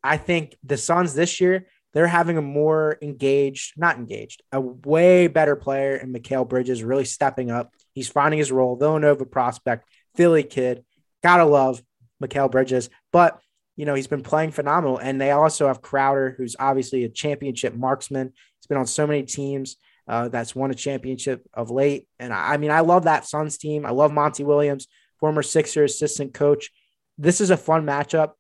I 0.03 0.17
think 0.17 0.57
the 0.63 0.77
Suns 0.77 1.13
this 1.13 1.39
year, 1.39 1.67
they're 1.95 2.05
having 2.05 2.37
a 2.37 2.41
more 2.41 2.99
engaged, 3.01 3.73
not 3.77 3.97
engaged, 3.97 4.43
a 4.51 4.61
way 4.61 5.27
better 5.27 5.55
player 5.55 5.95
in 5.95 6.13
Mikal 6.13 6.47
Bridges, 6.47 6.83
really 6.83 7.05
stepping 7.05 7.49
up. 7.49 7.71
He's 7.93 8.09
finding 8.09 8.37
his 8.37 8.51
role. 8.51 8.75
Villanova 8.75 9.25
prospect, 9.25 9.89
Philly 10.15 10.43
kid 10.43 10.83
Gotta 11.23 11.45
love 11.45 11.81
Mikal 12.21 12.51
Bridges, 12.51 12.91
but 13.11 13.39
you 13.75 13.85
know, 13.85 13.95
he's 13.95 14.07
been 14.07 14.21
playing 14.21 14.51
phenomenal. 14.51 14.97
And 14.97 15.19
they 15.19 15.31
also 15.31 15.67
have 15.67 15.81
Crowder, 15.81 16.35
who's 16.37 16.55
obviously 16.59 17.03
a 17.03 17.09
championship 17.09 17.73
marksman. 17.73 18.31
He's 18.59 18.67
been 18.67 18.77
on 18.77 18.85
so 18.85 19.07
many 19.07 19.23
teams 19.23 19.77
uh, 20.07 20.29
that's 20.29 20.55
won 20.55 20.71
a 20.71 20.75
championship 20.75 21.45
of 21.53 21.71
late. 21.71 22.07
And 22.19 22.31
I, 22.31 22.53
I, 22.53 22.57
mean, 22.57 22.71
I 22.71 22.81
love 22.81 23.03
that 23.03 23.25
Suns 23.25 23.57
team. 23.57 23.85
I 23.85 23.89
love 23.89 24.13
Monty 24.13 24.43
Williams, 24.43 24.87
former 25.19 25.43
Sixer 25.43 25.83
assistant 25.83 26.33
coach. 26.33 26.71
This 27.17 27.41
is 27.41 27.49
a 27.49 27.57
fun 27.57 27.85
matchup. 27.85 28.33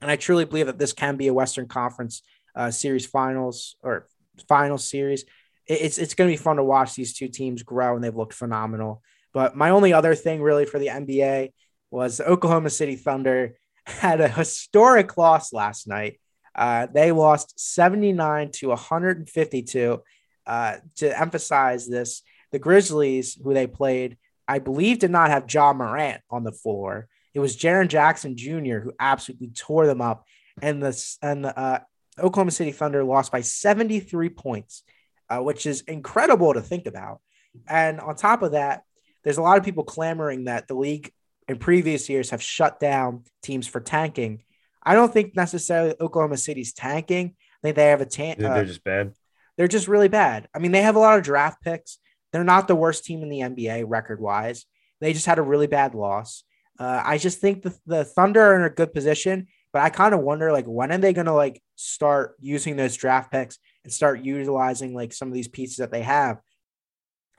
And 0.00 0.10
I 0.10 0.16
truly 0.16 0.44
believe 0.44 0.66
that 0.66 0.78
this 0.78 0.92
can 0.92 1.16
be 1.16 1.26
a 1.26 1.34
Western 1.34 1.66
Conference 1.66 2.22
uh, 2.54 2.70
series 2.70 3.06
finals 3.06 3.76
or 3.82 4.06
final 4.48 4.78
series. 4.78 5.24
It's, 5.66 5.98
it's 5.98 6.14
going 6.14 6.28
to 6.28 6.32
be 6.32 6.42
fun 6.42 6.56
to 6.56 6.64
watch 6.64 6.94
these 6.94 7.14
two 7.14 7.28
teams 7.28 7.62
grow, 7.62 7.94
and 7.94 8.02
they've 8.02 8.16
looked 8.16 8.34
phenomenal. 8.34 9.02
But 9.32 9.56
my 9.56 9.70
only 9.70 9.92
other 9.92 10.14
thing, 10.14 10.42
really, 10.42 10.66
for 10.66 10.78
the 10.78 10.88
NBA 10.88 11.52
was 11.90 12.16
the 12.16 12.28
Oklahoma 12.28 12.70
City 12.70 12.96
Thunder 12.96 13.56
had 13.86 14.20
a 14.20 14.28
historic 14.28 15.16
loss 15.16 15.52
last 15.52 15.86
night. 15.86 16.20
Uh, 16.54 16.86
they 16.92 17.12
lost 17.12 17.58
79 17.58 18.50
to 18.52 18.68
152. 18.68 20.02
Uh, 20.46 20.76
to 20.96 21.20
emphasize 21.20 21.86
this, 21.86 22.22
the 22.50 22.58
Grizzlies, 22.58 23.38
who 23.40 23.54
they 23.54 23.68
played, 23.68 24.18
I 24.48 24.58
believe, 24.58 24.98
did 24.98 25.12
not 25.12 25.30
have 25.30 25.52
Ja 25.52 25.72
Morant 25.72 26.22
on 26.28 26.42
the 26.42 26.50
floor. 26.50 27.08
It 27.34 27.40
was 27.40 27.56
Jaren 27.56 27.86
Jackson 27.86 28.36
Jr. 28.36 28.78
who 28.78 28.92
absolutely 28.98 29.48
tore 29.48 29.86
them 29.86 30.00
up, 30.00 30.24
and 30.60 30.82
the 30.82 31.16
and 31.22 31.44
the 31.44 31.56
uh, 31.56 31.80
Oklahoma 32.20 32.50
City 32.50 32.72
Thunder 32.72 33.04
lost 33.04 33.32
by 33.32 33.40
73 33.40 34.28
points, 34.30 34.82
uh, 35.28 35.38
which 35.38 35.66
is 35.66 35.82
incredible 35.82 36.54
to 36.54 36.60
think 36.60 36.86
about. 36.86 37.20
And 37.68 38.00
on 38.00 38.16
top 38.16 38.42
of 38.42 38.52
that, 38.52 38.84
there's 39.24 39.38
a 39.38 39.42
lot 39.42 39.58
of 39.58 39.64
people 39.64 39.84
clamoring 39.84 40.44
that 40.44 40.68
the 40.68 40.74
league 40.74 41.12
in 41.48 41.58
previous 41.58 42.08
years 42.08 42.30
have 42.30 42.42
shut 42.42 42.80
down 42.80 43.24
teams 43.42 43.66
for 43.66 43.80
tanking. 43.80 44.42
I 44.82 44.94
don't 44.94 45.12
think 45.12 45.36
necessarily 45.36 45.94
Oklahoma 46.00 46.36
City's 46.36 46.72
tanking. 46.72 47.34
I 47.36 47.58
think 47.62 47.76
they 47.76 47.88
have 47.88 48.00
a 48.00 48.06
tank. 48.06 48.38
They're 48.38 48.52
uh, 48.52 48.64
just 48.64 48.84
bad. 48.84 49.12
They're 49.56 49.68
just 49.68 49.88
really 49.88 50.08
bad. 50.08 50.48
I 50.54 50.58
mean, 50.58 50.72
they 50.72 50.82
have 50.82 50.96
a 50.96 51.00
lot 51.00 51.18
of 51.18 51.24
draft 51.24 51.60
picks. 51.62 51.98
They're 52.32 52.44
not 52.44 52.68
the 52.68 52.76
worst 52.76 53.04
team 53.04 53.22
in 53.22 53.28
the 53.28 53.40
NBA 53.40 53.84
record 53.86 54.20
wise. 54.20 54.64
They 55.00 55.12
just 55.12 55.26
had 55.26 55.38
a 55.38 55.42
really 55.42 55.66
bad 55.66 55.94
loss. 55.94 56.44
Uh, 56.78 57.02
I 57.04 57.18
just 57.18 57.40
think 57.40 57.62
the, 57.62 57.76
the 57.84 58.04
Thunder 58.04 58.40
are 58.40 58.56
in 58.56 58.62
a 58.62 58.70
good 58.70 58.94
position, 58.94 59.48
but 59.72 59.82
I 59.82 59.90
kind 59.90 60.14
of 60.14 60.20
wonder 60.20 60.52
like 60.52 60.66
when 60.66 60.92
are 60.92 60.98
they 60.98 61.12
going 61.12 61.26
to 61.26 61.32
like 61.32 61.62
start 61.76 62.34
using 62.40 62.76
those 62.76 62.96
draft 62.96 63.30
picks 63.30 63.58
and 63.84 63.92
start 63.92 64.24
utilizing 64.24 64.94
like 64.94 65.12
some 65.12 65.28
of 65.28 65.34
these 65.34 65.48
pieces 65.48 65.76
that 65.76 65.92
they 65.92 66.02
have 66.02 66.40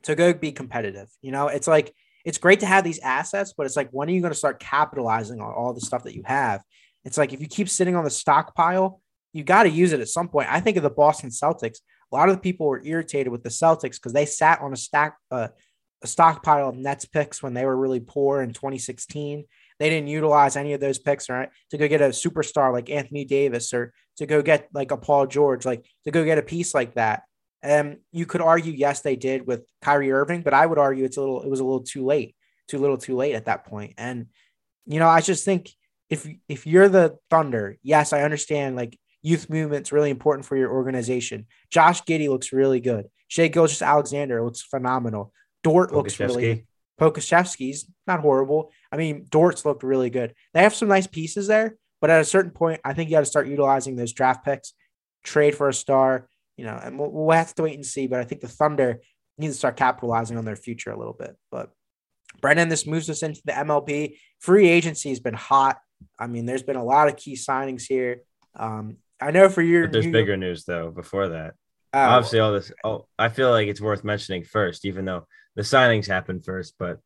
to 0.04 0.16
go 0.16 0.34
be 0.34 0.52
competitive. 0.52 1.10
You 1.22 1.32
know, 1.32 1.48
it's 1.48 1.68
like 1.68 1.94
it's 2.26 2.38
great 2.38 2.60
to 2.62 2.66
have 2.66 2.84
these 2.84 3.00
assets, 3.00 3.54
but 3.56 3.66
it's 3.66 3.76
like 3.76 3.90
when 3.92 4.08
are 4.10 4.12
you 4.12 4.22
going 4.22 4.34
to 4.34 4.38
start 4.38 4.60
capitalizing 4.60 5.42
on 5.42 5.52
all 5.52 5.74
the 5.74 5.82
stuff 5.82 6.04
that 6.04 6.16
you 6.16 6.24
have? 6.26 6.62
It's 7.04 7.18
like 7.18 7.34
if 7.34 7.42
you 7.42 7.48
keep 7.48 7.70
sitting 7.70 7.96
on 7.96 8.04
the 8.04 8.10
stockpile, 8.10 9.02
you 9.34 9.44
got 9.44 9.64
to 9.64 9.70
use 9.70 9.92
it 9.92 10.02
at 10.02 10.10
some 10.10 10.28
point. 10.28 10.52
I 10.52 10.60
think 10.60 10.78
of 10.78 10.84
the 10.84 10.90
Boston 10.90 11.30
Celtics. 11.30 11.80
A 12.12 12.16
lot 12.16 12.30
of 12.30 12.36
the 12.36 12.42
people 12.42 12.68
were 12.68 12.84
irritated 12.84 13.32
with 13.32 13.44
the 13.44 13.50
Celtics 13.50 13.96
because 13.96 14.14
they 14.14 14.26
sat 14.26 14.62
on 14.62 14.74
a 14.74 14.78
stack 14.78 15.18
uh, 15.32 15.48
a 16.04 16.08
stockpile 16.08 16.70
of 16.70 16.76
Nets 16.76 17.06
picks 17.06 17.44
when 17.44 17.54
they 17.54 17.66
were 17.66 17.78
really 17.78 18.00
poor 18.00 18.42
in 18.42 18.54
2016. 18.54 19.46
They 19.82 19.90
didn't 19.90 20.10
utilize 20.10 20.56
any 20.56 20.74
of 20.74 20.80
those 20.80 21.00
picks, 21.00 21.28
right? 21.28 21.50
To 21.72 21.78
go 21.78 21.88
get 21.88 22.02
a 22.02 22.10
superstar 22.10 22.72
like 22.72 22.92
Anthony 22.92 23.26
Davis 23.26 23.74
or 23.74 23.94
to 24.18 24.28
go 24.28 24.44
get 24.44 24.68
like 24.76 24.92
a 24.92 24.98
Paul 24.98 25.26
George, 25.26 25.66
like 25.66 25.88
to 26.04 26.12
go 26.12 26.24
get 26.24 26.38
a 26.38 26.44
piece 26.44 26.76
like 26.76 26.94
that. 26.94 27.24
And 27.64 27.98
you 28.12 28.28
could 28.28 28.42
argue, 28.42 28.74
yes, 28.74 29.02
they 29.02 29.16
did 29.16 29.48
with 29.48 29.66
Kyrie 29.82 30.12
Irving, 30.12 30.44
but 30.44 30.54
I 30.54 30.68
would 30.68 30.78
argue 30.78 31.04
it's 31.04 31.18
a 31.18 31.22
little, 31.22 31.42
it 31.42 31.50
was 31.50 31.62
a 31.62 31.64
little 31.64 31.82
too 31.82 32.06
late, 32.06 32.36
too 32.68 32.78
little, 32.78 32.98
too 32.98 33.16
late 33.16 33.34
at 33.34 33.46
that 33.46 33.66
point. 33.66 33.96
And 33.98 34.28
you 34.86 35.00
know, 35.00 35.08
I 35.08 35.22
just 35.22 35.46
think 35.46 35.72
if 36.12 36.28
if 36.48 36.68
you're 36.68 36.90
the 36.90 37.18
Thunder, 37.32 37.78
yes, 37.82 38.14
I 38.14 38.22
understand 38.22 38.76
like 38.76 39.00
youth 39.24 39.50
movement's 39.50 39.92
really 39.92 40.12
important 40.12 40.46
for 40.46 40.58
your 40.58 40.72
organization. 40.72 41.48
Josh 41.72 42.04
Giddey 42.04 42.30
looks 42.30 42.54
really 42.54 42.82
good. 42.82 43.08
Shai 43.30 43.48
Gilgeous-Alexander 43.48 44.44
looks 44.44 44.62
phenomenal. 44.62 45.34
Dort 45.64 45.92
looks 45.92 46.20
really 46.20 46.68
Pokusevski's 47.02 47.90
not 48.06 48.20
horrible. 48.20 48.72
I 48.92 48.98
mean, 48.98 49.26
Dort's 49.30 49.66
looked 49.66 49.82
really 49.82 50.12
good. 50.12 50.36
They 50.54 50.62
have 50.62 50.76
some 50.76 50.88
nice 50.88 51.08
pieces 51.08 51.48
there, 51.48 51.76
but 52.00 52.12
at 52.12 52.22
a 52.22 52.26
certain 52.26 52.52
point, 52.52 52.80
I 52.86 52.94
think 52.94 53.10
you 53.10 53.16
got 53.16 53.22
to 53.22 53.26
start 53.26 53.48
utilizing 53.48 53.96
those 53.96 54.14
draft 54.14 54.46
picks, 54.46 54.74
trade 55.24 55.56
for 55.56 55.68
a 55.68 55.74
star, 55.74 56.30
you 56.58 56.66
know, 56.66 56.80
and 56.82 57.00
we'll, 57.00 57.10
we'll 57.10 57.36
have 57.36 57.56
to 57.56 57.64
wait 57.64 57.74
and 57.74 57.86
see. 57.86 58.06
But 58.06 58.20
I 58.20 58.24
think 58.24 58.42
the 58.42 58.48
Thunder 58.48 59.02
need 59.40 59.48
to 59.48 59.54
start 59.54 59.78
capitalizing 59.78 60.38
on 60.38 60.46
their 60.46 60.56
future 60.56 60.92
a 60.92 60.98
little 60.98 61.14
bit. 61.14 61.36
But 61.50 61.72
Brendan, 62.40 62.70
this 62.70 62.86
moves 62.86 63.10
us 63.10 63.24
into 63.24 63.42
the 63.46 63.54
MLB. 63.54 64.18
Free 64.40 64.70
agency 64.70 65.10
has 65.10 65.20
been 65.20 65.34
hot. 65.34 65.80
I 66.20 66.28
mean, 66.28 66.46
there's 66.46 66.64
been 66.64 66.76
a 66.76 66.84
lot 66.84 67.08
of 67.08 67.18
key 67.18 67.36
signings 67.36 67.84
here. 67.88 68.22
Um, 68.56 68.98
I 69.20 69.32
know 69.32 69.50
for 69.50 69.64
your 69.64 69.88
but 69.88 69.94
there's 69.94 70.08
bigger 70.08 70.38
news 70.38 70.66
though 70.66 70.92
before 70.92 71.30
that. 71.30 71.56
Oh, 71.94 72.00
Obviously, 72.00 72.40
all 72.40 72.54
this. 72.54 72.72
Oh, 72.84 73.08
I 73.18 73.30
feel 73.30 73.50
like 73.50 73.68
it's 73.68 73.82
worth 73.82 74.04
mentioning 74.04 74.44
first, 74.44 74.86
even 74.86 75.06
though 75.06 75.26
the 75.56 75.62
signings 75.62 76.08
happen 76.08 76.42
first. 76.42 76.76
But 76.78 77.00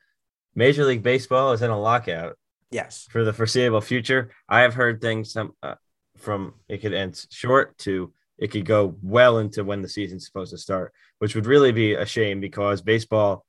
Major 0.55 0.85
League 0.85 1.03
Baseball 1.03 1.53
is 1.53 1.61
in 1.61 1.71
a 1.71 1.79
lockout. 1.79 2.37
Yes. 2.71 3.07
For 3.09 3.23
the 3.23 3.33
foreseeable 3.33 3.81
future, 3.81 4.31
I 4.49 4.61
have 4.61 4.73
heard 4.73 5.01
things 5.01 5.31
some 5.31 5.53
uh, 5.61 5.75
from 6.17 6.55
it 6.67 6.79
could 6.79 6.93
end 6.93 7.25
short 7.29 7.77
to 7.79 8.13
it 8.37 8.51
could 8.51 8.65
go 8.65 8.95
well 9.01 9.37
into 9.37 9.63
when 9.63 9.81
the 9.81 9.89
season's 9.89 10.25
supposed 10.25 10.51
to 10.51 10.57
start, 10.57 10.93
which 11.19 11.35
would 11.35 11.45
really 11.45 11.71
be 11.71 11.93
a 11.93 12.05
shame 12.05 12.41
because 12.41 12.81
baseball 12.81 13.45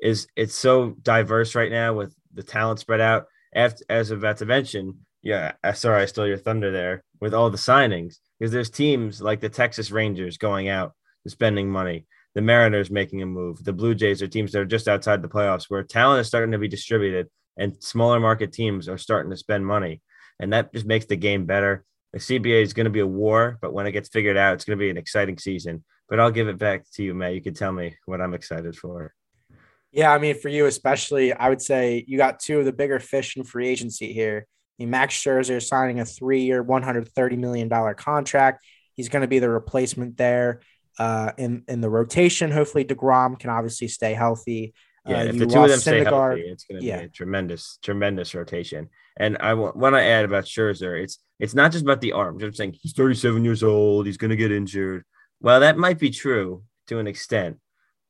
is 0.00 0.26
it's 0.36 0.54
so 0.54 0.90
diverse 1.02 1.54
right 1.54 1.70
now 1.70 1.94
with 1.94 2.14
the 2.34 2.42
talent 2.42 2.80
spread 2.80 3.00
out. 3.00 3.26
After, 3.54 3.84
as 3.88 4.10
about 4.10 4.38
to 4.38 4.46
mention, 4.46 5.06
yeah, 5.22 5.52
sorry, 5.74 6.02
I 6.02 6.06
stole 6.06 6.26
your 6.26 6.36
thunder 6.36 6.70
there 6.70 7.02
with 7.20 7.32
all 7.32 7.48
the 7.48 7.56
signings 7.56 8.16
because 8.38 8.52
there's 8.52 8.68
teams 8.68 9.22
like 9.22 9.40
the 9.40 9.48
Texas 9.48 9.90
Rangers 9.90 10.36
going 10.36 10.68
out 10.68 10.92
and 11.24 11.32
spending 11.32 11.70
money, 11.70 12.06
the 12.36 12.42
Mariners 12.42 12.90
making 12.90 13.22
a 13.22 13.26
move, 13.26 13.64
the 13.64 13.72
Blue 13.72 13.94
Jays 13.94 14.20
are 14.20 14.28
teams 14.28 14.52
that 14.52 14.60
are 14.60 14.66
just 14.66 14.88
outside 14.88 15.22
the 15.22 15.28
playoffs 15.28 15.70
where 15.70 15.82
talent 15.82 16.20
is 16.20 16.26
starting 16.26 16.52
to 16.52 16.58
be 16.58 16.68
distributed 16.68 17.28
and 17.56 17.82
smaller 17.82 18.20
market 18.20 18.52
teams 18.52 18.90
are 18.90 18.98
starting 18.98 19.30
to 19.30 19.38
spend 19.38 19.66
money, 19.66 20.02
and 20.38 20.52
that 20.52 20.70
just 20.70 20.84
makes 20.84 21.06
the 21.06 21.16
game 21.16 21.46
better. 21.46 21.82
The 22.12 22.18
CBA 22.18 22.60
is 22.60 22.74
going 22.74 22.84
to 22.84 22.90
be 22.90 23.00
a 23.00 23.06
war, 23.06 23.56
but 23.62 23.72
when 23.72 23.86
it 23.86 23.92
gets 23.92 24.10
figured 24.10 24.36
out, 24.36 24.52
it's 24.52 24.66
going 24.66 24.78
to 24.78 24.84
be 24.84 24.90
an 24.90 24.98
exciting 24.98 25.38
season. 25.38 25.82
But 26.10 26.20
I'll 26.20 26.30
give 26.30 26.46
it 26.46 26.58
back 26.58 26.84
to 26.96 27.02
you, 27.02 27.14
Matt. 27.14 27.32
You 27.32 27.40
can 27.40 27.54
tell 27.54 27.72
me 27.72 27.96
what 28.04 28.20
I'm 28.20 28.34
excited 28.34 28.76
for. 28.76 29.14
Yeah, 29.90 30.12
I 30.12 30.18
mean, 30.18 30.38
for 30.38 30.50
you 30.50 30.66
especially, 30.66 31.32
I 31.32 31.48
would 31.48 31.62
say 31.62 32.04
you 32.06 32.18
got 32.18 32.38
two 32.38 32.58
of 32.58 32.66
the 32.66 32.72
bigger 32.72 33.00
fish 33.00 33.38
in 33.38 33.44
free 33.44 33.66
agency 33.66 34.12
here. 34.12 34.46
I 34.46 34.82
mean, 34.82 34.90
Max 34.90 35.14
Scherzer 35.14 35.66
signing 35.66 36.00
a 36.00 36.04
three-year, 36.04 36.62
$130 36.62 37.38
million 37.38 37.94
contract. 37.94 38.62
He's 38.92 39.08
going 39.08 39.22
to 39.22 39.28
be 39.28 39.38
the 39.38 39.48
replacement 39.48 40.18
there 40.18 40.60
uh, 40.98 41.32
in 41.36 41.64
in 41.68 41.80
the 41.80 41.90
rotation. 41.90 42.50
Hopefully, 42.50 42.84
deGrom 42.84 43.38
can 43.38 43.50
obviously 43.50 43.88
stay 43.88 44.14
healthy. 44.14 44.74
Yeah, 45.06 45.20
uh, 45.20 45.24
if 45.24 45.38
the 45.38 45.46
two 45.46 45.62
of 45.62 45.68
them 45.68 45.78
Syndergaard, 45.78 45.80
stay 45.80 46.04
healthy, 46.04 46.40
it's 46.40 46.64
going 46.64 46.80
to 46.80 46.86
yeah. 46.86 46.98
be 46.98 47.04
a 47.04 47.08
tremendous, 47.08 47.78
tremendous 47.82 48.34
rotation. 48.34 48.88
And 49.16 49.36
I 49.38 49.54
want 49.54 49.94
to 49.94 50.02
add 50.02 50.24
about 50.24 50.44
Scherzer. 50.44 51.00
It's 51.00 51.18
it's 51.38 51.54
not 51.54 51.72
just 51.72 51.84
about 51.84 52.00
the 52.00 52.12
arms. 52.12 52.42
I'm 52.42 52.52
saying 52.52 52.76
he's 52.80 52.92
37 52.92 53.44
years 53.44 53.62
old. 53.62 54.06
He's 54.06 54.16
going 54.16 54.30
to 54.30 54.36
get 54.36 54.52
injured. 54.52 55.04
Well, 55.40 55.60
that 55.60 55.78
might 55.78 55.98
be 55.98 56.10
true 56.10 56.62
to 56.88 56.98
an 56.98 57.06
extent. 57.06 57.58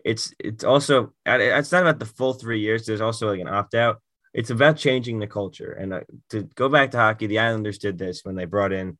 It's 0.04 0.32
it's 0.38 0.64
also 0.64 1.12
it's 1.26 1.72
not 1.72 1.82
about 1.82 1.98
the 1.98 2.06
full 2.06 2.34
three 2.34 2.60
years. 2.60 2.86
There's 2.86 3.00
also 3.00 3.28
like 3.28 3.40
an 3.40 3.48
opt 3.48 3.74
out. 3.74 4.00
It's 4.32 4.50
about 4.50 4.76
changing 4.76 5.18
the 5.18 5.26
culture. 5.26 5.72
And 5.72 5.94
uh, 5.94 6.00
to 6.30 6.42
go 6.42 6.68
back 6.68 6.90
to 6.90 6.98
hockey, 6.98 7.26
the 7.26 7.38
Islanders 7.38 7.78
did 7.78 7.98
this 7.98 8.20
when 8.22 8.36
they 8.36 8.44
brought 8.44 8.72
in 8.72 8.98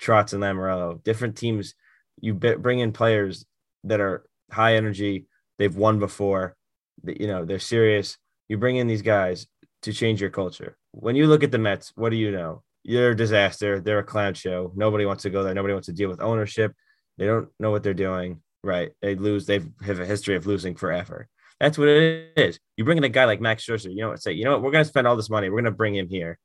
Trotz 0.00 0.34
and 0.34 0.42
Lamoriello. 0.42 1.02
Different 1.02 1.36
teams, 1.36 1.74
you 2.20 2.34
bring 2.34 2.78
in 2.78 2.92
players 2.92 3.44
that 3.84 4.00
are 4.00 4.24
high 4.50 4.76
energy. 4.76 5.26
They've 5.58 5.74
won 5.74 5.98
before. 5.98 6.56
You 7.04 7.26
know 7.26 7.44
they're 7.44 7.58
serious. 7.58 8.16
You 8.48 8.58
bring 8.58 8.76
in 8.76 8.86
these 8.86 9.02
guys 9.02 9.46
to 9.82 9.92
change 9.92 10.20
your 10.20 10.30
culture. 10.30 10.76
When 10.92 11.16
you 11.16 11.26
look 11.26 11.42
at 11.42 11.50
the 11.50 11.58
Mets, 11.58 11.92
what 11.94 12.10
do 12.10 12.16
you 12.16 12.30
know? 12.30 12.62
You're 12.82 13.10
a 13.10 13.16
disaster. 13.16 13.80
They're 13.80 14.00
a 14.00 14.04
clown 14.04 14.34
show. 14.34 14.72
Nobody 14.74 15.06
wants 15.06 15.22
to 15.22 15.30
go 15.30 15.42
there. 15.42 15.54
Nobody 15.54 15.74
wants 15.74 15.86
to 15.86 15.92
deal 15.92 16.08
with 16.08 16.20
ownership. 16.20 16.72
They 17.18 17.26
don't 17.26 17.48
know 17.58 17.70
what 17.70 17.82
they're 17.82 17.94
doing. 17.94 18.42
Right. 18.62 18.92
They 19.02 19.14
lose. 19.14 19.46
They 19.46 19.60
have 19.84 20.00
a 20.00 20.06
history 20.06 20.36
of 20.36 20.46
losing 20.46 20.74
forever. 20.74 21.28
That's 21.60 21.78
what 21.78 21.88
it 21.88 22.32
is. 22.36 22.58
You 22.76 22.84
bring 22.84 22.98
in 22.98 23.04
a 23.04 23.08
guy 23.08 23.24
like 23.24 23.40
Max 23.40 23.64
Scherzer, 23.64 23.90
you 23.90 24.02
know 24.02 24.10
what? 24.10 24.22
Say, 24.22 24.32
you 24.32 24.44
know 24.44 24.52
what? 24.52 24.62
We're 24.62 24.72
going 24.72 24.84
to 24.84 24.88
spend 24.88 25.06
all 25.06 25.16
this 25.16 25.30
money. 25.30 25.48
We're 25.48 25.62
going 25.62 25.64
to 25.64 25.70
bring 25.70 25.94
him 25.94 26.08
here. 26.08 26.38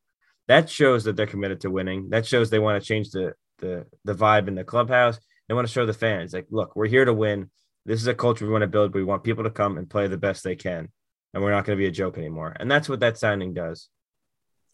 That 0.47 0.69
shows 0.69 1.03
that 1.03 1.15
they're 1.15 1.27
committed 1.27 1.61
to 1.61 1.71
winning. 1.71 2.09
That 2.09 2.25
shows 2.25 2.49
they 2.49 2.59
want 2.59 2.81
to 2.81 2.87
change 2.87 3.11
the 3.11 3.33
the 3.59 3.85
the 4.05 4.13
vibe 4.13 4.47
in 4.47 4.55
the 4.55 4.63
clubhouse. 4.63 5.19
They 5.49 5.55
want 5.55 5.67
to 5.67 5.73
show 5.73 5.85
the 5.85 5.93
fans, 5.93 6.31
like, 6.31 6.47
look, 6.49 6.77
we're 6.77 6.87
here 6.87 7.03
to 7.03 7.13
win. 7.13 7.49
This 7.85 7.99
is 7.99 8.07
a 8.07 8.13
culture 8.13 8.45
we 8.45 8.51
want 8.51 8.61
to 8.61 8.67
build. 8.67 8.93
We 8.93 9.03
want 9.03 9.25
people 9.25 9.43
to 9.43 9.49
come 9.49 9.77
and 9.77 9.89
play 9.89 10.07
the 10.07 10.17
best 10.17 10.45
they 10.45 10.55
can, 10.55 10.87
and 11.33 11.43
we're 11.43 11.51
not 11.51 11.65
going 11.65 11.77
to 11.77 11.81
be 11.81 11.87
a 11.87 11.91
joke 11.91 12.17
anymore. 12.17 12.55
And 12.57 12.71
that's 12.71 12.87
what 12.87 13.01
that 13.01 13.17
signing 13.17 13.53
does 13.53 13.89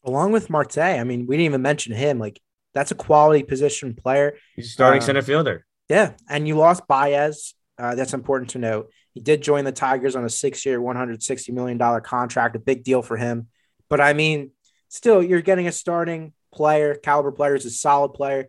along 0.05 0.31
with 0.31 0.49
Marte. 0.49 0.77
I 0.77 1.03
mean, 1.03 1.25
we 1.25 1.35
didn't 1.35 1.45
even 1.45 1.61
mention 1.61 1.93
him. 1.93 2.19
Like 2.19 2.39
that's 2.73 2.91
a 2.91 2.95
quality 2.95 3.43
position 3.43 3.95
player. 3.95 4.37
He's 4.55 4.71
starting 4.71 5.01
uh, 5.01 5.05
center 5.05 5.21
fielder. 5.21 5.65
Yeah, 5.89 6.13
and 6.29 6.47
you 6.47 6.55
lost 6.55 6.87
Baez. 6.87 7.53
Uh, 7.77 7.95
that's 7.95 8.13
important 8.13 8.51
to 8.51 8.59
note. 8.59 8.89
He 9.13 9.19
did 9.19 9.41
join 9.41 9.65
the 9.65 9.71
Tigers 9.71 10.15
on 10.15 10.23
a 10.23 10.29
six-year, 10.29 10.79
one 10.79 10.95
hundred 10.95 11.21
sixty 11.23 11.51
million 11.51 11.77
dollar 11.77 12.01
contract. 12.01 12.55
A 12.55 12.59
big 12.59 12.83
deal 12.83 13.01
for 13.01 13.17
him. 13.17 13.47
But 13.89 13.99
I 13.99 14.13
mean, 14.13 14.51
still, 14.89 15.21
you're 15.21 15.41
getting 15.41 15.67
a 15.67 15.71
starting 15.71 16.33
player, 16.53 16.95
caliber 16.95 17.31
player, 17.31 17.55
is 17.55 17.65
a 17.65 17.71
solid 17.71 18.13
player. 18.13 18.47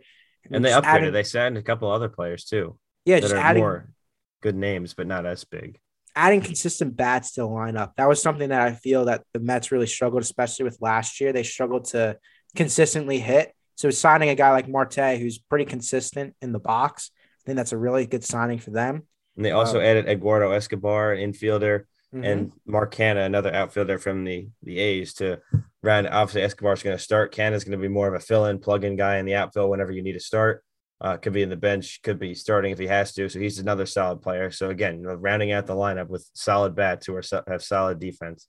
And, 0.51 0.65
they 0.65 0.71
upgraded. 0.71 0.85
Adding, 0.85 1.13
they 1.13 1.23
signed 1.23 1.57
a 1.57 1.63
couple 1.63 1.91
other 1.91 2.09
players 2.09 2.45
too. 2.45 2.79
Yeah, 3.05 3.21
just 3.21 3.35
adding 3.35 3.63
more 3.63 3.89
good 4.43 4.57
names, 4.57 4.95
but 4.95 5.07
not 5.07 5.27
as 5.27 5.45
big 5.45 5.79
adding 6.17 6.41
consistent 6.41 6.97
bats 6.97 7.33
to 7.33 7.43
the 7.43 7.47
lineup. 7.47 7.93
That 7.97 8.09
was 8.09 8.21
something 8.21 8.49
that 8.49 8.63
I 8.63 8.73
feel 8.73 9.05
that 9.05 9.23
the 9.35 9.39
Mets 9.39 9.71
really 9.71 9.87
struggled, 9.87 10.23
especially 10.23 10.65
with 10.65 10.79
last 10.81 11.21
year. 11.21 11.33
They 11.33 11.43
struggled 11.43 11.85
to 11.87 12.19
consistently 12.57 13.19
hit. 13.19 13.53
So 13.77 13.91
signing 13.91 14.31
a 14.31 14.35
guy 14.35 14.51
like 14.53 14.67
Marte, 14.67 15.19
who's 15.19 15.39
pretty 15.39 15.67
consistent 15.67 16.35
in 16.41 16.53
the 16.53 16.59
box, 16.59 17.11
I 17.15 17.45
think 17.45 17.57
that's 17.57 17.73
a 17.73 17.79
really 17.79 18.07
good 18.07 18.25
signing 18.25 18.59
for 18.59 18.71
them. 18.71 19.03
And 19.37 19.45
they 19.45 19.51
also 19.51 19.79
um, 19.79 19.85
added 19.85 20.09
Eduardo 20.09 20.51
Escobar, 20.53 21.15
infielder, 21.15 21.85
mm-hmm. 22.15 22.25
and 22.25 22.53
Mark 22.67 22.95
Canha, 22.95 23.25
another 23.25 23.53
outfielder 23.53 23.99
from 23.99 24.25
the 24.25 24.49
the 24.63 24.79
A's 24.79 25.15
to 25.15 25.41
round. 25.83 26.09
Obviously, 26.09 26.43
Escobar's 26.43 26.83
going 26.83 26.97
to 26.97 27.03
start. 27.03 27.35
Canha's 27.35 27.65
going 27.65 27.79
to 27.79 27.83
be 27.83 27.93
more 27.93 28.09
of 28.09 28.15
a 28.15 28.21
fill-in, 28.21 28.59
plug-in 28.59 28.97
guy 28.97 29.17
in 29.17 29.27
the 29.27 29.35
outfield 29.35 29.71
whenever 29.71 29.93
you 29.93 30.03
need 30.03 30.13
to 30.13 30.21
start. 30.21 30.63
Uh, 30.99 31.17
could 31.19 31.35
be 31.35 31.43
in 31.43 31.51
the 31.51 31.57
bench, 31.57 32.01
could 32.03 32.19
be 32.19 32.35
starting 32.35 32.73
if 32.73 32.79
he 32.79 32.87
has 32.87 33.13
to. 33.13 33.29
So 33.29 33.39
he's 33.39 33.59
another 33.59 33.85
solid 33.85 34.23
player. 34.23 34.51
So 34.51 34.71
again, 34.71 35.01
you 35.01 35.07
know, 35.07 35.15
rounding 35.15 35.53
out 35.53 35.67
the 35.67 35.75
lineup 35.75 36.09
with 36.09 36.27
solid 36.33 36.75
bats 36.75 37.07
who 37.07 37.15
are 37.15 37.23
have 37.47 37.63
solid 37.63 37.99
defense. 38.01 38.49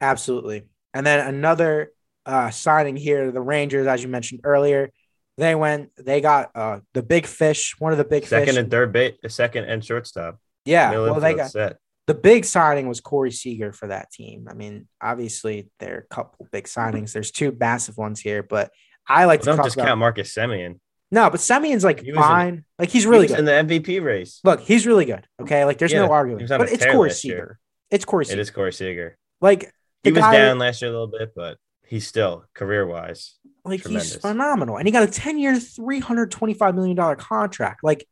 Absolutely. 0.00 0.62
And 0.94 1.06
then 1.06 1.26
another 1.26 1.92
uh, 2.24 2.50
signing 2.50 2.96
here, 2.96 3.30
the 3.30 3.42
Rangers, 3.42 3.86
as 3.86 4.02
you 4.02 4.08
mentioned 4.08 4.40
earlier, 4.44 4.90
they 5.36 5.54
went, 5.54 5.90
they 5.96 6.20
got 6.20 6.50
uh, 6.54 6.80
the 6.94 7.02
big 7.02 7.26
fish, 7.26 7.74
one 7.78 7.92
of 7.92 7.98
the 7.98 8.04
big 8.04 8.26
second 8.26 8.46
fish. 8.46 8.56
and 8.56 8.70
third 8.70 8.92
base, 8.92 9.14
second 9.28 9.64
and 9.64 9.84
shortstop. 9.84 10.38
Yeah, 10.64 10.90
well, 10.90 11.20
they 11.20 11.34
got 11.34 11.50
set. 11.50 11.76
The 12.08 12.14
big 12.14 12.44
signing 12.44 12.88
was 12.88 13.00
Corey 13.00 13.30
Seager 13.30 13.72
for 13.72 13.86
that 13.88 14.10
team. 14.10 14.48
I 14.50 14.54
mean, 14.54 14.88
obviously 15.00 15.68
there 15.78 15.94
are 15.94 16.06
a 16.10 16.14
couple 16.14 16.48
big 16.50 16.64
signings. 16.64 17.12
There's 17.12 17.30
two 17.30 17.54
massive 17.60 17.96
ones 17.98 18.18
here, 18.18 18.42
but 18.42 18.70
I 19.06 19.26
like 19.26 19.40
Well, 19.40 19.44
to 19.44 19.46
don't 19.50 19.56
talk 19.58 19.66
just 19.66 19.76
about. 19.76 19.86
count 19.88 20.00
Marcus 20.00 20.34
Semien. 20.34 20.80
no, 21.10 21.28
but 21.30 21.40
Semien's 21.40 21.84
like 21.84 21.98
was 21.98 22.08
in- 22.08 22.14
fine. 22.14 22.64
like 22.78 22.88
he's 22.88 23.06
really 23.06 23.26
He 23.26 23.34
good. 23.34 23.38
in 23.40 23.44
the 23.44 23.52
MVP 23.52 24.00
race. 24.02 24.40
Look, 24.42 24.60
he's 24.60 24.86
really 24.86 25.04
good. 25.04 25.26
Okay, 25.40 25.64
like 25.64 25.78
there's 25.78 25.92
Yeah, 25.92 26.06
no 26.06 26.12
arguing. 26.12 26.46
But 26.48 26.72
it's 26.72 26.84
Corey 26.84 27.10
year. 27.10 27.14
Seager. 27.14 27.58
It's 27.90 28.04
Corey 28.04 28.22
It 28.24 28.28
Seager. 28.28 28.40
is 28.40 28.50
Corey 28.50 28.72
Seager. 28.72 29.16
Like 29.40 29.72
He 30.02 30.10
was 30.10 30.20
guy- 30.20 30.32
down 30.32 30.58
last 30.58 30.80
year 30.82 30.90
a 30.90 30.92
little 30.92 31.06
bit, 31.08 31.32
but 31.36 31.58
he's 31.86 32.06
still 32.06 32.44
career 32.54 32.86
wise. 32.86 33.34
Like 33.66 33.82
Tremendous. 33.82 34.14
he's 34.14 34.20
phenomenal, 34.22 34.78
and 34.78 34.88
he 34.88 34.92
got 34.92 35.02
a 35.02 35.10
ten-year, 35.12 35.60
three 35.60 36.00
hundred 36.00 36.30
twenty-five 36.30 36.74
million 36.74 36.96
dollar 36.96 37.16
contract. 37.16 37.84
Like 37.84 38.06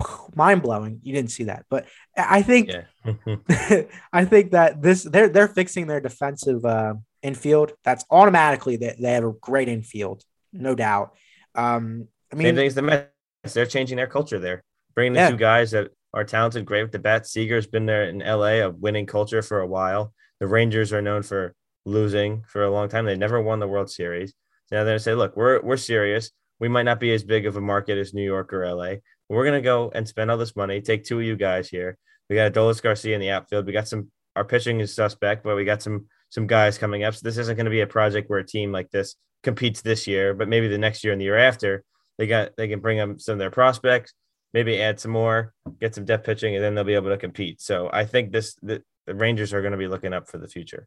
mind 0.34 0.62
blowing. 0.62 1.00
You 1.02 1.12
didn't 1.14 1.30
see 1.30 1.44
that, 1.44 1.64
but 1.70 1.86
I 2.16 2.42
think 2.42 2.70
Yeah. 2.70 2.84
I 4.12 4.24
think 4.24 4.52
that 4.52 4.82
this 4.82 5.02
they're 5.04 5.28
they're 5.28 5.48
fixing 5.48 5.86
their 5.86 6.00
defensive 6.00 6.64
uh, 6.64 6.94
infield. 7.22 7.72
That's 7.84 8.04
automatically 8.10 8.76
that 8.78 9.00
they 9.00 9.12
have 9.12 9.24
a 9.24 9.32
great 9.32 9.68
infield, 9.68 10.22
no 10.52 10.74
doubt. 10.74 11.14
Um, 11.54 12.08
I 12.32 12.36
mean, 12.36 12.54
thing 12.54 12.66
as 12.66 12.74
the 12.74 12.82
Mets. 12.82 13.10
They're 13.54 13.64
changing 13.66 13.96
their 13.96 14.08
culture 14.08 14.40
there, 14.40 14.64
bringing 14.94 15.12
the 15.12 15.20
Yeah. 15.20 15.30
two 15.30 15.36
guys 15.36 15.70
that 15.70 15.92
are 16.12 16.24
talented, 16.24 16.66
great 16.66 16.82
with 16.82 16.90
the 16.92 16.98
bat. 16.98 17.26
Seager's 17.26 17.66
been 17.68 17.86
there 17.86 18.08
in 18.08 18.18
LA, 18.18 18.64
a 18.64 18.70
winning 18.70 19.06
culture 19.06 19.40
for 19.40 19.60
a 19.60 19.66
while. 19.66 20.12
The 20.40 20.48
Rangers 20.48 20.92
are 20.92 21.00
known 21.02 21.22
for 21.22 21.54
losing 21.84 22.42
for 22.48 22.64
a 22.64 22.70
long 22.70 22.88
time. 22.88 23.04
They 23.04 23.16
never 23.16 23.40
won 23.40 23.60
the 23.60 23.68
World 23.68 23.88
Series. 23.88 24.30
So 24.66 24.76
now 24.76 24.82
they're 24.84 24.94
gonna 24.94 24.98
say, 24.98 25.14
look, 25.14 25.36
we're 25.36 25.60
we're 25.62 25.76
serious. 25.76 26.32
We 26.58 26.66
might 26.68 26.82
not 26.82 26.98
be 26.98 27.12
as 27.12 27.22
big 27.22 27.46
of 27.46 27.56
a 27.56 27.60
market 27.60 27.98
as 27.98 28.12
New 28.14 28.24
York 28.24 28.52
or 28.52 28.66
LA. 28.66 28.96
We're 29.28 29.44
gonna 29.44 29.60
go 29.60 29.90
and 29.94 30.06
spend 30.06 30.30
all 30.30 30.38
this 30.38 30.56
money. 30.56 30.80
Take 30.80 31.04
two 31.04 31.18
of 31.18 31.24
you 31.24 31.36
guys 31.36 31.68
here. 31.68 31.98
We 32.28 32.36
got 32.36 32.52
Adolis 32.52 32.82
Garcia 32.82 33.14
in 33.14 33.20
the 33.20 33.30
outfield. 33.30 33.66
We 33.66 33.72
got 33.72 33.88
some. 33.88 34.10
Our 34.34 34.44
pitching 34.44 34.80
is 34.80 34.94
suspect, 34.94 35.44
but 35.44 35.56
we 35.56 35.64
got 35.64 35.82
some 35.82 36.06
some 36.30 36.46
guys 36.46 36.78
coming 36.78 37.04
up. 37.04 37.14
So 37.14 37.20
this 37.22 37.38
isn't 37.38 37.56
going 37.56 37.66
to 37.66 37.70
be 37.70 37.80
a 37.80 37.86
project 37.86 38.28
where 38.28 38.38
a 38.38 38.46
team 38.46 38.72
like 38.72 38.90
this 38.90 39.16
competes 39.42 39.80
this 39.80 40.06
year, 40.06 40.34
but 40.34 40.48
maybe 40.48 40.68
the 40.68 40.78
next 40.78 41.04
year 41.04 41.12
and 41.12 41.20
the 41.20 41.24
year 41.24 41.38
after 41.38 41.84
they 42.18 42.26
got 42.26 42.50
they 42.56 42.68
can 42.68 42.80
bring 42.80 43.00
up 43.00 43.20
some 43.20 43.34
of 43.34 43.38
their 43.38 43.50
prospects, 43.50 44.12
maybe 44.52 44.80
add 44.80 45.00
some 45.00 45.12
more, 45.12 45.52
get 45.80 45.94
some 45.94 46.04
depth 46.04 46.26
pitching, 46.26 46.54
and 46.54 46.64
then 46.64 46.74
they'll 46.74 46.84
be 46.84 46.94
able 46.94 47.10
to 47.10 47.16
compete. 47.16 47.60
So 47.60 47.88
I 47.92 48.04
think 48.04 48.32
this 48.32 48.54
the, 48.62 48.82
the 49.06 49.14
Rangers 49.14 49.52
are 49.54 49.60
going 49.60 49.72
to 49.72 49.78
be 49.78 49.88
looking 49.88 50.12
up 50.12 50.28
for 50.28 50.38
the 50.38 50.48
future. 50.48 50.86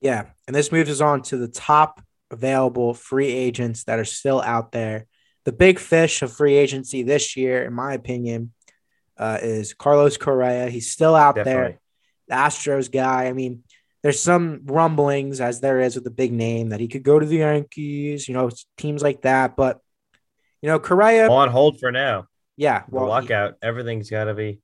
yeah, 0.00 0.26
and 0.46 0.54
this 0.54 0.72
moves 0.72 0.90
us 0.90 1.00
on 1.00 1.22
to 1.22 1.36
the 1.36 1.48
top 1.48 2.02
available 2.30 2.92
free 2.94 3.30
agents 3.30 3.84
that 3.84 3.98
are 3.98 4.04
still 4.04 4.40
out 4.40 4.72
there. 4.72 5.06
The 5.46 5.52
big 5.52 5.78
fish 5.78 6.22
of 6.22 6.32
free 6.32 6.56
agency 6.56 7.02
this 7.04 7.36
year, 7.36 7.64
in 7.64 7.72
my 7.72 7.94
opinion, 7.94 8.52
uh, 9.16 9.38
is 9.40 9.72
Carlos 9.74 10.16
Correa. 10.18 10.68
He's 10.68 10.90
still 10.90 11.14
out 11.14 11.36
there. 11.36 11.44
Definitely. 11.44 11.78
the 12.28 12.34
Astros 12.34 12.92
guy. 12.92 13.26
I 13.26 13.32
mean, 13.32 13.62
there's 14.02 14.20
some 14.20 14.62
rumblings, 14.64 15.40
as 15.40 15.60
there 15.60 15.80
is 15.80 15.94
with 15.94 16.04
the 16.04 16.10
big 16.10 16.32
name, 16.32 16.70
that 16.70 16.80
he 16.80 16.88
could 16.88 17.04
go 17.04 17.18
to 17.18 17.24
the 17.24 17.36
Yankees, 17.38 18.28
you 18.28 18.34
know, 18.34 18.50
teams 18.76 19.02
like 19.02 19.22
that. 19.22 19.56
But, 19.56 19.80
you 20.62 20.68
know, 20.68 20.78
Correa, 20.80 21.30
On 21.30 21.48
hold 21.48 21.78
for 21.80 21.90
now. 21.92 22.26
yeah, 22.56 22.80
The 22.88 22.96
well, 22.96 23.06
lockout, 23.06 23.54
everything's 23.62 24.10
got 24.10 24.24
to 24.24 24.34
be. 24.34 24.60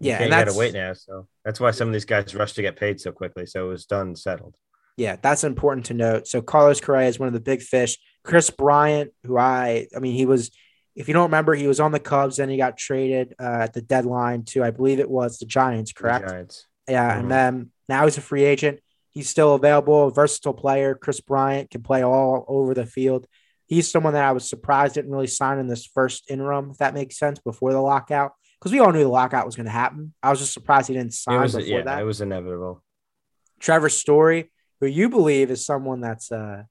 Yeah, 0.00 0.18
can't 0.18 0.30
gotta 0.30 0.54
wait 0.56 0.74
now. 0.74 0.92
So 0.92 1.26
that's 1.44 1.58
why 1.58 1.72
some 1.72 1.88
of 1.88 1.92
these 1.92 2.04
guys 2.04 2.32
rush 2.34 2.52
to 2.52 2.62
get 2.62 2.76
paid 2.76 3.00
so 3.00 3.10
quickly. 3.10 3.46
So 3.46 3.66
it 3.66 3.68
was 3.68 3.84
done, 3.84 4.14
settled. 4.14 4.54
yeah, 4.96 5.16
that's 5.20 5.42
important 5.42 5.86
to 5.86 5.94
note. 5.94 6.28
So 6.28 6.40
Carlos 6.40 6.80
Correa 6.80 7.08
is 7.08 7.18
one 7.18 7.26
of 7.26 7.34
the 7.34 7.40
big 7.40 7.62
fish. 7.62 7.98
Kris 8.28 8.50
Bryant, 8.50 9.10
who 9.24 9.38
I, 9.38 9.88
I 9.96 10.00
mean, 10.00 10.14
he 10.14 10.26
was, 10.26 10.50
if 10.94 11.08
you 11.08 11.14
don't 11.14 11.24
remember, 11.30 11.54
he 11.54 11.66
was 11.66 11.80
on 11.80 11.92
the 11.92 11.98
Cubs, 11.98 12.36
then 12.36 12.50
he 12.50 12.58
got 12.58 12.76
traded 12.76 13.34
uh, 13.40 13.60
at 13.62 13.72
the 13.72 13.80
deadline 13.80 14.44
to, 14.50 14.62
I 14.62 14.70
believe 14.70 15.00
it 15.00 15.08
was 15.10 15.38
the 15.38 15.46
Giants, 15.46 15.94
The 15.94 16.00
correct? 16.00 16.28
Giants. 16.28 16.66
Yeah, 16.86 17.14
Mhm. 17.16 17.20
and 17.20 17.30
then 17.30 17.70
now 17.88 18.04
he's 18.04 18.18
a 18.18 18.20
free 18.20 18.44
agent. 18.44 18.80
He's 19.10 19.30
still 19.30 19.54
available, 19.54 20.08
a 20.08 20.10
versatile 20.12 20.52
player. 20.52 20.94
Kris 20.94 21.20
Bryant 21.20 21.70
can 21.70 21.82
play 21.82 22.04
all 22.04 22.44
over 22.48 22.74
the 22.74 22.84
field. 22.86 23.26
He's 23.66 23.90
someone 23.90 24.12
that 24.12 24.24
I 24.24 24.32
was 24.32 24.46
surprised 24.48 24.94
didn't 24.94 25.10
really 25.10 25.26
sign 25.26 25.58
in 25.58 25.66
this 25.66 25.86
first 25.86 26.30
interim, 26.30 26.70
if 26.70 26.78
that 26.78 26.92
makes 26.94 27.18
sense, 27.18 27.38
before 27.38 27.72
the 27.72 27.80
lockout, 27.80 28.32
because 28.58 28.72
we 28.72 28.78
all 28.80 28.92
knew 28.92 29.02
the 29.02 29.08
lockout 29.08 29.46
was 29.46 29.56
going 29.56 29.66
to 29.66 29.72
happen. 29.72 30.12
I 30.22 30.28
was 30.30 30.38
just 30.40 30.52
surprised 30.52 30.88
he 30.88 30.94
didn't 30.94 31.14
sign 31.14 31.40
was, 31.40 31.54
before 31.54 31.66
yeah, 31.78 31.82
that. 31.82 32.00
it 32.00 32.04
was 32.04 32.20
inevitable. 32.20 32.82
Trevor 33.58 33.88
Story, 33.88 34.50
who 34.80 34.86
you 34.86 35.08
believe 35.08 35.50
is 35.50 35.64
someone 35.66 36.00
that's 36.00 36.30
uh, 36.30 36.62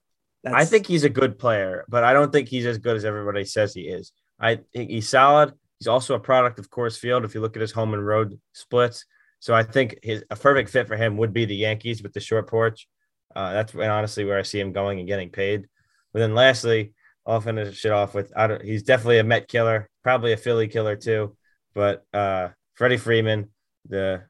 that's 0.51 0.55
I 0.55 0.65
think 0.65 0.87
he's 0.87 1.03
a 1.03 1.09
good 1.09 1.37
player, 1.37 1.85
but 1.87 2.03
I 2.03 2.13
don't 2.13 2.31
think 2.31 2.47
he's 2.47 2.65
as 2.65 2.77
good 2.77 2.95
as 2.95 3.05
everybody 3.05 3.45
says 3.45 3.73
he 3.73 3.81
is. 3.81 4.11
I 4.39 4.59
think 4.73 4.89
he's 4.89 5.09
solid. 5.09 5.53
He's 5.79 5.87
also 5.87 6.15
a 6.15 6.19
product 6.19 6.59
of 6.59 6.69
Coors 6.69 6.97
Field. 6.97 7.23
If 7.23 7.35
you 7.35 7.41
look 7.41 7.55
at 7.55 7.61
his 7.61 7.71
home 7.71 7.93
and 7.93 8.05
road 8.05 8.39
splits, 8.53 9.05
so 9.39 9.53
I 9.53 9.63
think 9.63 9.99
his 10.03 10.23
a 10.29 10.35
perfect 10.35 10.69
fit 10.69 10.87
for 10.87 10.97
him 10.97 11.17
would 11.17 11.33
be 11.33 11.45
the 11.45 11.55
Yankees 11.55 12.01
with 12.01 12.13
the 12.13 12.19
short 12.19 12.49
porch. 12.49 12.87
Uh, 13.35 13.53
that's 13.53 13.73
when 13.73 13.89
honestly 13.89 14.25
where 14.25 14.39
I 14.39 14.43
see 14.43 14.59
him 14.59 14.71
going 14.71 14.99
and 14.99 15.07
getting 15.07 15.29
paid. 15.29 15.67
But 16.13 16.19
then 16.19 16.33
lastly, 16.33 16.93
I'll 17.25 17.41
finish 17.41 17.77
shit 17.77 17.91
off 17.91 18.15
with 18.15 18.31
I 18.35 18.47
don't, 18.47 18.63
he's 18.63 18.83
definitely 18.83 19.19
a 19.19 19.23
Met 19.23 19.47
killer, 19.47 19.89
probably 20.03 20.33
a 20.33 20.37
Philly 20.37 20.67
killer 20.67 20.95
too. 20.95 21.35
But 21.75 22.03
uh, 22.13 22.49
Freddie 22.73 22.97
Freeman, 22.97 23.49
the 23.87 24.23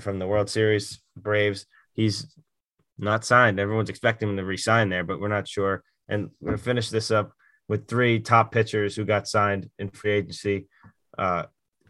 from 0.00 0.18
the 0.18 0.26
World 0.26 0.48
Series 0.48 1.00
Braves, 1.16 1.66
he's 1.92 2.34
not 2.98 3.24
signed. 3.24 3.58
Everyone's 3.58 3.90
expecting 3.90 4.28
him 4.28 4.36
to 4.36 4.44
resign 4.44 4.88
there, 4.88 5.04
but 5.04 5.20
we're 5.20 5.28
not 5.28 5.48
sure. 5.48 5.82
And 6.08 6.30
we're 6.40 6.52
gonna 6.52 6.58
finish 6.58 6.90
this 6.90 7.10
up 7.10 7.32
with 7.68 7.88
three 7.88 8.20
top 8.20 8.52
pitchers 8.52 8.94
who 8.94 9.04
got 9.04 9.28
signed 9.28 9.70
in 9.78 9.90
free 9.90 10.12
agency. 10.12 10.68
Uh, 11.16 11.44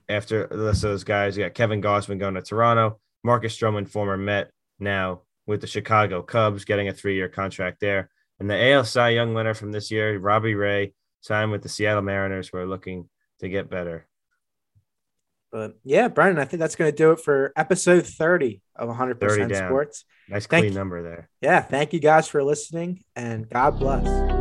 after 0.08 0.46
the 0.46 0.56
list 0.56 0.84
of 0.84 0.90
those 0.90 1.04
guys, 1.04 1.36
you 1.36 1.44
got 1.44 1.54
Kevin 1.54 1.82
Gausman 1.82 2.18
going 2.18 2.34
to 2.34 2.42
Toronto, 2.42 3.00
Marcus 3.22 3.56
Stroman, 3.56 3.88
former 3.88 4.16
Met, 4.16 4.50
now 4.78 5.22
with 5.46 5.60
the 5.60 5.66
Chicago 5.66 6.22
Cubs, 6.22 6.64
getting 6.64 6.88
a 6.88 6.92
three-year 6.92 7.28
contract 7.28 7.80
there, 7.80 8.10
and 8.38 8.48
the 8.48 8.72
AL 8.72 8.84
Cy 8.84 9.10
Young 9.10 9.34
winner 9.34 9.54
from 9.54 9.72
this 9.72 9.90
year, 9.90 10.18
Robbie 10.18 10.54
Ray, 10.54 10.92
signed 11.20 11.50
with 11.50 11.62
the 11.62 11.68
Seattle 11.68 12.02
Mariners. 12.02 12.48
who 12.48 12.58
are 12.58 12.66
looking 12.66 13.08
to 13.40 13.48
get 13.48 13.70
better. 13.70 14.06
But 15.54 15.76
yeah, 15.84 16.08
Brennan, 16.08 16.40
I 16.40 16.46
think 16.46 16.58
that's 16.58 16.74
going 16.74 16.90
to 16.90 16.96
do 16.96 17.12
it 17.12 17.20
for 17.20 17.52
episode 17.54 18.04
30 18.04 18.60
of 18.74 18.88
30 18.88 19.14
100% 19.14 19.48
down. 19.50 19.68
Sports. 19.68 20.04
Nice 20.28 20.48
Thank 20.48 20.62
clean 20.62 20.72
you. 20.72 20.78
number 20.80 21.00
there. 21.00 21.28
Yeah, 21.40 21.60
thank 21.60 21.92
you 21.92 22.00
guys 22.00 22.26
for 22.26 22.42
listening 22.42 23.04
and 23.14 23.48
God 23.48 23.78
bless. 23.78 24.33